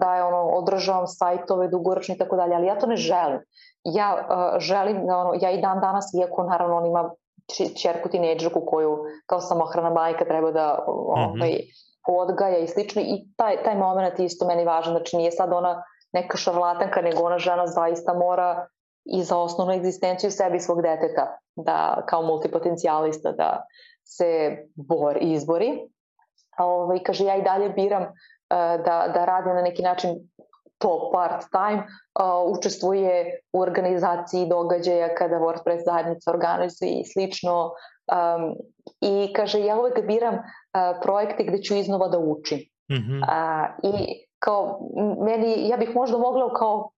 da 0.00 0.14
je 0.16 0.24
ono 0.24 0.42
održavam 0.42 1.06
sajtove 1.06 1.68
dugoročno 1.68 2.14
i 2.14 2.18
tako 2.18 2.36
dalje, 2.36 2.54
ali 2.54 2.66
ja 2.66 2.78
to 2.78 2.86
ne 2.86 2.96
želim. 2.96 3.40
Ja 3.84 4.26
želim 4.58 5.06
da 5.06 5.18
ono 5.18 5.32
ja 5.40 5.50
i 5.50 5.60
dan 5.60 5.80
danas 5.80 6.10
iako 6.20 6.42
naravno 6.42 6.76
on 6.76 6.86
ima 6.86 7.10
čerku 7.82 8.08
tinejdžerku 8.08 8.66
koju 8.66 8.98
kao 9.26 9.40
samohrana 9.40 9.90
majka 9.90 10.24
treba 10.24 10.50
da 10.50 10.84
ovaj, 10.86 11.28
mm 11.28 11.40
-hmm. 11.40 11.62
odgaja 12.08 12.58
i 12.58 12.68
slično 12.68 13.02
i 13.02 13.28
taj, 13.36 13.62
taj 13.62 13.76
moment 13.76 14.18
je 14.18 14.26
isto 14.26 14.46
meni 14.46 14.64
važan, 14.64 14.92
znači 14.92 15.16
nije 15.16 15.30
sad 15.30 15.52
ona 15.52 15.82
neka 16.12 16.36
šarlatanka, 16.36 17.00
nego 17.00 17.22
ona 17.22 17.38
žena 17.38 17.66
zaista 17.66 18.14
mora 18.14 18.66
i 19.04 19.22
za 19.22 19.38
osnovnu 19.38 19.74
egzistenciju 19.74 20.30
sebi 20.30 20.60
svog 20.60 20.82
deteta, 20.82 21.38
da 21.56 22.04
kao 22.08 22.22
multipotencijalista 22.22 23.32
da 23.32 23.66
se 24.04 24.56
bor 24.74 25.18
izbori. 25.20 25.88
Ovaj, 26.58 26.98
kaže, 27.02 27.24
ja 27.24 27.36
i 27.36 27.42
dalje 27.42 27.68
biram 27.68 28.02
uh, 28.02 28.08
da, 28.84 29.10
da 29.14 29.24
radim 29.24 29.54
na 29.54 29.62
neki 29.62 29.82
način 29.82 30.10
to 30.78 31.10
part 31.12 31.44
time, 31.50 31.82
uh, 31.82 32.58
učestvuje 32.58 33.40
u 33.52 33.60
organizaciji 33.60 34.46
događaja 34.46 35.14
kada 35.14 35.36
WordPress 35.36 35.84
zajednica 35.84 36.30
organizuje 36.30 36.90
i 36.90 37.04
slično. 37.04 37.64
Um, 37.64 38.54
I 39.00 39.32
kaže, 39.32 39.60
ja 39.60 39.78
uvek 39.78 40.06
biram 40.06 40.34
uh, 40.34 40.40
projekte 41.02 41.44
gde 41.44 41.62
ću 41.62 41.74
iznova 41.74 42.08
da 42.08 42.18
učim. 42.18 42.58
Mm 42.90 42.94
-hmm. 42.94 43.22
uh, 43.22 43.68
I 43.82 44.24
kao, 44.38 44.80
meni, 45.24 45.68
ja 45.68 45.76
bih 45.76 45.94
možda 45.94 46.18
mogla 46.18 46.54
kao 46.54 46.90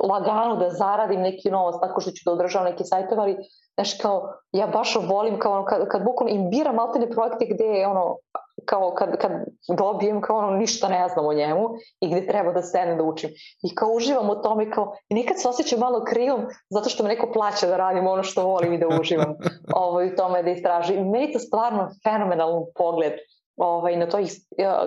lagano 0.00 0.56
da 0.56 0.70
zaradim 0.70 1.20
neki 1.20 1.50
novac 1.50 1.74
tako 1.80 2.00
što 2.00 2.10
ću 2.10 2.22
da 2.24 2.32
održavam 2.32 2.70
neke 2.70 2.84
sajtove, 2.84 3.22
ali 3.22 3.36
znaš 3.74 3.98
kao, 3.98 4.32
ja 4.52 4.66
baš 4.66 4.96
volim 5.08 5.38
kao 5.38 5.52
ono, 5.52 5.64
kad, 5.64 5.88
kad 5.88 6.04
bukvalno 6.04 6.34
im 6.34 6.50
biram 6.50 6.78
alterne 6.78 7.10
projekte 7.10 7.46
gde 7.54 7.64
je 7.64 7.86
ono, 7.86 8.16
kao 8.64 8.94
kad, 8.94 9.16
kad 9.18 9.32
dobijem 9.76 10.20
kao 10.20 10.36
ono 10.36 10.50
ništa 10.50 10.88
ne 10.88 11.08
znam 11.08 11.26
o 11.26 11.32
njemu 11.32 11.68
i 12.00 12.10
gde 12.10 12.26
treba 12.26 12.52
da 12.52 12.62
sedem 12.62 12.98
da 12.98 13.04
učim. 13.04 13.30
I 13.62 13.74
kao 13.74 13.88
uživam 13.88 14.30
u 14.30 14.42
tome 14.42 14.70
kao, 14.70 14.94
i 15.08 15.14
nekad 15.14 15.40
se 15.40 15.48
osjećam 15.48 15.78
malo 15.78 16.04
krivom 16.04 16.46
zato 16.70 16.88
što 16.88 17.02
me 17.02 17.08
neko 17.08 17.32
plaća 17.32 17.66
da 17.66 17.76
radim 17.76 18.06
ono 18.06 18.22
što 18.22 18.44
volim 18.44 18.72
i 18.72 18.78
da 18.78 18.86
uživam 19.00 19.34
ovaj, 19.74 20.06
u 20.06 20.16
tome 20.16 20.42
da 20.42 20.50
istražim. 20.50 20.98
I 20.98 21.10
meni 21.10 21.32
to 21.32 21.38
stvarno 21.38 21.90
fenomenalan 22.04 22.62
pogled 22.74 23.12
ovaj, 23.56 23.96
na 23.96 24.08
to, 24.08 24.18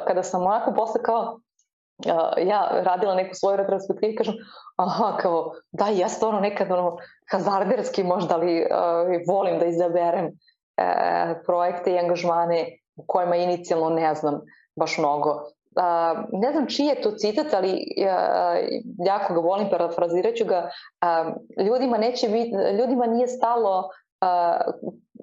kada 0.08 0.24
sam 0.24 0.42
onako 0.42 0.74
posle 0.74 1.04
kao 1.04 1.40
ja 2.38 2.70
radila 2.72 3.16
neku 3.16 3.36
svoju 3.36 3.58
retrospektivu 3.58 4.12
i 4.12 4.16
kažem, 4.16 4.36
aha, 4.76 5.18
kao, 5.18 5.52
da, 5.72 5.88
ja 5.88 6.10
stvarno 6.10 6.40
nekad 6.40 6.72
ono, 6.72 6.98
hazarderski 7.32 8.04
možda, 8.04 8.36
ali 8.36 8.62
uh, 8.62 8.68
volim 9.28 9.60
da 9.60 9.66
izaberem 9.66 10.26
uh, 10.26 11.38
projekte 11.46 11.92
i 11.92 12.00
angažmane 12.00 12.78
u 12.96 13.04
kojima 13.08 13.36
inicijalno 13.36 13.90
ne 13.90 14.16
znam 14.16 14.42
baš 14.76 14.98
mnogo. 14.98 15.30
Uh, 15.32 16.40
ne 16.42 16.52
znam 16.52 16.68
čiji 16.68 16.86
je 16.86 17.02
to 17.02 17.12
citat, 17.12 17.54
ali 17.54 17.72
uh, 17.72 18.82
jako 19.06 19.34
ga 19.34 19.40
volim, 19.40 19.70
parafrazirat 19.70 20.36
ću 20.36 20.46
ga. 20.46 20.70
Uh, 20.70 21.34
ljudima, 21.66 21.98
neće 21.98 22.30
biti, 22.30 22.52
ljudima 22.80 23.06
nije 23.06 23.28
stalo 23.28 23.90
uh, 24.22 24.74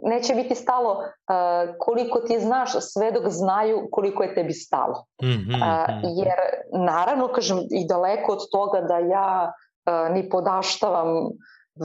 neće 0.03 0.35
biti 0.35 0.55
stalo 0.55 0.93
uh, 0.93 1.75
koliko 1.79 2.21
ti 2.21 2.41
znaš 2.41 2.71
sve 2.81 3.13
dok 3.13 3.29
znaju 3.29 3.89
koliko 3.91 4.23
je 4.23 4.35
tebi 4.35 4.53
stalo. 4.53 5.05
Mm 5.23 5.27
-hmm. 5.27 5.57
uh, 5.57 6.01
jer 6.17 6.39
naravno, 6.87 7.29
kažem, 7.29 7.59
i 7.59 7.87
daleko 7.89 8.33
od 8.33 8.51
toga 8.53 8.81
da 8.81 8.99
ja 8.99 9.53
uh, 9.87 10.15
ni 10.15 10.29
podaštavam 10.29 11.31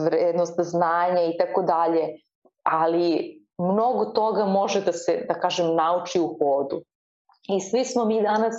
vrednost 0.04 0.60
znanja 0.60 1.22
i 1.22 1.36
tako 1.38 1.62
dalje, 1.62 2.08
ali 2.62 3.34
mnogo 3.58 4.04
toga 4.04 4.44
može 4.44 4.80
da 4.80 4.92
se, 4.92 5.24
da 5.28 5.34
kažem, 5.34 5.74
nauči 5.74 6.20
u 6.20 6.36
hodu. 6.38 6.82
I 7.48 7.60
svi 7.60 7.84
smo 7.84 8.04
mi 8.04 8.22
danas 8.22 8.54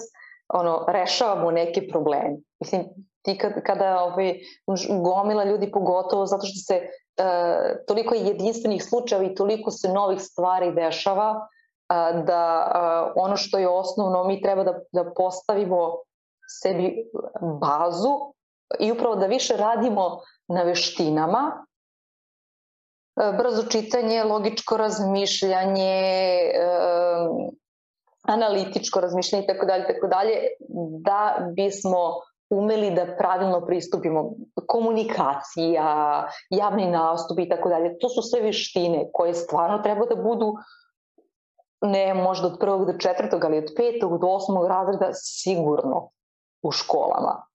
ono, 0.54 0.86
rešavamo 0.88 1.52
neke 1.52 1.88
probleme. 1.88 2.38
Mislim, 2.60 2.90
ti 3.22 3.38
kad, 3.38 3.64
kada 3.64 4.04
ovaj, 4.04 4.40
gomila 5.04 5.44
ljudi 5.44 5.72
pogotovo 5.72 6.26
zato 6.26 6.46
što 6.46 6.74
se 6.74 6.76
e, 6.76 7.86
toliko 7.88 8.16
je 8.16 8.26
jedinstvenih 8.26 8.84
slučajeva 8.84 9.26
i 9.26 9.36
toliko 9.36 9.72
se 9.72 9.90
novih 9.90 10.22
stvari 10.22 10.72
dešava 10.72 11.30
e, 11.30 12.24
da 12.24 12.72
e, 12.76 13.12
ono 13.16 13.38
što 13.38 13.58
je 13.58 13.70
osnovno 13.70 14.24
mi 14.24 14.42
treba 14.42 14.64
da, 14.64 14.80
da 14.92 15.12
postavimo 15.16 15.98
sebi 16.62 17.10
bazu 17.62 18.34
i 18.80 18.92
upravo 18.92 19.16
da 19.16 19.26
više 19.26 19.58
radimo 19.58 20.20
na 20.48 20.64
veštinama 20.64 21.66
brzo 23.38 23.64
čitanje, 23.70 24.24
logičko 24.24 24.78
razmišljanje, 24.78 25.94
e, 26.54 26.70
analitičko 28.24 29.00
razmišljanje 29.00 29.44
i 29.44 29.48
tako 29.48 29.66
dalje, 29.66 29.88
tako 29.88 30.08
dalje, 30.08 30.36
da 31.02 31.38
bismo 31.56 32.00
umeli 32.50 32.92
da 32.92 33.16
pravilno 33.18 33.66
pristupimo 33.66 34.32
komunikacija, 34.68 36.28
javni 36.50 36.92
nastup 36.92 37.40
i 37.40 37.50
tako 37.50 37.70
dalje. 37.70 37.98
To 38.00 38.10
su 38.10 38.22
sve 38.22 38.42
veštine 38.42 39.10
koje 39.14 39.34
stvarno 39.34 39.78
treba 39.78 40.06
da 40.06 40.16
budu 40.16 40.56
ne 41.82 42.14
možda 42.14 42.48
od 42.48 42.58
prvog 42.60 42.86
do 42.86 42.98
četvrtog, 42.98 43.46
ali 43.46 43.58
od 43.58 43.74
petog 43.76 44.20
do 44.22 44.28
osmog 44.28 44.68
razreda 44.68 45.10
sigurno 45.14 46.10
u 46.62 46.72
školama. 46.72 47.46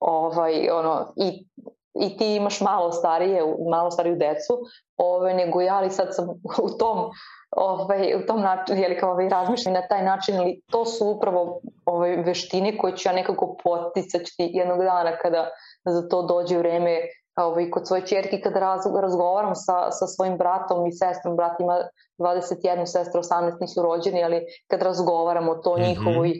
Ovaj, 0.00 0.70
ono, 0.70 1.12
i, 1.16 1.46
I 1.94 2.16
ti 2.16 2.36
imaš 2.36 2.60
malo 2.60 2.92
starije, 2.92 3.42
malo 3.70 3.90
stariju 3.90 4.16
decu, 4.16 4.58
ove, 4.96 5.34
nego 5.34 5.60
ja, 5.60 5.76
ali 5.76 5.90
sad 5.90 6.14
sam 6.14 6.28
u 6.62 6.70
tom 6.78 7.10
ovaj, 7.56 8.14
u 8.14 8.26
tom 8.26 8.40
načinu, 8.40 8.78
jeli 8.78 8.98
kao 8.98 9.10
ovaj, 9.10 9.28
razmišljam 9.28 9.74
na 9.74 9.88
taj 9.88 10.04
način, 10.04 10.36
ali 10.38 10.60
to 10.70 10.84
su 10.84 11.08
upravo 11.08 11.60
ovaj, 11.84 12.16
veštine 12.16 12.78
koje 12.78 12.96
ću 12.96 13.08
ja 13.08 13.12
nekako 13.12 13.56
poticati 13.64 14.32
jednog 14.38 14.78
dana 14.78 15.16
kada 15.22 15.48
za 15.84 16.08
to 16.08 16.22
dođe 16.22 16.58
vreme 16.58 17.00
ovaj, 17.36 17.70
kod 17.70 17.86
svoje 17.86 18.06
čerke 18.06 18.40
kada 18.40 18.60
raz, 18.60 18.80
razgovaram 19.00 19.54
sa, 19.54 19.90
sa 19.90 20.06
svojim 20.06 20.38
bratom 20.38 20.86
i 20.86 20.92
sestrom, 20.92 21.36
brat 21.36 21.60
ima 21.60 21.78
21, 22.18 22.86
sestra 22.86 23.22
18, 23.22 23.60
nisu 23.60 23.82
rođeni, 23.82 24.24
ali 24.24 24.40
kad 24.66 24.82
razgovaramo 24.82 25.52
o 25.52 25.54
to 25.54 25.76
mm 25.76 25.80
-hmm. 25.80 25.88
njihovoj 25.88 26.32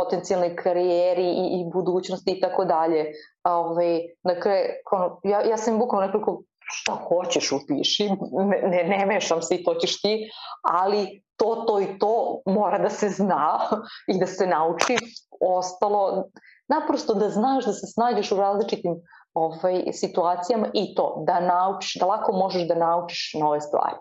potencijalnoj 0.00 0.56
karijeri 0.56 1.24
i, 1.24 1.60
i 1.60 1.70
budućnosti 1.72 2.30
i 2.30 2.40
tako 2.40 2.64
dalje. 2.64 3.06
Ovaj, 3.44 4.00
dakle, 4.24 4.60
ono, 4.92 5.20
ja, 5.24 5.40
ja 5.40 5.56
sam 5.56 5.78
bukvalno 5.78 6.06
nekoliko 6.06 6.42
šta 6.72 6.92
hoćeš 7.08 7.52
upiši, 7.52 8.08
ne, 8.32 8.62
ne, 8.62 8.84
ne 8.84 9.06
mešam 9.06 9.42
se 9.42 9.54
i 9.54 9.64
to 9.64 9.74
ćeš 9.74 10.02
ti, 10.02 10.30
ali 10.62 11.22
to, 11.36 11.64
to 11.66 11.80
i 11.80 11.98
to 11.98 12.40
mora 12.46 12.78
da 12.78 12.90
se 12.90 13.08
zna 13.08 13.58
i 14.12 14.18
da 14.18 14.26
se 14.26 14.46
nauči. 14.46 14.96
Ostalo, 15.40 16.24
naprosto 16.68 17.14
da 17.14 17.28
znaš 17.28 17.64
da 17.64 17.72
se 17.72 17.86
snađeš 17.86 18.32
u 18.32 18.36
različitim 18.36 19.00
ovaj, 19.34 19.82
situacijama 19.92 20.70
i 20.74 20.94
to, 20.94 21.24
da 21.26 21.40
naučiš, 21.40 21.94
da 22.00 22.06
lako 22.06 22.32
možeš 22.32 22.68
da 22.68 22.74
naučiš 22.74 23.32
nove 23.40 23.60
stvari. 23.60 23.96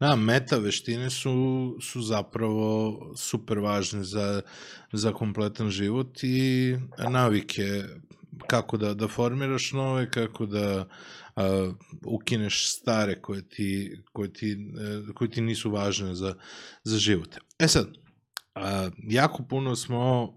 Da, 0.00 0.16
meta 0.16 0.58
veštine 0.58 1.10
su, 1.10 1.76
su 1.80 2.02
zapravo 2.02 3.00
super 3.16 3.58
važne 3.58 4.04
za, 4.04 4.42
za 4.92 5.12
kompletan 5.12 5.70
život 5.70 6.22
i 6.22 6.76
navike 7.10 7.82
kako 8.46 8.76
da, 8.76 8.94
da 8.94 9.08
formiraš 9.08 9.72
nove, 9.72 10.10
kako 10.10 10.46
da 10.46 10.88
uh, 11.36 11.42
ukineš 12.04 12.68
stare 12.72 13.20
koje 13.20 13.48
ti, 13.48 14.02
koje 14.12 14.32
ti, 14.32 14.56
uh, 15.08 15.14
koje 15.14 15.30
ti 15.30 15.40
nisu 15.40 15.70
važne 15.70 16.14
za, 16.14 16.34
za 16.84 16.98
život. 16.98 17.36
E 17.58 17.68
sad, 17.68 17.88
Uh, 18.56 18.92
jako 19.08 19.42
puno 19.42 19.76
smo 19.76 20.22
uh, 20.22 20.30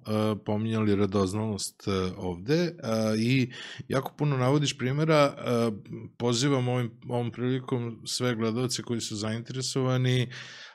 pominjali 0.45 0.95
radoznalost 0.95 1.87
uh, 1.87 1.93
ovde 2.17 2.63
uh, 2.63 3.19
i 3.19 3.51
jako 3.87 4.13
puno 4.17 4.37
navodiš 4.37 4.77
primjera. 4.77 5.35
Uh, 5.37 5.73
pozivam 6.17 6.67
ovim, 6.67 6.91
ovom 7.09 7.31
prilikom 7.31 8.01
sve 8.05 8.35
gledalce 8.35 8.83
koji 8.83 9.01
su 9.01 9.15
zainteresovani 9.15 10.21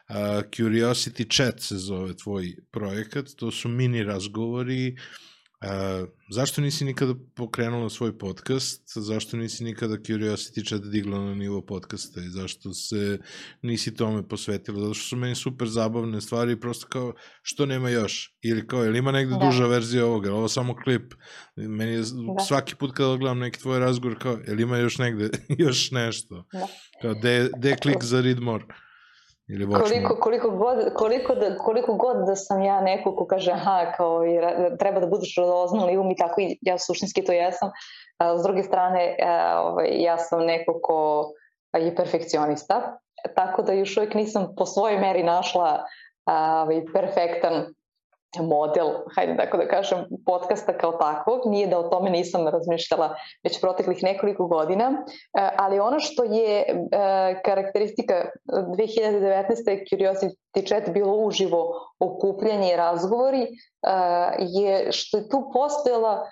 uh, 0.08 0.14
Curiosity 0.56 1.36
Chat 1.36 1.60
se 1.60 1.76
zove 1.76 2.16
tvoj 2.16 2.56
projekat. 2.70 3.26
To 3.36 3.50
su 3.50 3.68
mini 3.68 4.02
razgovori 4.02 4.92
uh, 4.92 5.33
E, 5.64 6.06
zašto 6.30 6.60
nisi 6.60 6.84
nikada 6.84 7.14
pokrenula 7.34 7.90
svoj 7.90 8.18
podcast? 8.18 8.82
Zašto 8.96 9.36
nisi 9.36 9.64
nikada 9.64 9.94
Curiosity 9.94 10.68
Chat 10.68 10.82
digla 10.82 11.18
na 11.18 11.34
nivo 11.34 11.62
podcasta 11.62 12.20
i 12.20 12.28
zašto 12.28 12.72
se 12.74 13.18
nisi 13.62 13.94
tome 13.94 14.28
posvetila? 14.28 14.80
Zato 14.80 14.94
što 14.94 15.08
su 15.08 15.16
meni 15.16 15.34
super 15.34 15.68
zabavne 15.68 16.20
stvari 16.20 16.60
prosto 16.60 16.86
kao 16.86 17.12
što 17.42 17.66
nema 17.66 17.90
još? 17.90 18.36
Ili 18.42 18.66
kao, 18.66 18.84
ili 18.84 18.98
ima 18.98 19.12
negde 19.12 19.34
da. 19.34 19.44
duža 19.44 19.66
verzija 19.66 20.06
ovoga? 20.06 20.34
Ovo 20.34 20.48
samo 20.48 20.74
klip. 20.84 21.14
Meni 21.56 21.92
je 21.92 22.00
da. 22.00 22.44
svaki 22.48 22.74
put 22.74 22.92
kada 22.92 23.16
gledam 23.16 23.38
neki 23.38 23.60
tvoj 23.60 23.78
razgovor 23.78 24.18
kao, 24.18 24.38
ili 24.48 24.62
ima 24.62 24.78
još 24.78 24.98
negde, 24.98 25.30
još 25.64 25.90
nešto? 25.90 26.44
Da. 26.52 26.66
Kao, 27.02 27.14
de, 27.14 27.50
de 27.56 27.76
klik 27.76 28.02
za 28.02 28.20
read 28.20 28.40
more? 28.40 28.64
Ili 29.48 29.72
koliko, 29.72 30.16
koliko, 30.16 30.50
god, 30.50 30.94
koliko, 30.94 31.34
da, 31.34 31.56
koliko 31.56 31.94
god 31.94 32.26
da 32.26 32.36
sam 32.36 32.62
ja 32.62 32.80
neko 32.80 33.16
ko 33.16 33.26
kaže 33.26 33.52
aha, 33.52 33.92
kao 33.96 34.20
treba 34.78 35.00
da 35.00 35.06
budeš 35.06 35.34
radoznali 35.36 35.98
um 35.98 36.10
i 36.10 36.16
tako 36.16 36.40
i 36.40 36.58
ja 36.60 36.78
suštinski 36.78 37.24
to 37.24 37.32
jesam. 37.32 37.70
A, 38.18 38.38
s 38.38 38.42
druge 38.42 38.62
strane, 38.62 39.16
a, 39.22 39.60
ovaj, 39.64 39.88
ja 39.90 40.18
sam 40.18 40.46
neko 40.46 40.80
ko 40.82 41.30
je 41.78 41.94
perfekcionista, 41.96 42.98
tako 43.34 43.62
da 43.62 43.72
još 43.72 43.96
uvijek 43.96 44.14
nisam 44.14 44.54
po 44.56 44.66
svojoj 44.66 44.98
meri 44.98 45.22
našla 45.22 45.84
a, 46.26 46.62
ovaj, 46.62 46.82
perfektan 46.92 47.74
model, 48.42 48.88
hajde 49.16 49.36
tako 49.36 49.56
da 49.56 49.68
kažem, 49.68 50.04
podcasta 50.26 50.72
kao 50.78 50.92
takvog, 50.92 51.40
nije 51.46 51.66
da 51.66 51.78
o 51.78 51.88
tome 51.88 52.10
nisam 52.10 52.48
razmišljala 52.48 53.16
već 53.42 53.60
proteklih 53.60 54.02
nekoliko 54.02 54.46
godina, 54.46 54.84
e, 54.84 55.48
ali 55.56 55.80
ono 55.80 56.00
što 56.00 56.24
je 56.24 56.58
e, 56.58 56.64
karakteristika 57.44 58.14
2019. 58.46 59.54
Curiosity 59.92 60.68
Chat 60.68 60.90
bilo 60.90 61.16
uživo 61.16 61.72
okupljanje 61.98 62.72
i 62.72 62.76
razgovori, 62.76 63.42
e, 63.42 63.48
je 64.38 64.92
što 64.92 65.18
je 65.18 65.28
tu 65.28 65.50
postojala 65.52 66.26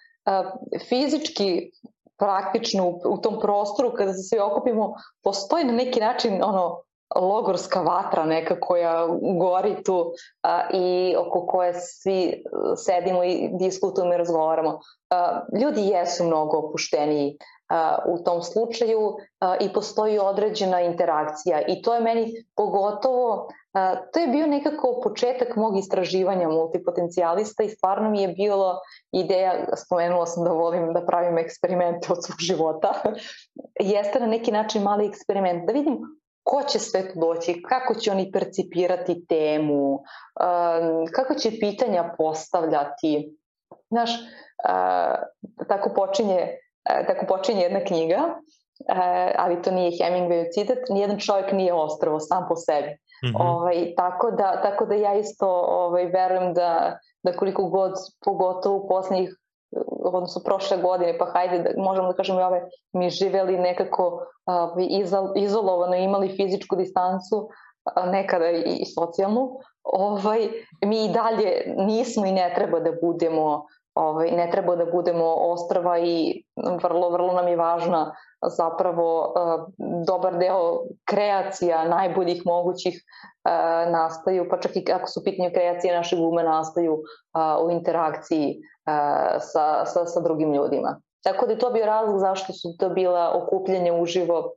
fizički 0.88 1.70
praktično 2.18 2.88
u, 2.88 3.18
tom 3.18 3.40
prostoru 3.40 3.90
kada 3.96 4.12
se 4.12 4.22
svi 4.22 4.38
okupimo, 4.38 4.94
postoji 5.22 5.64
na 5.64 5.72
neki 5.72 6.00
način 6.00 6.42
ono 6.44 6.82
logorska 7.16 7.80
vatra 7.80 8.24
neka 8.24 8.60
koja 8.60 9.06
gori 9.40 9.82
tu 9.84 10.12
a, 10.42 10.62
i 10.72 11.14
oko 11.18 11.46
koje 11.46 11.74
svi 11.74 12.44
sedimo 12.76 13.24
i 13.24 13.50
diskutujemo 13.52 14.14
i 14.14 14.16
razgovaramo. 14.16 14.80
A, 15.10 15.40
ljudi 15.60 15.88
jesu 15.88 16.24
mnogo 16.24 16.56
opušteniji 16.58 17.36
a, 17.68 17.98
u 18.06 18.24
tom 18.24 18.42
slučaju 18.42 19.16
a, 19.40 19.56
i 19.60 19.72
postoji 19.72 20.18
određena 20.18 20.80
interakcija 20.80 21.60
i 21.68 21.82
to 21.82 21.94
je 21.94 22.00
meni 22.00 22.44
pogotovo 22.56 23.48
a, 23.72 23.96
to 24.12 24.20
je 24.20 24.28
bio 24.28 24.46
nekako 24.46 25.00
početak 25.02 25.56
mog 25.56 25.78
istraživanja 25.78 26.48
multipotencijalista 26.48 27.62
i 27.62 27.68
stvarno 27.68 28.10
mi 28.10 28.22
je 28.22 28.28
bilo 28.28 28.80
ideja, 29.12 29.76
spomenula 29.76 30.26
sam 30.26 30.44
da 30.44 30.50
volim 30.50 30.92
da 30.92 31.06
pravim 31.06 31.38
eksperimente 31.38 32.12
od 32.12 32.24
svog 32.24 32.36
života, 32.40 32.92
jeste 33.94 34.20
na 34.20 34.26
neki 34.26 34.52
način 34.52 34.82
mali 34.82 35.06
eksperiment, 35.06 35.66
da 35.66 35.72
vidim 35.72 36.21
ko 36.42 36.62
će 36.62 36.78
sve 36.78 37.12
tu 37.12 37.20
doći, 37.20 37.62
kako 37.62 37.94
će 37.94 38.10
oni 38.10 38.32
percipirati 38.32 39.26
temu, 39.26 40.02
kako 41.14 41.34
će 41.34 41.50
pitanja 41.60 42.14
postavljati. 42.18 43.36
Znaš, 43.90 44.10
uh, 44.68 45.66
tako 45.68 45.90
počinje, 45.94 46.40
uh, 46.90 47.06
tako 47.06 47.26
počinje 47.26 47.62
jedna 47.62 47.84
knjiga, 47.84 48.16
uh, 48.16 49.32
ali 49.36 49.62
to 49.62 49.70
nije 49.70 49.90
Hemingway 49.90 50.52
citat, 50.52 50.78
nijedan 50.90 51.18
čovjek 51.18 51.52
nije 51.52 51.74
ostrovo 51.74 52.20
sam 52.20 52.46
po 52.48 52.56
sebi. 52.56 52.88
Mm 53.24 53.28
-hmm. 53.28 53.48
ovaj, 53.48 53.94
tako, 53.96 54.30
da, 54.30 54.62
tako 54.62 54.86
da 54.86 54.94
ja 54.94 55.14
isto 55.14 55.48
ovaj, 55.68 56.04
verujem 56.04 56.54
da, 56.54 56.98
da 57.22 57.32
koliko 57.32 57.64
god, 57.64 57.92
pogotovo 58.24 58.76
u 58.76 58.88
poslednjih 58.88 59.36
odnosno 60.04 60.42
prošle 60.44 60.76
godine, 60.76 61.18
pa 61.18 61.26
hajde 61.26 61.58
da 61.58 61.82
možemo 61.82 62.08
da 62.08 62.16
kažemo 62.16 62.40
i 62.40 62.44
ove, 62.44 62.62
mi 62.92 63.10
živeli 63.10 63.58
nekako 63.58 64.26
izolovano, 65.36 65.96
imali 65.96 66.36
fizičku 66.36 66.76
distancu, 66.76 67.48
nekada 68.06 68.50
i, 68.50 68.84
socijalnu, 68.84 69.50
ovaj, 69.82 70.48
mi 70.84 71.04
i 71.04 71.12
dalje 71.12 71.74
nismo 71.76 72.26
i 72.26 72.32
ne 72.32 72.52
treba 72.54 72.80
da 72.80 72.90
budemo 73.02 73.66
ovaj, 73.94 74.30
ne 74.30 74.50
treba 74.50 74.76
da 74.76 74.84
budemo 74.84 75.34
ostrava 75.36 75.98
i 75.98 76.44
vrlo, 76.82 77.10
vrlo 77.10 77.32
nam 77.32 77.48
je 77.48 77.56
važna 77.56 78.14
zapravo 78.56 79.34
dobar 80.06 80.38
deo 80.38 80.82
kreacija 81.04 81.84
najboljih 81.88 82.42
mogućih 82.46 83.02
nastaju, 83.90 84.46
pa 84.50 84.60
čak 84.60 84.76
i 84.76 84.84
ako 84.92 85.08
su 85.08 85.24
pitanje 85.24 85.50
kreacije 85.50 85.96
našeg 85.96 86.20
uma 86.20 86.42
nastaju 86.42 87.02
u 87.66 87.70
interakciji 87.70 88.60
sa, 89.40 89.84
sa, 89.86 90.06
sa 90.06 90.20
drugim 90.20 90.54
ljudima. 90.54 91.00
Tako 91.24 91.46
da 91.46 91.52
je 91.52 91.58
to 91.58 91.70
bio 91.70 91.86
razlog 91.86 92.18
zašto 92.18 92.52
su 92.52 92.76
to 92.78 92.88
bila 92.88 93.32
okupljanje 93.42 93.92
uživo 93.92 94.52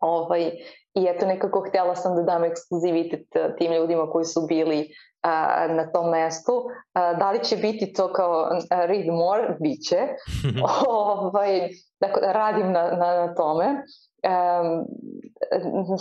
ovaj, 0.00 0.52
i 0.94 1.06
eto 1.08 1.26
nekako 1.26 1.64
htela 1.68 1.94
sam 1.96 2.16
da 2.16 2.22
dam 2.22 2.44
ekskluzivitet 2.44 3.26
tim 3.58 3.72
ljudima 3.72 4.10
koji 4.10 4.24
su 4.24 4.46
bili 4.48 4.88
a, 5.22 5.66
na 5.68 5.92
tom 5.92 6.10
mestu. 6.10 6.64
A, 6.92 7.14
da 7.14 7.30
li 7.30 7.44
će 7.44 7.56
biti 7.56 7.92
to 7.92 8.12
kao 8.12 8.48
read 8.70 9.06
more? 9.06 9.56
Biće. 9.60 9.98
ovaj, 10.88 11.68
dakle, 12.00 12.32
radim 12.32 12.72
na, 12.72 12.82
na, 12.82 13.26
na 13.26 13.34
tome. 13.34 13.66
Um, 14.24 14.84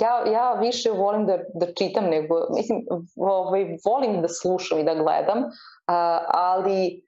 ja, 0.01 0.31
ja 0.31 0.53
više 0.53 0.91
volim 0.91 1.25
da, 1.25 1.37
da 1.53 1.73
čitam 1.73 2.05
nego, 2.05 2.35
mislim, 2.55 2.85
ovaj, 3.15 3.65
volim 3.85 4.21
da 4.21 4.27
slušam 4.27 4.79
i 4.79 4.83
da 4.83 4.93
gledam, 4.93 5.39
uh, 5.39 6.19
ali 6.27 7.03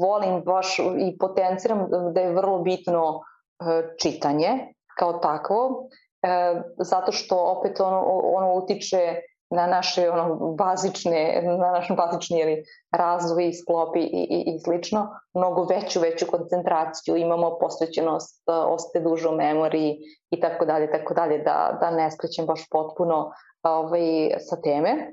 volim 0.00 0.42
baš 0.44 0.78
i 0.78 1.18
potenciram 1.18 1.88
da 2.14 2.20
je 2.20 2.34
vrlo 2.34 2.58
bitno 2.58 3.20
e, 3.20 3.94
čitanje 4.02 4.74
kao 4.98 5.12
takvo, 5.12 5.88
e, 6.22 6.62
zato 6.78 7.12
što 7.12 7.36
opet 7.36 7.80
ono, 7.80 8.00
ono 8.24 8.54
utiče 8.54 9.16
na 9.50 9.66
naše 9.66 10.10
ono 10.10 10.34
bazične 10.58 11.42
na 11.44 11.72
naš 11.72 11.88
bazični 11.96 12.40
ili 12.40 12.64
razvoj 12.92 13.52
sklopi 13.52 14.00
i, 14.00 14.26
i, 14.30 14.54
i 14.54 14.58
slično 14.58 15.08
mnogo 15.34 15.64
veću 15.64 16.00
veću 16.00 16.26
koncentraciju 16.26 17.16
imamo 17.16 17.58
posvećenost 17.60 18.42
e, 18.48 18.52
ostaje 18.52 19.04
duže 19.04 19.28
u 19.28 19.36
memoriji 19.36 19.98
i 20.30 20.40
tako 20.40 20.64
dalje 20.64 20.90
tako 20.90 21.14
dalje 21.14 21.38
da 21.38 21.78
da 21.80 21.90
ne 21.90 22.10
skrećem 22.10 22.46
baš 22.46 22.68
potpuno 22.70 23.30
ovaj 23.62 24.30
sa 24.38 24.60
teme 24.60 25.12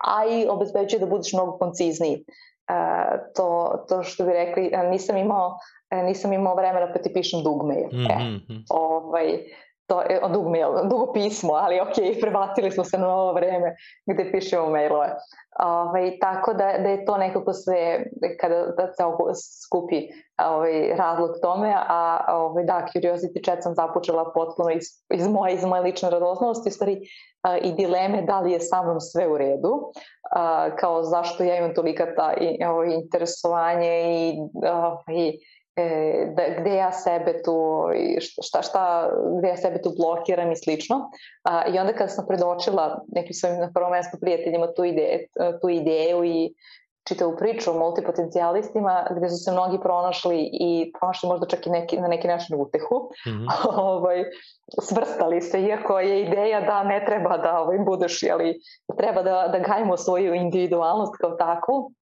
a 0.00 0.26
i 0.26 0.48
obezbeđuje 0.48 1.00
da 1.00 1.06
budeš 1.06 1.32
mnogo 1.32 1.58
koncizniji 1.58 2.24
to, 3.36 3.78
to 3.88 4.02
što 4.02 4.24
bi 4.24 4.32
rekli, 4.32 4.72
nisam 4.90 5.16
imao, 5.16 5.58
e, 5.90 6.02
nisam 6.02 6.32
imao 6.32 6.54
vremena 6.54 6.92
pa 6.92 6.98
ti 6.98 7.12
pišem 7.12 7.42
dugmail. 7.42 7.86
Mm 7.92 7.96
-hmm. 7.96 8.36
e, 8.36 8.62
ovaj, 8.70 9.38
to 9.90 10.00
je 10.00 10.20
dugmail, 10.32 10.88
dugo 10.88 11.12
pismo, 11.12 11.52
ali 11.52 11.80
ok, 11.80 11.96
prebacili 12.22 12.70
smo 12.70 12.84
se 12.84 12.98
na 12.98 13.14
ovo 13.14 13.32
vreme 13.32 13.76
gde 14.06 14.30
pišemo 14.32 14.70
mailove. 14.70 15.16
Ovaj, 15.58 16.18
tako 16.20 16.52
da, 16.52 16.78
da 16.78 16.88
je 16.88 17.04
to 17.04 17.16
nekako 17.16 17.52
sve, 17.52 18.04
kada 18.40 18.66
da 18.76 18.86
se 18.86 19.02
skupi 19.66 20.08
ovaj, 20.46 20.96
razlog 20.96 21.30
tome, 21.42 21.74
a 21.88 22.24
ovaj, 22.28 22.64
da, 22.64 22.86
Curiosity 22.94 23.44
Chat 23.44 23.62
sam 23.62 23.74
započela 23.74 24.32
potpuno 24.34 24.70
iz, 24.70 24.84
iz 25.14 25.28
moje, 25.28 25.54
iz 25.54 25.64
moje 25.64 25.82
lične 25.82 26.10
radoznalosti, 26.10 26.70
stvari 26.70 27.00
i 27.62 27.72
dileme 27.72 28.22
da 28.22 28.40
li 28.40 28.52
je 28.52 28.60
sa 28.60 28.82
mnom 28.82 29.00
sve 29.00 29.28
u 29.28 29.38
redu, 29.38 29.92
a, 30.30 30.76
kao 30.76 31.02
zašto 31.02 31.44
ja 31.44 31.56
imam 31.56 31.74
tolika 31.74 32.14
ta 32.14 32.34
i, 32.40 32.64
ovo, 32.64 32.84
interesovanje 32.84 34.02
i, 34.12 34.38
a, 34.64 34.96
i 35.12 35.38
e, 35.76 36.26
da, 36.36 36.42
gde 36.60 36.74
ja 36.74 36.92
sebe 36.92 37.42
tu, 37.42 37.86
šta, 38.42 38.62
šta, 38.62 39.10
gde 39.38 39.48
ja 39.48 39.56
sebe 39.56 39.82
tu 39.82 39.92
blokiram 39.98 40.52
i 40.52 40.56
slično. 40.56 41.10
A, 41.42 41.66
I 41.66 41.78
onda 41.78 41.92
kada 41.92 42.08
sam 42.08 42.26
predočila 42.28 43.04
nekim 43.08 43.34
svojim 43.34 43.60
na 43.60 43.70
prvom 43.74 43.90
mestu 43.90 44.18
prijateljima 44.20 44.72
tu, 44.76 44.84
ide, 44.84 45.26
tu 45.62 45.68
ideju 45.68 46.24
i 46.24 46.54
čitavu 47.08 47.36
priču 47.36 47.70
o 47.70 47.78
multipotencijalistima 47.78 49.06
gde 49.10 49.28
su 49.28 49.36
se 49.36 49.52
mnogi 49.52 49.78
pronašli 49.82 50.50
i 50.52 50.92
pronašli 51.00 51.28
možda 51.28 51.46
čak 51.46 51.66
i 51.66 51.70
neki, 51.70 52.00
na 52.00 52.08
neki 52.08 52.28
način 52.28 52.60
utehu. 52.60 53.10
Mm 53.26 53.30
-hmm. 53.30 53.46
ovaj, 53.92 54.24
svrstali 54.82 55.40
se, 55.40 55.62
iako 55.62 56.00
je 56.00 56.22
ideja 56.22 56.60
da 56.60 56.82
ne 56.82 57.04
treba 57.04 57.36
da 57.36 57.58
ovaj, 57.60 57.78
budeš, 57.78 58.22
jeli, 58.22 58.60
treba 58.98 59.22
da, 59.22 59.48
da 59.52 59.58
gajimo 59.58 59.96
svoju 59.96 60.34
individualnost 60.34 61.16
kao 61.20 61.30
takvu 61.30 61.92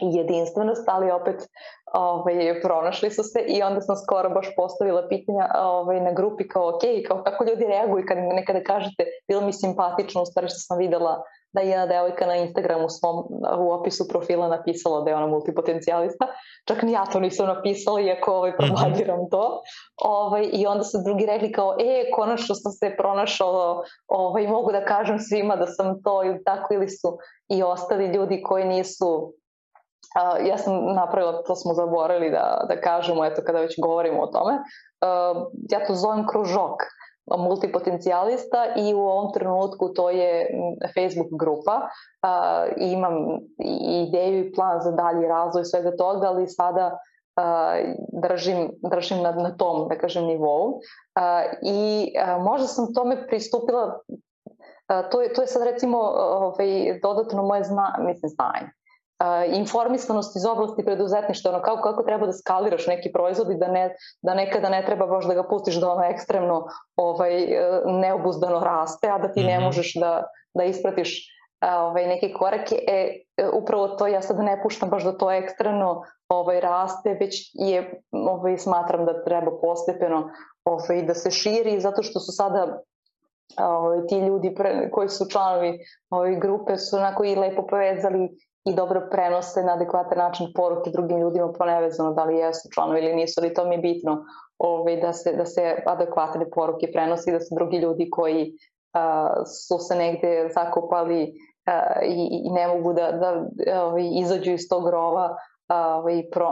i 0.00 0.16
jedinstvenost, 0.16 0.88
ali 0.88 1.10
opet 1.10 1.48
ovaj, 1.92 2.60
pronašli 2.62 3.10
su 3.10 3.22
se 3.22 3.40
i 3.40 3.62
onda 3.62 3.80
sam 3.80 3.96
skoro 3.96 4.30
baš 4.30 4.46
postavila 4.56 5.08
pitanja 5.08 5.48
ovaj, 5.58 6.00
na 6.00 6.12
grupi 6.12 6.48
kao 6.48 6.68
ok, 6.68 6.82
kao 7.08 7.22
kako 7.22 7.44
ljudi 7.44 7.64
reaguju 7.64 8.04
kad 8.08 8.18
nekada 8.18 8.62
kažete 8.62 9.04
bilo 9.28 9.40
mi 9.40 9.52
simpatično 9.52 10.22
u 10.22 10.26
stvari 10.26 10.48
što 10.48 10.58
sam 10.58 10.78
videla 10.78 11.22
da 11.52 11.60
je 11.60 11.68
jedna 11.68 11.86
devojka 11.86 12.26
na 12.26 12.36
Instagramu 12.36 12.88
svom, 12.88 13.24
u 13.58 13.72
opisu 13.72 14.08
profila 14.08 14.48
napisala 14.48 15.00
da 15.00 15.10
je 15.10 15.16
ona 15.16 15.26
multipotencijalista. 15.26 16.26
Čak 16.68 16.82
ni 16.82 16.92
ja 16.92 17.04
to 17.06 17.20
nisam 17.20 17.46
napisala, 17.46 18.00
iako 18.00 18.32
ovaj, 18.32 18.50
mhm. 18.50 18.58
propagiram 18.58 19.30
to. 19.30 19.62
Ovaj, 20.04 20.48
I 20.52 20.66
onda 20.66 20.84
su 20.84 20.98
drugi 21.04 21.26
rekli 21.26 21.52
kao, 21.52 21.76
e, 21.80 22.10
konačno 22.10 22.54
sam 22.54 22.72
se 22.72 22.94
pronašao, 22.96 23.82
ovaj, 24.08 24.46
mogu 24.46 24.72
da 24.72 24.84
kažem 24.84 25.18
svima 25.18 25.56
da 25.56 25.66
sam 25.66 26.02
to 26.02 26.24
ili 26.24 26.44
tako, 26.44 26.74
ili 26.74 26.88
su 26.88 27.18
i 27.48 27.62
ostali 27.62 28.06
ljudi 28.06 28.42
koji 28.42 28.64
nisu 28.64 29.34
Uh, 30.12 30.46
ja 30.46 30.58
sam 30.58 30.94
napravila, 30.94 31.42
to 31.42 31.56
smo 31.56 31.74
zaboravili 31.74 32.30
da, 32.30 32.66
da 32.68 32.80
kažemo, 32.80 33.24
eto 33.24 33.42
kada 33.46 33.58
već 33.60 33.74
govorimo 33.82 34.22
o 34.22 34.26
tome, 34.26 34.52
uh, 34.54 35.46
ja 35.70 35.86
to 35.86 35.94
zovem 35.94 36.26
kružok 36.26 36.82
multipotencijalista 37.38 38.66
i 38.76 38.94
u 38.94 39.00
ovom 39.00 39.32
trenutku 39.32 39.88
to 39.88 40.10
je 40.10 40.46
Facebook 40.94 41.40
grupa. 41.40 41.80
Uh, 41.80 42.72
imam 42.76 43.14
ideju 44.06 44.44
i 44.44 44.52
plan 44.52 44.80
za 44.80 44.90
dalji 44.90 45.28
razvoj 45.28 45.64
svega 45.64 45.96
toga, 45.96 46.26
ali 46.26 46.46
sada 46.46 46.86
uh, 46.86 47.94
držim, 48.28 48.70
držim 48.90 49.22
na, 49.22 49.32
na 49.32 49.56
tom, 49.56 49.88
da 49.88 49.98
kažem, 49.98 50.24
nivou. 50.24 50.68
Uh, 50.68 50.80
I 51.62 52.12
možda 52.40 52.66
sam 52.66 52.94
tome 52.94 53.26
pristupila, 53.26 53.98
to, 55.10 55.22
je, 55.22 55.32
to 55.32 55.40
je 55.42 55.46
sad 55.46 55.62
recimo 55.62 55.98
ovaj, 55.98 57.00
dodatno 57.02 57.42
moje 57.42 57.64
zna, 57.64 57.96
mislim, 57.98 58.28
znanje 58.28 58.70
informisanost 59.46 60.36
iz 60.36 60.44
oblasti 60.46 60.84
preduzetništva, 60.84 61.50
ono 61.50 61.62
kako, 61.62 61.82
kako 61.82 62.02
treba 62.02 62.26
da 62.26 62.32
skaliraš 62.32 62.86
neki 62.86 63.12
proizvod 63.12 63.50
i 63.50 63.58
da, 63.58 63.68
ne, 63.68 63.94
da 64.22 64.34
nekada 64.34 64.68
ne 64.68 64.84
treba 64.86 65.06
baš 65.06 65.26
da 65.26 65.34
ga 65.34 65.48
pustiš 65.48 65.80
da 65.80 65.90
ono 65.90 66.04
ekstremno 66.04 66.66
ovaj, 66.96 67.46
neobuzdano 67.84 68.60
raste, 68.60 69.10
a 69.10 69.18
da 69.18 69.32
ti 69.32 69.44
ne 69.44 69.56
mhm. 69.56 69.64
možeš 69.64 69.94
da, 69.94 70.24
da 70.54 70.64
ispratiš 70.64 71.32
ovaj, 71.62 72.06
neke 72.06 72.32
korake, 72.32 72.76
e, 72.88 73.22
upravo 73.52 73.88
to 73.88 74.06
ja 74.06 74.22
sad 74.22 74.38
ne 74.38 74.62
puštam 74.62 74.90
baš 74.90 75.04
da 75.04 75.18
to 75.18 75.30
ekstremno 75.30 76.02
ovaj, 76.28 76.60
raste, 76.60 77.16
već 77.20 77.50
je, 77.54 78.02
ovaj, 78.12 78.58
smatram 78.58 79.06
da 79.06 79.24
treba 79.24 79.50
postepeno 79.60 80.30
ovaj, 80.64 81.02
da 81.02 81.14
se 81.14 81.30
širi, 81.30 81.80
zato 81.80 82.02
što 82.02 82.20
su 82.20 82.32
sada 82.32 82.82
ovaj, 83.58 84.06
ti 84.06 84.18
ljudi 84.18 84.54
pre, 84.54 84.90
koji 84.90 85.08
su 85.08 85.28
članovi 85.30 85.78
ovaj, 86.10 86.36
grupe 86.36 86.78
su 86.78 86.96
onako 86.96 87.24
i 87.24 87.36
lepo 87.36 87.66
povezali 87.66 88.28
i 88.64 88.74
dobro 88.74 89.08
prenose 89.10 89.62
na 89.62 89.72
adekvatan 89.72 90.18
način 90.18 90.52
poruke 90.54 90.90
drugim 90.90 91.20
ljudima, 91.20 91.52
pa 91.58 91.66
nevezano 91.66 92.12
da 92.12 92.24
li 92.24 92.36
jesu 92.36 92.68
članovi 92.74 93.00
ili 93.00 93.14
nisu, 93.14 93.40
ali 93.40 93.54
to 93.54 93.64
mi 93.64 93.74
je 93.74 93.78
bitno 93.78 94.24
ovaj, 94.58 94.96
da, 94.96 95.12
se, 95.12 95.32
da 95.32 95.46
se 95.46 95.82
adekvatne 95.86 96.50
poruke 96.50 96.92
prenosi 96.92 97.30
i 97.30 97.32
da 97.32 97.40
su 97.40 97.54
drugi 97.54 97.76
ljudi 97.76 98.10
koji 98.10 98.52
a, 98.92 99.32
su 99.46 99.78
se 99.78 99.94
negde 99.94 100.48
zakopali 100.54 101.32
a, 101.66 102.02
i, 102.02 102.42
i 102.46 102.50
ne 102.50 102.68
mogu 102.68 102.92
da, 102.92 103.12
da 103.12 103.44
ovaj, 103.82 104.10
izađu 104.20 104.52
iz 104.52 104.68
tog 104.68 104.88
rova 104.88 105.36
ovaj, 105.68 106.22
pro, 106.32 106.48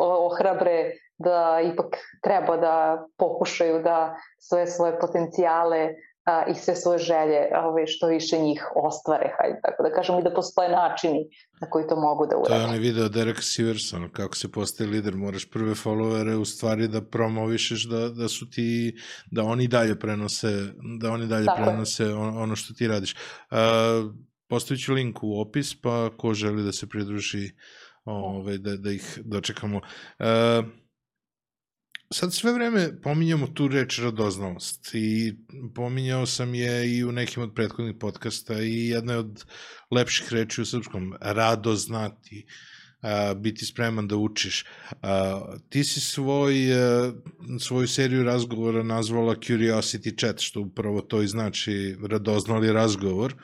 ohrabre 0.00 0.90
da 1.18 1.60
ipak 1.72 1.96
treba 2.22 2.56
da 2.56 3.06
pokušaju 3.18 3.82
da 3.82 4.14
sve 4.38 4.66
svoje 4.66 4.98
potencijale 4.98 5.88
a, 6.24 6.44
i 6.50 6.54
sve 6.54 6.76
svoje 6.76 6.98
želje 6.98 7.38
ove, 7.64 7.86
što 7.86 8.06
više 8.06 8.38
njih 8.38 8.66
ostvare, 8.76 9.32
hajde 9.38 9.60
tako 9.62 9.82
da 9.82 9.90
kažemo 9.94 10.20
i 10.20 10.22
da 10.22 10.34
postoje 10.34 10.68
načini 10.68 11.28
na 11.60 11.70
koji 11.70 11.86
to 11.86 11.96
mogu 11.96 12.26
da 12.26 12.36
urade. 12.36 12.48
To 12.48 12.60
je 12.60 12.64
onaj 12.64 12.78
video 12.78 13.08
Derek 13.08 13.38
Siverson, 13.40 14.10
kako 14.12 14.36
se 14.36 14.52
postaje 14.52 14.90
lider, 14.90 15.16
moraš 15.16 15.50
prve 15.50 15.72
followere 15.74 16.34
u 16.34 16.44
stvari 16.44 16.88
da 16.88 17.02
promovišeš 17.02 17.88
da, 17.88 18.08
da 18.08 18.28
su 18.28 18.50
ti, 18.50 18.96
da 19.30 19.42
oni 19.42 19.68
dalje 19.68 19.98
prenose, 19.98 20.52
da 21.00 21.10
oni 21.10 21.26
dalje 21.26 21.46
tako 21.46 21.62
prenose 21.62 22.14
on, 22.14 22.38
ono 22.42 22.56
što 22.56 22.74
ti 22.74 22.88
radiš. 22.88 23.14
Uh, 23.50 23.58
postavit 24.48 24.84
ću 24.84 24.92
link 24.92 25.22
u 25.22 25.40
opis, 25.40 25.80
pa 25.80 26.10
ko 26.16 26.34
želi 26.34 26.62
da 26.62 26.72
se 26.72 26.88
pridruži 26.88 27.50
ove, 28.04 28.58
da, 28.58 28.76
da 28.76 28.90
ih 28.90 29.18
dočekamo. 29.24 29.76
Uh, 30.18 30.64
sad 32.14 32.34
sve 32.34 32.52
vreme 32.52 33.00
pominjamo 33.02 33.46
tu 33.46 33.68
reč 33.68 33.98
radoznalost 33.98 34.90
i 34.94 35.34
pominjao 35.74 36.26
sam 36.26 36.54
je 36.54 36.96
i 36.96 37.04
u 37.04 37.12
nekim 37.12 37.42
od 37.42 37.54
prethodnih 37.54 37.96
podcasta 38.00 38.60
i 38.60 38.88
jedna 38.88 39.12
je 39.12 39.18
od 39.18 39.44
lepših 39.90 40.32
reči 40.32 40.62
u 40.62 40.64
srpskom, 40.64 41.14
radoznati, 41.20 42.46
a, 43.02 43.34
biti 43.34 43.66
spreman 43.66 44.08
da 44.08 44.16
učiš. 44.16 44.64
A, 45.02 45.40
ti 45.68 45.84
si 45.84 46.00
svoj, 46.00 46.74
a, 46.74 47.12
svoju 47.60 47.88
seriju 47.88 48.22
razgovora 48.24 48.82
nazvala 48.82 49.34
Curiosity 49.34 50.18
Chat, 50.20 50.40
što 50.40 50.60
upravo 50.60 51.00
to 51.00 51.22
i 51.22 51.28
znači 51.28 51.96
radoznali 52.08 52.72
razgovor 52.72 53.34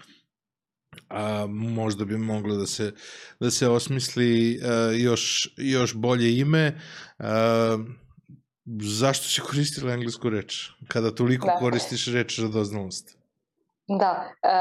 a 1.08 1.46
možda 1.48 2.04
bi 2.04 2.18
moglo 2.18 2.56
da 2.56 2.66
se 2.66 2.92
da 3.40 3.50
se 3.50 3.68
osmisli 3.68 4.60
a, 4.62 4.92
još 4.96 5.54
još 5.56 5.94
bolje 5.94 6.38
ime 6.38 6.80
a, 7.18 7.78
zašto 8.78 9.28
si 9.28 9.40
koristila 9.48 9.92
englesku 9.92 10.30
reč, 10.30 10.70
kada 10.88 11.14
toliko 11.14 11.46
da. 11.46 11.56
koristiš 11.58 12.06
reč 12.14 12.38
radoznalost? 12.38 13.20
Da, 13.98 14.24
e, 14.42 14.52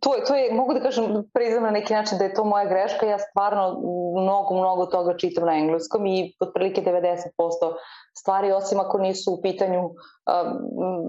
to, 0.00 0.14
to 0.26 0.34
je, 0.34 0.52
mogu 0.52 0.74
da 0.74 0.80
kažem, 0.80 1.04
priznam 1.32 1.62
na 1.62 1.70
neki 1.70 1.94
način 1.94 2.18
da 2.18 2.24
je 2.24 2.34
to 2.34 2.44
moja 2.44 2.64
greška, 2.68 3.06
ja 3.06 3.18
stvarno 3.18 3.78
mnogo, 4.22 4.54
mnogo 4.54 4.86
toga 4.86 5.16
čitam 5.16 5.46
na 5.46 5.54
engleskom 5.54 6.06
i 6.06 6.34
otprilike 6.40 6.82
90% 6.82 7.74
stvari, 8.18 8.52
osim 8.52 8.80
ako 8.80 8.98
nisu 8.98 9.32
u 9.32 9.42
pitanju, 9.42 9.84
um, 9.84 9.94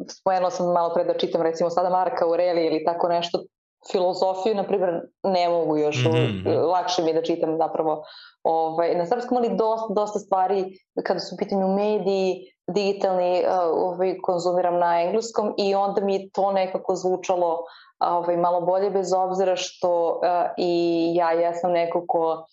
spomenula 0.10 0.52
sam 0.52 0.74
malo 0.74 0.94
pre 0.94 1.04
da 1.04 1.18
čitam 1.18 1.42
recimo 1.42 1.70
sada 1.70 1.90
Marka 1.90 2.26
Aureli 2.26 2.66
ili 2.66 2.84
tako 2.86 3.08
nešto, 3.08 3.44
filozofiju, 3.92 4.56
na 4.56 4.64
primjer, 4.64 5.02
ne 5.24 5.50
mogu 5.50 5.78
još, 5.78 6.06
mm 6.06 6.10
-hmm. 6.10 6.62
lakše 6.72 7.02
mi 7.02 7.10
je 7.10 7.14
da 7.14 7.22
čitam 7.22 7.58
zapravo 7.58 8.04
ovaj, 8.44 8.96
na 8.96 9.06
srpskom, 9.06 9.38
ali 9.38 9.56
dosta, 9.56 9.94
dosta 9.94 10.20
stvari 10.20 10.80
kada 11.04 11.20
su 11.20 11.36
u 11.36 11.38
pitanju 11.38 11.68
mediji, 11.68 12.52
digitalni 12.68 13.40
uh, 13.40 13.48
ovaj, 13.74 14.18
konzumiram 14.22 14.80
na 14.80 15.02
engleskom 15.02 15.54
i 15.58 15.76
onda 15.76 16.02
mi 16.02 16.30
to 16.30 16.52
nekako 16.52 16.96
zvučalo 16.96 17.60
ovaj, 18.00 18.38
malo 18.38 18.62
bolje 18.62 18.90
bez 18.90 19.14
obzira 19.14 19.56
što 19.56 20.10
uh, 20.10 20.50
i 20.58 21.12
ja 21.16 21.32
jesam 21.32 21.72
neko 21.72 22.06
ko 22.08 22.46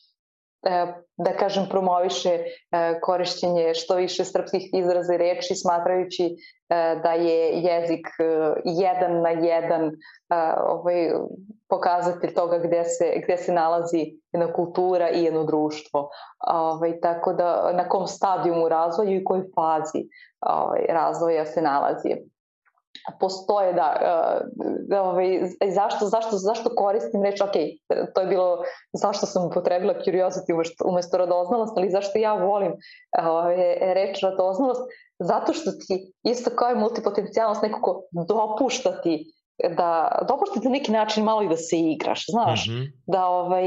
da 1.17 1.37
kažem, 1.39 1.67
promoviše 1.71 2.31
e, 2.31 2.45
korišćenje 3.01 3.75
što 3.75 3.97
više 3.97 4.25
srpskih 4.25 4.71
izraza 4.73 5.15
i 5.15 5.19
reči, 5.19 5.55
smatrajući 5.55 6.25
e, 6.25 6.31
da 7.03 7.13
je 7.13 7.49
jezik 7.51 8.07
jedan 8.65 9.21
na 9.21 9.31
jedan 9.31 9.91
ovaj, 10.67 11.11
pokazatelj 11.69 12.35
toga 12.35 12.59
gde 12.59 12.85
se, 12.85 13.13
gde 13.25 13.37
se 13.37 13.53
nalazi 13.53 13.99
jedna 14.33 14.53
kultura 14.53 15.11
i 15.11 15.25
jedno 15.25 15.45
društvo. 15.45 16.09
Ovaj, 16.47 17.01
tako 17.01 17.33
da 17.33 17.73
na 17.73 17.89
kom 17.89 18.07
stadijumu 18.07 18.69
razvoju 18.69 19.17
i 19.17 19.25
kojoj 19.25 19.45
fazi 19.55 20.09
ovaj, 20.41 20.87
razvoja 20.89 21.47
se 21.47 21.63
nalazi 21.63 22.09
postoje 23.21 23.73
da, 23.73 23.89
uh, 24.91 24.99
ovaj, 25.01 25.41
zašto, 25.75 26.07
zašto, 26.07 26.37
zašto 26.37 26.75
koristim 26.77 27.23
reč, 27.23 27.41
ok, 27.41 27.53
to 28.15 28.21
je 28.21 28.27
bilo 28.27 28.59
zašto 28.93 29.27
sam 29.27 29.47
upotrebila 29.47 29.95
curiosity 29.95 30.55
umesto, 30.55 30.89
umesto 30.89 31.19
radoznalost, 31.19 31.73
ali 31.77 31.91
zašto 31.91 32.19
ja 32.19 32.35
volim 32.35 32.73
uh, 32.73 33.47
reč 33.95 34.23
radoznalost, 34.23 34.81
zato 35.19 35.53
što 35.53 35.71
ti 35.71 36.13
isto 36.23 36.51
kao 36.51 36.71
i 36.71 36.79
multipotencijalnost 36.79 37.63
nekako 37.63 38.03
dopušta 38.29 39.01
ti 39.03 39.33
da 39.77 40.19
dopušta 40.29 40.61
ti 40.61 40.67
na 40.67 40.73
neki 40.73 40.93
način 40.93 41.25
malo 41.25 41.43
i 41.43 41.49
da 41.49 41.57
se 41.57 41.77
igraš, 41.79 42.25
znaš, 42.31 42.67
mm 42.67 42.73
-hmm. 42.73 42.93
da 43.07 43.27
ovaj, 43.27 43.65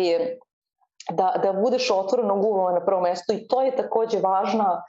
da, 1.12 1.34
da 1.44 1.54
budeš 1.54 1.92
otvorenog 1.92 2.46
uma 2.46 2.72
na 2.72 2.86
prvo 2.86 3.02
mesto 3.02 3.34
i 3.34 3.48
to 3.48 3.62
je 3.62 3.76
takođe 3.76 4.20
važna 4.20 4.82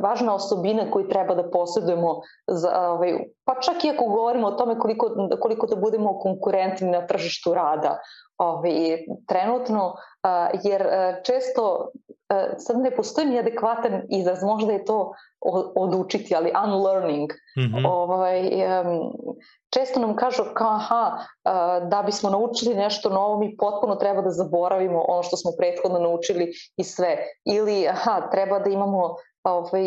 važna 0.00 0.34
osobina 0.34 0.90
koju 0.90 1.08
treba 1.08 1.34
da 1.34 1.50
posjedujemo 1.50 2.20
za, 2.46 2.90
ovaj, 2.90 3.18
pa 3.44 3.60
čak 3.60 3.84
i 3.84 3.90
ako 3.90 4.04
govorimo 4.04 4.46
o 4.46 4.50
tome 4.50 4.78
koliko, 4.78 5.28
koliko 5.40 5.66
da 5.66 5.76
budemo 5.76 6.18
konkurentni 6.18 6.90
na 6.90 7.06
tržištu 7.06 7.54
rada 7.54 7.98
ovaj, 8.38 9.04
trenutno, 9.28 9.94
jer 10.62 10.86
često 11.24 11.90
sad 12.58 12.80
ne 12.80 12.90
postoji 12.90 13.26
ni 13.26 13.38
adekvatan 13.38 14.02
izraz, 14.08 14.42
možda 14.42 14.72
je 14.72 14.84
to 14.84 15.12
odučiti, 15.76 16.34
ali 16.34 16.52
unlearning. 16.64 17.30
Mm 17.58 17.60
-hmm. 17.60 17.88
ovaj, 17.88 18.50
često 19.74 20.00
nam 20.00 20.16
kažu 20.16 20.42
kao 20.54 20.70
aha, 20.70 21.18
da 21.90 22.02
bismo 22.06 22.30
naučili 22.30 22.74
nešto 22.74 23.08
novo, 23.08 23.38
mi 23.38 23.56
potpuno 23.56 23.94
treba 23.94 24.22
da 24.22 24.30
zaboravimo 24.30 25.04
ono 25.08 25.22
što 25.22 25.36
smo 25.36 25.50
prethodno 25.58 25.98
naučili 25.98 26.52
i 26.76 26.84
sve. 26.84 27.16
Ili 27.44 27.88
aha, 27.88 28.28
treba 28.30 28.58
da 28.58 28.70
imamo 28.70 29.14
ovaj, 29.44 29.84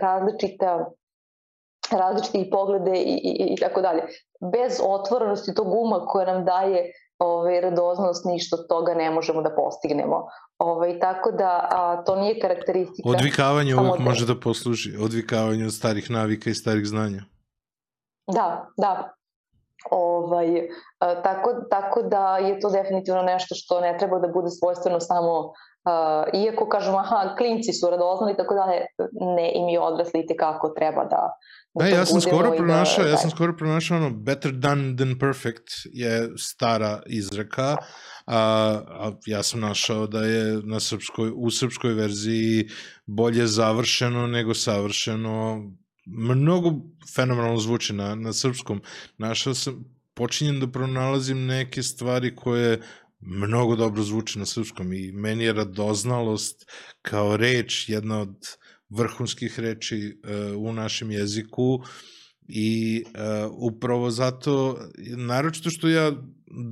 različita 0.00 0.90
različite 2.02 2.50
poglede 2.50 2.96
i, 2.96 3.14
i, 3.24 3.54
i 3.54 3.56
tako 3.56 3.80
dalje. 3.80 4.02
Bez 4.52 4.80
otvorenosti 4.82 5.54
tog 5.54 5.66
uma 5.72 6.06
koja 6.06 6.32
nam 6.32 6.44
daje 6.44 6.92
ovaj, 7.20 7.60
radoznost, 7.60 8.24
ništa 8.24 8.56
od 8.56 8.68
toga 8.68 8.94
ne 8.94 9.10
možemo 9.10 9.42
da 9.42 9.54
postignemo. 9.54 10.26
Ovaj, 10.58 10.98
tako 10.98 11.30
da 11.30 11.68
a, 11.70 12.02
to 12.04 12.16
nije 12.16 12.40
karakteristika. 12.40 13.08
Odvikavanje 13.08 13.76
uvek 13.76 13.98
da... 13.98 14.04
može 14.04 14.26
da 14.26 14.40
posluži. 14.40 14.96
Odvikavanje 14.96 15.64
od 15.64 15.74
starih 15.74 16.10
navika 16.10 16.50
i 16.50 16.54
starih 16.54 16.86
znanja. 16.86 17.22
Da, 18.26 18.66
da. 18.76 19.14
Ovaj, 19.90 20.68
a, 20.98 21.22
tako, 21.22 21.50
tako 21.70 22.02
da 22.02 22.38
je 22.38 22.60
to 22.60 22.70
definitivno 22.70 23.22
nešto 23.22 23.54
što 23.54 23.80
ne 23.80 23.98
treba 23.98 24.18
da 24.18 24.28
bude 24.28 24.50
svojstveno 24.50 25.00
samo 25.00 25.52
uh, 25.90 26.40
iako 26.44 26.68
kažemo 26.68 26.98
aha, 26.98 27.34
klinci 27.38 27.72
su 27.72 27.90
radoznali 27.90 28.36
tako 28.36 28.54
da 28.54 28.66
ne 29.36 29.52
i 29.54 29.64
mi 29.64 29.78
odrasli 29.78 30.26
kako 30.38 30.68
treba 30.68 31.04
da 31.04 31.36
Da, 31.74 31.86
ja 31.86 32.04
sam 32.06 32.20
skoro 32.20 32.50
da- 32.50 32.56
pronašao, 32.56 33.04
da, 33.04 33.10
ja 33.10 33.16
sam 33.16 33.30
skoro 33.30 33.56
pronašao 33.56 33.96
ono 33.96 34.10
better 34.10 34.52
done 34.52 34.96
than 34.96 35.18
perfect 35.18 35.68
je 35.84 36.30
stara 36.38 37.02
izreka, 37.06 37.76
a, 38.26 38.36
a 38.88 39.12
ja 39.26 39.42
sam 39.42 39.60
našao 39.60 40.06
da 40.06 40.24
je 40.24 40.60
na 40.64 40.80
srpskoj, 40.80 41.32
u 41.36 41.50
srpskoj 41.50 41.94
verziji 41.94 42.68
bolje 43.06 43.46
završeno 43.46 44.26
nego 44.26 44.54
savršeno. 44.54 45.62
Mnogo 46.06 46.70
fenomenalno 47.16 47.58
zvuči 47.58 47.92
na, 47.92 48.14
na 48.14 48.32
srpskom. 48.32 48.82
Našao 49.18 49.54
sam, 49.54 49.84
počinjem 50.14 50.60
da 50.60 50.66
pronalazim 50.66 51.46
neke 51.46 51.82
stvari 51.82 52.36
koje 52.36 52.80
mnogo 53.20 53.76
dobro 53.76 54.02
zvuče 54.02 54.38
na 54.38 54.46
srpskom 54.46 54.92
i 54.92 55.12
meni 55.12 55.44
je 55.44 55.52
radoznalost 55.52 56.70
kao 57.02 57.36
reč 57.36 57.88
jedna 57.88 58.20
od 58.20 58.36
vrhunskih 58.88 59.60
reči 59.60 60.20
uh, 60.24 60.68
u 60.68 60.72
našem 60.72 61.10
jeziku 61.10 61.82
I 62.52 63.04
uh, 63.06 63.52
upravo 63.52 64.10
zato, 64.10 64.78
naročito 65.16 65.70
što 65.70 65.88
ja 65.88 66.12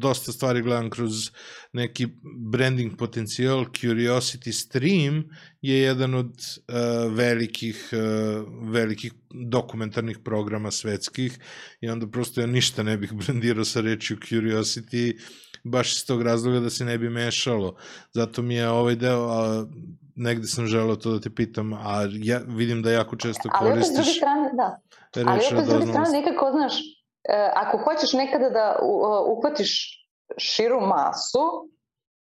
dosta 0.00 0.32
stvari 0.32 0.62
gledam 0.62 0.90
kroz 0.90 1.30
neki 1.72 2.08
branding 2.52 2.96
potencijal, 2.96 3.64
Curiosity 3.64 4.52
Stream 4.52 5.24
je 5.62 5.78
jedan 5.78 6.14
od 6.14 6.32
uh, 6.32 7.14
velikih, 7.14 7.90
uh, 7.92 8.70
velikih 8.72 9.12
dokumentarnih 9.30 10.18
programa 10.24 10.70
svetskih 10.70 11.38
i 11.80 11.88
onda 11.88 12.06
prosto 12.06 12.40
ja 12.40 12.46
ništa 12.46 12.82
ne 12.82 12.96
bih 12.96 13.12
brandirao 13.26 13.64
sa 13.64 13.80
rečju 13.80 14.16
Curiosity 14.16 15.14
baš 15.68 15.96
iz 15.96 16.06
tog 16.06 16.22
razloga 16.22 16.60
da 16.60 16.70
se 16.70 16.84
ne 16.84 16.98
bi 16.98 17.10
mešalo. 17.10 17.74
Zato 18.12 18.42
mi 18.42 18.54
je 18.54 18.68
ovaj 18.68 18.96
deo, 18.96 19.28
a, 19.30 19.66
negde 20.16 20.46
sam 20.46 20.66
želeo 20.66 20.96
to 20.96 21.10
da 21.10 21.20
te 21.20 21.30
pitam, 21.30 21.72
a 21.72 22.06
ja 22.12 22.40
vidim 22.46 22.82
da 22.82 22.90
jako 22.90 23.16
često 23.16 23.48
koristiš... 23.58 23.60
Ali 23.60 23.72
opet 23.72 23.86
s 23.86 23.94
druge 23.94 24.10
strane, 24.10 24.50
da. 24.52 24.80
Ali 25.30 25.40
opet 25.52 25.64
s 25.64 25.68
druge 25.68 25.86
strane 25.86 26.10
nekako, 26.20 26.50
znaš, 26.50 26.72
e, 27.28 27.50
ako 27.54 27.78
hoćeš 27.78 28.12
nekada 28.12 28.50
da 28.50 28.78
uhvatiš 29.26 29.98
širu 30.38 30.80
masu, 30.80 31.70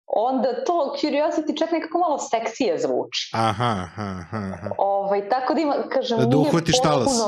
onda 0.06 0.64
to 0.64 0.96
curiosity 1.02 1.58
čak 1.58 1.72
nekako 1.72 1.98
malo 1.98 2.18
seksije 2.18 2.78
zvuči. 2.78 3.30
Aha, 3.34 3.76
aha, 3.84 4.22
aha. 4.22 4.70
Ovaj, 4.78 5.28
tako 5.28 5.54
da 5.54 5.60
ima, 5.60 5.74
kažem, 5.88 6.18
da, 6.18 6.26
da 6.26 6.36
uhvatiš 6.36 6.80
talas. 6.82 7.20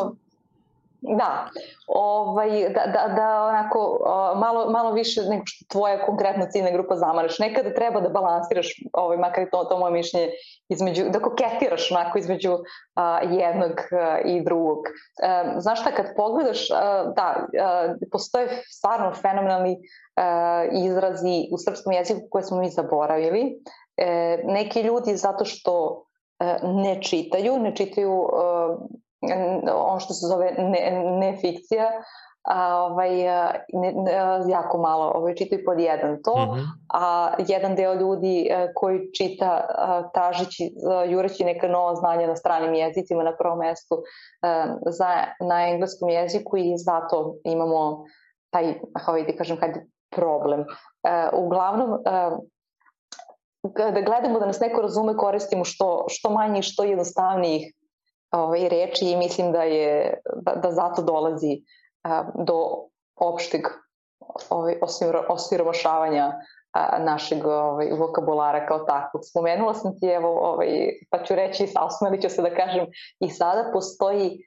Da, 1.03 1.47
ovaj, 1.87 2.51
da, 2.51 2.87
da, 2.87 3.15
da 3.15 3.45
onako 3.45 4.01
malo, 4.37 4.71
malo 4.71 4.93
više 4.93 5.21
nego 5.29 5.43
što 5.47 5.65
tvoja 5.69 6.07
konkretna 6.07 6.51
ciljna 6.51 6.71
grupa 6.71 6.97
zamaraš. 6.97 7.39
Nekada 7.39 7.75
treba 7.75 8.01
da 8.01 8.09
balansiraš, 8.09 8.67
ovaj, 8.93 9.17
makar 9.17 9.47
to, 9.53 9.65
to 9.65 9.79
moje 9.79 9.93
mišljenje, 9.93 10.31
između, 10.69 11.05
da 11.11 11.21
koketiraš 11.21 11.91
onako 11.91 12.19
između 12.19 12.59
a, 12.95 13.21
jednog 13.23 13.73
a, 13.93 14.19
i 14.25 14.45
drugog. 14.45 14.79
A, 15.23 15.61
znaš 15.61 15.81
šta, 15.81 15.91
kad 15.91 16.07
pogledaš, 16.17 16.71
a, 16.71 17.05
da, 17.17 17.47
a, 17.61 17.95
postoje 18.13 18.63
stvarno 18.71 19.13
fenomenalni 19.15 19.79
a, 20.17 20.65
izrazi 20.73 21.49
u 21.53 21.59
srpskom 21.59 21.93
jeziku 21.93 22.21
koje 22.31 22.43
smo 22.43 22.61
mi 22.61 22.71
zaboravili. 22.71 23.63
E, 23.97 24.39
neki 24.45 24.81
ljudi 24.81 25.17
zato 25.17 25.45
što 25.45 26.05
ne 26.63 27.03
čitaju, 27.03 27.59
ne 27.59 27.77
čitaju 27.77 28.29
ono 29.75 30.01
što 30.01 30.15
se 30.15 30.27
zove 30.27 30.55
ne, 30.59 31.03
ne 31.19 31.37
fikcija, 31.41 31.91
a, 32.43 32.77
ovaj, 32.77 33.11
ne, 33.73 33.93
ne, 33.93 34.13
jako 34.49 34.79
malo 34.79 35.13
ovaj, 35.15 35.35
čitaju 35.35 35.63
pod 35.67 35.81
jedan 35.81 36.23
to, 36.23 36.37
mm 36.37 36.51
-hmm. 36.51 36.67
a 36.95 37.33
jedan 37.49 37.75
deo 37.75 37.95
ljudi 37.95 38.51
koji 38.75 39.13
čita 39.13 39.67
tražići, 40.15 40.75
jureći 41.09 41.45
neka 41.45 41.69
nova 41.69 41.95
znanja 41.95 42.27
na 42.27 42.37
stranim 42.37 42.75
jezicima 42.75 43.23
na 43.23 43.37
prvom 43.37 43.59
mestu 43.59 44.03
za, 44.87 45.09
na 45.41 45.69
engleskom 45.69 46.09
jeziku 46.09 46.57
i 46.57 46.75
zato 46.77 47.35
imamo 47.45 48.05
taj, 48.51 48.75
ovaj, 49.09 49.23
da 49.23 49.37
kažem, 49.37 49.57
kad 49.57 49.71
problem. 50.11 50.65
Uglavnom, 51.33 51.99
da 53.75 54.01
gledamo 54.01 54.39
da 54.41 54.47
nas 54.47 54.61
neko 54.61 54.83
razume, 54.83 55.17
koristimo 55.17 55.65
što, 55.65 56.05
što 56.09 56.31
manje 56.31 56.59
i 56.59 56.63
što 56.63 56.85
jednostavnijih 56.85 57.73
ovaj, 58.33 58.69
reči 58.69 59.05
i 59.05 59.17
mislim 59.17 59.53
da 59.53 59.63
je 59.63 60.21
da, 60.43 60.53
da 60.55 60.71
zato 60.71 61.03
dolazi 61.03 61.63
a, 62.03 62.25
do 62.35 62.89
opšteg 63.17 63.63
ovaj, 64.51 64.77
osiromašavanja 65.29 66.33
našeg 66.99 67.47
ovaj, 67.47 67.91
vokabulara 67.99 68.67
kao 68.67 68.79
takvog. 68.79 69.23
Spomenula 69.31 69.75
sam 69.75 70.01
ti, 70.01 70.07
evo, 70.07 70.29
ovaj, 70.29 70.69
pa 71.11 71.25
ću 71.25 71.35
reći, 71.35 71.69
osmeli 71.81 72.23
ću 72.23 72.29
se 72.29 72.43
da 72.43 72.55
kažem, 72.55 72.87
i 73.21 73.31
sada 73.31 73.71
postoji 73.73 74.39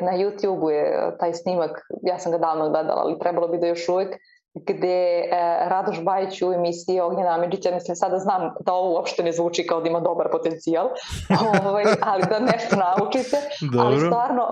na 0.00 0.12
YouTube-u 0.12 0.70
je 0.70 1.16
taj 1.18 1.34
snimak, 1.34 1.70
ja 2.02 2.18
sam 2.18 2.32
ga 2.32 2.38
davno 2.38 2.70
gledala, 2.70 3.02
ali 3.02 3.18
trebalo 3.18 3.48
bi 3.48 3.58
da 3.58 3.66
još 3.66 3.88
uvek 3.88 4.16
gde 4.54 5.20
e, 5.20 5.28
Radoš 5.68 6.04
Bajić 6.04 6.42
u 6.42 6.52
emisiji 6.52 7.00
Ognjena 7.00 7.30
Amidžića, 7.30 7.70
mislim 7.70 7.96
sada 7.96 8.18
znam 8.18 8.54
da 8.60 8.72
ovo 8.72 8.94
uopšte 8.94 9.22
ne 9.22 9.32
zvuči 9.32 9.66
kao 9.66 9.80
da 9.80 9.88
ima 9.88 10.00
dobar 10.00 10.30
potencijal, 10.32 10.88
ovaj, 11.66 11.84
ali 12.02 12.22
da 12.28 12.38
nešto 12.38 12.76
naučite, 12.76 13.36
Dobro. 13.72 13.86
ali 13.86 14.00
stvarno 14.00 14.46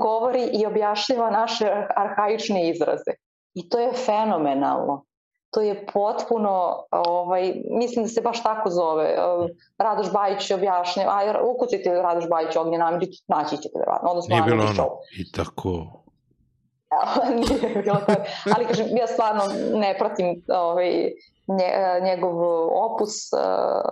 govori 0.00 0.50
i 0.52 0.66
objašnjava 0.66 1.30
naše 1.30 1.86
arhaične 1.96 2.70
izraze. 2.70 3.12
I 3.54 3.68
to 3.68 3.78
je 3.78 3.92
fenomenalno. 3.92 5.04
To 5.50 5.60
je 5.60 5.86
potpuno, 5.92 6.84
ovaj, 6.90 7.54
mislim 7.70 8.04
da 8.04 8.08
se 8.08 8.20
baš 8.20 8.42
tako 8.42 8.70
zove, 8.70 9.14
Radoš 9.78 10.12
Bajić 10.12 10.50
objašnjava, 10.50 11.12
a 11.12 11.42
ukucite 11.54 11.90
Radoš 11.90 12.28
Bajić 12.28 12.56
Ognjena 12.56 12.86
Amidžić, 12.86 13.22
naći 13.28 13.56
ćete 13.56 13.78
verovatno, 13.78 14.10
odnosno 14.10 14.34
Nije 14.34 14.44
bilo 14.44 14.64
ono, 14.64 14.88
i 15.18 15.32
tako 15.32 16.01
nije 17.40 17.82
bilo 17.82 17.96
tako. 18.06 18.22
Ali 18.56 18.66
kažem, 18.66 18.86
ja 18.96 19.06
stvarno 19.06 19.42
ne 19.74 19.98
pratim 19.98 20.42
ovaj, 20.48 21.12
njegov 22.02 22.34
opus 22.84 23.12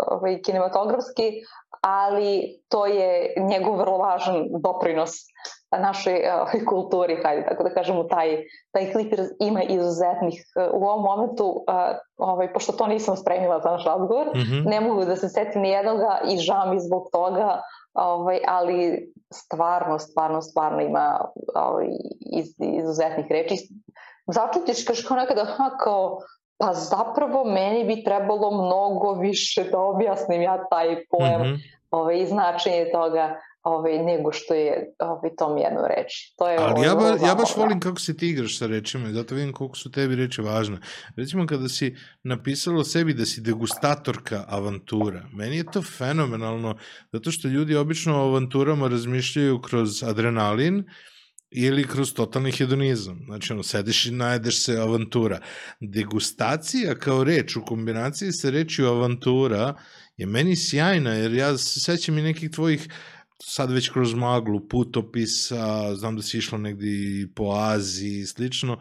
ovaj, 0.06 0.42
kinematografski, 0.42 1.32
ali 1.80 2.60
to 2.68 2.86
je 2.86 3.34
njegov 3.36 3.76
vrlo 3.76 3.98
važan 3.98 4.46
doprinos 4.62 5.10
našoj 5.78 6.14
uh, 6.14 6.66
kulturi, 6.68 7.22
hajde 7.22 7.46
tako 7.48 7.62
da 7.62 7.70
kažemo, 7.70 8.04
taj, 8.04 8.44
taj 8.70 8.92
klip 8.92 9.14
ima 9.40 9.62
izuzetnih, 9.62 10.44
uh, 10.56 10.80
u 10.80 10.84
ovom 10.84 11.02
momentu, 11.02 11.64
ovaj, 12.16 12.52
pošto 12.52 12.72
to 12.72 12.86
nisam 12.86 13.16
spremila 13.16 13.60
za 13.60 13.70
naš 13.70 13.84
razgovor, 13.84 14.26
mm 14.26 14.40
-hmm. 14.40 14.66
ne 14.66 14.80
mogu 14.80 15.04
da 15.04 15.16
se 15.16 15.28
setim 15.28 15.62
ni 15.62 15.70
jednoga 15.70 16.20
i 16.28 16.38
žao 16.38 16.66
mi 16.66 16.80
zbog 16.80 17.08
toga, 17.12 17.62
ovaj, 17.94 18.38
ali 18.48 19.12
stvarno, 19.32 19.98
stvarno, 19.98 20.42
stvarno 20.42 20.80
ima 20.80 21.20
ovaj, 21.54 21.86
iz, 22.20 22.46
izuzetnih 22.58 23.26
reči. 23.30 23.56
Začutiš 24.26 24.84
kaš 24.84 25.02
kao 25.02 25.16
nekada, 25.16 25.44
ha, 25.44 25.70
kao, 25.78 26.18
pa 26.58 26.72
zapravo 26.72 27.44
meni 27.44 27.84
bi 27.84 28.04
trebalo 28.04 28.50
mnogo 28.50 29.12
više 29.12 29.64
da 29.64 29.78
objasnim 29.78 30.42
ja 30.42 30.64
taj 30.70 31.04
pojem 31.10 31.40
mm 31.40 31.44
-hmm. 31.44 31.58
ovaj, 31.90 32.18
i 32.18 32.26
značenje 32.26 32.90
toga 32.92 33.40
ovaj, 33.62 33.98
nego 34.04 34.32
što 34.32 34.54
je 34.54 34.94
ovaj, 34.98 35.30
tom 35.38 35.58
jednu 35.58 35.80
reči. 35.96 36.34
To 36.38 36.48
je 36.48 36.58
Ali 36.58 36.86
ja, 36.86 36.94
ba, 36.94 37.26
ja 37.26 37.34
baš 37.34 37.56
volim 37.56 37.80
kako 37.80 38.00
se 38.00 38.16
ti 38.16 38.28
igraš 38.28 38.58
sa 38.58 38.66
rečima 38.66 39.08
i 39.08 39.12
zato 39.12 39.34
vidim 39.34 39.52
koliko 39.52 39.76
su 39.76 39.90
tebi 39.90 40.16
reči 40.16 40.42
važne. 40.42 40.78
Recimo 41.16 41.46
kada 41.46 41.68
si 41.68 41.96
napisala 42.22 42.84
sebi 42.84 43.14
da 43.14 43.26
si 43.26 43.40
degustatorka 43.40 44.44
avantura, 44.48 45.22
meni 45.32 45.56
je 45.56 45.64
to 45.72 45.82
fenomenalno, 45.82 46.76
zato 47.12 47.30
što 47.30 47.48
ljudi 47.48 47.76
obično 47.76 48.18
o 48.18 48.28
avanturama 48.28 48.88
razmišljaju 48.88 49.60
kroz 49.60 50.02
adrenalin, 50.02 50.84
ili 51.50 51.86
kroz 51.86 52.14
totalni 52.14 52.52
hedonizam. 52.52 53.20
Znači, 53.26 53.52
ono, 53.52 53.62
sediš 53.62 54.06
i 54.06 54.10
najedeš 54.10 54.64
se 54.64 54.76
avantura. 54.76 55.40
Degustacija 55.80 56.94
kao 56.94 57.24
reč 57.24 57.56
u 57.56 57.64
kombinaciji 57.64 58.32
sa 58.32 58.50
rečju 58.50 58.86
avantura 58.86 59.74
je 60.16 60.26
meni 60.26 60.56
sjajna, 60.56 61.10
jer 61.10 61.32
ja 61.32 61.58
se 61.58 61.80
sećam 61.80 62.18
i 62.18 62.22
nekih 62.22 62.50
tvojih 62.50 62.88
sad 63.42 63.70
već 63.70 63.88
kroz 63.88 64.14
maglu, 64.14 64.68
putopisa, 64.68 65.94
znam 65.94 66.16
da 66.16 66.22
si 66.22 66.38
išla 66.38 66.58
negde 66.58 66.86
po 67.34 67.52
Aziji 67.56 68.20
i 68.20 68.26
slično, 68.26 68.78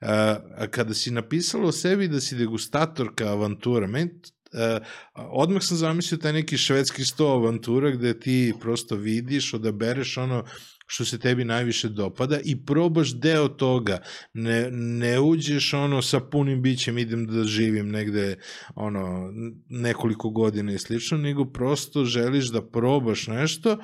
a 0.00 0.66
kada 0.70 0.94
si 0.94 1.10
napisala 1.10 1.68
o 1.68 1.72
sebi 1.72 2.08
da 2.08 2.20
si 2.20 2.36
degustatorka 2.36 3.28
avantura, 3.28 3.86
meni 3.86 4.10
uh, 4.10 4.86
odmah 5.14 5.62
sam 5.62 5.76
zamislio 5.76 6.18
taj 6.18 6.32
neki 6.32 6.58
švedski 6.58 7.04
sto 7.04 7.26
avantura 7.26 7.90
gde 7.90 8.20
ti 8.20 8.54
prosto 8.60 8.96
vidiš, 8.96 9.54
odabereš 9.54 10.16
ono 10.16 10.44
što 10.92 11.04
se 11.04 11.18
tebi 11.18 11.44
najviše 11.44 11.88
dopada 11.88 12.38
i 12.44 12.56
probaš 12.64 13.14
deo 13.14 13.48
toga. 13.48 13.98
Ne, 14.34 14.70
ne 14.70 15.20
uđeš 15.20 15.74
ono 15.74 16.02
sa 16.02 16.20
punim 16.20 16.62
bićem 16.62 16.98
idem 16.98 17.26
da 17.26 17.44
živim 17.44 17.88
negde 17.90 18.36
ono 18.74 19.32
nekoliko 19.68 20.30
godina 20.30 20.72
i 20.72 20.78
slično, 20.78 21.18
nego 21.18 21.44
prosto 21.44 22.04
želiš 22.04 22.50
da 22.52 22.62
probaš 22.62 23.26
nešto 23.26 23.78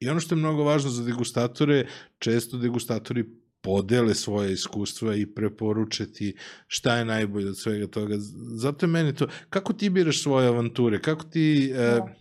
i 0.00 0.08
ono 0.08 0.20
što 0.20 0.34
je 0.34 0.38
mnogo 0.38 0.64
važno 0.64 0.90
za 0.90 1.04
degustatore, 1.04 1.86
često 2.18 2.58
degustatori 2.58 3.24
podele 3.60 4.14
svoje 4.14 4.52
iskustva 4.52 5.14
i 5.16 5.26
preporuče 5.26 6.12
ti 6.12 6.36
šta 6.66 6.96
je 6.96 7.04
najbolje 7.04 7.48
od 7.48 7.58
svega 7.58 7.86
toga. 7.86 8.14
Zato 8.54 8.86
je 8.86 8.90
meni 8.90 9.14
to, 9.14 9.28
kako 9.50 9.72
ti 9.72 9.90
biraš 9.90 10.22
svoje 10.22 10.48
avanture, 10.48 11.00
kako 11.00 11.24
ti... 11.24 11.72
E, 11.74 11.76
da 11.76 12.20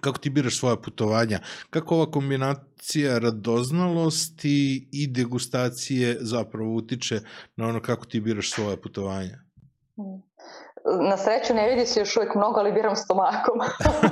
kako 0.00 0.18
ti 0.18 0.30
biraš 0.30 0.58
svoja 0.58 0.76
putovanja, 0.76 1.38
kako 1.70 1.94
ova 1.94 2.10
kombinacija 2.10 3.18
radoznalosti 3.18 4.88
i 4.92 5.06
degustacije 5.06 6.16
zapravo 6.20 6.74
utiče 6.74 7.20
na 7.56 7.68
ono 7.68 7.82
kako 7.82 8.06
ti 8.06 8.20
biraš 8.20 8.50
svoje 8.50 8.82
putovanja? 8.82 9.38
Na 10.84 11.16
sreću 11.16 11.54
ne 11.54 11.68
vidi 11.68 11.86
se 11.86 12.00
još 12.00 12.16
uvijek 12.16 12.34
mnogo, 12.34 12.60
ali 12.60 12.72
biram 12.72 12.96
stomakom. 12.96 13.60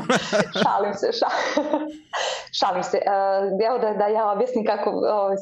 šalim 0.62 0.94
se, 0.94 1.10
šalim, 1.12 1.88
šalim 2.60 2.82
se. 2.82 2.98
Uh, 3.06 3.66
evo 3.66 3.78
da, 3.78 3.92
da 3.92 4.06
ja 4.06 4.30
objasnim 4.32 4.66
kako 4.66 4.90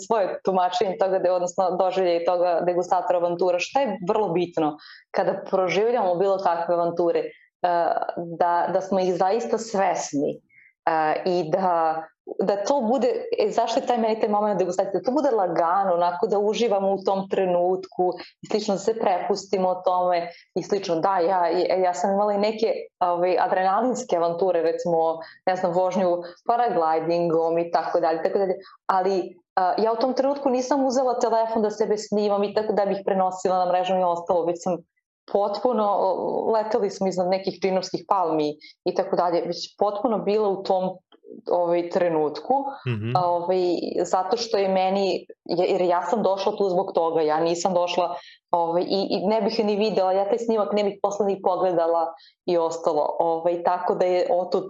svoje 0.07 0.41
tumačenje 0.45 0.97
toga, 1.01 1.19
da, 1.19 1.33
odnosno 1.33 1.77
doživlje 1.77 2.25
toga 2.25 2.61
degustatora 2.67 3.19
avantura, 3.19 3.59
šta 3.59 3.81
je 3.81 3.99
vrlo 4.09 4.29
bitno 4.29 4.77
kada 5.11 5.43
proživljamo 5.51 6.15
bilo 6.15 6.37
takve 6.37 6.75
avanture, 6.75 7.23
da, 8.17 8.71
da 8.73 8.81
smo 8.81 9.01
ih 9.01 9.15
zaista 9.15 9.59
svesni 9.59 10.41
i 11.25 11.51
da 11.51 12.03
da 12.43 12.57
to 12.65 12.81
bude, 12.81 13.09
e, 13.39 13.51
zašto 13.51 13.81
je 13.81 13.87
taj 13.87 13.99
meni 13.99 14.21
taj 14.21 14.29
moment 14.29 14.59
degustacije, 14.59 14.93
da 14.93 15.03
to 15.03 15.13
bude 15.13 15.31
lagano, 15.31 15.95
onako 15.95 16.27
da 16.27 16.39
uživamo 16.39 16.93
u 16.93 17.03
tom 17.05 17.29
trenutku 17.31 18.13
i 18.43 18.47
slično 18.47 18.75
da 18.75 18.79
se 18.79 18.95
prepustimo 18.99 19.75
tome 19.75 20.31
i 20.55 20.63
slično. 20.63 20.97
Da, 20.97 21.19
ja, 21.19 21.47
ja 21.83 21.95
sam 21.95 22.13
imala 22.13 22.33
i 22.33 22.39
neke 22.39 22.73
ovaj, 23.01 23.37
adrenalinske 23.41 24.17
avanture, 24.17 24.63
recimo, 24.63 25.19
ne 25.47 25.57
znam, 25.57 25.73
vožnju 25.73 26.23
paraglidingom 26.47 27.59
i 27.59 27.71
tako 27.71 28.01
dalje, 28.01 28.23
tako 28.23 28.39
dalje, 28.39 28.55
ali 28.87 29.19
uh, 29.21 29.85
ja 29.85 29.93
u 29.93 29.97
tom 29.97 30.15
trenutku 30.15 30.51
nisam 30.51 30.87
uzela 30.87 31.19
telefon 31.19 31.63
da 31.63 31.71
sebe 31.71 31.97
snimam 31.97 32.45
i 32.45 32.55
tako 32.55 32.73
da 32.73 32.87
bih 32.87 32.99
prenosila 33.05 33.65
na 33.65 33.73
mrežu 33.73 33.97
i 33.97 34.03
ostalo, 34.03 34.45
već 34.45 34.63
sam 34.63 34.77
potpuno, 35.33 35.87
leteli 36.55 36.91
smo 36.91 37.09
iznad 37.09 37.29
nekih 37.29 37.59
džinovskih 37.61 38.05
palmi 38.09 38.55
i 38.85 38.95
tako 38.95 39.17
dalje, 39.17 39.43
već 39.47 39.77
potpuno 39.79 40.19
bila 40.19 40.49
u 40.49 40.63
tom 40.63 40.99
ovaj 41.51 41.91
trenutku, 41.91 42.55
mm 42.87 42.91
-hmm. 42.91 43.13
ovaj, 43.25 43.61
zato 44.05 44.37
što 44.37 44.59
je 44.59 44.69
meni, 44.69 45.27
jer 45.45 45.81
ja 45.81 46.03
sam 46.03 46.23
došla 46.23 46.57
tu 46.57 46.69
zbog 46.69 46.93
toga, 46.95 47.21
ja 47.21 47.41
nisam 47.41 47.75
došla 47.75 48.15
ovaj, 48.51 48.83
i, 48.83 49.07
i 49.11 49.27
ne 49.27 49.43
bih 49.43 49.65
ni 49.65 49.77
videla, 49.77 50.13
ja 50.13 50.29
taj 50.29 50.39
snimak 50.39 50.73
ne 50.73 50.85
bih 50.85 50.99
posle 51.03 51.27
ni 51.27 51.43
pogledala 51.43 52.15
i 52.47 52.59
ostalo, 52.59 53.17
ovaj, 53.19 53.63
tako 53.63 53.95
da 53.95 54.05
je 54.05 54.27
otud 54.31 54.65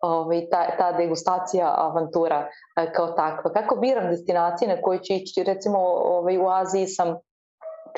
ovaj, 0.00 0.48
ta, 0.50 0.76
ta 0.78 0.92
degustacija 0.92 1.74
avantura 1.76 2.48
eh, 2.76 2.92
kao 2.92 3.06
takva. 3.06 3.52
Kako 3.52 3.76
biram 3.76 4.10
destinacije 4.10 4.68
na 4.76 4.82
koje 4.82 4.98
ću 4.98 5.12
ići, 5.12 5.44
recimo 5.44 5.78
ovaj, 6.04 6.38
u 6.38 6.48
Aziji 6.48 6.86
sam, 6.86 7.16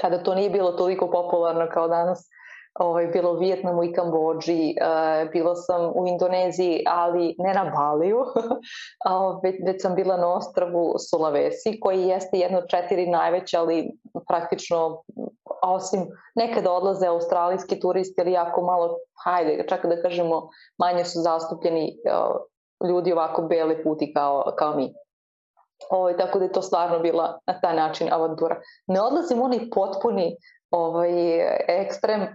kada 0.01 0.23
to 0.23 0.35
nije 0.35 0.51
bilo 0.51 0.73
toliko 0.73 1.11
popularno 1.11 1.69
kao 1.73 1.89
danas, 1.89 2.29
ovaj, 2.75 3.07
bila 3.07 3.31
u 3.31 3.39
Vijetnamu 3.39 3.85
i 3.85 3.93
Kambođi, 3.93 4.75
uh, 4.81 5.31
bila 5.31 5.55
sam 5.55 5.93
u 5.95 6.07
Indoneziji, 6.07 6.85
ali 6.87 7.35
ne 7.39 7.55
na 7.55 7.73
Baliju, 7.77 8.25
već, 9.45 9.57
već 9.67 9.83
sam 9.83 9.95
bila 9.95 10.17
na 10.17 10.35
ostravu 10.35 10.95
Sulawesi, 10.99 11.81
koji 11.81 12.03
jeste 12.03 12.39
jedno 12.39 12.59
od 12.59 12.69
četiri 12.69 13.07
najveće, 13.07 13.59
ali 13.59 13.91
praktično 14.29 15.03
osim 15.63 16.07
nekada 16.35 16.73
odlaze 16.73 17.07
australijski 17.07 17.81
turisti, 17.81 18.21
ali 18.21 18.33
jako 18.33 18.63
malo, 18.63 18.97
hajde, 19.25 19.67
čak 19.69 19.87
da 19.87 20.03
kažemo, 20.03 20.49
manje 20.79 21.05
su 21.05 21.21
zastupljeni 21.21 21.97
uh, 22.07 22.89
ljudi 22.89 23.13
ovako 23.13 23.43
bele 23.43 23.83
puti 23.83 24.13
kao, 24.15 24.53
kao 24.59 24.77
mi. 24.77 24.95
Ovaj, 25.91 26.17
tako 26.17 26.39
da 26.39 26.45
je 26.45 26.53
to 26.53 26.63
stvarno 26.63 26.99
bila 26.99 27.39
na 27.47 27.61
taj 27.61 27.77
način 27.77 28.13
avantura. 28.13 28.57
Ne 28.87 29.01
odlazim 29.01 29.43
oni 29.43 29.71
potpuni 29.71 30.37
ovaj, 30.71 31.11
ekstrem, 31.69 32.27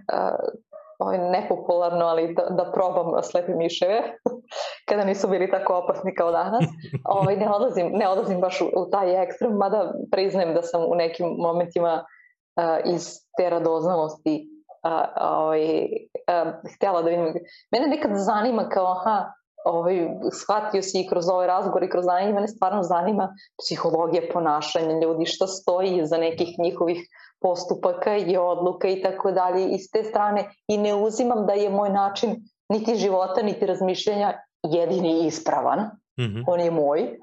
ovaj, 0.98 1.18
nepopularno, 1.18 2.06
ali 2.06 2.34
da, 2.34 2.42
da 2.50 2.72
probam 2.72 3.22
slepe 3.22 3.54
miševe, 3.54 4.02
kada 4.88 5.04
nisu 5.04 5.28
bili 5.28 5.50
tako 5.50 5.74
opasni 5.74 6.14
kao 6.14 6.30
danas. 6.30 6.64
Ovaj, 7.18 7.36
ne, 7.36 7.50
odlazim, 7.50 7.90
ne 7.92 8.08
odlazim 8.08 8.40
baš 8.40 8.60
u, 8.60 8.64
u 8.76 8.90
taj 8.90 9.22
ekstrem, 9.22 9.52
mada 9.52 9.92
priznajem 10.10 10.54
da 10.54 10.62
sam 10.62 10.82
u 10.82 10.94
nekim 10.94 11.26
momentima 11.38 12.04
uh, 12.04 12.94
iz 12.94 13.08
te 13.38 13.50
radoznalosti 13.50 14.48
uh, 14.84 15.30
ovaj, 15.30 15.82
uh, 15.82 16.52
htjela 16.76 17.02
da 17.02 17.10
vidim. 17.10 17.34
Mene 17.72 17.86
nekad 17.86 18.10
zanima 18.14 18.68
kao, 18.68 18.86
aha, 18.86 19.32
ovaj, 19.68 20.08
shvatio 20.32 20.82
si 20.82 21.00
i 21.00 21.06
kroz 21.08 21.28
ovaj 21.28 21.46
razgovor 21.46 21.82
i 21.82 21.90
kroz 21.90 22.04
zanimanje, 22.04 22.34
mene 22.34 22.48
stvarno 22.48 22.82
zanima 22.82 23.34
psihologija 23.62 24.22
ponašanja 24.32 25.00
ljudi, 25.00 25.26
šta 25.26 25.46
stoji 25.46 26.06
za 26.06 26.18
nekih 26.18 26.58
njihovih 26.58 26.98
postupaka 27.40 28.16
i 28.16 28.36
odluka 28.36 28.88
i 28.88 29.02
tako 29.02 29.32
dalje 29.32 29.68
i 29.68 29.78
s 29.78 29.90
te 29.90 30.02
strane 30.02 30.50
i 30.68 30.78
ne 30.78 30.94
uzimam 30.94 31.46
da 31.46 31.52
je 31.52 31.70
moj 31.70 31.90
način 31.90 32.36
niti 32.68 32.94
života 32.94 33.42
niti 33.42 33.66
razmišljanja 33.66 34.32
jedini 34.62 35.26
ispravan. 35.26 35.78
Mm 36.20 36.22
-hmm. 36.22 36.44
On 36.46 36.60
je 36.60 36.70
moj. 36.70 37.18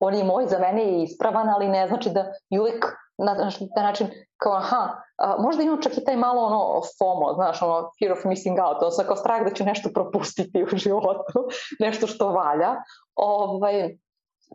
On 0.00 0.14
je 0.14 0.24
moj, 0.24 0.46
za 0.46 0.58
mene 0.58 0.82
je 0.82 1.02
ispravan, 1.02 1.48
ali 1.48 1.68
ne 1.68 1.88
znači 1.88 2.10
da 2.10 2.32
i 2.50 2.58
uvek 2.58 2.86
na, 3.24 3.34
na 3.76 3.82
način 3.82 4.06
kao 4.36 4.52
aha, 4.56 4.88
a, 5.16 5.36
možda 5.38 5.62
imam 5.62 5.82
čak 5.82 5.98
i 5.98 6.04
taj 6.04 6.16
malo 6.16 6.42
ono 6.42 6.80
FOMO, 6.98 7.34
znaš, 7.34 7.62
ono 7.62 7.90
fear 7.98 8.12
of 8.12 8.24
missing 8.24 8.58
out, 8.58 8.76
odnosno 8.76 9.04
kao 9.04 9.16
strah 9.16 9.44
da 9.44 9.54
ću 9.54 9.64
nešto 9.64 9.88
propustiti 9.94 10.62
u 10.62 10.76
životu, 10.76 11.48
nešto 11.84 12.06
što 12.06 12.28
valja. 12.28 12.76
Ovaj, 13.16 13.96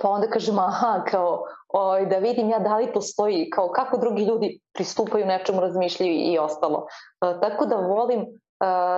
pa 0.01 0.09
onda 0.09 0.27
kažem 0.27 0.59
aha, 0.59 1.03
kao 1.11 1.43
oj, 1.67 2.05
da 2.05 2.17
vidim 2.17 2.49
ja 2.49 2.59
da 2.59 2.77
li 2.77 2.93
postoji, 2.93 3.49
kao 3.49 3.69
kako 3.69 3.97
drugi 3.97 4.23
ljudi 4.23 4.59
pristupaju 4.73 5.25
nečemu, 5.25 5.61
razmišljaju 5.61 6.13
i 6.13 6.37
ostalo. 6.37 6.87
E, 7.21 7.39
tako 7.41 7.65
da 7.65 7.75
volim, 7.75 8.21
e, 8.21 8.25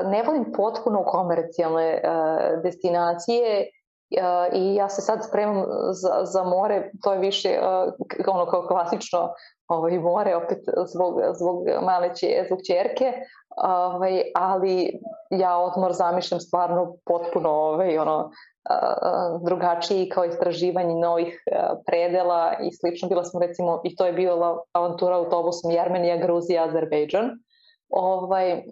ne 0.06 0.24
volim 0.24 0.52
potpuno 0.58 1.04
komercijalne 1.06 2.02
destinacije 2.64 3.70
i 4.54 4.76
ja 4.76 4.90
se 4.90 5.02
sad 5.02 5.26
spremam 5.26 5.66
za, 5.92 6.22
za 6.24 6.44
more, 6.44 6.92
to 7.04 7.14
je 7.14 7.20
više 7.20 7.50
e, 7.50 7.60
ono 8.28 8.46
kao 8.46 8.68
klasično 8.68 9.34
ovaj, 9.68 10.00
more, 10.00 10.36
opet 10.36 10.60
zbog, 10.86 11.20
zbog 11.34 11.64
male 11.82 12.16
če, 12.16 12.44
zbog 12.48 12.60
čerke, 12.68 13.14
ovaj, 13.58 14.22
ali 14.36 15.00
ja 15.30 15.58
odmor 15.58 15.94
zamišljam 15.94 16.40
stvarno 16.40 16.96
potpuno 17.06 17.50
ovaj, 17.50 17.98
ono, 17.98 18.32
drugačiji 19.46 20.10
kao 20.10 20.26
istraživanje 20.26 20.96
novih 20.96 21.44
predela 21.86 22.54
i 22.62 22.72
slično. 22.72 23.10
Bila 23.10 23.24
smo 23.24 23.40
recimo, 23.40 23.82
i 23.84 23.96
to 23.96 24.06
je 24.06 24.14
bila 24.14 24.64
avantura 24.72 25.16
autobusom 25.16 25.72
Jermenija, 25.72 26.18
Gruzija, 26.18 26.64
Azerbejdžan. 26.64 27.30
Ovaj, 27.90 28.64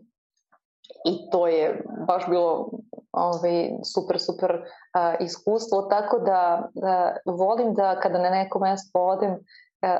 I 1.05 1.29
to 1.31 1.47
je 1.47 1.83
baš 2.07 2.27
bilo 2.29 2.69
ovaj, 3.11 3.69
super, 3.93 4.19
super 4.19 4.51
uh, 4.55 5.25
iskustvo, 5.25 5.81
tako 5.81 6.19
da 6.19 6.69
uh, 6.75 7.35
volim 7.37 7.73
da 7.73 7.99
kada 7.99 8.19
na 8.19 8.29
neko 8.29 8.59
mesto 8.59 8.99
odem, 8.99 9.37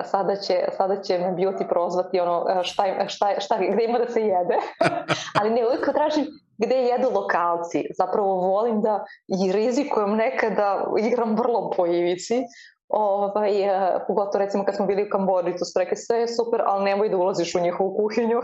sada 0.04 0.36
će, 0.36 0.68
sada 0.78 1.02
će 1.02 1.18
me 1.18 1.32
beauty 1.32 1.68
prozvati 1.70 2.20
ono 2.20 2.64
šta, 2.64 3.08
šta, 3.08 3.40
šta, 3.40 3.58
gde 3.58 3.84
ima 3.84 4.00
da 4.00 4.08
se 4.08 4.22
jede. 4.22 4.58
Ali 5.40 5.50
ne, 5.50 5.66
uvijek 5.66 5.94
tražim 5.94 6.26
gde 6.58 6.76
jedu 6.76 7.10
lokalci. 7.14 7.86
Zapravo 7.98 8.34
volim 8.34 8.82
da 8.82 9.06
i 9.28 9.52
rizikujem 9.52 10.16
nekada 10.16 10.86
igram 11.00 11.36
vrlo 11.36 11.72
po 11.78 11.86
ivici, 11.86 12.44
ovaj, 12.90 13.70
uh, 13.70 14.02
pogotovo 14.08 14.44
recimo 14.44 14.66
kad 14.66 14.76
smo 14.76 14.86
bili 14.86 15.04
u 15.04 15.10
Kambodži, 15.12 15.58
to 15.58 15.66
su 15.66 15.80
rekli 15.80 15.98
sve 15.98 16.20
je 16.20 16.28
super, 16.28 16.62
ali 16.66 16.84
nemoj 16.84 17.10
da 17.10 17.18
ulaziš 17.18 17.56
u 17.56 17.60
njihovu 17.60 17.98
kuhinju. 17.98 18.42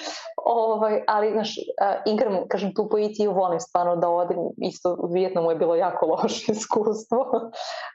ovaj, 0.44 1.02
ali, 1.06 1.32
znaš, 1.32 1.56
uh, 1.58 2.12
igram, 2.12 2.48
kažem, 2.48 2.74
tu 2.74 2.88
po 2.88 2.98
i 2.98 3.26
volim 3.26 3.60
stvarno 3.60 3.96
da 3.96 4.08
odem, 4.08 4.38
isto 4.56 4.96
u 4.98 5.12
Vijetnamu 5.12 5.50
je 5.50 5.56
bilo 5.56 5.74
jako 5.74 6.06
loše 6.22 6.52
iskustvo. 6.52 7.20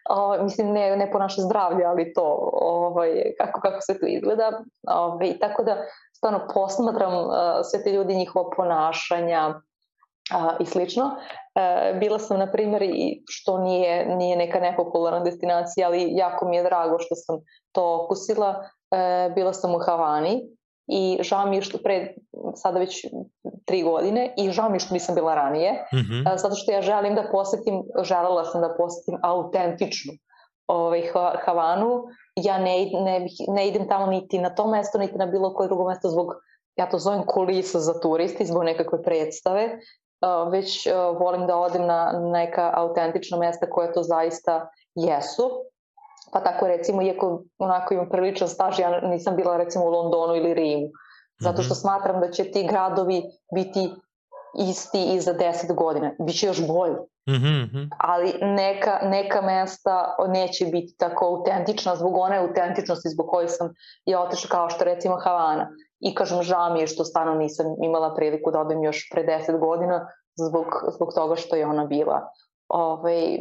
uh, 0.10 0.44
mislim, 0.44 0.72
ne, 0.72 0.98
ne 0.98 1.12
po 1.12 1.20
naše 1.20 1.42
zdravlje, 1.42 1.86
ali 1.86 2.14
to, 2.14 2.50
ovaj, 2.54 3.34
kako, 3.38 3.62
kako 3.62 3.82
se 3.82 4.00
to 4.00 4.06
izgleda. 4.08 4.62
Ovaj, 4.88 5.40
tako 5.40 5.64
da, 5.64 5.78
stvarno 6.18 6.48
posmatram 6.54 7.14
sve 7.64 7.84
te 7.84 7.92
ljudi, 7.92 8.16
njihova 8.16 8.50
ponašanja, 8.58 9.62
a, 10.32 10.58
i 10.60 10.66
slično. 10.66 11.12
E, 11.56 11.94
bila 12.00 12.20
sam, 12.20 12.40
na 12.40 12.52
primjer, 12.52 12.82
i 12.82 13.24
što 13.28 13.58
nije, 13.58 14.16
nije 14.16 14.38
neka 14.38 14.60
nepopularna 14.60 15.20
destinacija, 15.20 15.88
ali 15.88 16.12
jako 16.12 16.48
mi 16.48 16.56
je 16.56 16.64
drago 16.64 17.00
što 17.00 17.16
sam 17.16 17.40
to 17.72 18.04
okusila. 18.04 18.64
E, 18.92 19.32
bila 19.36 19.54
sam 19.54 19.76
u 19.76 19.80
Havani 19.80 20.42
i 20.88 21.20
žao 21.22 21.46
mi 21.46 21.56
je 21.56 21.62
što 21.62 21.78
pre, 21.78 22.14
sada 22.56 22.80
već 22.80 23.06
tri 23.66 23.84
godine, 23.84 24.34
i 24.38 24.52
žao 24.52 24.70
mi 24.70 24.76
je 24.76 24.80
što 24.80 24.94
nisam 24.94 25.16
bila 25.16 25.36
ranije, 25.36 25.86
mm 25.94 25.98
-hmm. 25.98 26.38
zato 26.38 26.56
što 26.56 26.72
ja 26.72 26.82
želim 26.82 27.16
da 27.16 27.30
posetim, 27.32 27.84
želela 28.02 28.46
sam 28.46 28.62
da 28.62 28.76
posetim 28.78 29.20
autentičnu 29.24 30.14
ovaj, 30.68 31.04
Havanu. 31.46 32.04
Ja 32.36 32.58
ne, 32.58 32.90
ne, 32.94 33.28
ne 33.48 33.68
idem 33.68 33.88
tamo 33.88 34.06
niti 34.06 34.40
na 34.40 34.56
to 34.56 34.68
mesto, 34.68 34.98
niti 34.98 35.18
na 35.18 35.26
bilo 35.26 35.54
koje 35.54 35.68
drugo 35.68 35.88
mesto 35.88 36.10
zbog 36.10 36.28
ja 36.80 36.90
to 36.90 37.00
zovem 37.00 37.24
kulisa 37.28 37.80
za 37.80 38.00
turisti, 38.00 38.46
zbog 38.46 38.64
nekakve 38.64 39.04
predstave, 39.04 39.80
već 40.52 40.88
volim 41.20 41.48
da 41.48 41.58
odem 41.58 41.86
na 41.86 42.12
neka 42.32 42.72
autentična 42.76 43.38
mesta 43.38 43.70
koja 43.70 43.94
to 43.94 44.04
zaista 44.04 44.70
jesu. 44.96 45.50
Pa 46.32 46.40
tako 46.40 46.68
recimo, 46.68 47.02
iako 47.02 47.44
onako 47.58 47.94
imam 47.94 48.10
priličan 48.10 48.48
staž, 48.48 48.80
ja 48.80 49.02
nisam 49.02 49.36
bila 49.36 49.58
recimo 49.58 49.86
u 49.86 49.90
Londonu 49.90 50.36
ili 50.36 50.54
Rimu, 50.54 50.88
zato 51.40 51.62
što 51.62 51.74
mhm. 51.74 51.80
smatram 51.80 52.22
da 52.22 52.32
će 52.32 52.52
ti 52.52 52.68
gradovi 52.70 53.24
biti 53.56 53.90
isti 54.58 55.04
i 55.14 55.20
za 55.20 55.34
10 55.34 55.76
godina. 55.76 56.12
Biće 56.20 56.48
još 56.48 56.68
bolji. 56.68 56.96
Mm 57.30 57.34
-hmm. 57.34 57.90
Ali 58.00 58.34
neka, 58.42 59.00
neka 59.04 59.42
mesta 59.42 60.16
neće 60.28 60.66
biti 60.66 60.96
tako 60.98 61.26
autentična 61.26 61.96
zbog 61.96 62.18
one 62.18 62.38
autentičnosti 62.38 63.10
zbog 63.10 63.28
koje 63.30 63.48
sam 63.48 63.74
ja 64.06 64.22
otišla 64.22 64.50
kao 64.50 64.70
što 64.70 64.84
recimo 64.84 65.20
Havana 65.24 65.70
i 66.00 66.16
kažem 66.16 66.42
žao 66.44 66.74
mi 66.74 66.80
je 66.80 66.88
što 66.88 67.06
stvarno 67.06 67.36
nisam 67.36 67.66
imala 67.84 68.16
priliku 68.16 68.52
da 68.52 68.60
odem 68.60 68.84
još 68.84 69.10
pre 69.12 69.24
10 69.24 69.60
godina 69.60 70.08
zbog, 70.36 70.66
zbog 70.96 71.14
toga 71.16 71.36
što 71.36 71.56
je 71.56 71.68
ona 71.68 71.86
bila. 71.86 72.30
Ovaj, 72.68 73.38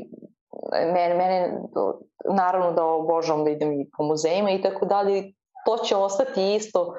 mene, 0.72 1.14
mene, 1.14 1.60
naravno 2.34 2.72
da 2.72 2.84
obožavam 2.84 3.44
da 3.44 3.50
idem 3.50 3.72
i 3.72 3.90
po 3.96 4.04
muzejima 4.04 4.50
i 4.50 4.62
tako 4.62 4.86
dalje, 4.86 5.32
to 5.66 5.76
će 5.76 5.96
ostati 5.96 6.54
isto 6.54 6.94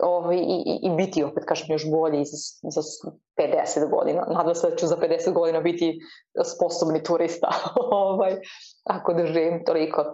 ovaj, 0.00 0.36
i, 0.36 0.78
i 0.82 0.90
biti 0.90 1.24
opet, 1.24 1.44
kažem, 1.44 1.66
još 1.70 1.90
bolji 1.90 2.24
za, 2.24 2.80
za 2.82 3.10
50 3.36 3.90
godina. 3.90 4.26
Nadam 4.28 4.54
se 4.54 4.70
da 4.70 4.76
ću 4.76 4.86
za 4.86 4.96
50 4.96 5.32
godina 5.32 5.60
biti 5.60 6.00
sposobni 6.56 7.02
turista, 7.02 7.48
ovaj, 7.90 8.36
ako 8.84 9.14
doživim 9.14 9.64
toliko. 9.64 10.04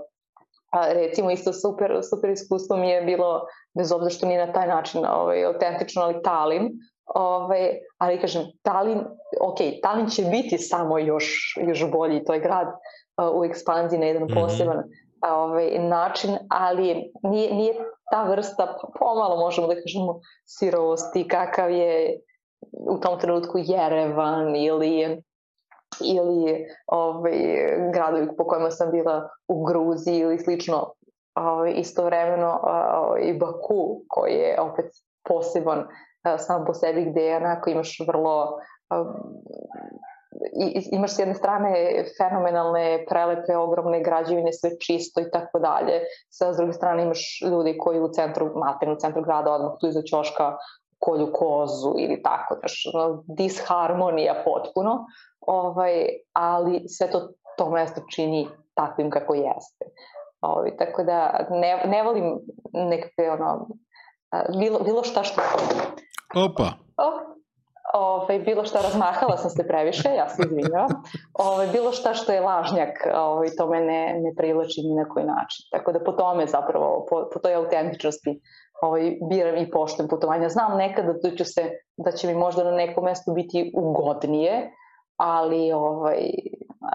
A, 0.74 0.92
recimo 0.92 1.30
isto 1.30 1.52
super, 1.52 2.01
super 2.10 2.30
iskustvo 2.30 2.76
mi 2.76 2.88
je 2.88 3.02
bilo, 3.02 3.46
bez 3.78 3.92
obzira 3.92 4.10
što 4.10 4.26
nije 4.26 4.46
na 4.46 4.52
taj 4.52 4.68
način 4.68 5.06
ovaj, 5.06 5.44
autentično, 5.44 6.02
ali 6.02 6.22
Talin, 6.22 6.70
ovaj, 7.14 7.78
ali 7.98 8.20
kažem, 8.20 8.42
Talin, 8.62 8.98
ok, 9.40 9.59
Talin 9.82 10.09
će 10.09 10.22
biti 10.22 10.59
samo 10.59 10.98
još, 10.98 11.59
još 11.66 11.90
bolji, 11.90 12.24
to 12.24 12.34
je 12.34 12.40
grad 12.40 12.68
uh, 12.68 13.40
u 13.40 13.44
ekspanziji 13.44 13.98
na 13.98 14.06
jedan 14.06 14.22
mm 14.22 14.26
-hmm. 14.26 14.42
poseban 14.42 14.82
ovaj, 15.30 15.78
način, 15.78 16.36
ali 16.51 17.12
nije, 17.22 17.55
nije 17.55 17.74
ta 18.10 18.22
vrsta, 18.22 18.78
pomalo 18.98 19.36
možemo 19.36 19.66
da 19.66 19.74
kažemo, 19.74 20.20
sirovosti, 20.44 21.28
kakav 21.28 21.70
je 21.70 22.20
u 22.90 22.98
tom 22.98 23.20
trenutku 23.20 23.59
Jerevan 23.59 24.56
ili 24.56 25.22
ili 26.01 26.66
ovaj, 26.87 27.39
gradovi 27.93 28.37
po 28.37 28.45
kojima 28.45 28.71
sam 28.71 28.91
bila 28.91 29.29
u 29.49 29.65
Gruziji 29.65 30.19
ili 30.19 30.39
slično 30.39 30.93
ovaj, 31.35 31.73
istovremeno 31.77 32.61
ovaj, 32.62 33.21
i 33.23 33.39
Baku 33.39 34.01
koji 34.09 34.33
je 34.33 34.61
opet 34.61 34.87
poseban 35.29 35.87
sam 36.39 36.65
po 36.66 36.75
sebi 36.75 37.05
gde 37.05 37.37
onako 37.37 37.71
imaš 37.71 37.99
vrlo 38.07 38.59
i, 40.53 40.89
imaš 40.93 41.15
s 41.15 41.19
jedne 41.19 41.35
strane 41.35 42.05
fenomenalne, 42.19 43.05
prelepe, 43.09 43.57
ogromne 43.57 44.03
građevine, 44.03 44.53
sve 44.53 44.71
čisto 44.79 45.21
i 45.21 45.31
tako 45.31 45.59
dalje. 45.59 46.01
Sa 46.31 46.53
druge 46.53 46.73
strane 46.73 47.03
imaš 47.03 47.43
ljudi 47.43 47.79
koji 47.79 48.01
u 48.01 48.09
centru, 48.09 48.53
maternu 48.55 48.97
centru 48.97 49.23
grada, 49.23 49.53
odmah 49.53 49.73
tu 49.81 49.89
iza 49.89 50.03
ćoška 50.03 50.57
kolju 51.05 51.32
kozu 51.32 51.94
ili 51.98 52.22
tako, 52.22 52.55
znaš, 52.55 52.82
disharmonija 53.26 54.43
potpuno, 54.44 55.06
ovaj, 55.40 56.06
ali 56.32 56.89
sve 56.89 57.10
to 57.10 57.28
to 57.56 57.70
mesto 57.70 58.01
čini 58.14 58.48
takvim 58.74 59.10
kako 59.10 59.35
jeste. 59.35 59.85
Ovaj, 60.40 60.76
tako 60.76 61.05
da 61.05 61.47
ne, 61.51 61.82
ne 61.86 62.02
volim 62.02 62.39
nekakve 62.72 63.31
ono, 63.31 63.66
bilo, 64.59 64.78
bilo 64.78 65.02
šta 65.05 65.22
što... 65.22 65.43
Opa! 66.35 66.72
Oh, 66.97 67.20
ovaj, 67.94 68.39
bilo 68.39 68.64
šta, 68.64 68.82
razmahala 68.82 69.36
sam 69.36 69.51
se 69.51 69.66
previše, 69.66 70.09
ja 70.09 70.28
se 70.28 70.43
izvinjavam, 70.47 71.02
ovaj, 71.32 71.66
bilo 71.66 71.93
šta 71.93 72.14
što 72.14 72.32
je 72.32 72.40
lažnjak, 72.40 73.06
ovaj, 73.14 73.48
to 73.59 73.68
me 73.68 73.81
ne, 73.81 74.20
ne 74.20 74.35
privlači 74.36 74.82
ni 74.82 74.94
na 74.94 75.09
koji 75.09 75.24
način. 75.24 75.66
Tako 75.70 75.93
da 75.93 76.05
po 76.05 76.12
tome 76.12 76.47
zapravo, 76.47 77.06
po, 77.10 77.28
po 77.32 77.39
toj 77.39 77.55
autentičnosti 77.55 78.40
ovaj, 78.82 79.18
biram 79.30 79.56
i 79.56 79.70
poštujem 79.70 80.09
putovanja. 80.09 80.48
Znam 80.48 80.76
nekada 80.76 81.12
da 81.12 81.36
ću 81.36 81.44
se, 81.44 81.70
da 81.96 82.12
će 82.12 82.26
mi 82.26 82.34
možda 82.34 82.64
na 82.64 82.70
nekom 82.70 83.05
mestu 83.05 83.32
biti 83.32 83.72
ugodnije, 83.76 84.70
ali 85.16 85.72
ovaj, 85.72 86.30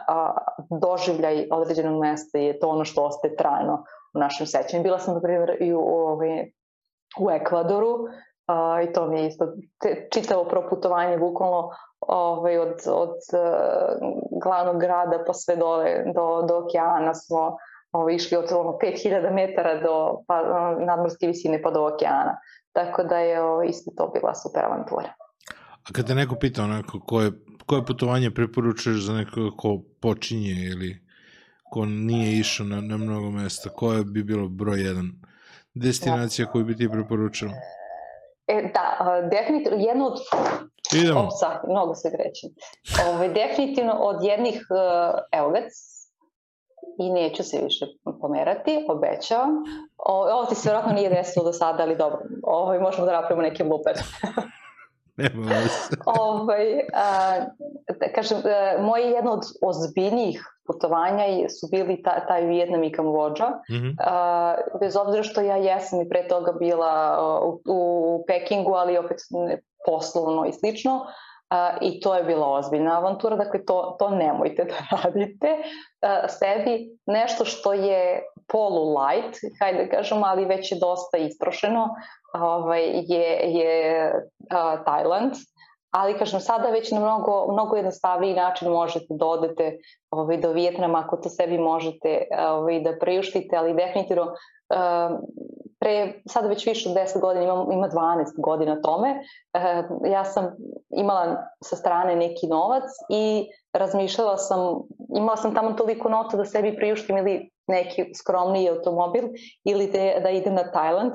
a, 0.08 0.34
doživljaj 0.70 1.48
određenog 1.52 2.02
mesta 2.02 2.38
je 2.38 2.60
to 2.60 2.70
ono 2.70 2.86
što 2.86 3.04
ostaje 3.04 3.36
trajno 3.36 3.84
u 4.14 4.20
našem 4.20 4.48
sećanju. 4.48 4.84
Bila 4.84 5.00
sam, 5.00 5.14
na 5.14 5.22
primjer, 5.22 5.58
i 5.60 5.74
u, 5.74 5.80
ovaj, 5.80 6.52
u 7.20 7.32
Ekvadoru, 7.32 7.98
a, 8.48 8.82
i 8.82 8.94
to 8.94 9.08
mi 9.08 9.20
je 9.20 9.28
isto 9.28 9.46
te, 9.82 10.08
čitavo 10.12 10.44
proputovanje 10.44 11.18
bukvalno 11.18 11.70
ovaj, 12.00 12.58
od, 12.58 12.74
od 12.88 13.10
uh, 13.10 14.10
glavnog 14.44 14.80
grada 14.80 15.24
pa 15.28 15.34
sve 15.34 15.56
dole 15.56 16.04
do, 16.16 16.46
do 16.48 16.58
okeana 16.58 17.14
smo 17.14 17.58
ovaj, 17.92 18.16
išli 18.16 18.38
od 18.38 18.46
ono, 18.52 18.78
5000 18.84 19.34
metara 19.34 19.82
do 19.82 20.24
pa, 20.28 20.42
nadmorske 20.86 21.28
visine 21.28 21.62
pa 21.62 21.72
do 21.72 21.88
okeana. 21.88 22.38
Tako 22.72 23.04
da 23.04 23.18
je 23.18 23.42
o, 23.44 23.64
isto 23.64 23.92
to 23.98 24.12
bila 24.14 24.36
super 24.36 24.66
avantura. 24.66 25.14
A 25.90 25.94
kad 25.94 26.08
te 26.08 26.16
neko 26.16 26.36
pita 26.36 26.64
onako 26.64 27.00
koje, 27.00 27.32
koje 27.66 27.86
putovanje 27.86 28.32
preporučuješ 28.32 29.06
za 29.06 29.14
nekoga 29.14 29.50
ko 29.58 29.82
počinje 30.02 30.52
ili 30.72 31.10
ko 31.72 31.86
nije 31.86 32.40
išao 32.40 32.66
na, 32.66 32.82
na 32.82 32.98
mnogo 32.98 33.30
mesta, 33.30 33.70
koje 33.70 34.04
bi 34.04 34.24
bilo 34.24 34.48
broj 34.48 34.82
jedan 34.82 35.12
destinacija 35.74 36.48
koju 36.48 36.66
bi 36.66 36.78
ti 36.78 36.90
preporučila? 36.92 37.52
E, 38.48 38.72
da, 38.74 39.06
definitivno, 39.32 39.78
jedno 39.78 40.06
od... 40.06 40.18
Idemo. 40.94 41.20
Opsa, 41.20 41.62
mnogo 41.68 41.96
se 41.96 42.10
grećem. 42.10 42.50
Ove, 43.10 43.30
definitivno 43.30 43.94
od 43.94 44.24
jednih, 44.24 44.62
evo 45.32 45.50
ga, 45.50 45.60
i 47.00 47.10
neću 47.10 47.44
se 47.44 47.60
više 47.64 47.86
pomerati, 48.22 48.86
obećavam. 48.90 49.64
O, 49.98 50.34
ovo 50.34 50.46
ti 50.46 50.56
se 50.56 50.70
vjerojatno 50.70 50.94
nije 50.94 51.10
desilo 51.10 51.46
do 51.46 51.54
sada, 51.54 51.84
ali 51.84 51.96
dobro, 51.96 52.20
ovo, 52.44 52.80
možemo 52.80 53.06
da 53.06 53.12
napravimo 53.12 53.42
neke 53.42 53.64
blooper. 53.64 53.94
Ovaj, 56.22 56.80
a, 56.94 57.36
da 58.00 58.14
kažem, 58.16 58.38
a, 58.46 58.50
e, 58.50 58.82
moje 58.82 59.12
jedno 59.12 59.32
od 59.32 59.44
ozbiljnijih 59.62 60.44
putovanja 60.68 61.24
su 61.60 61.68
bili 61.72 62.04
ta, 62.04 62.26
taj 62.28 62.46
Vijetnam 62.46 62.84
i 62.84 62.92
Kambođa. 62.92 63.48
Mm 63.48 63.74
-hmm. 63.74 63.96
a, 64.00 64.56
bez 64.80 64.96
obzira 64.96 65.24
što 65.24 65.42
ja 65.42 65.56
jesam 65.56 66.02
i 66.02 66.10
pre 66.10 66.28
toga 66.28 66.52
bila 66.52 67.18
u, 67.44 67.62
u 67.66 68.24
Pekingu, 68.28 68.74
ali 68.74 68.98
opet 68.98 69.18
poslovno 69.86 70.46
i 70.46 70.54
slično. 70.54 71.06
I 71.82 72.00
to 72.00 72.16
je 72.16 72.24
bila 72.24 72.48
ozbiljna 72.48 72.98
avantura, 72.98 73.36
dakle 73.36 73.66
to, 73.66 73.96
to 74.00 74.10
nemojte 74.10 74.64
da 74.64 74.76
radite. 75.04 75.58
Sebi 76.28 76.98
nešto 77.06 77.46
što 77.46 77.74
je 77.74 78.24
polu 78.48 78.96
light, 78.98 79.38
hajde 79.62 79.86
da 79.86 79.90
kažem, 79.90 80.24
ali 80.24 80.46
već 80.46 80.72
je 80.72 80.78
dosta 80.80 81.18
istrošeno, 81.18 81.90
ovaj, 82.34 82.84
je, 82.94 83.40
je 83.44 84.14
Tajland. 84.86 85.34
Ali, 85.92 86.18
kažem, 86.18 86.40
sada 86.40 86.70
već 86.70 86.92
na 86.92 87.00
mnogo, 87.00 87.52
mnogo 87.52 87.76
jednostavniji 87.76 88.34
način 88.34 88.70
možete 88.72 89.06
da 89.10 89.26
odete 89.26 89.78
ovaj, 90.12 90.38
do 90.38 90.52
Vijetnama 90.52 91.00
ako 91.00 91.18
to 91.18 91.30
sebi 91.30 91.58
možete 91.58 92.24
ovaj, 92.50 92.80
da 92.80 92.98
priuštite, 93.00 93.56
ali 93.58 93.74
definitivno 93.74 94.34
pre, 95.80 96.22
sada 96.26 96.48
već 96.48 96.68
više 96.68 96.90
od 96.90 96.96
10 96.96 97.20
godina, 97.22 97.46
ima, 97.46 97.66
ima 97.72 97.90
12 97.90 98.26
godina 98.38 98.82
tome, 98.82 99.20
uh, 99.54 100.12
ja 100.12 100.26
sam 100.26 100.56
imala 100.90 101.48
sa 101.64 101.76
strane 101.76 102.16
neki 102.16 102.48
novac 102.48 102.84
i 103.10 103.48
razmišljala 103.74 104.38
sam, 104.38 104.60
imala 105.16 105.38
sam 105.38 105.56
tamo 105.56 105.74
toliko 105.74 106.10
nota 106.10 106.38
da 106.38 106.46
sebi 106.46 106.76
priuštim 106.76 107.18
ili 107.18 107.52
neki 107.68 108.14
skromniji 108.16 108.70
automobil 108.70 109.24
ili 109.64 109.88
da, 109.88 110.20
da 110.24 110.30
idem 110.30 110.54
na 110.54 110.72
Tajland 110.72 111.14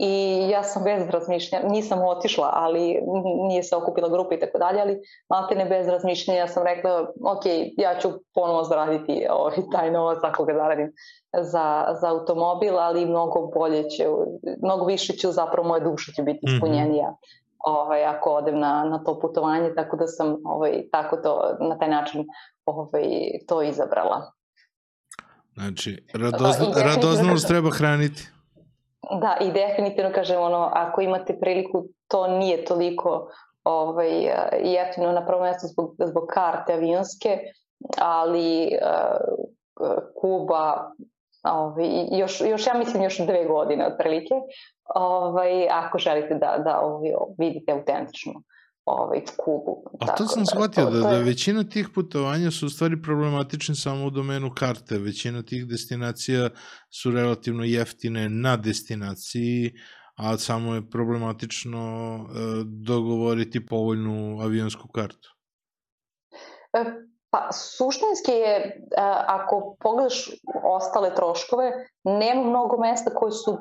i 0.00 0.46
ja 0.50 0.62
sam 0.62 0.84
bez 0.84 1.08
razmišljanja, 1.10 1.68
nisam 1.68 1.98
otišla, 2.02 2.50
ali 2.52 3.00
nije 3.48 3.62
se 3.62 3.76
okupila 3.76 4.08
grupa 4.08 4.34
i 4.34 4.40
tako 4.40 4.58
dalje, 4.58 4.80
ali 4.80 5.00
malte 5.30 5.54
ne 5.54 5.64
bez 5.64 5.88
razmišljanja 5.88 6.46
sam 6.46 6.62
rekla, 6.62 7.00
ok, 7.24 7.42
ja 7.76 7.98
ću 8.00 8.08
ponovo 8.34 8.64
zaraditi 8.64 9.26
ovaj, 9.30 9.56
taj 9.72 9.90
novac 9.90 10.18
ako 10.22 10.44
ga 10.44 10.54
zaradim 10.54 10.92
za, 11.32 11.96
za 12.00 12.08
automobil, 12.08 12.78
ali 12.78 13.06
mnogo 13.06 13.50
bolje 13.54 13.90
će, 13.90 14.06
mnogo 14.62 14.84
više 14.84 15.12
ću 15.12 15.32
zapravo 15.32 15.68
moja 15.68 15.80
duša 15.80 16.12
će 16.12 16.22
biti 16.22 16.40
mhm. 16.46 16.54
ispunjenija. 16.54 17.10
Mm 17.10 17.12
-hmm 17.12 17.48
ovaj, 17.58 18.04
ako 18.04 18.30
odem 18.30 18.58
na, 18.58 18.84
na 18.84 19.04
to 19.04 19.20
putovanje, 19.20 19.74
tako 19.74 19.96
da 19.96 20.06
sam 20.06 20.36
ovaj, 20.44 20.82
tako 20.92 21.16
to, 21.16 21.56
na 21.60 21.78
taj 21.78 21.88
način 21.88 22.24
ovaj, 22.64 23.04
to 23.48 23.62
izabrala. 23.62 24.32
Znači, 25.54 26.04
radozna, 26.14 26.66
radoznalost 26.82 27.48
treba 27.48 27.70
hraniti. 27.70 28.28
Da, 29.20 29.36
i 29.40 29.52
definitivno 29.52 30.12
kažem, 30.14 30.40
ono, 30.40 30.70
ako 30.72 31.00
imate 31.00 31.38
priliku, 31.40 31.84
to 32.08 32.26
nije 32.26 32.64
toliko 32.64 33.28
ovaj, 33.64 34.10
jeftino 34.62 35.12
na 35.12 35.26
prvo 35.26 35.42
mesto 35.42 35.66
zbog, 35.66 35.94
zbog 36.04 36.26
karte 36.26 36.72
avionske, 36.72 37.38
ali 37.98 38.70
uh, 38.82 39.98
Kuba, 40.20 40.90
ovaj, 41.42 41.88
još, 42.10 42.40
još 42.40 42.66
ja 42.66 42.74
mislim 42.74 43.02
još 43.02 43.18
dve 43.18 43.44
godine 43.44 43.86
otprilike, 43.86 44.34
ovaj, 44.94 45.68
ako 45.70 45.98
želite 45.98 46.34
da, 46.34 46.58
da 46.64 46.80
ovaj, 46.80 47.10
vidite 47.38 47.72
autentično 47.72 48.32
ovaj, 48.88 49.20
Kubu. 49.36 49.82
A 50.00 50.14
to 50.14 50.26
sam 50.26 50.42
da, 50.42 50.46
shvatio, 50.46 50.84
da, 50.84 50.98
da, 50.98 51.08
da 51.08 51.18
većina 51.18 51.64
tih 51.64 51.88
putovanja 51.94 52.50
su 52.50 52.66
u 52.66 52.68
stvari 52.68 53.02
problematični 53.02 53.74
samo 53.74 54.06
u 54.06 54.10
domenu 54.10 54.50
karte. 54.58 54.98
Većina 54.98 55.42
tih 55.42 55.66
destinacija 55.66 56.50
su 57.02 57.10
relativno 57.10 57.64
jeftine 57.64 58.28
na 58.28 58.56
destinaciji, 58.56 59.72
a 60.16 60.36
samo 60.38 60.74
je 60.74 60.90
problematično 60.90 61.80
e, 62.16 62.28
dogovoriti 62.86 63.66
povoljnu 63.66 64.40
avionsku 64.40 64.88
kartu. 64.88 65.28
E, 66.72 66.84
pa 67.30 67.48
suštinski 67.52 68.32
je, 68.32 68.56
e, 68.56 68.74
ako 69.26 69.76
pogledaš 69.80 70.30
ostale 70.64 71.14
troškove, 71.14 71.72
nema 72.04 72.44
mnogo 72.44 72.78
mesta 72.78 73.10
koji 73.10 73.32
su, 73.32 73.58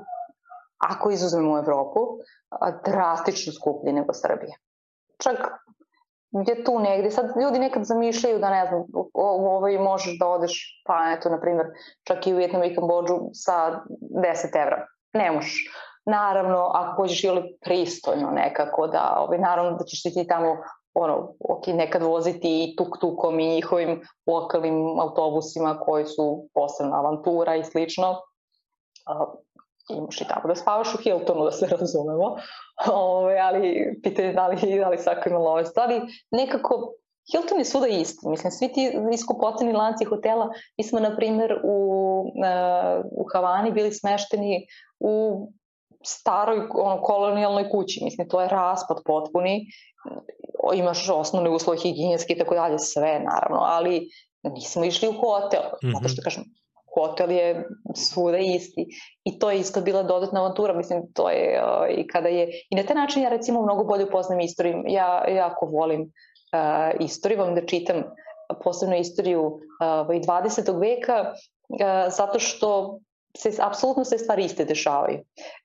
ako 0.78 1.12
izuzmemo 1.12 1.58
Evropu, 1.58 2.00
drastično 2.86 3.54
skuplji 3.54 3.94
nego 3.94 4.14
Srbije 4.14 4.58
čak 5.24 5.38
je 6.48 6.64
tu 6.64 6.80
negde. 6.80 7.12
Sad 7.12 7.26
ljudi 7.42 7.60
nekad 7.60 7.84
zamišljaju 7.84 8.40
da 8.40 8.50
ne 8.50 8.66
znam, 8.68 8.84
ovaj 9.14 9.78
možeš 9.78 10.20
da 10.20 10.28
odeš, 10.28 10.84
pa 10.88 11.14
eto, 11.18 11.30
na 11.30 11.40
primjer, 11.40 11.68
čak 12.04 12.28
i 12.28 12.34
u 12.34 12.38
Vjetnamu 12.38 12.66
i 12.66 12.76
Kambođu 12.76 13.20
sa 13.34 13.82
10 13.90 14.62
evra. 14.62 14.86
Ne 15.14 15.32
možeš. 15.32 15.66
naravno, 16.10 16.72
ako 16.74 17.02
hoćeš 17.02 17.24
ili 17.24 17.58
pristojno 17.62 18.32
nekako, 18.32 18.88
da, 18.88 19.16
ovaj, 19.20 19.38
naravno 19.38 19.72
da 19.72 19.84
ćeš 19.86 20.04
ti 20.04 20.28
tamo 20.28 20.58
ono, 20.94 21.34
ok, 21.50 21.68
nekad 21.68 22.04
voziti 22.04 22.64
i 22.64 22.76
tuk-tukom 22.76 23.40
i 23.40 23.56
njihovim 23.56 24.02
lokalnim 24.28 25.00
autobusima 25.00 25.80
koji 25.80 26.06
su 26.06 26.50
posebna 26.54 27.00
avantura 27.00 27.56
i 27.56 27.64
slično. 27.64 28.16
Imaš 29.90 30.22
i 30.22 30.28
tamo 30.28 30.48
da 30.48 30.56
spavaš 30.56 30.96
u 30.96 30.98
Hiltonu, 30.98 31.46
da 31.46 31.52
se 31.52 31.68
razumemo, 31.68 32.36
Ove, 32.92 33.40
ali 33.40 34.00
pitanje 34.04 34.34
da 34.34 34.48
li, 34.48 34.80
da 34.80 34.90
li 34.90 34.98
svako 34.98 35.30
imalo 35.30 35.52
ove 35.52 35.66
stvari. 35.66 36.02
Nekako, 36.32 36.94
Hilton 37.32 37.60
je 37.60 37.66
svuda 37.66 37.88
isti. 37.88 38.28
Mislim, 38.28 38.52
svi 38.52 38.68
ti 38.74 38.92
iskupoceni 39.14 39.74
lanci 39.74 40.06
hotela, 40.06 40.50
mi 40.78 40.84
smo, 40.84 41.00
na 41.00 41.16
primer, 41.16 41.54
u, 41.64 42.20
uh, 42.22 43.06
u 43.12 43.26
Havani 43.34 43.72
bili 43.72 43.94
smešteni 43.94 44.68
u 45.00 45.48
staroj 46.04 46.68
ono, 46.74 47.02
kolonijalnoj 47.02 47.70
kući. 47.70 48.04
Mislim, 48.04 48.30
to 48.30 48.42
je 48.42 48.48
raspad 48.48 48.98
potpuni. 49.06 49.66
Imaš 50.74 51.10
osnovne 51.10 51.50
uslove 51.50 51.78
higijenske 51.78 52.34
i 52.34 52.38
tako 52.38 52.56
dalje, 52.56 52.80
sve 52.80 53.20
naravno, 53.20 53.60
ali 53.62 54.10
nismo 54.44 54.84
išli 54.86 55.08
u 55.08 55.14
hotel. 55.14 55.62
Mm 55.62 55.88
-hmm. 55.88 55.94
Zato 55.94 56.10
što, 56.10 56.22
kažem, 56.22 56.44
hotel 56.96 57.32
je 57.32 57.68
svuda 57.96 58.38
isti 58.38 58.86
i 59.24 59.40
to 59.40 59.52
je 59.52 59.60
isto 59.60 59.82
bila 59.82 60.04
dodatna 60.04 60.40
avantura, 60.40 60.74
mislim 60.74 61.12
to 61.14 61.30
je 61.30 61.62
uh, 61.64 61.98
i 61.98 62.08
kada 62.08 62.30
je 62.30 62.50
i 62.70 62.76
na 62.76 62.84
taj 62.84 62.96
način 62.96 63.24
ja 63.24 63.30
recimo 63.30 63.62
mnogo 63.62 63.84
bolje 63.84 64.06
upoznam 64.06 64.40
istoriju, 64.40 64.84
ja 64.88 65.28
jako 65.28 65.66
volim 65.66 66.02
uh, 66.02 67.06
istoriju, 67.06 67.40
volim 67.40 67.56
da 67.56 67.66
čitam 67.66 68.04
posebno 68.64 68.96
istoriju 68.96 69.42
uh, 69.46 69.62
20. 69.82 70.80
veka 70.80 71.32
uh, 71.32 72.14
zato 72.18 72.40
što 72.40 73.00
se 73.38 73.52
apsolutno 73.62 74.06
sve 74.06 74.18
stvari 74.18 74.46
iste 74.46 74.66
dešavaju. 74.66 75.20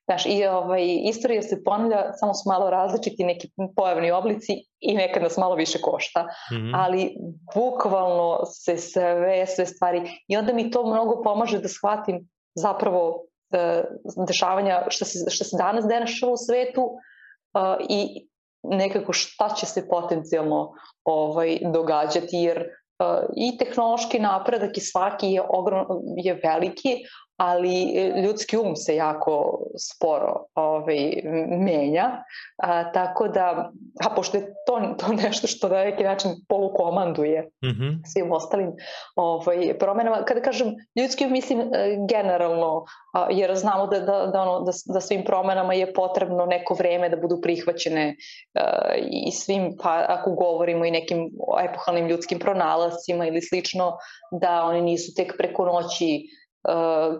Znaš, 0.05 0.25
i 0.25 0.45
ovaj, 0.45 0.83
istorija 1.03 1.41
se 1.41 1.63
ponavlja, 1.63 2.13
samo 2.13 2.33
su 2.33 2.49
malo 2.49 2.69
različiti 2.69 3.23
neki 3.23 3.49
pojavni 3.75 4.11
oblici 4.11 4.53
i 4.79 4.93
nekad 4.93 5.23
nas 5.23 5.37
malo 5.37 5.55
više 5.55 5.81
košta, 5.81 6.23
mm 6.23 6.55
-hmm. 6.55 6.71
ali 6.75 7.15
bukvalno 7.55 8.45
se 8.45 8.77
sve, 8.77 9.45
sve 9.47 9.65
stvari, 9.65 10.01
i 10.27 10.37
onda 10.37 10.53
mi 10.53 10.71
to 10.71 10.85
mnogo 10.85 11.21
pomaže 11.23 11.59
da 11.59 11.67
shvatim 11.67 12.29
zapravo 12.55 13.23
e, 13.53 13.83
dešavanja 14.27 14.85
što 14.89 15.05
se, 15.05 15.29
što 15.29 15.43
se 15.43 15.57
danas 15.57 15.85
dešava 15.85 16.31
u 16.31 16.37
svetu 16.37 16.89
e, 16.91 17.59
i 17.89 18.27
nekako 18.63 19.13
šta 19.13 19.49
će 19.49 19.65
se 19.65 19.87
potencijalno 19.89 20.71
ovaj, 21.03 21.59
događati, 21.73 22.37
jer 22.37 22.57
uh, 22.57 23.25
i 23.35 23.57
tehnološki 23.57 24.19
napredak 24.19 24.77
i 24.77 24.81
svaki 24.81 25.27
je, 25.27 25.41
ogrom, 25.49 25.85
je 26.17 26.39
veliki, 26.43 27.03
ali 27.37 27.97
e, 27.97 28.21
ljudski 28.21 28.57
um 28.57 28.75
se 28.75 28.95
jako 28.95 29.59
sporo 29.77 30.45
ovaj, 30.55 31.21
menja, 31.59 32.23
a, 32.57 32.91
tako 32.91 33.27
da, 33.27 33.71
a 34.05 34.15
pošto 34.15 34.37
je 34.37 34.53
to, 34.65 34.95
to 34.97 35.13
nešto 35.23 35.47
što 35.47 35.69
na 35.69 35.83
neki 35.83 36.03
način 36.03 36.31
polukomanduje 36.49 37.41
mm 37.41 37.67
-hmm. 37.67 38.01
svim 38.05 38.31
ostalim 38.31 38.71
ovaj, 39.15 39.77
promenama, 39.79 40.23
kada 40.25 40.41
kažem 40.41 40.75
ljudski 40.95 41.25
um 41.25 41.31
mislim 41.31 41.59
e, 41.59 41.97
generalno, 42.09 42.85
a, 43.13 43.27
jer 43.31 43.55
znamo 43.55 43.87
da, 43.87 43.99
da, 43.99 44.25
da, 44.25 44.41
ono, 44.41 44.59
da, 44.59 44.71
da 44.93 45.01
svim 45.01 45.23
promenama 45.23 45.73
je 45.73 45.93
potrebno 45.93 46.45
neko 46.45 46.73
vreme 46.73 47.09
da 47.09 47.17
budu 47.17 47.41
prihvaćene 47.41 48.15
a, 48.55 48.93
i 49.27 49.31
svim, 49.31 49.77
pa 49.83 50.05
ako 50.07 50.31
govorimo 50.31 50.85
i 50.85 50.91
nekim 50.91 51.29
epohalnim 51.69 52.07
ljudskim 52.07 52.39
pronalascima 52.39 53.27
ili 53.27 53.41
slično, 53.41 53.97
da 54.31 54.63
oni 54.63 54.81
nisu 54.81 55.13
tek 55.15 55.33
preko 55.37 55.65
noći 55.65 56.27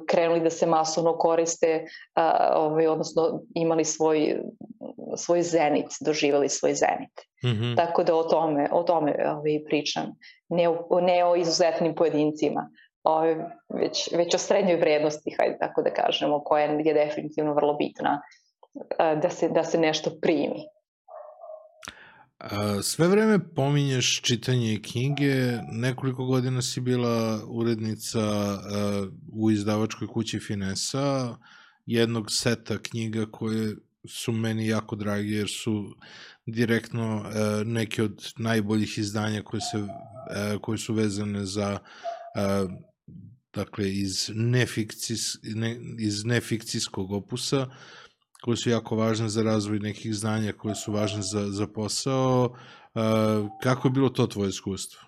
krenuli 0.07 0.39
da 0.39 0.49
se 0.49 0.65
masovno 0.65 1.17
koriste, 1.17 1.85
uh, 1.85 2.23
ovaj, 2.55 2.87
odnosno 2.87 3.41
imali 3.55 3.85
svoj, 3.85 4.41
svoj 5.17 5.41
zenit, 5.41 5.87
doživali 6.01 6.49
svoj 6.49 6.73
zenit. 6.73 7.11
Mm 7.43 7.49
-hmm. 7.49 7.75
Tako 7.75 8.03
da 8.03 8.15
o 8.15 8.23
tome, 8.23 8.69
o 8.71 8.83
tome 8.83 9.15
ovaj, 9.29 9.63
pričam, 9.67 10.15
ne 10.49 10.69
o, 10.69 10.99
ne 11.01 11.25
o 11.25 11.35
izuzetnim 11.35 11.95
pojedincima, 11.95 12.69
ovaj, 13.03 13.35
već, 13.69 14.09
već 14.11 14.35
o 14.35 14.37
srednjoj 14.37 14.75
vrednosti, 14.75 15.35
hajde 15.39 15.57
tako 15.59 15.81
da 15.81 15.93
kažemo, 15.93 16.43
koja 16.43 16.65
je 16.65 16.93
definitivno 16.93 17.53
vrlo 17.53 17.73
bitna 17.73 18.21
uh, 18.73 19.19
da 19.21 19.29
se, 19.29 19.49
da 19.49 19.63
se 19.63 19.77
nešto 19.77 20.11
primi. 20.21 20.67
Sve 22.83 23.07
vreme 23.07 23.53
pominješ 23.55 24.21
čitanje 24.21 24.79
knjige, 24.81 25.59
nekoliko 25.71 26.25
godina 26.25 26.61
si 26.61 26.81
bila 26.81 27.45
urednica 27.47 28.19
u 29.31 29.51
izdavačkoj 29.51 30.07
kući 30.07 30.39
Finesa, 30.39 31.37
jednog 31.85 32.31
seta 32.31 32.77
knjiga 32.77 33.25
koje 33.31 33.75
su 34.07 34.31
meni 34.31 34.67
jako 34.67 34.95
dragi 34.95 35.31
jer 35.31 35.49
su 35.49 35.95
direktno 36.45 37.25
neke 37.65 38.03
od 38.03 38.33
najboljih 38.37 38.97
izdanja 38.97 39.41
koje, 39.41 39.61
se, 39.61 39.87
koje 40.61 40.77
su 40.77 40.93
vezane 40.93 41.45
za 41.45 41.79
dakle 43.53 43.93
iz, 43.93 44.31
nefikcis, 44.35 45.37
ne, 45.43 45.79
iz 45.99 46.25
nefikcijskog 46.25 47.11
opusa 47.11 47.67
koje 48.43 48.57
su 48.57 48.69
jako 48.69 48.95
važne 48.95 49.29
za 49.29 49.43
razvoj 49.43 49.79
nekih 49.79 50.15
znanja 50.15 50.53
koje 50.57 50.75
su 50.75 50.91
važne 50.91 51.21
za, 51.21 51.45
za 51.49 51.67
posao. 51.67 52.49
Uh, 52.93 53.01
kako 53.61 53.87
je 53.87 53.91
bilo 53.91 54.09
to 54.09 54.27
tvoje 54.27 54.49
iskustvo? 54.49 55.01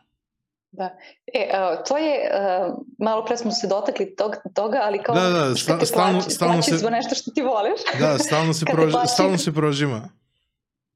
Da. 0.72 0.98
E, 1.34 1.50
to 1.88 1.98
je, 1.98 2.32
uh, 2.32 2.76
malo 3.00 3.26
pre 3.26 3.38
smo 3.38 3.52
se 3.52 3.68
dotakli 3.68 4.16
tog, 4.16 4.36
toga, 4.54 4.80
ali 4.84 5.04
kao 5.04 5.16
da, 5.16 5.30
da, 5.30 5.56
sta, 5.56 5.80
te 5.80 5.86
stalno, 5.86 6.20
plaći, 6.20 6.30
stalno 6.30 6.54
plaći 6.54 6.78
se, 6.78 6.92
nešto 6.92 7.16
što 7.16 7.32
ti 7.32 7.42
voliš. 7.42 7.80
Da, 8.00 8.18
stalno 8.18 8.54
se, 8.54 8.66
proži, 8.66 8.92
plaći, 8.92 9.14
stalno 9.14 9.38
se 9.38 9.54
prožima. 9.54 10.10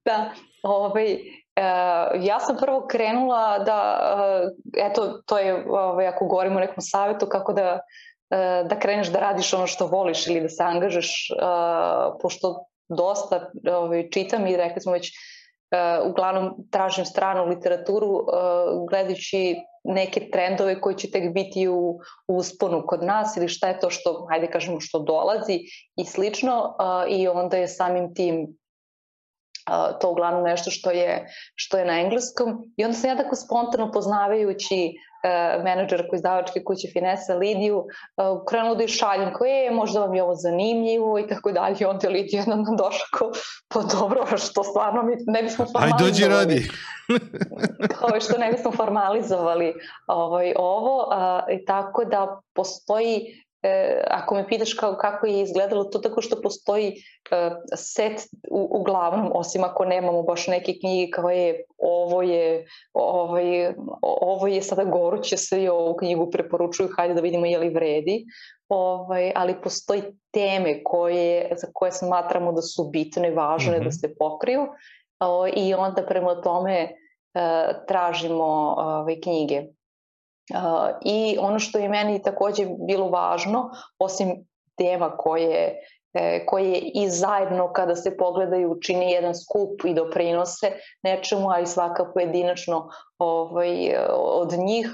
Da, 0.05 0.31
ovaj, 0.63 1.13
uh, 1.13 2.25
ja 2.25 2.39
sam 2.39 2.57
prvo 2.57 2.87
krenula 2.87 3.59
da, 3.59 3.99
uh, 4.15 4.51
eto, 4.77 5.21
to 5.25 5.37
je, 5.37 5.65
ovaj, 5.69 6.07
ako 6.07 6.25
govorimo 6.25 6.57
o 6.57 6.59
nekom 6.59 6.81
savjetu, 6.81 7.25
kako 7.25 7.53
da 7.53 7.61
E, 7.61 7.79
da 8.69 8.79
kreneš 8.79 9.07
da 9.07 9.19
radiš 9.19 9.53
ono 9.53 9.67
što 9.67 9.87
voliš 9.87 10.27
ili 10.27 10.41
da 10.41 10.49
se 10.49 10.63
angažeš, 10.63 11.29
e, 11.31 11.35
pošto 12.21 12.65
dosta 12.89 13.51
ovaj, 13.71 14.09
čitam 14.09 14.47
i 14.47 14.57
rekli 14.57 14.81
smo 14.81 14.91
već, 14.91 15.09
e, 15.09 15.13
uglavnom 16.05 16.55
tražim 16.71 17.05
stranu 17.05 17.45
literaturu 17.45 18.25
gledajući 18.89 19.55
neke 19.83 20.29
trendove 20.31 20.81
koji 20.81 20.95
će 20.95 21.11
tek 21.11 21.33
biti 21.33 21.67
u, 21.67 21.99
usponu 22.27 22.83
kod 22.87 23.03
nas 23.03 23.37
ili 23.37 23.47
šta 23.47 23.67
je 23.67 23.79
to 23.79 23.89
što, 23.89 24.27
hajde 24.29 24.47
kažemo, 24.47 24.79
što 24.79 24.99
dolazi 24.99 25.59
i 25.95 26.05
slično 26.05 26.75
i 27.09 27.27
onda 27.27 27.57
je 27.57 27.67
samim 27.67 28.13
tim 28.13 28.59
to 30.01 30.11
uglavnom 30.11 30.43
nešto 30.43 30.71
što 30.71 30.91
je, 30.91 31.27
što 31.55 31.77
je 31.77 31.85
na 31.85 31.99
engleskom. 31.99 32.73
I 32.77 32.85
onda 32.85 32.97
sam 32.97 33.09
ja 33.09 33.17
tako 33.17 33.35
spontano 33.35 33.91
poznavajući 33.91 34.93
menadžerku 35.63 36.15
izdavačke 36.15 36.63
kuće 36.63 36.87
Finesa 36.93 37.35
Lidiju 37.35 37.77
uh, 37.77 37.85
krenula 38.49 38.75
da 38.75 38.81
je 38.83 38.87
šaljem 38.87 39.33
kao 39.33 39.45
je 39.45 39.71
možda 39.71 39.99
vam 39.99 40.15
je 40.15 40.23
ovo 40.23 40.35
zanimljivo 40.35 41.19
i 41.19 41.27
tako 41.27 41.51
dalje 41.51 41.75
i 41.79 41.85
onda 41.85 42.07
je 42.07 42.13
Lidija 42.13 42.43
nam 42.45 42.65
došla 42.77 43.07
kao 43.17 43.31
pa 43.67 43.81
dobro 43.81 44.37
što 44.37 44.63
stvarno 44.63 45.03
mi 45.03 45.15
ne 45.27 45.43
bismo 45.43 45.65
formalizovali. 45.65 46.03
Aj 46.03 46.09
dođi 46.09 46.25
radi. 46.27 46.69
kao 47.99 48.19
što 48.19 48.37
ne 48.37 48.51
bismo 48.51 48.71
formalizovali 48.71 49.73
ovaj, 50.07 50.53
ovo 50.57 51.07
uh, 51.07 51.59
i 51.59 51.65
tako 51.65 52.05
da 52.05 52.41
postoji 52.53 53.43
e, 53.63 54.01
ako 54.07 54.35
me 54.35 54.47
pitaš 54.47 54.73
kao, 54.73 54.95
kako 54.95 55.25
je 55.25 55.41
izgledalo, 55.41 55.83
to 55.83 55.99
tako 55.99 56.21
što 56.21 56.41
postoji 56.41 56.87
e, 57.31 57.51
set 57.75 58.21
u, 58.51 58.67
uglavnom, 58.79 59.31
osim 59.35 59.63
ako 59.63 59.85
nemamo 59.85 60.23
baš 60.23 60.47
neke 60.47 60.73
knjige 60.79 61.11
kao 61.11 61.29
je 61.29 61.63
ovo 61.77 62.21
je, 62.21 62.65
ovo 62.93 63.37
je, 63.37 63.75
ovo 64.01 64.47
je 64.47 64.61
sada 64.61 64.83
goruće 64.83 65.37
se 65.37 65.63
i 65.63 65.69
ovu 65.69 65.95
knjigu 65.95 66.31
preporučuju, 66.31 66.89
hajde 66.97 67.13
da 67.13 67.21
vidimo 67.21 67.45
je 67.45 67.57
li 67.57 67.69
vredi, 67.69 68.25
ovaj, 68.69 69.31
ali 69.35 69.61
postoji 69.61 70.01
teme 70.31 70.83
koje, 70.83 71.55
za 71.57 71.67
koje 71.73 71.91
smatramo 71.91 72.51
da 72.51 72.61
su 72.61 72.89
bitne, 72.89 73.31
važne 73.31 73.77
mm 73.77 73.81
-hmm. 73.81 73.83
da 73.83 73.91
se 73.91 74.15
pokriju 74.19 74.67
o, 75.19 75.47
i 75.47 75.73
onda 75.73 76.05
prema 76.05 76.41
tome 76.41 76.75
e, 76.79 76.91
tražimo 77.87 78.75
ovaj, 78.77 79.19
knjige. 79.21 79.63
I 81.01 81.37
ono 81.39 81.59
što 81.59 81.77
je 81.77 81.89
meni 81.89 82.21
takođe 82.21 82.65
bilo 82.87 83.09
važno, 83.09 83.69
osim 83.99 84.47
tema 84.77 85.17
koje, 85.17 85.81
e, 86.13 86.45
koje 86.45 86.77
i 86.77 87.09
zajedno 87.09 87.73
kada 87.73 87.95
se 87.95 88.17
pogledaju 88.17 88.79
čini 88.81 89.11
jedan 89.11 89.35
skup 89.35 89.85
i 89.85 89.93
doprinose 89.93 90.71
nečemu, 91.03 91.49
a 91.51 91.59
i 91.59 91.67
svaka 91.67 92.11
pojedinačno 92.13 92.89
ovaj, 93.17 93.95
od 94.13 94.51
njih, 94.57 94.89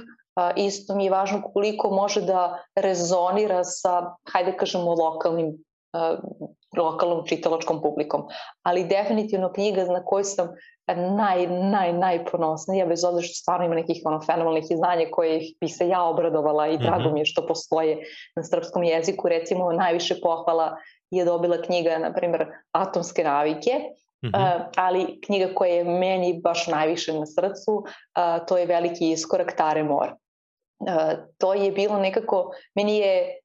isto 0.56 0.96
mi 0.96 1.06
je 1.06 1.12
važno 1.12 1.42
koliko 1.54 1.90
može 1.90 2.22
da 2.22 2.60
rezonira 2.76 3.64
sa, 3.64 4.16
hajde 4.34 4.58
kažemo, 4.58 4.94
lokalnim 4.94 5.58
lokalnom 6.78 7.26
čitalačkom 7.26 7.82
publikom. 7.82 8.26
Ali 8.64 8.84
definitivno 8.84 9.54
knjiga 9.54 9.86
na 9.86 10.06
koju 10.06 10.24
sam 10.24 10.50
naj, 10.88 11.48
naj, 11.48 11.94
najponosnija, 11.94 12.86
bez 12.86 13.04
obzira 13.04 13.26
što 13.26 13.34
stvarno 13.34 13.66
ima 13.66 13.76
nekih 13.76 14.02
ono, 14.06 14.22
fenomenalnih 14.22 14.64
izdanja 14.70 15.06
koje 15.12 15.40
bih 15.62 15.76
se 15.76 15.88
ja 15.88 16.04
obradovala 16.04 16.68
i 16.68 16.78
drago 16.78 17.04
mhm. 17.04 17.14
mi 17.14 17.20
je 17.20 17.26
što 17.26 17.48
postoje 17.48 17.98
na 18.36 18.44
srpskom 18.44 18.84
jeziku. 18.84 19.30
Recimo, 19.30 19.72
najviše 19.72 20.16
pohvala 20.24 20.78
je 21.12 21.26
dobila 21.26 21.62
knjiga, 21.62 21.98
na 21.98 22.14
primjer, 22.14 22.46
Atomske 22.72 23.24
navike, 23.24 23.72
Mm 24.24 24.28
-hmm. 24.28 24.56
uh, 24.56 24.62
ali 24.78 25.22
knjiga 25.26 25.54
koja 25.56 25.74
je 25.74 25.84
meni 25.84 26.42
baš 26.44 26.68
najviše 26.68 27.14
na 27.14 27.26
srcu, 27.26 27.74
uh, 27.74 28.46
to 28.48 28.58
je 28.58 28.66
Veliki 28.66 29.12
iskorak 29.12 29.58
Tare 29.58 29.84
Mor. 29.84 30.08
Uh, 30.80 31.12
to 31.38 31.54
je 31.54 31.72
bilo 31.72 32.00
nekako, 32.00 32.52
meni 32.76 32.98
je 32.98 33.22
uh, 33.22 33.45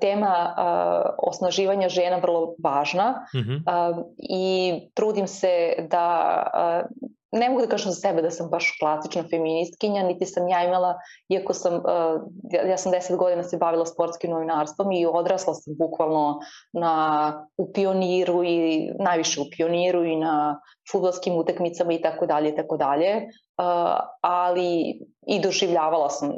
tema 0.00 0.54
uh, 0.58 1.14
osnaživanja 1.18 1.88
žena 1.88 2.16
vrlo 2.16 2.54
važna 2.62 3.26
mm 3.34 3.38
-hmm. 3.38 3.90
uh, 3.90 4.04
i 4.18 4.72
trudim 4.94 5.26
se 5.26 5.74
da 5.90 6.42
uh, 6.54 7.08
ne 7.32 7.48
mogu 7.48 7.60
da 7.60 7.66
kažem 7.66 7.92
za 7.92 8.00
sebe 8.00 8.22
da 8.22 8.30
sam 8.30 8.50
baš 8.50 8.76
klasična 8.80 9.22
feministkinja, 9.30 10.02
niti 10.02 10.26
sam 10.26 10.48
ja 10.48 10.64
imala, 10.64 10.94
iako 11.28 11.52
sam, 11.54 11.74
uh, 11.74 12.20
ja 12.68 12.76
sam 12.76 12.92
deset 12.92 13.16
godina 13.16 13.42
se 13.42 13.56
bavila 13.56 13.86
sportskim 13.86 14.30
novinarstvom 14.30 14.92
i 14.92 15.06
odrasla 15.06 15.54
sam 15.54 15.74
bukvalno 15.78 16.40
na, 16.72 17.48
u 17.56 17.72
pioniru 17.72 18.44
i 18.44 18.90
najviše 18.98 19.40
u 19.40 19.44
pioniru 19.56 20.04
i 20.04 20.16
na 20.16 20.60
futbolskim 20.92 21.34
utakmicama 21.34 21.92
i 21.92 22.02
tako 22.02 22.26
dalje 22.26 22.48
i 22.48 22.56
tako 22.56 22.76
dalje, 22.76 23.16
uh, 23.16 23.98
ali 24.20 25.00
i 25.26 25.40
doživljavala 25.40 26.10
sam 26.10 26.32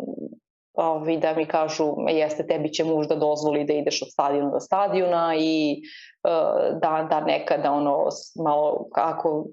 ovi, 0.76 1.16
da 1.16 1.34
mi 1.34 1.46
kažu 1.46 1.94
jeste 2.08 2.46
tebi 2.46 2.72
će 2.72 2.84
muž 2.84 3.06
da 3.06 3.14
dozvoli 3.14 3.64
da 3.64 3.72
ideš 3.72 4.02
od 4.02 4.08
stadiona 4.12 4.50
do 4.50 4.60
stadiona 4.60 5.34
i 5.38 5.82
uh, 6.24 6.78
da, 6.80 7.06
da 7.10 7.20
nekada 7.20 7.72
ono 7.72 8.08
malo 8.44 8.86
ako 8.92 9.46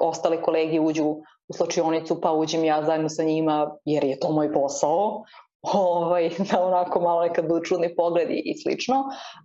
ostale 0.00 0.42
kolege 0.42 0.80
uđu 0.80 1.04
u 1.48 1.52
slačionicu 1.56 2.20
pa 2.20 2.32
uđem 2.32 2.64
ja 2.64 2.82
zajedno 2.82 3.08
sa 3.08 3.22
njima 3.22 3.76
jer 3.84 4.04
je 4.04 4.18
to 4.18 4.32
moj 4.32 4.52
posao 4.52 5.22
ovaj, 5.62 6.30
da 6.50 6.64
onako 6.64 7.00
malo 7.00 7.22
nekad 7.22 7.48
budu 7.48 7.64
čudni 7.64 7.94
pogledi 7.96 8.42
i 8.44 8.54
slično. 8.58 9.04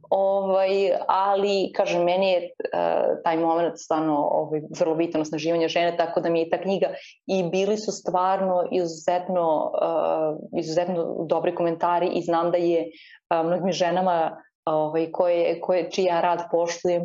Ovaj, 0.09 0.91
ali, 1.07 1.71
kažem, 1.75 2.03
meni 2.03 2.31
je 2.31 2.39
uh, 2.39 3.23
taj 3.23 3.37
moment 3.37 3.73
stvarno 3.77 4.27
ovaj, 4.31 4.61
vrlo 4.79 4.95
bitan 4.95 5.21
osnaživanje 5.21 5.67
žene, 5.67 5.97
tako 5.97 6.21
da 6.21 6.29
mi 6.29 6.39
je 6.39 6.49
ta 6.49 6.61
knjiga 6.61 6.87
i 7.27 7.43
bili 7.43 7.77
su 7.77 7.91
stvarno 7.91 8.67
izuzetno, 8.71 9.71
uh, 9.81 10.59
izuzetno 10.59 11.25
dobri 11.29 11.55
komentari 11.55 12.07
i 12.07 12.21
znam 12.21 12.51
da 12.51 12.57
je 12.57 12.85
uh, 12.85 13.45
mnogim 13.45 13.71
ženama 13.71 14.37
ovaj, 14.65 15.11
koje, 15.11 15.61
koje, 15.61 15.91
čiji 15.91 16.05
ja 16.05 16.21
rad 16.21 16.43
poštujem 16.51 17.03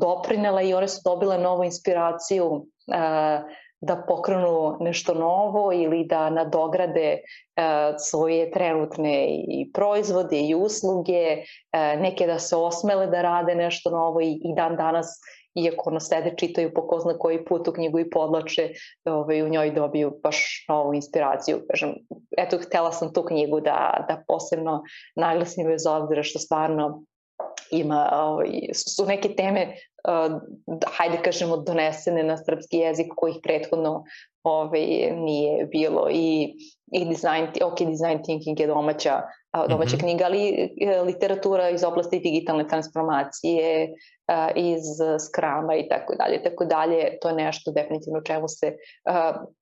doprinela 0.00 0.62
i 0.62 0.74
one 0.74 0.88
su 0.88 1.00
dobile 1.04 1.38
novu 1.38 1.64
inspiraciju 1.64 2.46
uh, 2.46 2.64
da 3.82 4.04
pokrenu 4.08 4.76
nešto 4.80 5.14
novo 5.14 5.72
ili 5.72 6.04
da 6.04 6.30
nadograde 6.30 7.18
uh, 7.18 7.94
svoje 7.98 8.50
trenutne 8.50 9.26
i 9.28 9.70
proizvode 9.72 10.40
i 10.40 10.54
usluge, 10.54 11.36
uh, 11.36 12.00
neke 12.00 12.26
da 12.26 12.38
se 12.38 12.56
osmele 12.56 13.06
da 13.06 13.22
rade 13.22 13.54
nešto 13.54 13.90
novo 13.90 14.20
i, 14.20 14.40
i 14.44 14.54
dan 14.56 14.76
danas 14.76 15.06
iako 15.54 15.90
ono 15.90 16.00
sede 16.00 16.34
čitaju 16.36 16.74
po 16.74 16.86
ko 16.86 16.98
zna 16.98 17.18
koji 17.18 17.44
put 17.44 17.68
u 17.68 17.72
knjigu 17.72 17.98
i 17.98 18.10
podlače, 18.10 18.70
ovaj, 19.04 19.42
u 19.42 19.48
njoj 19.48 19.70
dobiju 19.70 20.12
baš 20.22 20.64
novu 20.68 20.94
inspiraciju. 20.94 21.60
Kažem, 21.70 21.94
eto, 22.38 22.58
htela 22.58 22.92
sam 22.92 23.12
tu 23.12 23.24
knjigu 23.24 23.60
da, 23.60 24.04
da 24.08 24.22
posebno 24.28 24.82
naglasim 25.16 25.66
bez 25.66 25.86
obzira 25.86 26.22
što 26.22 26.38
stvarno 26.38 27.04
ima, 27.72 28.08
ovaj, 28.12 28.50
su 28.74 29.06
neke 29.06 29.28
teme, 29.34 29.74
uh, 30.08 30.40
hajde 30.86 31.22
kažemo, 31.24 31.56
donesene 31.56 32.22
na 32.22 32.36
srpski 32.36 32.76
jezik 32.76 33.06
kojih 33.16 33.36
prethodno 33.42 34.04
ovaj, 34.42 35.12
nije 35.16 35.66
bilo 35.66 36.08
i, 36.10 36.54
i 36.92 37.04
design, 37.04 37.46
ok, 37.64 37.78
design 37.78 38.22
thinking 38.24 38.60
je 38.60 38.66
domaća, 38.66 39.22
domaća 39.68 39.96
mm 39.96 39.98
-hmm. 39.98 40.00
knjiga, 40.00 40.24
ali 40.24 40.70
e, 40.80 41.00
literatura 41.02 41.70
iz 41.70 41.84
oblasti 41.84 42.18
digitalne 42.18 42.68
transformacije, 42.68 43.94
iz 44.54 44.82
skrama 45.28 45.76
i 45.76 45.88
tako 45.88 46.14
dalje, 46.14 46.42
tako 46.42 46.64
dalje, 46.64 47.18
to 47.20 47.28
je 47.28 47.34
nešto 47.34 47.72
definitivno 47.72 48.20
čemu 48.20 48.48
se, 48.48 48.76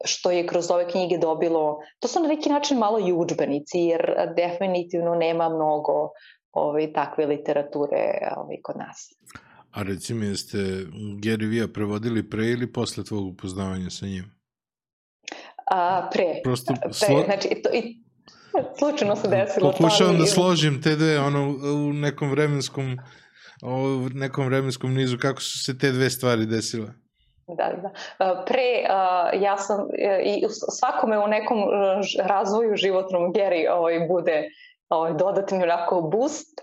što 0.05 0.31
je 0.31 0.47
kroz 0.47 0.71
ove 0.71 0.89
knjige 0.89 1.19
dobilo, 1.19 1.79
to 1.99 2.09
su 2.09 2.21
na 2.21 2.29
neki 2.29 2.49
način 2.49 2.79
malo 2.79 2.99
i 2.99 3.13
učbenici, 3.13 3.79
jer 3.79 4.15
definitivno 4.37 5.15
nema 5.15 5.49
mnogo 5.49 6.11
ovaj, 6.53 6.93
takve 6.93 7.27
literature 7.27 8.19
ovaj, 8.37 8.57
kod 8.63 8.77
nas. 8.77 9.13
A 9.71 9.83
reci 9.83 10.15
mi, 10.15 10.27
jeste 10.27 10.57
Gary 11.23 11.49
Vija 11.49 11.69
prevodili 11.69 12.31
pre 12.31 12.47
ili 12.47 12.73
posle 12.73 13.05
tvog 13.05 13.27
upoznavanja 13.27 13.91
sa 13.91 14.07
njim? 14.07 14.25
A, 15.71 16.09
pre. 16.13 16.41
Prosto 16.45 16.75
pre, 16.83 16.93
slo... 16.93 17.23
znači, 17.25 17.49
to, 17.63 17.71
i, 17.73 18.03
slučajno 18.79 19.17
se 19.17 19.29
desilo. 19.29 19.73
Pokušavam 19.73 20.19
da 20.19 20.27
složim 20.27 20.83
te 20.83 20.97
dve, 20.97 21.21
ono, 21.21 21.49
u 21.89 21.93
nekom 21.93 22.31
vremenskom 22.31 22.99
u 23.63 24.09
nekom 24.15 24.47
vremenskom 24.47 24.95
nizu, 24.95 25.19
kako 25.19 25.41
su 25.41 25.65
se 25.65 25.79
te 25.79 25.93
dve 25.93 26.11
stvari 26.11 26.47
desile? 26.47 26.89
Da, 27.47 27.73
da. 27.83 28.45
Pre, 28.47 28.83
ja 29.41 29.59
sam, 29.59 29.81
e, 29.99 30.23
i 30.25 30.45
svakome 30.79 31.19
u 31.19 31.27
nekom 31.27 31.59
e, 31.59 31.65
razvoju 32.23 32.77
životnom 32.77 33.33
Geri 33.33 33.67
ovaj, 33.69 34.07
bude 34.09 34.49
ovaj, 34.91 35.13
dodatni 35.13 35.63
onako 35.63 36.01
boost, 36.01 36.61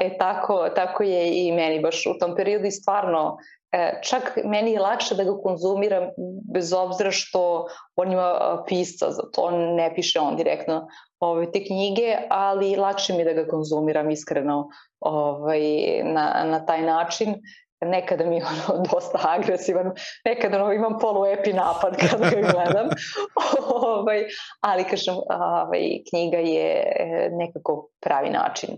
e 0.00 0.18
tako, 0.18 0.68
tako 0.74 1.02
je 1.02 1.46
i 1.46 1.52
meni 1.52 1.80
baš 1.80 2.06
u 2.06 2.18
tom 2.18 2.36
periodu 2.36 2.66
i 2.66 2.70
stvarno 2.70 3.36
e, 3.72 4.00
čak 4.02 4.38
meni 4.44 4.72
je 4.72 4.80
lakše 4.80 5.14
da 5.14 5.24
ga 5.24 5.36
konzumiram 5.42 6.08
bez 6.54 6.72
obzira 6.72 7.10
što 7.10 7.66
on 7.96 8.12
ima 8.12 8.62
pisca, 8.66 9.10
za 9.10 9.22
to 9.32 9.50
ne 9.50 9.94
piše 9.94 10.20
on 10.20 10.36
direktno 10.36 10.86
ove, 11.20 11.52
te 11.52 11.64
knjige, 11.64 12.16
ali 12.30 12.76
lakše 12.76 13.12
mi 13.12 13.18
je 13.18 13.24
da 13.24 13.42
ga 13.42 13.48
konzumiram 13.50 14.10
iskreno 14.10 14.68
ovaj, 15.00 15.60
na, 16.04 16.44
na 16.44 16.66
taj 16.66 16.82
način 16.82 17.34
nekada 17.80 18.24
mi 18.24 18.36
je 18.36 18.44
ono 18.44 18.82
dosta 18.92 19.18
agresivan, 19.22 19.92
nekada 20.24 20.64
ono, 20.64 20.72
imam 20.72 20.98
poluepi 20.98 21.52
napad 21.52 21.96
kad 22.10 22.20
ga 22.20 22.40
gledam, 22.52 22.88
ovaj, 23.84 24.24
ali 24.60 24.84
kažem, 24.84 25.14
ovaj, 25.14 26.02
knjiga 26.10 26.38
je 26.38 26.94
e, 26.98 27.28
nekako 27.32 27.88
pravi 28.00 28.30
način. 28.30 28.70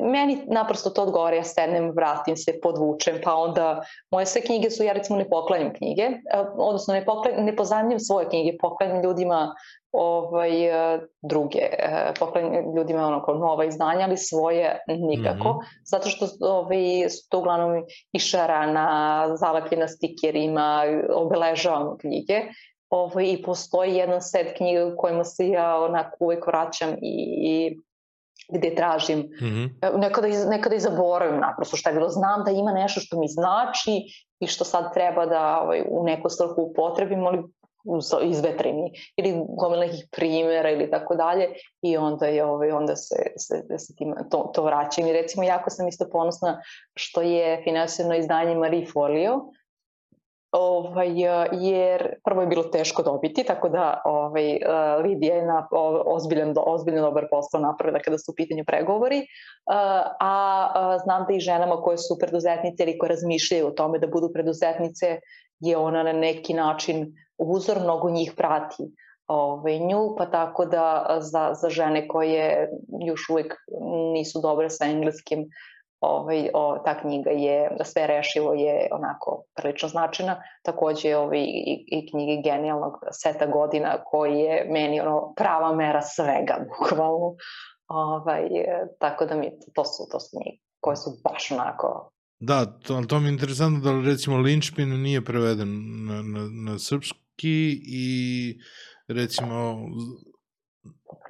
Meni 0.00 0.44
naprosto 0.46 0.90
to 0.90 1.02
odgovara, 1.02 1.36
ja 1.36 1.44
sednem, 1.44 1.90
vratim 1.90 2.36
se, 2.36 2.60
podvučem, 2.62 3.18
pa 3.24 3.34
onda 3.34 3.82
moje 4.10 4.26
sve 4.26 4.42
knjige 4.42 4.70
su, 4.70 4.84
ja 4.84 4.92
recimo 4.92 5.18
ne 5.18 5.28
poklanjam 5.28 5.72
knjige, 5.74 6.02
e, 6.02 6.18
odnosno 6.56 6.94
ne, 6.94 7.04
poklanjam, 7.04 7.44
ne 7.44 7.56
pozajemljam 7.56 8.00
svoje 8.00 8.28
knjige, 8.28 8.58
poklanjam 8.60 9.02
ljudima 9.02 9.54
ovaj, 9.92 10.66
e, 10.66 11.00
druge, 11.22 11.58
e, 11.58 12.12
poklanjam 12.18 12.76
ljudima 12.76 13.06
ono 13.06 13.22
kao 13.22 13.34
nova 13.34 13.64
izdanja, 13.64 14.04
ali 14.04 14.16
svoje 14.16 14.78
nikako, 14.88 15.48
mm 15.48 15.56
-hmm. 15.58 15.82
zato 15.84 16.08
što 16.08 16.26
ovaj, 16.40 17.08
su 17.08 17.28
to 17.30 17.38
uglavnom 17.38 17.84
i 18.12 18.18
šarana, 18.18 19.28
zalepljena 19.36 19.88
stikerima, 19.88 20.84
obeležavam 21.14 21.98
knjige, 21.98 22.42
ovaj, 22.90 23.24
i 23.26 23.42
postoji 23.42 23.94
jedan 23.94 24.22
set 24.22 24.56
knjiga 24.56 24.86
u 24.86 24.96
kojima 24.96 25.24
se 25.24 25.48
ja 25.48 25.76
onako 25.76 26.16
uvek 26.20 26.46
vraćam 26.46 26.90
i, 27.02 27.38
i 27.42 27.80
gde 28.52 28.74
tražim, 28.74 29.18
mm 29.18 29.44
-hmm. 29.44 29.98
nekada, 29.98 30.28
nekada 30.50 30.76
i 30.76 30.80
zaboravim 30.80 31.40
naprosto 31.40 31.76
šta 31.76 31.90
je 31.90 31.96
bilo, 31.96 32.08
znam 32.08 32.44
da 32.44 32.50
ima 32.50 32.72
nešto 32.72 33.00
što 33.00 33.18
mi 33.18 33.28
znači 33.28 34.02
i 34.40 34.46
što 34.46 34.64
sad 34.64 34.94
treba 34.94 35.26
da 35.26 35.60
ovaj, 35.62 35.82
u 35.90 36.04
neku 36.04 36.28
svrhu 36.28 36.62
upotrebim, 36.62 37.26
ali 37.26 37.42
izvetreni 38.22 38.92
ili 39.16 39.44
gomila 39.48 39.80
nekih 39.80 40.08
primjera 40.10 40.70
ili 40.70 40.90
tako 40.90 41.14
dalje 41.14 41.48
i 41.82 41.96
onda 41.96 42.26
je 42.26 42.44
ovaj 42.44 42.72
onda 42.72 42.96
se 42.96 43.16
se 43.36 43.78
se 43.78 43.94
tim 43.96 44.14
to 44.30 44.50
to 44.54 44.62
vraćam 44.62 45.06
i 45.06 45.12
recimo 45.12 45.44
jako 45.44 45.70
sam 45.70 45.88
isto 45.88 46.08
ponosna 46.12 46.62
što 46.94 47.22
je 47.22 47.60
finansirano 47.64 48.14
izdanje 48.14 48.54
Marie 48.54 48.86
Folio 48.86 49.40
ovaj, 50.52 51.08
jer 51.52 52.14
prvo 52.24 52.40
je 52.40 52.46
bilo 52.46 52.62
teško 52.62 53.02
dobiti, 53.02 53.44
tako 53.44 53.68
da 53.68 54.02
ovaj, 54.04 54.58
Lidija 55.02 55.34
je 55.34 55.46
na, 55.46 55.68
ozbiljan, 56.06 56.54
ozbiljan 56.66 57.02
dobar 57.02 57.26
posao 57.30 57.60
napravila 57.60 58.00
kada 58.04 58.18
su 58.18 58.32
u 58.32 58.34
pitanju 58.36 58.64
pregovori, 58.66 59.22
a 60.20 60.98
znam 61.04 61.24
da 61.28 61.34
i 61.34 61.40
ženama 61.40 61.76
koje 61.76 61.98
su 61.98 62.18
preduzetnice 62.20 62.82
ili 62.82 62.98
koje 62.98 63.08
razmišljaju 63.08 63.66
o 63.66 63.70
tome 63.70 63.98
da 63.98 64.06
budu 64.06 64.30
preduzetnice, 64.34 65.20
je 65.60 65.76
ona 65.76 66.02
na 66.02 66.12
neki 66.12 66.54
način 66.54 67.12
uzor, 67.38 67.80
mnogo 67.80 68.10
njih 68.10 68.32
prati 68.36 68.84
ovaj, 69.26 69.78
nju, 69.78 70.14
pa 70.18 70.26
tako 70.26 70.64
da 70.64 71.16
za, 71.20 71.50
za 71.54 71.68
žene 71.68 72.08
koje 72.08 72.70
još 73.06 73.28
uvijek 73.30 73.54
nisu 74.12 74.40
dobre 74.42 74.70
sa 74.70 74.84
engleskim, 74.86 75.48
ovaj, 76.00 76.50
o, 76.54 76.78
ta 76.84 77.00
knjiga 77.00 77.30
je, 77.30 77.70
da 77.78 77.84
sve 77.84 78.06
rešivo 78.06 78.52
je 78.54 78.88
onako 78.92 79.44
prilično 79.56 79.88
značajna. 79.88 80.42
Takođe 80.62 81.16
ovaj, 81.16 81.38
i, 81.40 81.84
i 81.86 82.10
knjige 82.10 82.42
genijalnog 82.42 82.92
seta 83.10 83.46
godina 83.46 84.04
koji 84.04 84.38
je 84.38 84.66
meni 84.70 85.00
ono 85.00 85.34
prava 85.36 85.74
mera 85.74 86.02
svega, 86.02 86.66
bukvalno. 86.68 87.34
Ovaj, 87.88 88.48
tako 88.98 89.26
da 89.26 89.34
mi, 89.34 89.50
to 89.74 89.84
su, 89.84 90.08
to 90.12 90.20
su 90.20 90.36
knjige. 90.36 90.58
koje 90.80 90.96
su 90.96 91.10
baš 91.24 91.50
onako 91.50 92.10
Da, 92.40 92.66
to, 92.66 93.02
to 93.08 93.20
mi 93.20 93.26
je 93.26 93.32
interesantno 93.32 93.80
da 93.80 94.08
recimo 94.08 94.36
Lynchpin 94.36 95.02
nije 95.02 95.24
preveden 95.24 95.68
na, 96.06 96.22
na, 96.22 96.48
na 96.72 96.78
srpski 96.78 97.80
i 97.86 98.58
recimo 99.08 99.76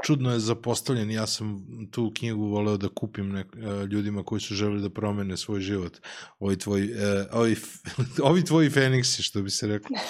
čudno 0.06 0.32
je 0.32 0.38
zapostavljen. 0.38 1.10
Ja 1.10 1.26
sam 1.26 1.66
tu 1.90 2.12
knjigu 2.16 2.46
voleo 2.46 2.76
da 2.76 2.88
kupim 2.88 3.28
nek, 3.28 3.46
e, 3.56 3.86
ljudima 3.86 4.22
koji 4.22 4.40
su 4.40 4.54
želeli 4.54 4.82
da 4.82 4.90
promene 4.90 5.36
svoj 5.36 5.60
život. 5.60 5.98
Ovi 6.38 6.58
tvoji, 6.58 6.90
uh, 6.92 6.98
ovi, 7.32 7.56
ovi 8.30 8.44
tvoji 8.44 8.70
Feniksi, 8.70 9.22
što 9.22 9.42
bi 9.42 9.50
se 9.50 9.66
reklo. 9.66 9.96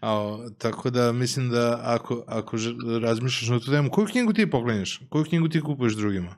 A, 0.00 0.38
tako 0.58 0.90
da 0.90 1.12
mislim 1.12 1.50
da 1.50 1.80
ako, 1.84 2.24
ako 2.26 2.56
razmišljaš 3.02 3.48
na 3.48 3.60
tu 3.60 3.70
temu, 3.70 3.90
koju 3.90 4.06
knjigu 4.06 4.32
ti 4.32 4.50
poklenjaš? 4.50 5.00
Koju 5.08 5.24
knjigu 5.24 5.48
ti 5.48 5.60
kupuješ 5.60 5.94
drugima? 5.94 6.36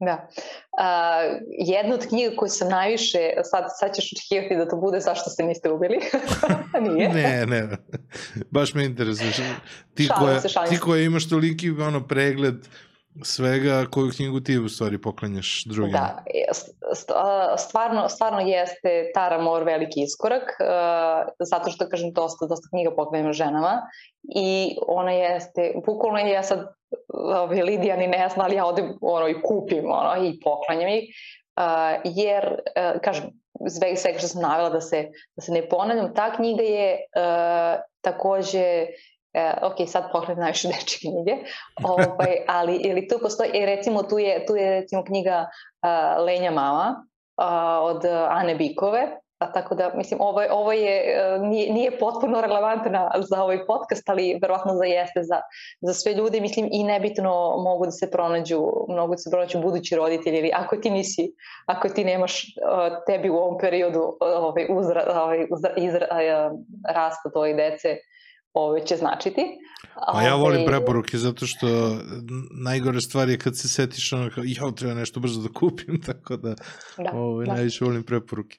Da. 0.00 0.28
Uh, 0.28 1.46
jedna 1.66 1.94
od 1.94 2.06
knjiga 2.08 2.36
koju 2.36 2.48
sam 2.48 2.68
najviše, 2.68 3.18
sad, 3.44 3.64
sad 3.78 3.94
ćeš 3.94 4.12
očekivati 4.12 4.56
da 4.56 4.68
to 4.68 4.76
bude 4.76 5.00
zašto 5.00 5.30
se 5.30 5.42
niste 5.42 5.70
ubili. 5.70 5.98
Nije. 6.94 7.08
ne, 7.08 7.46
ne. 7.46 7.68
Baš 8.50 8.74
me 8.74 8.84
interesuje. 8.84 9.32
Ti, 9.94 10.04
šalim 10.04 10.26
koja, 10.26 10.40
se, 10.40 10.48
ti 10.68 10.78
koja 10.78 11.02
imaš 11.02 11.28
toliki 11.28 11.70
ono, 11.70 12.06
pregled 12.06 12.54
svega 13.24 13.86
koju 13.90 14.10
knjigu 14.16 14.40
ti 14.40 14.58
u 14.58 14.68
stvari 14.68 15.00
poklanjaš 15.00 15.64
drugima. 15.64 15.98
Da, 15.98 16.24
stvarno, 17.58 18.08
stvarno 18.08 18.40
jeste 18.40 19.10
Tara 19.14 19.42
Moore 19.42 19.64
veliki 19.64 20.02
iskorak, 20.02 20.42
zato 21.40 21.70
što, 21.70 21.88
kažem, 21.88 22.12
dosta, 22.12 22.46
dosta 22.46 22.68
knjiga 22.70 22.90
poklanjam 22.96 23.32
ženama 23.32 23.82
i 24.34 24.76
ona 24.88 25.12
jeste, 25.12 25.72
bukvalno 25.86 26.18
ja 26.18 26.42
sad 26.42 26.66
ovaj, 27.08 27.62
Lidija 27.62 27.96
ni 27.96 28.06
ne 28.06 28.28
zna, 28.34 28.44
ali 28.44 28.56
ja 28.56 28.66
odem 28.66 28.98
ono, 29.00 29.28
i 29.28 29.42
kupim 29.42 29.84
ono, 29.90 30.26
i 30.26 30.40
poklanjam 30.44 30.88
ih, 30.88 31.04
jer, 32.04 32.60
kažem, 33.02 33.24
sve, 33.68 33.96
sve 33.96 34.18
što 34.18 34.28
sam 34.28 34.42
navela 34.42 34.70
da 34.70 34.80
se, 34.80 35.08
da 35.36 35.42
se 35.42 35.52
ne 35.52 35.68
ponavljam, 35.68 36.14
ta 36.14 36.32
knjiga 36.36 36.62
je 36.62 36.98
takođe 38.00 38.86
ok, 39.62 39.88
sad 39.88 40.12
pogledam 40.12 40.40
najviše 40.42 40.68
deče 40.68 40.98
knjige, 41.00 41.36
ovaj, 41.84 42.36
ali 42.48 42.76
ili 42.76 43.08
tu 43.08 43.18
postoji, 43.22 43.50
i 43.54 43.66
recimo 43.66 44.02
tu 44.02 44.18
je, 44.18 44.46
tu 44.46 44.56
je 44.56 44.70
recimo 44.70 45.04
knjiga 45.04 45.46
uh, 45.46 46.24
Lenja 46.24 46.50
mama 46.50 47.04
uh, 47.36 47.46
od 47.82 48.04
Ane 48.28 48.54
Bikove, 48.54 49.20
A 49.38 49.52
tako 49.52 49.74
da, 49.74 49.92
mislim, 49.94 50.20
ovo, 50.20 50.42
ovo 50.50 50.72
je, 50.72 51.14
e, 51.16 51.38
nije, 51.38 51.72
nije 51.72 51.98
potpuno 51.98 52.40
relevantna 52.40 53.10
za 53.30 53.42
ovaj 53.42 53.66
podcast, 53.66 54.08
ali 54.08 54.38
verovatno 54.42 54.74
za 54.74 54.84
jeste 54.84 55.22
za, 55.22 55.40
za 55.80 55.94
sve 55.94 56.12
ljude, 56.12 56.40
mislim, 56.40 56.68
i 56.72 56.84
nebitno 56.84 57.56
mogu 57.64 57.84
da 57.84 57.90
se 57.90 58.10
pronađu, 58.10 58.60
mogu 58.88 59.12
da 59.12 59.18
se 59.18 59.30
pronađu 59.30 59.58
budući 59.58 59.96
roditelji, 59.96 60.38
ili 60.38 60.50
ako 60.54 60.76
ti 60.76 60.90
nisi, 60.90 61.32
ako 61.66 61.88
ti 61.88 62.04
nemaš 62.04 62.44
tebi 63.06 63.30
u 63.30 63.36
ovom 63.36 63.58
periodu 63.58 64.16
ovaj, 64.20 64.66
uzra, 64.70 65.04
ovaj, 65.22 65.46
uzra, 65.50 65.72
izra, 65.76 66.06
rasta 66.94 67.30
tvoje 67.30 67.54
dece, 67.54 67.96
ovaj, 68.56 68.84
će 68.84 68.96
značiti. 68.96 69.42
A 69.94 70.22
ja 70.22 70.34
volim 70.34 70.60
ovaj, 70.60 70.66
preporuke 70.66 71.18
zato 71.18 71.46
što 71.46 71.66
najgore 72.64 73.00
stvar 73.00 73.28
je 73.28 73.38
kad 73.38 73.58
se 73.58 73.68
setiš 73.68 74.12
ono 74.12 74.30
kao 74.34 74.44
ja 74.46 74.72
treba 74.76 74.94
nešto 74.94 75.20
brzo 75.20 75.40
da 75.40 75.48
kupim, 75.58 76.02
tako 76.08 76.36
da, 76.36 76.54
da, 76.98 77.10
ovaj, 77.14 77.46
da. 77.46 77.52
najviše 77.52 77.84
volim 77.84 78.02
preporuke 78.02 78.56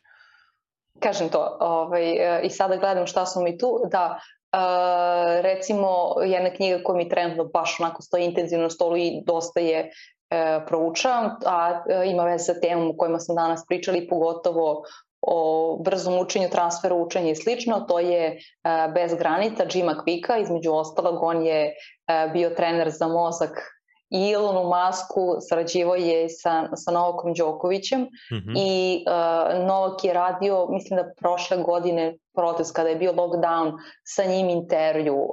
kažem 0.99 1.29
to, 1.29 1.57
ovaj, 1.59 2.09
e, 2.11 2.41
i 2.43 2.49
sada 2.49 2.77
gledam 2.77 3.07
šta 3.07 3.25
su 3.25 3.41
mi 3.41 3.57
tu, 3.57 3.79
da 3.91 4.19
Uh, 4.47 5.41
recimo 5.41 5.87
jedna 6.25 6.49
knjiga 6.49 6.79
koja 6.83 6.97
mi 6.97 7.09
trenutno 7.09 7.45
baš 7.45 7.79
onako 7.79 8.01
stoji 8.01 8.25
intenzivno 8.25 8.63
na 8.63 8.69
stolu 8.69 8.97
i 8.97 9.21
dosta 9.25 9.59
je 9.59 9.83
uh, 9.83 10.63
proučavam, 10.67 11.25
a 11.45 11.71
uh, 11.71 12.11
ima 12.11 12.23
veze 12.23 12.43
sa 12.43 12.59
temom 12.59 12.89
o 12.89 12.97
kojima 12.97 13.19
smo 13.19 13.35
danas 13.35 13.65
pričali, 13.67 14.07
pogotovo 14.07 14.83
o 15.21 15.77
brzom 15.83 16.19
učenju, 16.19 16.49
transferu 16.49 16.95
učenja 16.95 17.31
i 17.31 17.35
slično, 17.35 17.79
to 17.79 17.99
je 17.99 18.37
uh, 18.37 18.93
Bez 18.93 19.13
granica 19.13 19.65
Jima 19.73 20.03
Kvika, 20.03 20.37
između 20.37 20.73
ostalog 20.73 21.23
on 21.23 21.45
je 21.45 21.73
uh, 21.73 22.33
bio 22.33 22.49
trener 22.49 22.89
za 22.89 23.07
mozak 23.07 23.77
i 24.09 24.29
Ilonu 24.29 24.69
Masku 24.69 25.35
sarađivao 25.39 25.95
je 25.95 26.29
sa, 26.29 26.69
sa 26.75 26.91
Novakom 26.91 27.33
Đokovićem. 27.33 28.01
Mm 28.01 28.35
-hmm. 28.35 28.53
i 28.57 29.03
uh, 29.07 29.65
Novak 29.65 30.03
je 30.03 30.13
radio, 30.13 30.67
mislim 30.69 30.97
da 30.97 31.11
prošle 31.17 31.57
godine 31.57 32.17
protest 32.35 32.75
kada 32.75 32.89
je 32.89 32.95
bio 32.95 33.11
lockdown 33.11 33.71
sa 34.03 34.23
njim 34.23 34.49
intervju 34.49 35.15
uh, 35.15 35.29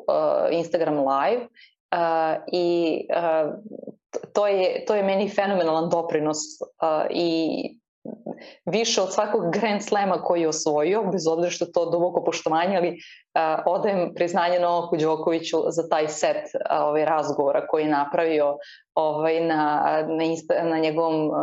Instagram 0.51 0.99
live. 0.99 1.43
Uh, 1.43 2.43
i 2.53 2.99
uh, 3.17 3.55
to 4.33 4.47
je, 4.47 4.85
to 4.87 4.95
je 4.95 5.03
meni 5.03 5.29
fenomenalan 5.29 5.91
doprinos 5.91 6.39
uh, 6.61 7.07
i 7.11 7.79
više 8.67 9.03
od 9.03 9.13
svakog 9.13 9.53
Grand 9.53 9.83
Slema 9.83 10.23
koji 10.23 10.41
je 10.41 10.49
osvojio, 10.49 11.05
bez 11.13 11.27
obzira 11.27 11.51
što 11.51 11.67
to 11.67 11.91
duboko 11.91 12.25
poštovanje, 12.25 12.77
ali 12.77 12.89
uh, 12.89 13.63
odajem 13.67 14.15
priznanje 14.15 14.59
Novaku 14.61 14.97
Đokoviću 14.97 15.57
za 15.69 15.89
taj 15.89 16.09
set 16.09 16.37
uh, 16.37 16.61
ovaj, 16.71 17.05
razgovora 17.05 17.67
koji 17.67 17.83
je 17.83 17.91
napravio 17.91 18.57
ovaj, 18.95 19.41
na, 19.41 19.83
na, 20.09 20.25
insta, 20.25 20.65
na 20.65 20.79
njegovom 20.79 21.29
uh, 21.29 21.35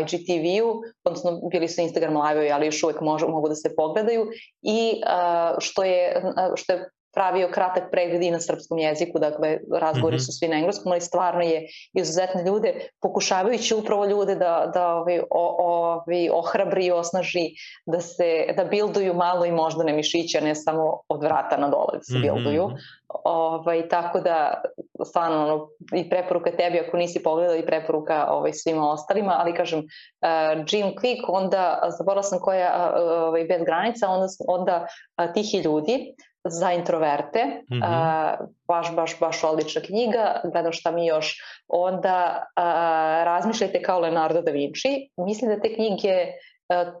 IGTV-u, 0.00 0.82
odnosno 1.04 1.40
bili 1.50 1.68
su 1.68 1.80
Instagram 1.80 2.16
live 2.16 2.50
ali 2.50 2.66
još 2.66 2.82
uvek 2.82 3.00
mož, 3.00 3.22
mogu 3.22 3.48
da 3.48 3.54
se 3.54 3.74
pogledaju 3.76 4.26
i 4.62 5.02
uh, 5.06 5.56
što 5.58 5.84
je, 5.84 6.22
što 6.56 6.72
je 6.72 6.90
pravio 7.14 7.48
kratak 7.52 7.90
pregled 7.90 8.22
i 8.22 8.30
na 8.30 8.40
srpskom 8.40 8.78
jeziku, 8.78 9.18
dakle 9.18 9.58
razgovori 9.72 10.16
mm 10.16 10.18
-hmm. 10.18 10.26
su 10.26 10.32
svi 10.32 10.48
na 10.48 10.56
engleskom, 10.56 10.92
ali 10.92 11.00
stvarno 11.00 11.40
je 11.40 11.66
izuzetne 11.94 12.44
ljude, 12.44 12.88
pokušavajući 13.02 13.74
upravo 13.74 14.06
ljude 14.06 14.34
da, 14.34 14.70
da 14.74 14.94
ovi, 14.94 15.20
o, 15.30 15.56
ovi, 15.58 16.30
ohrabri 16.32 16.86
i 16.86 16.90
osnaži, 16.90 17.50
da 17.86 18.00
se 18.00 18.54
da 18.56 18.64
bilduju 18.64 19.14
malo 19.14 19.44
i 19.44 19.52
možda 19.52 19.84
ne 19.84 19.92
mišića, 19.92 20.40
ne 20.40 20.54
samo 20.54 21.00
od 21.08 21.22
vrata 21.22 21.56
na 21.56 21.68
dole 21.68 21.92
da 21.92 22.02
se 22.02 22.14
mm 22.14 22.16
-hmm. 22.16 22.22
bilduju. 22.22 22.70
Ovaj, 23.24 23.88
tako 23.88 24.20
da, 24.20 24.62
stvarno, 25.04 25.42
ono, 25.42 25.68
i 25.94 26.10
preporuka 26.10 26.50
tebi 26.50 26.80
ako 26.80 26.96
nisi 26.96 27.22
pogledao 27.22 27.56
i 27.56 27.66
preporuka 27.66 28.26
ovaj, 28.30 28.52
svima 28.52 28.90
ostalima, 28.90 29.36
ali 29.38 29.54
kažem, 29.54 29.78
uh, 29.78 30.64
Jim 30.70 30.86
Quick, 30.86 31.24
onda, 31.28 31.88
zaboravila 31.98 32.22
sam 32.22 32.38
koja, 32.40 32.92
uh, 32.94 33.12
ovaj, 33.28 33.44
bez 33.44 33.62
granica, 33.66 34.08
onda, 34.08 34.26
onda 34.48 34.86
uh, 35.18 35.32
tihi 35.34 35.58
ljudi, 35.58 36.14
za 36.44 36.72
introverte, 36.72 37.44
mm 37.44 37.74
-hmm. 37.74 37.84
a, 37.84 38.36
baš, 38.68 38.94
baš, 38.94 39.20
baš 39.20 39.44
odlična 39.44 39.82
knjiga, 39.82 40.40
gledam 40.52 40.72
šta 40.72 40.90
mi 40.90 41.06
još, 41.06 41.36
onda 41.68 42.46
a, 42.56 43.22
razmišljajte 43.24 43.82
kao 43.82 44.00
Leonardo 44.00 44.42
da 44.42 44.50
Vinci, 44.50 45.10
mislim 45.16 45.50
da 45.50 45.60
te 45.60 45.74
knjige 45.74 46.26
a, 46.68 46.92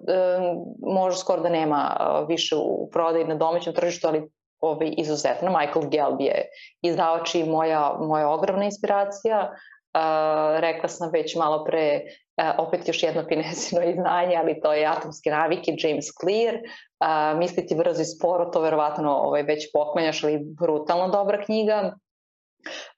možda 0.86 1.18
skoro 1.18 1.42
da 1.42 1.48
nema 1.48 1.96
a, 2.00 2.24
više 2.28 2.56
u 2.56 2.88
prodaji 2.92 3.24
na 3.24 3.34
domaćem 3.34 3.74
tržištu, 3.74 4.08
ali 4.08 4.30
ovaj, 4.62 4.94
izuzetno. 4.98 5.50
Michael 5.50 5.88
Gelb 5.90 6.20
je 6.20 6.48
izdavač 6.82 7.34
i 7.34 7.44
moja, 7.44 7.96
moja 8.00 8.28
ogromna 8.28 8.64
inspiracija. 8.64 9.52
Uh, 9.94 10.60
rekla 10.60 10.88
sam 10.88 11.10
već 11.12 11.36
malo 11.36 11.64
pre, 11.64 12.00
uh, 12.42 12.66
opet 12.66 12.88
još 12.88 13.02
jedno 13.02 13.26
pinesino 13.28 13.82
izdanje, 13.90 14.36
ali 14.36 14.60
to 14.60 14.72
je 14.72 14.86
Atomske 14.86 15.30
navike, 15.30 15.74
James 15.78 16.06
Clear. 16.20 16.54
Uh, 16.54 17.38
misliti 17.38 17.74
brzo 17.74 18.02
i 18.02 18.04
sporo, 18.04 18.44
to 18.44 18.60
verovatno 18.60 19.12
ovaj, 19.12 19.42
već 19.42 19.72
pokmenjaš, 19.72 20.24
ali 20.24 20.40
brutalno 20.60 21.08
dobra 21.08 21.44
knjiga. 21.44 21.92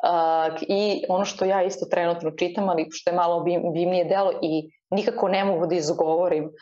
Uh, 0.04 0.62
I 0.68 1.04
ono 1.08 1.24
što 1.24 1.44
ja 1.44 1.62
isto 1.62 1.86
trenutno 1.90 2.30
čitam, 2.30 2.68
ali 2.68 2.88
što 2.90 3.10
je 3.10 3.16
malo 3.16 3.40
bim, 3.40 3.62
bimnije 3.72 4.04
delo 4.04 4.32
i 4.42 4.70
nikako 4.90 5.28
ne 5.28 5.44
mogu 5.44 5.66
da 5.66 5.74
izgovorim 5.74 6.44
uh, 6.44 6.52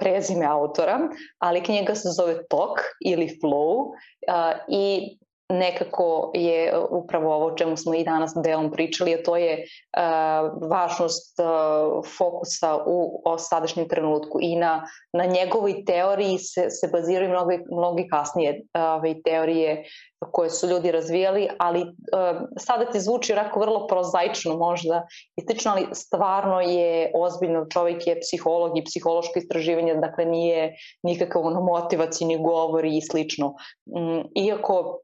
prezime 0.00 0.46
autora, 0.46 0.98
ali 1.38 1.62
knjiga 1.62 1.94
se 1.94 2.08
zove 2.08 2.46
Tok 2.48 2.78
ili 3.04 3.38
Flow 3.42 3.78
uh, 3.78 4.58
i 4.68 5.16
nekako 5.48 6.30
je 6.34 6.78
upravo 6.90 7.34
ovo 7.34 7.46
o 7.46 7.56
čemu 7.56 7.76
smo 7.76 7.94
i 7.94 8.04
danas 8.04 8.32
delom 8.44 8.70
pričali, 8.70 9.14
a 9.14 9.22
to 9.22 9.36
je 9.36 9.62
uh, 9.62 10.68
važnost 10.70 11.38
uh, 11.38 12.06
fokusa 12.18 12.76
u 12.86 13.22
o 13.24 13.38
sadašnjem 13.38 13.88
trenutku 13.88 14.38
i 14.42 14.56
na, 14.56 14.86
na 15.12 15.24
njegovoj 15.24 15.84
teoriji 15.84 16.38
se, 16.38 16.70
se 16.70 16.88
baziraju 16.92 17.30
mnogi, 17.30 17.58
mnogi 17.72 18.08
kasnije 18.08 18.62
ove 18.74 19.22
teorije 19.22 19.84
koje 20.32 20.50
su 20.50 20.66
ljudi 20.66 20.90
razvijali, 20.90 21.48
ali 21.58 21.82
uh, 21.82 21.88
sada 22.58 22.90
ti 22.90 23.00
zvuči 23.00 23.34
rako 23.34 23.60
vrlo 23.60 23.86
prozaično 23.86 24.56
možda 24.56 25.06
i 25.36 25.42
slično, 25.42 25.72
ali 25.72 25.86
stvarno 25.92 26.60
je 26.60 27.10
ozbiljno, 27.14 27.66
čovjek 27.72 28.06
je 28.06 28.20
psiholog 28.20 28.78
i 28.78 28.84
psihološko 28.84 29.38
istraživanje, 29.38 29.94
dakle 29.94 30.24
nije 30.24 30.74
nikakav 31.02 31.46
ono 31.46 31.60
motivacijni 31.60 32.42
govor 32.42 32.84
i 32.84 33.00
slično. 33.10 33.54
Um, 33.96 34.24
iako 34.34 35.00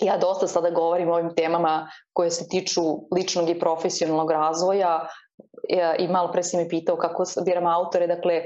ja 0.00 0.16
dosta 0.16 0.46
sada 0.46 0.70
govorim 0.70 1.10
o 1.10 1.14
ovim 1.14 1.34
temama 1.34 1.90
koje 2.12 2.30
se 2.30 2.48
tiču 2.48 2.82
ličnog 3.14 3.50
i 3.50 3.58
profesionalnog 3.58 4.30
razvoja. 4.30 5.08
I 5.98 6.08
malo 6.08 6.32
pre 6.32 6.42
si 6.42 6.56
mi 6.56 6.68
pitao 6.68 6.96
kako 6.96 7.24
biram 7.44 7.66
autore, 7.66 8.06
dakle 8.06 8.42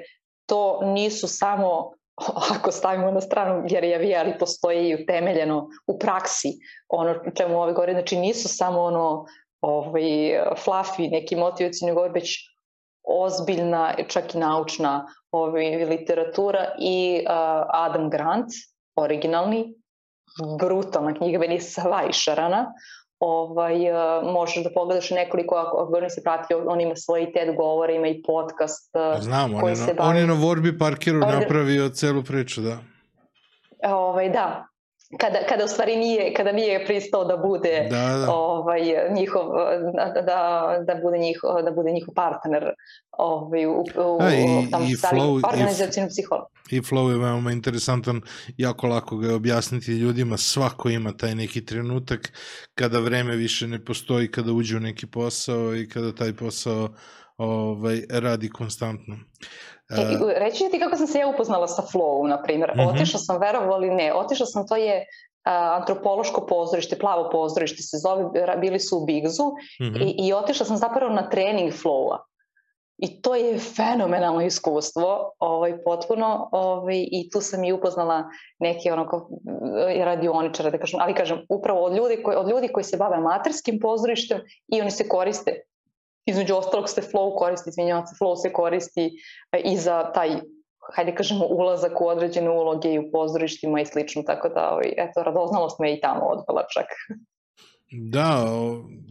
to 0.46 0.80
nisu 0.82 1.28
samo 1.28 1.90
ako 2.58 2.72
stavimo 2.72 3.10
na 3.10 3.20
stranu 3.20 3.64
jer 3.68 3.84
je 3.84 4.18
ali 4.18 4.38
postoji 4.38 4.88
i 4.88 5.02
utemeljeno 5.02 5.68
u 5.86 5.98
praksi 5.98 6.48
ono 6.88 7.14
čemu 7.34 7.62
ove 7.62 7.72
govori, 7.72 7.92
znači 7.92 8.16
nisu 8.16 8.48
samo 8.48 8.80
ono 8.80 9.24
ovaj, 9.60 10.02
fluffy 10.64 11.10
neki 11.10 11.36
motivacijni 11.36 11.92
govor, 11.92 12.10
već 12.14 12.52
ozbiljna, 13.04 13.94
čak 14.08 14.34
i 14.34 14.38
naučna 14.38 15.06
ovaj, 15.30 15.84
literatura 15.84 16.66
i 16.78 17.24
uh, 17.24 17.32
Adam 17.68 18.10
Grant, 18.10 18.48
originalni, 18.96 19.74
brutalna 20.58 21.14
knjiga, 21.14 21.38
meni 21.38 21.54
je 21.54 21.60
sva 21.60 22.04
išarana. 22.10 22.66
Ovaj, 23.24 23.90
uh, 23.90 24.32
možeš 24.32 24.64
da 24.64 24.70
pogledaš 24.74 25.10
nekoliko, 25.10 25.54
ako, 25.54 25.76
ako 25.76 26.00
ne 26.00 26.10
se 26.10 26.22
prati, 26.22 26.54
on 26.54 26.80
ima 26.80 26.96
svoje 26.96 27.32
TED 27.32 27.56
govore, 27.56 27.94
ima 27.94 28.08
i 28.08 28.22
podcast 28.22 28.90
uh, 28.96 29.22
Znam, 29.22 29.54
on 29.54 29.68
je, 29.68 29.76
na, 29.76 29.86
bavi... 29.86 30.10
on 30.10 30.16
je 30.16 30.26
na 30.26 30.34
Warby 30.34 30.78
Parkeru 30.78 31.18
napravio 31.18 31.88
celu 31.88 32.22
priču, 32.22 32.60
da. 32.60 32.78
Ovaj, 33.84 34.28
da, 34.30 34.66
kada, 35.18 35.38
kada 35.48 35.64
u 35.64 35.68
stvari 35.68 35.96
nije, 35.96 36.34
kada 36.34 36.52
nije 36.52 36.86
pristao 36.86 37.24
da 37.24 37.36
bude 37.36 37.86
da, 37.90 38.24
da. 38.26 38.32
ovaj 38.32 38.80
njihov 39.10 39.42
da, 39.94 40.22
da, 40.22 40.78
da 40.86 41.00
bude 41.02 41.18
njihov 41.18 41.62
da 41.62 41.70
bude 41.70 41.90
njihov 41.90 42.14
partner 42.14 42.64
ovaj 43.10 43.66
u, 43.66 43.84
u 43.96 44.18
A, 44.20 44.34
i, 44.34 44.70
tamo 44.70 44.84
i 44.84 44.94
flow 44.94 45.48
organizacijom 45.52 46.08
psiholog. 46.08 46.46
I 46.70 46.80
flow 46.80 47.10
je 47.10 47.18
veoma 47.18 47.52
interesantan, 47.52 48.20
jako 48.56 48.86
lako 48.86 49.16
ga 49.16 49.28
je 49.28 49.34
objasniti 49.34 49.92
ljudima, 49.92 50.36
svako 50.36 50.88
ima 50.88 51.16
taj 51.16 51.34
neki 51.34 51.64
trenutak 51.64 52.32
kada 52.74 52.98
vreme 52.98 53.36
više 53.36 53.66
ne 53.68 53.84
postoji, 53.84 54.30
kada 54.30 54.52
uđe 54.52 54.76
u 54.76 54.80
neki 54.80 55.06
posao 55.06 55.76
i 55.76 55.88
kada 55.88 56.14
taj 56.14 56.32
posao 56.32 56.88
ovaj, 57.42 58.02
radi 58.10 58.50
konstantno. 58.50 59.16
E, 59.90 60.18
reći 60.38 60.68
ti 60.70 60.78
kako 60.78 60.96
sam 60.96 61.06
se 61.06 61.18
ja 61.18 61.28
upoznala 61.28 61.68
sa 61.68 61.82
flow, 61.82 62.28
na 62.28 62.42
primjer. 62.42 62.72
Mm 62.74 62.80
-hmm. 62.80 62.94
Otišla 62.94 63.18
sam, 63.20 63.40
verovali 63.40 63.90
ne, 63.90 64.14
otišla 64.14 64.46
sam, 64.46 64.66
to 64.66 64.76
je 64.76 65.06
a, 65.44 65.76
antropološko 65.80 66.46
pozorište, 66.46 66.98
plavo 66.98 67.30
pozorište 67.32 67.82
se 67.82 67.96
zove, 67.98 68.24
bili 68.60 68.80
su 68.80 68.98
u 68.98 69.04
Bigzu 69.04 69.44
mm 69.80 69.84
-hmm. 69.84 70.02
i, 70.02 70.28
i 70.28 70.32
otišla 70.32 70.66
sam 70.66 70.76
zapravo 70.76 71.14
na 71.14 71.30
trening 71.30 71.72
flowa. 71.72 72.18
I 72.98 73.22
to 73.22 73.34
je 73.34 73.58
fenomenalno 73.58 74.42
iskustvo, 74.42 75.32
ovaj, 75.38 75.82
potpuno, 75.84 76.48
ovaj, 76.52 77.06
i 77.10 77.30
tu 77.30 77.40
sam 77.40 77.64
i 77.64 77.72
upoznala 77.72 78.24
neke 78.58 78.92
onako 78.92 79.28
radioničare, 80.04 80.70
da 80.70 80.78
kažem, 80.78 81.00
ali 81.00 81.14
kažem, 81.14 81.46
upravo 81.48 81.80
od 81.84 81.96
ljudi, 81.96 82.22
koji, 82.22 82.36
od 82.36 82.50
ljudi 82.50 82.68
koji 82.68 82.84
se 82.84 82.96
bave 82.96 83.16
amaterskim 83.16 83.78
pozorištem 83.80 84.40
i 84.68 84.80
oni 84.80 84.90
se 84.90 85.08
koriste 85.08 85.62
između 86.26 86.54
ostalog 86.54 86.88
se 86.88 87.00
flow 87.00 87.38
koristi, 87.38 87.70
izvinjavam 87.70 88.06
se, 88.06 88.14
flow 88.20 88.36
se 88.42 88.52
koristi 88.52 89.10
e, 89.52 89.60
i 89.64 89.76
za 89.76 90.12
taj 90.12 90.30
hajde 90.94 91.14
kažemo, 91.14 91.46
ulazak 91.46 92.00
u 92.00 92.06
određene 92.06 92.50
uloge 92.50 92.92
i 92.92 92.98
u 92.98 93.10
pozorištima 93.12 93.80
i 93.80 93.86
slično, 93.86 94.22
tako 94.22 94.48
da, 94.48 94.70
ovaj, 94.70 94.92
eto, 94.96 95.22
radoznalost 95.22 95.78
me 95.78 95.94
i 95.94 96.00
tamo 96.00 96.20
odbila 96.20 96.64
čak. 96.74 96.86
Da, 97.92 98.46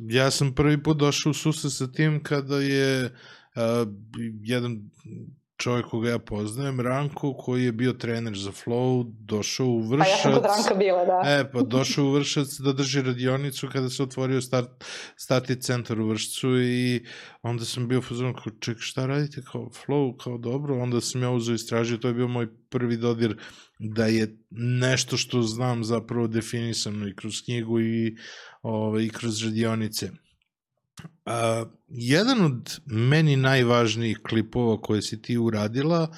ja 0.09 0.31
sam 0.31 0.55
prvi 0.55 0.83
put 0.83 0.97
došao 0.97 1.29
u 1.29 1.33
susret 1.33 1.73
sa 1.73 1.91
tim 1.91 2.23
kada 2.23 2.55
je 2.55 3.05
uh, 3.05 3.87
jedan 4.43 4.77
čovjek 5.61 5.85
koga 5.85 6.09
ja 6.09 6.19
poznajem, 6.19 6.79
Ranko, 6.79 7.33
koji 7.33 7.63
je 7.63 7.71
bio 7.71 7.93
trener 7.93 8.37
za 8.37 8.51
Flow, 8.51 9.11
došao 9.19 9.67
u 9.67 9.81
Vršac. 9.81 10.07
Pa 10.07 10.09
ja 10.09 10.17
sam 10.17 10.33
kod 10.33 10.43
Ranka 10.43 10.75
bila, 10.75 11.05
da. 11.05 11.21
E, 11.25 11.51
pa 11.51 11.61
došao 11.61 12.05
u 12.05 12.11
Vršac 12.11 12.59
da 12.59 12.73
drži 12.73 13.01
radionicu 13.01 13.67
kada 13.71 13.89
se 13.89 14.03
otvorio 14.03 14.41
start, 14.41 14.69
starti 15.15 15.61
centar 15.61 15.99
u 15.99 16.07
Vršcu 16.07 16.61
i 16.61 17.05
onda 17.41 17.65
sam 17.65 17.87
bio 17.87 18.01
fazon 18.01 18.33
kao, 18.33 18.53
ček, 18.59 18.77
šta 18.79 19.05
radite 19.05 19.41
kao 19.51 19.69
Flow, 19.69 20.17
kao 20.17 20.37
dobro, 20.37 20.81
onda 20.81 21.01
sam 21.01 21.21
ja 21.21 21.31
uzao 21.31 21.55
istražio, 21.55 21.97
to 21.97 22.07
je 22.07 22.13
bio 22.13 22.27
moj 22.27 22.47
prvi 22.69 22.97
dodir 22.97 23.37
da 23.79 24.05
je 24.05 24.37
nešto 24.49 25.17
što 25.17 25.41
znam 25.41 25.83
zapravo 25.83 26.27
definisano 26.27 27.07
i 27.07 27.15
kroz 27.15 27.41
knjigu 27.45 27.79
i, 27.79 28.15
ove, 28.61 28.77
ovaj, 28.77 29.03
i 29.03 29.09
kroz 29.09 29.43
radionice. 29.43 30.11
A, 31.25 31.65
jedan 31.87 32.45
od 32.45 32.79
meni 32.85 33.35
najvažnijih 33.35 34.19
klipova 34.29 34.81
koje 34.81 35.01
si 35.01 35.21
ti 35.21 35.37
uradila 35.37 36.15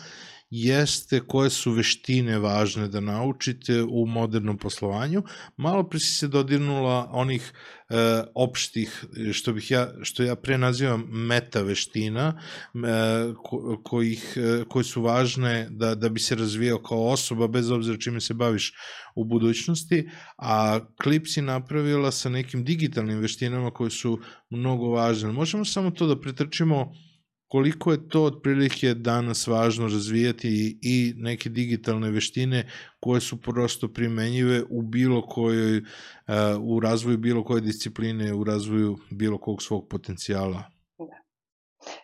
jeste 0.56 1.20
koje 1.20 1.50
su 1.50 1.72
veštine 1.72 2.38
važne 2.40 2.88
da 2.88 3.00
naučite 3.00 3.82
u 3.84 4.06
modernom 4.06 4.58
poslovanju. 4.58 5.24
Malo 5.58 5.84
pre 5.90 6.00
si 6.00 6.14
se 6.14 6.28
dodirnula 6.28 7.10
onih 7.12 7.52
e, 7.90 7.96
opštih, 8.36 9.06
što, 9.34 9.54
bih 9.54 9.72
ja, 9.72 9.88
što 10.02 10.24
ja 10.24 10.36
pre 10.36 10.58
nazivam 10.58 11.08
meta 11.10 11.62
veština, 11.62 12.28
e, 12.38 13.34
ko, 13.44 13.82
kojih, 13.84 14.34
e, 14.38 14.64
koje 14.70 14.84
su 14.84 15.02
važne 15.02 15.68
da, 15.72 15.96
da 15.96 16.10
bi 16.10 16.20
se 16.20 16.36
razvijao 16.36 16.82
kao 16.82 17.08
osoba, 17.08 17.48
bez 17.48 17.72
obzira 17.72 17.98
čime 17.98 18.22
se 18.22 18.34
baviš 18.34 18.74
u 19.16 19.26
budućnosti, 19.26 20.10
a 20.38 20.80
klip 21.04 21.28
si 21.28 21.42
napravila 21.42 22.12
sa 22.12 22.30
nekim 22.30 22.64
digitalnim 22.64 23.20
veštinama 23.20 23.72
koje 23.72 23.90
su 23.90 24.20
mnogo 24.50 24.90
važne. 24.90 25.32
Možemo 25.32 25.66
samo 25.66 25.92
to 25.92 26.08
da 26.08 26.20
pretrčimo 26.22 26.92
koliko 27.54 27.92
je 27.92 28.10
to 28.10 28.24
otprilike 28.24 28.94
danas 28.94 29.48
važno 29.48 29.88
razvijati 29.88 30.80
i 30.82 31.14
neke 31.18 31.50
digitalne 31.50 32.10
veštine 32.12 32.64
koje 33.00 33.22
su 33.22 33.38
prosto 33.42 33.88
primenjive 33.88 34.64
u 34.70 34.82
bilo 34.82 35.22
kojoj, 35.22 35.78
uh, 35.78 35.84
u 36.62 36.80
razvoju 36.80 37.18
bilo 37.18 37.44
koje 37.44 37.62
discipline, 37.62 38.34
u 38.34 38.44
razvoju 38.44 38.98
bilo 39.12 39.38
kog 39.38 39.62
svog 39.62 39.88
potencijala. 39.90 40.73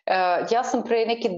Da. 0.05 0.47
ja 0.51 0.63
sam 0.63 0.83
pre 0.83 1.05
neke 1.05 1.29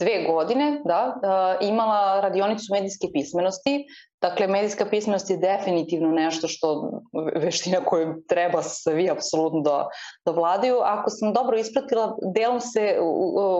dve 0.00 0.24
godine 0.26 0.80
da, 0.84 1.14
imala 1.60 2.20
radionicu 2.20 2.72
medijske 2.72 3.06
pismenosti 3.12 3.86
Dakle, 4.24 4.46
medijska 4.46 4.86
pismenost 4.90 5.30
je 5.30 5.36
definitivno 5.36 6.08
nešto 6.08 6.48
što 6.48 6.90
veština 7.34 7.84
koju 7.84 8.22
treba 8.28 8.62
svi 8.62 9.10
apsolutno 9.10 9.60
da, 9.60 9.88
da 10.26 10.32
vladaju. 10.32 10.78
Ako 10.82 11.10
sam 11.10 11.32
dobro 11.32 11.58
ispratila, 11.58 12.16
delom 12.34 12.60
se 12.60 12.96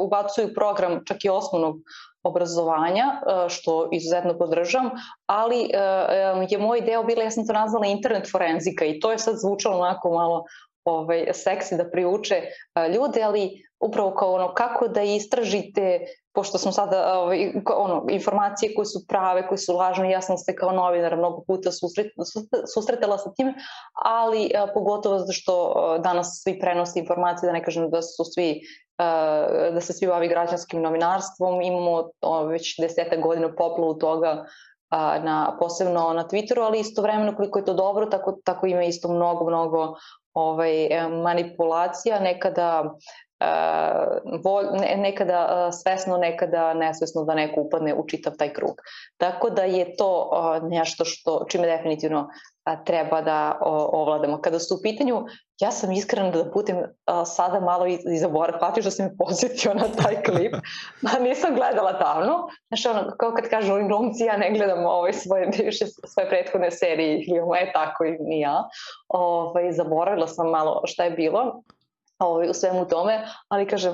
ubacuju 0.01 0.55
program 0.55 1.03
čak 1.07 1.25
i 1.25 1.29
osnovnog 1.29 1.77
obrazovanja, 2.23 3.05
e, 3.05 3.49
što 3.49 3.89
izuzetno 3.93 4.39
podržam, 4.39 4.91
ali 5.27 5.61
e, 5.65 5.77
e, 5.77 6.47
je 6.51 6.59
moj 6.59 6.81
deo 6.81 7.05
bila, 7.05 7.23
ja 7.23 7.31
sam 7.31 7.47
to 7.47 7.53
nazvala 7.53 7.87
internet 7.87 8.31
forenzika 8.33 8.85
i 8.85 9.01
to 9.01 9.13
je 9.13 9.19
sad 9.19 9.37
zvučalo 9.37 9.79
onako 9.79 10.11
malo 10.11 10.45
ovaj, 10.85 11.27
seksi 11.33 11.77
da 11.77 11.91
priuče 11.91 12.43
ljude, 12.95 13.23
ali 13.23 13.51
upravo 13.85 14.15
kao 14.15 14.33
ono 14.33 14.55
kako 14.55 14.89
da 14.89 15.03
istražite 15.03 16.07
pošto 16.35 16.59
smo 16.59 16.73
sada 16.73 17.19
ovaj, 17.19 17.53
ono, 17.77 18.07
informacije 18.11 18.75
koje 18.75 18.87
su 18.87 19.05
prave, 19.09 19.47
koje 19.49 19.59
su 19.59 19.77
lažne, 19.77 20.11
ja 20.11 20.21
sam 20.21 20.39
se 20.39 20.55
kao 20.57 20.73
novinar 20.73 21.17
mnogo 21.17 21.45
puta 21.47 21.73
susret, 21.73 22.07
susretela 22.75 23.19
sa 23.19 23.33
tim, 23.37 23.55
ali 24.05 24.51
a, 24.55 24.67
pogotovo 24.75 25.19
zato 25.19 25.33
što 25.33 25.73
a, 25.77 25.99
danas 25.99 26.41
svi 26.43 26.59
prenose 26.59 26.99
informacije, 26.99 27.47
da 27.47 27.53
ne 27.53 27.65
kažem 27.65 27.91
da 27.91 28.03
su 28.03 28.25
svi 28.35 28.61
a, 28.99 29.71
da 29.73 29.81
se 29.81 29.93
svi 29.93 30.07
bavi 30.07 30.29
građanskim 30.29 30.83
novinarstvom, 30.83 31.63
imamo 31.63 32.11
a, 32.21 32.43
već 32.43 32.81
deseta 32.81 33.17
godina 33.17 33.55
poplavu 33.55 33.95
toga 33.95 34.45
a, 34.91 35.19
na, 35.19 35.57
posebno 35.61 36.13
na 36.13 36.29
Twitteru, 36.29 36.61
ali 36.61 36.81
istovremeno 36.81 37.37
koliko 37.37 37.59
je 37.59 37.65
to 37.65 37.75
dobro, 37.75 38.07
tako, 38.07 38.39
tako 38.45 38.67
ima 38.67 38.83
isto 38.83 39.09
mnogo, 39.09 39.45
mnogo 39.45 39.95
ovaj, 40.33 40.89
manipulacija, 41.23 42.21
nekada 42.21 42.95
nekada 44.97 45.73
svesno, 45.73 46.17
nekada 46.17 46.75
nesvesno 46.75 47.25
da 47.25 47.35
neko 47.35 47.61
upadne 47.61 47.95
u 47.95 48.07
čitav 48.07 48.33
taj 48.39 48.53
krug. 48.53 48.75
Tako 49.17 49.51
da 49.51 49.63
je 49.63 49.97
to 49.97 50.31
nešto 50.63 51.05
što, 51.05 51.45
čime 51.49 51.67
definitivno 51.67 52.29
treba 52.85 53.21
da 53.21 53.59
ovladamo. 53.93 54.41
Kada 54.41 54.59
su 54.59 54.75
u 54.75 54.83
pitanju, 54.83 55.25
ja 55.61 55.71
sam 55.71 55.93
iskrena 55.93 56.31
da 56.31 56.51
putem 56.51 56.77
sada 57.27 57.61
malo 57.61 57.87
i 57.87 58.19
zaborav, 58.19 58.59
hvatio 58.59 58.83
da 58.83 58.91
sam 58.91 59.07
me 59.07 59.17
posjetio 59.19 59.75
na 59.75 59.89
taj 60.03 60.23
klip, 60.27 60.55
ma 61.03 61.11
nisam 61.21 61.55
gledala 61.55 61.93
davno. 61.93 62.49
Znaš, 62.69 62.87
ono, 62.87 63.17
kao 63.19 63.33
kad 63.33 63.49
kažu 63.49 63.73
ovim 63.73 63.89
glumci, 63.89 64.25
ja 64.25 64.37
ne 64.37 64.51
gledam 64.51 64.87
ovaj 64.87 65.13
svoje, 65.13 65.51
više 65.65 65.85
svoje 65.87 66.29
prethodne 66.29 66.71
serije, 66.71 67.25
ili 67.27 67.59
je 67.61 67.73
tako 67.73 68.05
i 68.05 68.17
ni 68.21 68.41
ja. 68.41 68.69
Ovaj, 69.09 69.73
zaboravila 69.73 70.27
sam 70.27 70.51
malo 70.51 70.83
šta 70.85 71.05
je 71.05 71.11
bilo, 71.11 71.63
ovaj, 72.27 72.51
u 72.51 72.55
svemu 72.55 72.89
tome, 72.89 73.25
ali 73.49 73.67
kažem, 73.67 73.93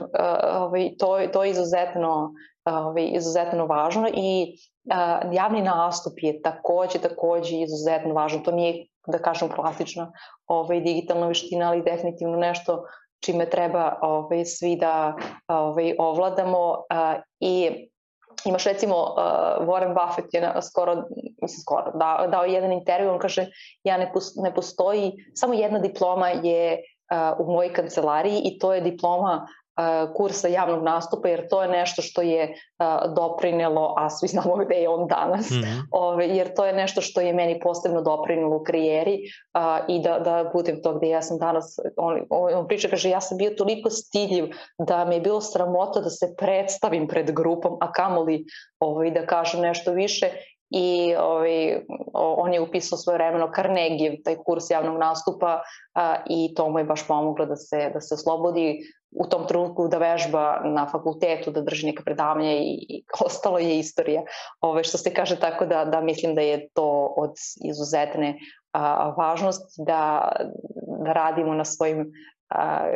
ovaj, 0.54 0.90
to, 0.98 1.18
to 1.32 1.44
je 1.44 1.50
izuzetno, 1.50 2.32
ovaj, 2.64 3.10
izuzetno 3.14 3.66
važno 3.66 4.08
i 4.14 4.56
uh, 4.84 5.32
javni 5.32 5.62
nastup 5.62 6.12
je 6.16 6.42
takođe, 6.42 6.98
takođe 6.98 7.60
izuzetno 7.60 8.14
važno. 8.14 8.40
To 8.44 8.52
nije, 8.52 8.86
da 9.06 9.18
kažem, 9.18 9.48
klasična 9.48 10.12
ovaj, 10.46 10.80
digitalna 10.80 11.26
veština, 11.26 11.68
ali 11.68 11.82
definitivno 11.82 12.36
nešto 12.36 12.84
čime 13.24 13.50
treba 13.50 13.98
ovaj, 14.02 14.44
svi 14.44 14.76
da 14.76 15.14
ovaj, 15.48 15.94
ovladamo 15.98 16.70
uh, 16.70 17.20
i 17.40 17.86
imaš 18.44 18.64
recimo 18.64 18.96
uh, 18.96 19.68
Warren 19.68 19.94
Buffett 19.94 20.34
je 20.34 20.40
na, 20.40 20.62
skoro, 20.62 20.94
mislim 21.42 21.60
skoro, 21.62 21.92
da, 21.94 22.26
dao 22.30 22.44
jedan 22.44 22.72
intervju, 22.72 23.10
on 23.10 23.18
kaže 23.18 23.46
ja 23.84 23.96
ne, 23.98 24.12
pos, 24.12 24.36
ne 24.36 24.54
postoji, 24.54 25.12
samo 25.34 25.54
jedna 25.54 25.78
diploma 25.78 26.28
je 26.28 26.82
u 27.38 27.52
mojoj 27.52 27.72
kancelariji 27.72 28.40
i 28.44 28.58
to 28.58 28.74
je 28.74 28.80
diploma 28.80 29.46
kursa 30.16 30.48
javnog 30.48 30.82
nastupa, 30.82 31.28
jer 31.28 31.48
to 31.48 31.62
je 31.62 31.68
nešto 31.68 32.02
što 32.02 32.22
je 32.22 32.54
doprinelo, 33.16 33.94
a 33.96 34.10
svi 34.10 34.28
znamo 34.28 34.56
gde 34.56 34.74
je 34.74 34.88
on 34.88 35.08
danas, 35.08 35.50
mm 35.50 35.54
-hmm. 35.54 35.82
ove, 35.90 36.28
jer 36.28 36.54
to 36.54 36.66
je 36.66 36.72
nešto 36.72 37.00
što 37.00 37.20
je 37.20 37.32
meni 37.32 37.60
posebno 37.60 38.02
doprinelo 38.02 38.56
u 38.56 38.64
karijeri 38.64 39.18
a, 39.54 39.80
i 39.88 40.00
da, 40.02 40.18
da 40.18 40.50
budem 40.52 40.82
to 40.82 40.94
gde 40.94 41.08
ja 41.08 41.22
sam 41.22 41.38
danas. 41.38 41.78
On, 41.96 42.20
on 42.30 42.68
priča, 42.68 42.88
kaže, 42.88 43.10
ja 43.10 43.20
sam 43.20 43.38
bio 43.38 43.50
toliko 43.50 43.90
stiljiv 43.90 44.44
da 44.78 45.04
mi 45.04 45.14
je 45.14 45.20
bilo 45.20 45.40
sramota 45.40 46.00
da 46.00 46.10
se 46.10 46.34
predstavim 46.38 47.08
pred 47.08 47.30
grupom, 47.30 47.76
a 47.80 47.92
kamoli 47.92 48.44
ovaj, 48.80 49.10
da 49.10 49.26
kažem 49.26 49.60
nešto 49.60 49.92
više 49.92 50.30
i 50.70 51.14
ovaj, 51.18 51.80
on 52.14 52.54
je 52.54 52.60
upisao 52.60 52.98
svoje 52.98 53.16
vremeno 53.16 53.50
Carnegie, 53.54 54.22
taj 54.22 54.36
kurs 54.36 54.70
javnog 54.70 54.98
nastupa 54.98 55.60
a, 55.94 56.16
i 56.26 56.54
to 56.54 56.70
mu 56.70 56.78
je 56.78 56.84
baš 56.84 57.06
pomoglo 57.06 57.46
da 57.46 57.56
se, 57.56 57.90
da 57.94 58.00
se 58.00 58.14
oslobodi 58.14 58.78
u 59.10 59.26
tom 59.26 59.46
trenutku 59.46 59.88
da 59.88 59.98
vežba 59.98 60.60
na 60.64 60.86
fakultetu, 60.86 61.50
da 61.50 61.60
drži 61.60 61.86
neka 61.86 62.02
predavanja 62.04 62.52
i, 62.52 62.86
i 62.88 63.02
ostalo 63.26 63.58
je 63.58 63.78
istorija. 63.78 64.22
Ove, 64.60 64.84
što 64.84 64.98
se 64.98 65.14
kaže 65.14 65.40
tako 65.40 65.66
da, 65.66 65.84
da 65.84 66.00
mislim 66.00 66.34
da 66.34 66.40
je 66.40 66.68
to 66.68 67.14
od 67.16 67.34
izuzetne 67.64 68.38
a, 68.72 69.14
važnost 69.18 69.74
da, 69.86 70.32
da 71.04 71.12
radimo 71.12 71.54
na 71.54 71.64
svojim 71.64 72.12
a, 72.50 72.92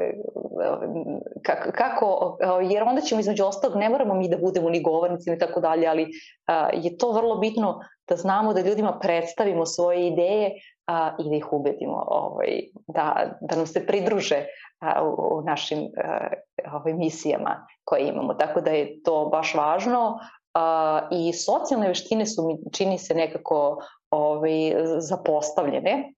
kako, 1.42 1.70
kako, 1.72 2.36
jer 2.70 2.82
onda 2.82 3.00
ćemo 3.00 3.20
između 3.20 3.44
ostalog, 3.44 3.76
ne 3.76 3.88
moramo 3.88 4.14
mi 4.14 4.28
da 4.28 4.36
budemo 4.36 4.70
ni 4.70 4.82
govornici 4.82 5.32
i 5.32 5.38
tako 5.38 5.60
dalje, 5.60 5.86
ali 5.86 6.06
a, 6.46 6.68
je 6.72 6.98
to 6.98 7.12
vrlo 7.12 7.36
bitno 7.36 7.80
da 8.08 8.16
znamo 8.16 8.52
da 8.52 8.60
ljudima 8.60 8.98
predstavimo 8.98 9.66
svoje 9.66 10.06
ideje 10.06 10.50
a, 10.86 11.16
i 11.18 11.28
da 11.28 11.36
ih 11.36 11.52
ubedimo 11.52 12.04
ovaj, 12.06 12.60
da, 12.86 13.36
da 13.40 13.56
nam 13.56 13.66
se 13.66 13.86
pridruže 13.86 14.46
a, 14.80 15.04
u, 15.04 15.38
u 15.38 15.42
našim 15.42 15.78
a, 16.04 16.28
ovaj, 16.72 16.92
misijama 16.92 17.66
koje 17.84 18.08
imamo. 18.08 18.34
Tako 18.34 18.60
da 18.60 18.70
je 18.70 19.02
to 19.02 19.28
baš 19.32 19.54
važno 19.54 20.18
a, 20.54 21.08
i 21.10 21.32
socijalne 21.32 21.88
veštine 21.88 22.26
su 22.26 22.46
mi 22.46 22.58
čini 22.72 22.98
se 22.98 23.14
nekako 23.14 23.78
ovaj, 24.10 24.74
zapostavljene 24.98 26.12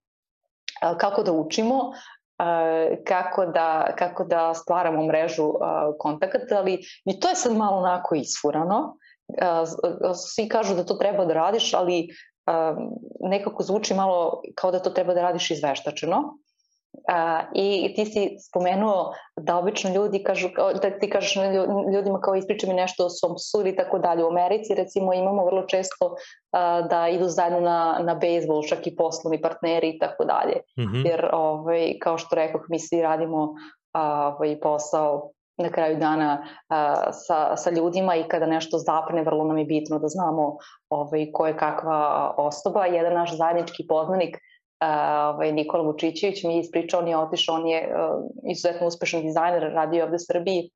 kako 0.97 1.23
da 1.23 1.31
učimo, 1.31 1.91
kako 3.07 3.45
da, 3.45 3.93
kako 3.97 4.23
da 4.23 4.53
stvaramo 4.53 5.05
mrežu 5.05 5.53
kontakata, 5.99 6.57
ali 6.57 6.81
i 7.05 7.19
to 7.19 7.29
je 7.29 7.35
sad 7.35 7.55
malo 7.55 7.77
onako 7.77 8.15
isfurano. 8.15 8.97
Svi 10.15 10.49
kažu 10.49 10.75
da 10.75 10.85
to 10.85 10.93
treba 10.93 11.25
da 11.25 11.33
radiš, 11.33 11.73
ali 11.73 12.07
nekako 13.19 13.63
zvuči 13.63 13.93
malo 13.93 14.41
kao 14.55 14.71
da 14.71 14.79
to 14.79 14.89
treba 14.89 15.13
da 15.13 15.21
radiš 15.21 15.51
izveštačeno. 15.51 16.37
A, 17.07 17.43
I 17.53 17.93
ti 17.95 18.05
si 18.05 18.35
spomenuo 18.49 19.13
da 19.35 19.57
obično 19.57 19.93
ljudi 19.93 20.23
kažu, 20.23 20.49
da 20.81 20.99
ti 20.99 21.09
kažeš 21.09 21.35
ljudima 21.93 22.21
kao 22.21 22.35
ispriča 22.35 22.67
mi 22.67 22.73
nešto 22.73 23.05
o 23.05 23.09
svom 23.09 23.35
psu 23.35 23.61
ili 23.61 23.75
tako 23.75 23.99
dalje. 23.99 24.23
U 24.23 24.27
Americi 24.27 24.75
recimo 24.75 25.13
imamo 25.13 25.45
vrlo 25.45 25.63
često 25.67 26.15
a, 26.51 26.81
da 26.81 27.07
idu 27.07 27.25
zajedno 27.25 27.59
na, 27.59 27.99
na 28.03 28.15
bejsbol, 28.15 28.63
čak 28.63 28.87
i 28.87 28.95
poslovni 28.95 29.41
partneri 29.41 29.89
i 29.89 29.99
tako 29.99 30.25
dalje. 30.25 30.61
Mhm. 30.79 31.05
Jer 31.05 31.29
ovaj, 31.33 31.93
kao 32.01 32.17
što 32.17 32.35
rekoh, 32.35 32.61
mi 32.69 32.79
svi 32.79 33.01
radimo 33.01 33.53
ovaj, 33.93 34.59
posao 34.59 35.31
na 35.57 35.69
kraju 35.69 35.97
dana 35.97 36.43
a, 36.69 37.11
sa, 37.11 37.55
sa 37.55 37.69
ljudima 37.69 38.15
i 38.15 38.27
kada 38.27 38.45
nešto 38.45 38.77
zapne, 38.77 39.23
vrlo 39.23 39.43
nam 39.43 39.57
je 39.57 39.65
bitno 39.65 39.99
da 39.99 40.07
znamo 40.07 40.57
ovaj, 40.89 41.31
ko 41.33 41.47
je 41.47 41.57
kakva 41.57 42.33
osoba. 42.37 42.85
Jedan 42.85 43.13
naš 43.13 43.37
zajednički 43.37 43.87
poznanik 43.89 44.37
ovaj, 44.81 45.51
Nikola 45.51 45.83
Vučićević 45.83 46.43
mi 46.43 46.53
je 46.53 46.59
ispričao, 46.59 46.99
on 46.99 47.07
je 47.07 47.17
otišao, 47.17 47.55
on 47.55 47.67
je 47.67 47.87
uh, 47.87 48.51
izuzetno 48.51 48.87
uspešan 48.87 49.21
dizajner, 49.21 49.71
radio 49.73 50.03
ovde 50.03 50.15
u 50.15 50.25
Srbiji, 50.31 50.69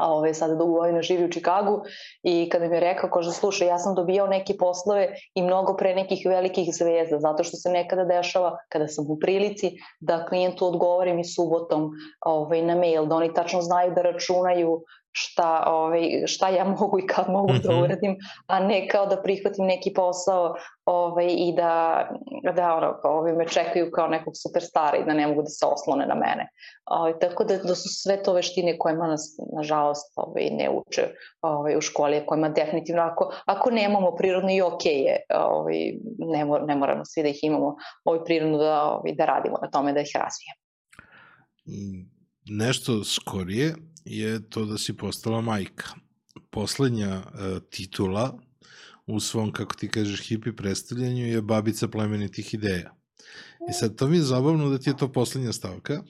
a 0.00 0.08
ovaj, 0.12 0.34
sada 0.34 0.54
dugo 0.54 0.72
godina 0.72 1.02
živi 1.02 1.24
u 1.24 1.30
Čikagu 1.30 1.82
i 2.22 2.48
kada 2.48 2.68
mi 2.68 2.76
je 2.76 2.80
rekao, 2.80 3.10
kaže, 3.10 3.32
slušaj, 3.32 3.68
ja 3.68 3.78
sam 3.78 3.94
dobijao 3.94 4.26
neke 4.26 4.56
poslove 4.58 5.08
i 5.34 5.42
mnogo 5.42 5.76
pre 5.76 5.94
nekih 5.94 6.26
velikih 6.26 6.68
zvezda, 6.72 7.18
zato 7.18 7.44
što 7.44 7.56
se 7.56 7.70
nekada 7.70 8.04
dešava, 8.04 8.56
kada 8.68 8.88
sam 8.88 9.04
u 9.08 9.18
prilici, 9.20 9.72
da 10.00 10.24
klijentu 10.26 10.66
odgovorim 10.66 11.18
i 11.18 11.24
subotom 11.24 11.90
ovaj, 12.26 12.62
na 12.62 12.74
mail, 12.74 13.06
da 13.06 13.14
oni 13.14 13.34
tačno 13.34 13.62
znaju 13.62 13.92
da 13.94 14.02
računaju 14.02 14.82
šta, 15.12 15.64
ovaj, 15.66 16.26
šta 16.26 16.48
ja 16.48 16.64
mogu 16.80 16.98
i 16.98 17.06
kad 17.06 17.30
mogu 17.30 17.52
mm 17.52 17.56
-hmm. 17.56 17.62
da 17.62 17.72
mhm. 17.72 17.82
uradim, 17.82 18.16
a 18.46 18.60
ne 18.60 18.88
kao 18.88 19.06
da 19.06 19.22
prihvatim 19.22 19.66
neki 19.66 19.92
posao 19.94 20.54
ovaj, 20.84 21.26
i 21.28 21.52
da, 21.56 22.08
da 22.56 22.74
ono, 22.74 23.00
ovaj, 23.02 23.32
me 23.32 23.48
čekaju 23.48 23.90
kao 23.90 24.08
nekog 24.08 24.32
superstara 24.36 24.96
i 24.96 25.04
da 25.04 25.14
ne 25.14 25.26
mogu 25.26 25.42
da 25.42 25.48
se 25.48 25.66
oslone 25.66 26.06
na 26.06 26.14
mene. 26.14 26.48
Ovaj, 26.84 27.18
tako 27.18 27.44
da, 27.44 27.56
da 27.56 27.74
su 27.74 27.88
sve 28.02 28.22
to 28.22 28.32
veštine 28.32 28.78
kojima 28.78 29.06
nas, 29.06 29.38
nažalost, 29.56 30.12
ovaj, 30.16 30.50
ne 30.50 30.70
uče 30.70 31.02
ovaj, 31.40 31.76
u 31.76 31.80
školi, 31.80 32.26
kojima 32.26 32.48
definitivno, 32.48 33.02
ako, 33.02 33.32
ako 33.44 33.70
nemamo 33.70 34.14
prirodno 34.16 34.50
i 34.50 34.62
ok 34.62 34.86
je, 34.86 35.16
ovaj, 35.34 35.92
ne, 36.18 36.44
mor, 36.44 36.62
ne 36.66 36.76
moramo 36.76 37.04
svi 37.04 37.22
da 37.22 37.28
ih 37.28 37.38
imamo, 37.42 37.76
ovaj, 38.04 38.24
prirodno 38.24 38.58
da, 38.58 38.82
ovaj, 38.82 39.12
da 39.12 39.24
radimo 39.24 39.58
na 39.62 39.70
tome, 39.70 39.92
da 39.92 40.00
ih 40.00 40.12
razvijemo. 40.14 40.60
Nešto 42.52 43.04
skorije, 43.04 43.74
je 44.04 44.48
to 44.48 44.64
da 44.64 44.78
si 44.78 44.96
postala 44.96 45.40
majka. 45.40 45.94
Poslednja 46.50 47.16
uh, 47.16 47.62
titula 47.70 48.38
u 49.06 49.20
svom, 49.20 49.52
kako 49.52 49.74
ti 49.74 49.88
kažeš, 49.88 50.28
hipi 50.28 50.56
predstavljanju 50.56 51.26
je 51.26 51.42
babica 51.42 51.88
plemenitih 51.88 52.54
ideja. 52.54 52.94
I 53.70 53.72
sad, 53.72 53.96
to 53.96 54.06
mi 54.08 54.16
je 54.16 54.22
zabavno 54.22 54.70
da 54.70 54.78
ti 54.78 54.90
je 54.90 54.96
to 54.96 55.12
poslednja 55.12 55.52
stavka, 55.52 56.02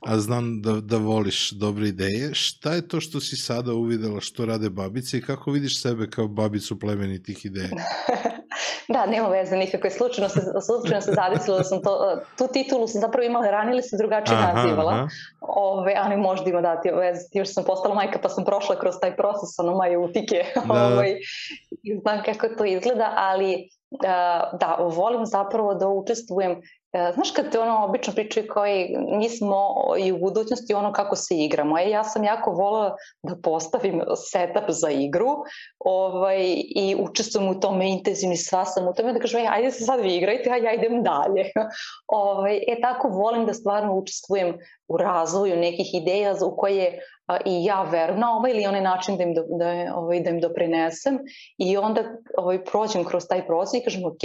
a 0.00 0.18
znam 0.18 0.62
da, 0.62 0.72
da 0.72 0.96
voliš 0.96 1.50
dobre 1.50 1.88
ideje. 1.88 2.34
Šta 2.34 2.72
je 2.72 2.88
to 2.88 3.00
što 3.00 3.20
si 3.20 3.36
sada 3.36 3.72
uvidela 3.72 4.20
što 4.20 4.46
rade 4.46 4.70
babice 4.70 5.18
i 5.18 5.22
kako 5.22 5.50
vidiš 5.50 5.82
sebe 5.82 6.10
kao 6.10 6.28
babicu 6.28 6.78
plemenitih 6.78 7.44
ideja? 7.44 7.70
Da, 8.88 9.06
nema 9.06 9.28
veze 9.28 9.56
nikakve. 9.56 9.90
Slučajno 9.90 10.28
se, 10.28 10.40
slučajno 10.66 11.00
se 11.00 11.12
zadesilo 11.12 11.56
da 11.56 11.64
sam 11.64 11.82
to, 11.82 12.20
tu 12.38 12.46
titulu 12.52 12.86
sam 12.86 13.00
zapravo 13.00 13.26
imala 13.26 13.50
ranije 13.50 13.72
ili 13.72 13.82
se 13.82 13.96
drugačije 13.96 14.38
aha, 14.38 14.52
nazivala. 14.52 14.92
Aha. 14.92 15.08
Ove, 15.40 15.94
ali 15.98 16.16
možda 16.16 16.50
ima 16.50 16.60
dati 16.60 16.90
veze. 16.90 17.20
Još 17.32 17.52
sam 17.52 17.64
postala 17.64 17.94
majka 17.94 18.18
pa 18.22 18.28
sam 18.28 18.44
prošla 18.44 18.78
kroz 18.78 18.94
taj 19.00 19.16
proces 19.16 19.58
ono 19.58 19.72
moje 19.72 19.98
utike. 19.98 20.44
Da. 20.66 20.86
Ovaj, 20.86 21.16
znam 22.00 22.22
kako 22.24 22.48
to 22.48 22.64
izgleda, 22.64 23.12
ali 23.16 23.68
da, 24.60 24.76
volim 24.78 25.26
zapravo 25.26 25.74
da 25.74 25.88
učestvujem 25.88 26.60
znaš 27.14 27.30
kad 27.30 27.52
te 27.52 27.60
ono 27.60 27.84
obično 27.84 28.12
pričaju 28.12 28.46
kao 28.46 28.66
i 28.66 28.96
mi 29.18 29.28
smo 29.28 29.74
i 29.98 30.12
u 30.12 30.18
budućnosti 30.18 30.74
ono 30.74 30.92
kako 30.92 31.16
se 31.16 31.34
igramo. 31.34 31.78
E, 31.78 31.90
ja 31.90 32.04
sam 32.04 32.24
jako 32.24 32.50
volila 32.50 32.96
da 33.22 33.36
postavim 33.42 34.02
setup 34.30 34.64
za 34.68 34.90
igru 34.90 35.36
ovaj, 35.78 36.38
i 36.76 36.96
učestvujem 36.98 37.50
u 37.50 37.60
tome 37.60 37.90
intenzivno 37.90 38.34
i 38.34 38.36
sva 38.36 38.64
sam 38.64 38.88
u 38.88 38.94
tome 38.94 39.12
da 39.12 39.18
kažem, 39.18 39.46
ajde 39.48 39.70
se 39.70 39.84
sad 39.84 40.00
vi 40.00 40.16
igrajte, 40.16 40.50
a 40.50 40.56
ja 40.56 40.72
idem 40.72 41.02
dalje. 41.02 41.50
ovaj, 42.06 42.56
e 42.56 42.80
tako 42.82 43.08
volim 43.08 43.46
da 43.46 43.54
stvarno 43.54 43.94
učestvujem 43.94 44.58
u 44.88 44.96
razvoju 44.96 45.56
nekih 45.56 45.94
ideja 45.94 46.34
u 46.44 46.56
koje 46.56 47.00
a, 47.26 47.36
i 47.44 47.64
ja 47.64 47.82
verujem 47.82 48.20
na 48.20 48.36
ovaj 48.36 48.50
ili 48.50 48.66
onaj 48.66 48.80
način 48.80 49.16
da 49.16 49.22
im, 49.22 49.34
do, 49.34 49.42
da, 49.48 49.94
ovaj, 49.94 50.20
da 50.20 50.30
im 50.30 50.40
doprinesem 50.40 51.18
i 51.58 51.76
onda 51.76 52.02
ovaj, 52.38 52.64
prođem 52.64 53.04
kroz 53.04 53.24
taj 53.28 53.46
proces 53.46 53.80
i 53.80 53.84
kažem, 53.84 54.04
ok, 54.04 54.22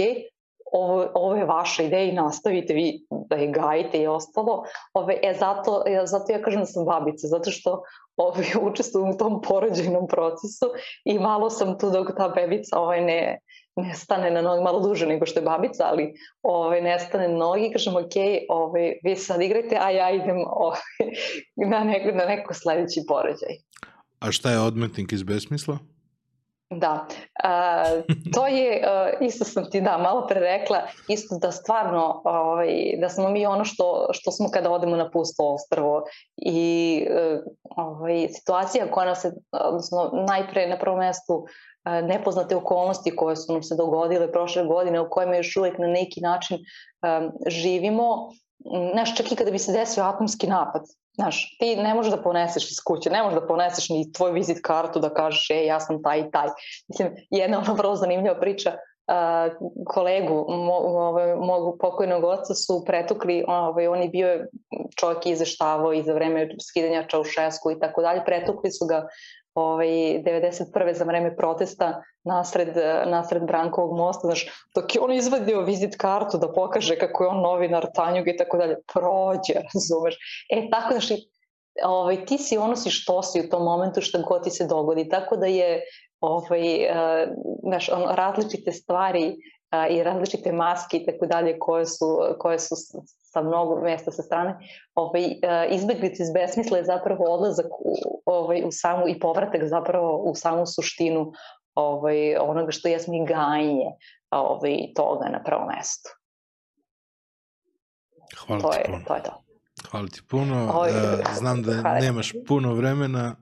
ovo, 0.72 1.06
ovo 1.14 1.36
je 1.36 1.44
vaša 1.44 1.82
ideja 1.82 2.04
i 2.04 2.12
nastavite 2.12 2.74
vi 2.74 3.06
da 3.10 3.36
je 3.36 3.50
gajite 3.52 3.98
i 3.98 4.06
ostalo. 4.06 4.64
Ove, 4.94 5.18
e, 5.22 5.34
zato, 5.38 5.82
e, 5.86 6.06
zato 6.06 6.32
ja 6.32 6.42
kažem 6.42 6.60
da 6.60 6.66
sam 6.66 6.84
babica, 6.84 7.26
zato 7.26 7.50
što 7.50 7.82
ove, 8.16 8.44
učestvujem 8.70 9.10
u 9.10 9.18
tom 9.18 9.42
porođajnom 9.42 10.08
procesu 10.08 10.66
i 11.04 11.18
malo 11.18 11.50
sam 11.50 11.78
tu 11.78 11.90
dok 11.90 12.16
ta 12.16 12.28
bebica 12.28 12.78
ovaj, 12.78 13.00
ne, 13.04 13.38
ne 13.76 13.94
stane 13.94 14.30
na 14.30 14.42
nogi, 14.42 14.62
malo 14.62 14.80
duže 14.80 15.06
nego 15.06 15.26
što 15.26 15.40
je 15.40 15.44
babica, 15.44 15.84
ali 15.86 16.14
ovaj, 16.42 16.82
ne 16.82 16.98
stane 16.98 17.28
na 17.28 17.36
nogi 17.36 17.66
i 17.66 17.72
kažem, 17.72 17.96
ok, 17.96 18.16
ovaj, 18.48 18.92
vi 19.04 19.16
sad 19.16 19.42
igrajte, 19.42 19.78
a 19.80 19.90
ja 19.90 20.10
idem 20.10 20.36
ovaj, 20.66 20.80
na, 21.56 21.84
neko, 21.84 22.16
na 22.16 22.24
neko 22.24 22.54
sledeći 22.54 23.00
porođaj. 23.08 23.56
A 24.20 24.32
šta 24.32 24.50
je 24.50 24.60
odmetnik 24.60 25.12
iz 25.12 25.22
besmisla? 25.22 25.78
Da, 26.78 27.06
uh, 27.44 28.04
to 28.34 28.46
je, 28.46 28.84
uh, 28.84 29.26
isto 29.26 29.44
sam 29.44 29.70
ti 29.70 29.80
da 29.80 29.98
malo 29.98 30.26
pre 30.26 30.40
rekla, 30.40 30.82
isto 31.08 31.38
da 31.38 31.52
stvarno, 31.52 32.22
ovaj, 32.24 32.96
da 33.00 33.08
smo 33.08 33.28
mi 33.28 33.46
ono 33.46 33.64
što, 33.64 34.08
što 34.12 34.30
smo 34.30 34.48
kada 34.50 34.70
odemo 34.70 34.96
na 34.96 35.10
pusto 35.10 35.54
ostrvo 35.54 36.04
i 36.36 37.06
uh, 37.10 37.40
ovaj, 37.76 38.28
situacija 38.28 38.90
koja 38.90 39.06
nas 39.06 39.20
se, 39.20 39.32
odnosno 39.52 40.10
najpre 40.28 40.68
na 40.68 40.78
prvom 40.78 40.98
mestu 40.98 41.44
nepoznate 41.84 42.56
okolnosti 42.56 43.16
koje 43.16 43.36
su 43.36 43.52
nam 43.52 43.62
se 43.62 43.76
dogodile 43.76 44.32
prošle 44.32 44.64
godine, 44.64 45.00
u 45.00 45.10
kojima 45.10 45.36
još 45.36 45.56
uvek 45.56 45.78
na 45.78 45.86
neki 45.86 46.20
način 46.20 46.58
um, 46.58 47.32
živimo, 47.46 48.30
Znaš, 48.92 49.16
čak 49.16 49.32
i 49.32 49.36
kada 49.36 49.50
bi 49.50 49.58
se 49.58 49.72
desio 49.72 50.04
atomski 50.04 50.46
napad, 50.46 50.82
Znaš, 51.14 51.56
ti 51.58 51.76
ne 51.76 51.94
možeš 51.94 52.12
da 52.12 52.22
poneseš 52.22 52.70
iz 52.70 52.80
kuće, 52.84 53.10
ne 53.10 53.22
možeš 53.22 53.40
da 53.40 53.46
poneseš 53.46 53.88
ni 53.88 54.12
tvoj 54.12 54.32
vizit 54.32 54.58
kartu 54.62 55.00
da 55.00 55.14
kažeš, 55.14 55.50
e, 55.50 55.66
ja 55.66 55.80
sam 55.80 56.02
taj 56.02 56.20
i 56.20 56.30
taj. 56.30 56.48
Mislim, 56.88 57.14
jedna 57.30 57.58
ona 57.58 57.72
vrlo 57.72 57.96
zanimljiva 57.96 58.40
priča, 58.40 58.72
kolegu 59.86 60.46
mo, 60.48 60.74
ovaj, 60.74 61.34
mog 61.36 61.78
pokojnog 61.80 62.24
oca 62.24 62.54
su 62.54 62.84
pretukli, 62.86 63.44
ovaj, 63.48 63.86
on 63.88 64.02
je 64.02 64.08
bio 64.08 64.46
čovjek 64.96 65.26
izaštavao 65.26 65.92
i 65.92 66.02
za 66.02 66.14
vreme 66.14 66.48
skidanja 66.70 67.06
Čaušesku 67.06 67.70
i 67.70 67.80
tako 67.80 68.02
dalje, 68.02 68.24
pretukli 68.24 68.70
su 68.70 68.86
ga 68.86 69.08
ovaj, 69.54 69.88
91. 69.88 70.94
za 70.94 71.04
vreme 71.04 71.36
protesta 71.36 72.02
nasred, 72.24 72.76
nasred 73.06 73.42
Brankovog 73.46 73.96
mosta, 73.96 74.26
znaš, 74.26 74.46
dok 74.74 74.94
je 74.94 75.00
on 75.00 75.12
izvadio 75.12 75.60
vizit 75.60 75.96
kartu 75.96 76.38
da 76.38 76.52
pokaže 76.52 76.98
kako 76.98 77.24
je 77.24 77.28
on 77.28 77.42
novinar 77.42 77.86
Tanjug 77.94 78.28
i 78.28 78.36
tako 78.36 78.56
dalje, 78.56 78.76
prođe, 78.92 79.54
razumeš. 79.74 80.16
E, 80.50 80.68
tako, 80.70 80.92
znaš, 80.92 81.18
ovaj, 81.84 82.24
ti 82.26 82.38
si 82.38 82.58
ono 82.58 82.76
si 82.76 82.90
što 82.90 83.22
si 83.22 83.40
u 83.40 83.48
tom 83.48 83.64
momentu 83.64 84.00
šta 84.00 84.18
god 84.28 84.44
ti 84.44 84.50
se 84.50 84.66
dogodi, 84.66 85.08
tako 85.08 85.36
da 85.36 85.46
je 85.46 85.80
ovaj, 86.20 86.90
uh, 86.90 87.28
znaš, 87.62 87.88
on, 87.88 88.04
različite 88.14 88.72
stvari 88.72 89.36
i 89.90 90.02
različite 90.02 90.52
maske 90.52 90.96
i 90.96 91.06
tako 91.06 91.26
dalje 91.26 91.58
koje 91.58 91.86
su, 91.86 92.18
koje 92.38 92.58
su 92.58 92.74
sa 93.32 93.42
mnogo 93.42 93.80
mesta 93.80 94.10
sa 94.10 94.22
strane, 94.22 94.58
ovaj, 94.94 95.24
uh, 95.24 95.74
izbeglice 95.74 96.22
iz 96.22 96.32
besmisla 96.32 96.78
je 96.78 96.84
zapravo 96.84 97.24
odlazak 97.24 97.66
u, 97.80 97.94
ovaj, 98.26 98.62
u 98.64 98.72
samu 98.72 99.08
i 99.08 99.18
povratak 99.20 99.64
zapravo 99.64 100.16
u 100.16 100.34
samu 100.34 100.66
suštinu 100.66 101.32
ovaj, 101.74 102.36
onoga 102.36 102.70
što 102.70 102.88
je 102.88 103.00
smiganje 103.00 103.86
ovaj, 104.30 104.78
toga 104.96 105.28
na 105.28 105.42
prvom 105.42 105.68
mestu. 105.76 106.10
Hvala 108.46 108.62
to 108.62 108.70
ti 108.70 108.78
je, 108.78 108.84
puno. 108.84 109.04
To 109.06 109.14
je 109.14 109.22
to. 109.22 109.42
Hvala 109.90 110.06
ti 110.06 110.20
puno. 110.28 110.72
Oj, 110.74 110.90
Znam 111.34 111.62
da 111.62 111.72
hvala. 111.72 111.98
nemaš 111.98 112.32
puno 112.48 112.74
vremena. 112.74 113.36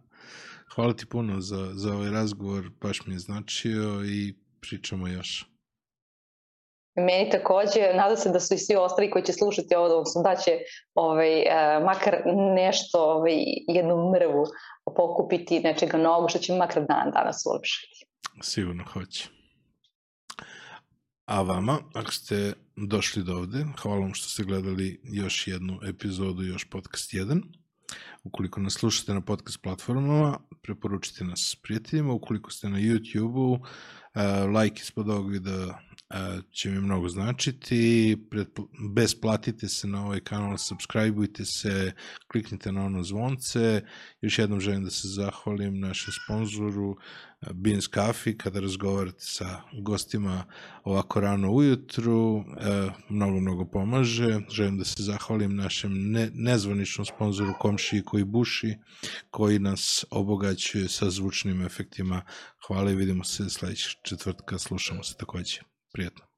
Hvala 0.74 0.92
ti 0.92 1.06
puno 1.06 1.40
za, 1.40 1.70
za 1.74 1.94
ovaj 1.94 2.10
razgovor. 2.10 2.70
Baš 2.80 3.06
mi 3.06 3.14
je 3.14 3.18
značio 3.18 4.04
i 4.04 4.34
pričamo 4.60 5.08
još. 5.08 5.50
Meni 6.94 7.30
takođe, 7.30 7.94
nada 7.94 8.16
se 8.16 8.30
da 8.30 8.40
su 8.40 8.54
i 8.54 8.58
svi 8.58 8.76
ostali 8.76 9.10
koji 9.10 9.24
će 9.24 9.32
slušati 9.32 9.74
ovo, 9.74 9.86
odnosno 9.86 10.22
da 10.22 10.36
će 10.36 10.50
ovaj, 10.94 11.40
eh, 11.40 11.80
makar 11.84 12.22
nešto, 12.54 13.04
ovaj, 13.04 13.44
jednu 13.68 14.10
mrvu 14.10 14.44
pokupiti 14.96 15.60
nečega 15.60 15.98
novog 15.98 16.30
što 16.30 16.38
će 16.38 16.52
makar 16.52 16.86
dan 16.86 17.10
danas 17.14 17.42
ulepšati. 17.46 18.06
Sigurno 18.42 18.84
hoće. 18.92 19.28
A 21.24 21.42
vama, 21.42 21.78
ako 21.94 22.12
ste 22.12 22.52
došli 22.76 23.22
do 23.22 23.36
ovde, 23.36 23.64
hvala 23.82 23.98
vam 23.98 24.14
što 24.14 24.28
ste 24.28 24.42
gledali 24.42 25.00
još 25.04 25.46
jednu 25.46 25.78
epizodu, 25.88 26.42
još 26.42 26.70
podcast 26.70 27.12
1. 27.12 27.42
Ukoliko 28.24 28.60
nas 28.60 28.72
slušate 28.72 29.14
na 29.14 29.20
podcast 29.20 29.62
platformama, 29.62 30.38
preporučite 30.62 31.24
nas 31.24 31.56
prijateljima. 31.62 32.12
Ukoliko 32.12 32.50
ste 32.50 32.68
na 32.68 32.78
YouTube-u, 32.78 33.52
uh, 33.52 33.60
like 34.60 34.80
ispod 34.82 35.08
ovog 35.08 35.30
videa 35.30 35.78
će 36.52 36.70
mi 36.70 36.80
mnogo 36.80 37.08
značiti. 37.08 38.16
Besplatite 38.94 39.68
se 39.68 39.88
na 39.88 40.04
ovaj 40.06 40.20
kanal, 40.20 40.58
subscribeujte 40.58 41.44
se, 41.44 41.92
kliknite 42.32 42.72
na 42.72 42.84
ono 42.84 43.02
zvonce. 43.02 43.82
Još 44.20 44.38
jednom 44.38 44.60
želim 44.60 44.84
da 44.84 44.90
se 44.90 45.08
zahvalim 45.08 45.80
našem 45.80 46.12
sponzoru 46.24 46.96
Beans 47.54 47.88
Coffee 47.94 48.38
kada 48.38 48.60
razgovarate 48.60 49.18
sa 49.24 49.60
gostima 49.82 50.44
ovako 50.84 51.20
rano 51.20 51.52
ujutru, 51.52 52.44
e, 52.60 52.88
mnogo, 53.08 53.40
mnogo 53.40 53.64
pomaže. 53.64 54.40
Želim 54.50 54.78
da 54.78 54.84
se 54.84 55.02
zahvalim 55.02 55.56
našem 55.56 56.10
ne, 56.10 56.30
nezvaničnom 56.34 57.06
sponzoru 57.06 57.52
Komšiji 57.60 58.02
koji 58.02 58.24
buši, 58.24 58.74
koji 59.30 59.58
nas 59.58 60.04
obogaćuje 60.10 60.88
sa 60.88 61.10
zvučnim 61.10 61.62
efektima. 61.62 62.22
Hvala 62.66 62.90
i 62.90 62.94
vidimo 62.94 63.24
se 63.24 63.50
sledećeg 63.50 63.92
četvrtka, 64.02 64.58
slušamo 64.58 65.02
se 65.02 65.14
takođe. 65.14 65.69
Приятно. 65.92 66.29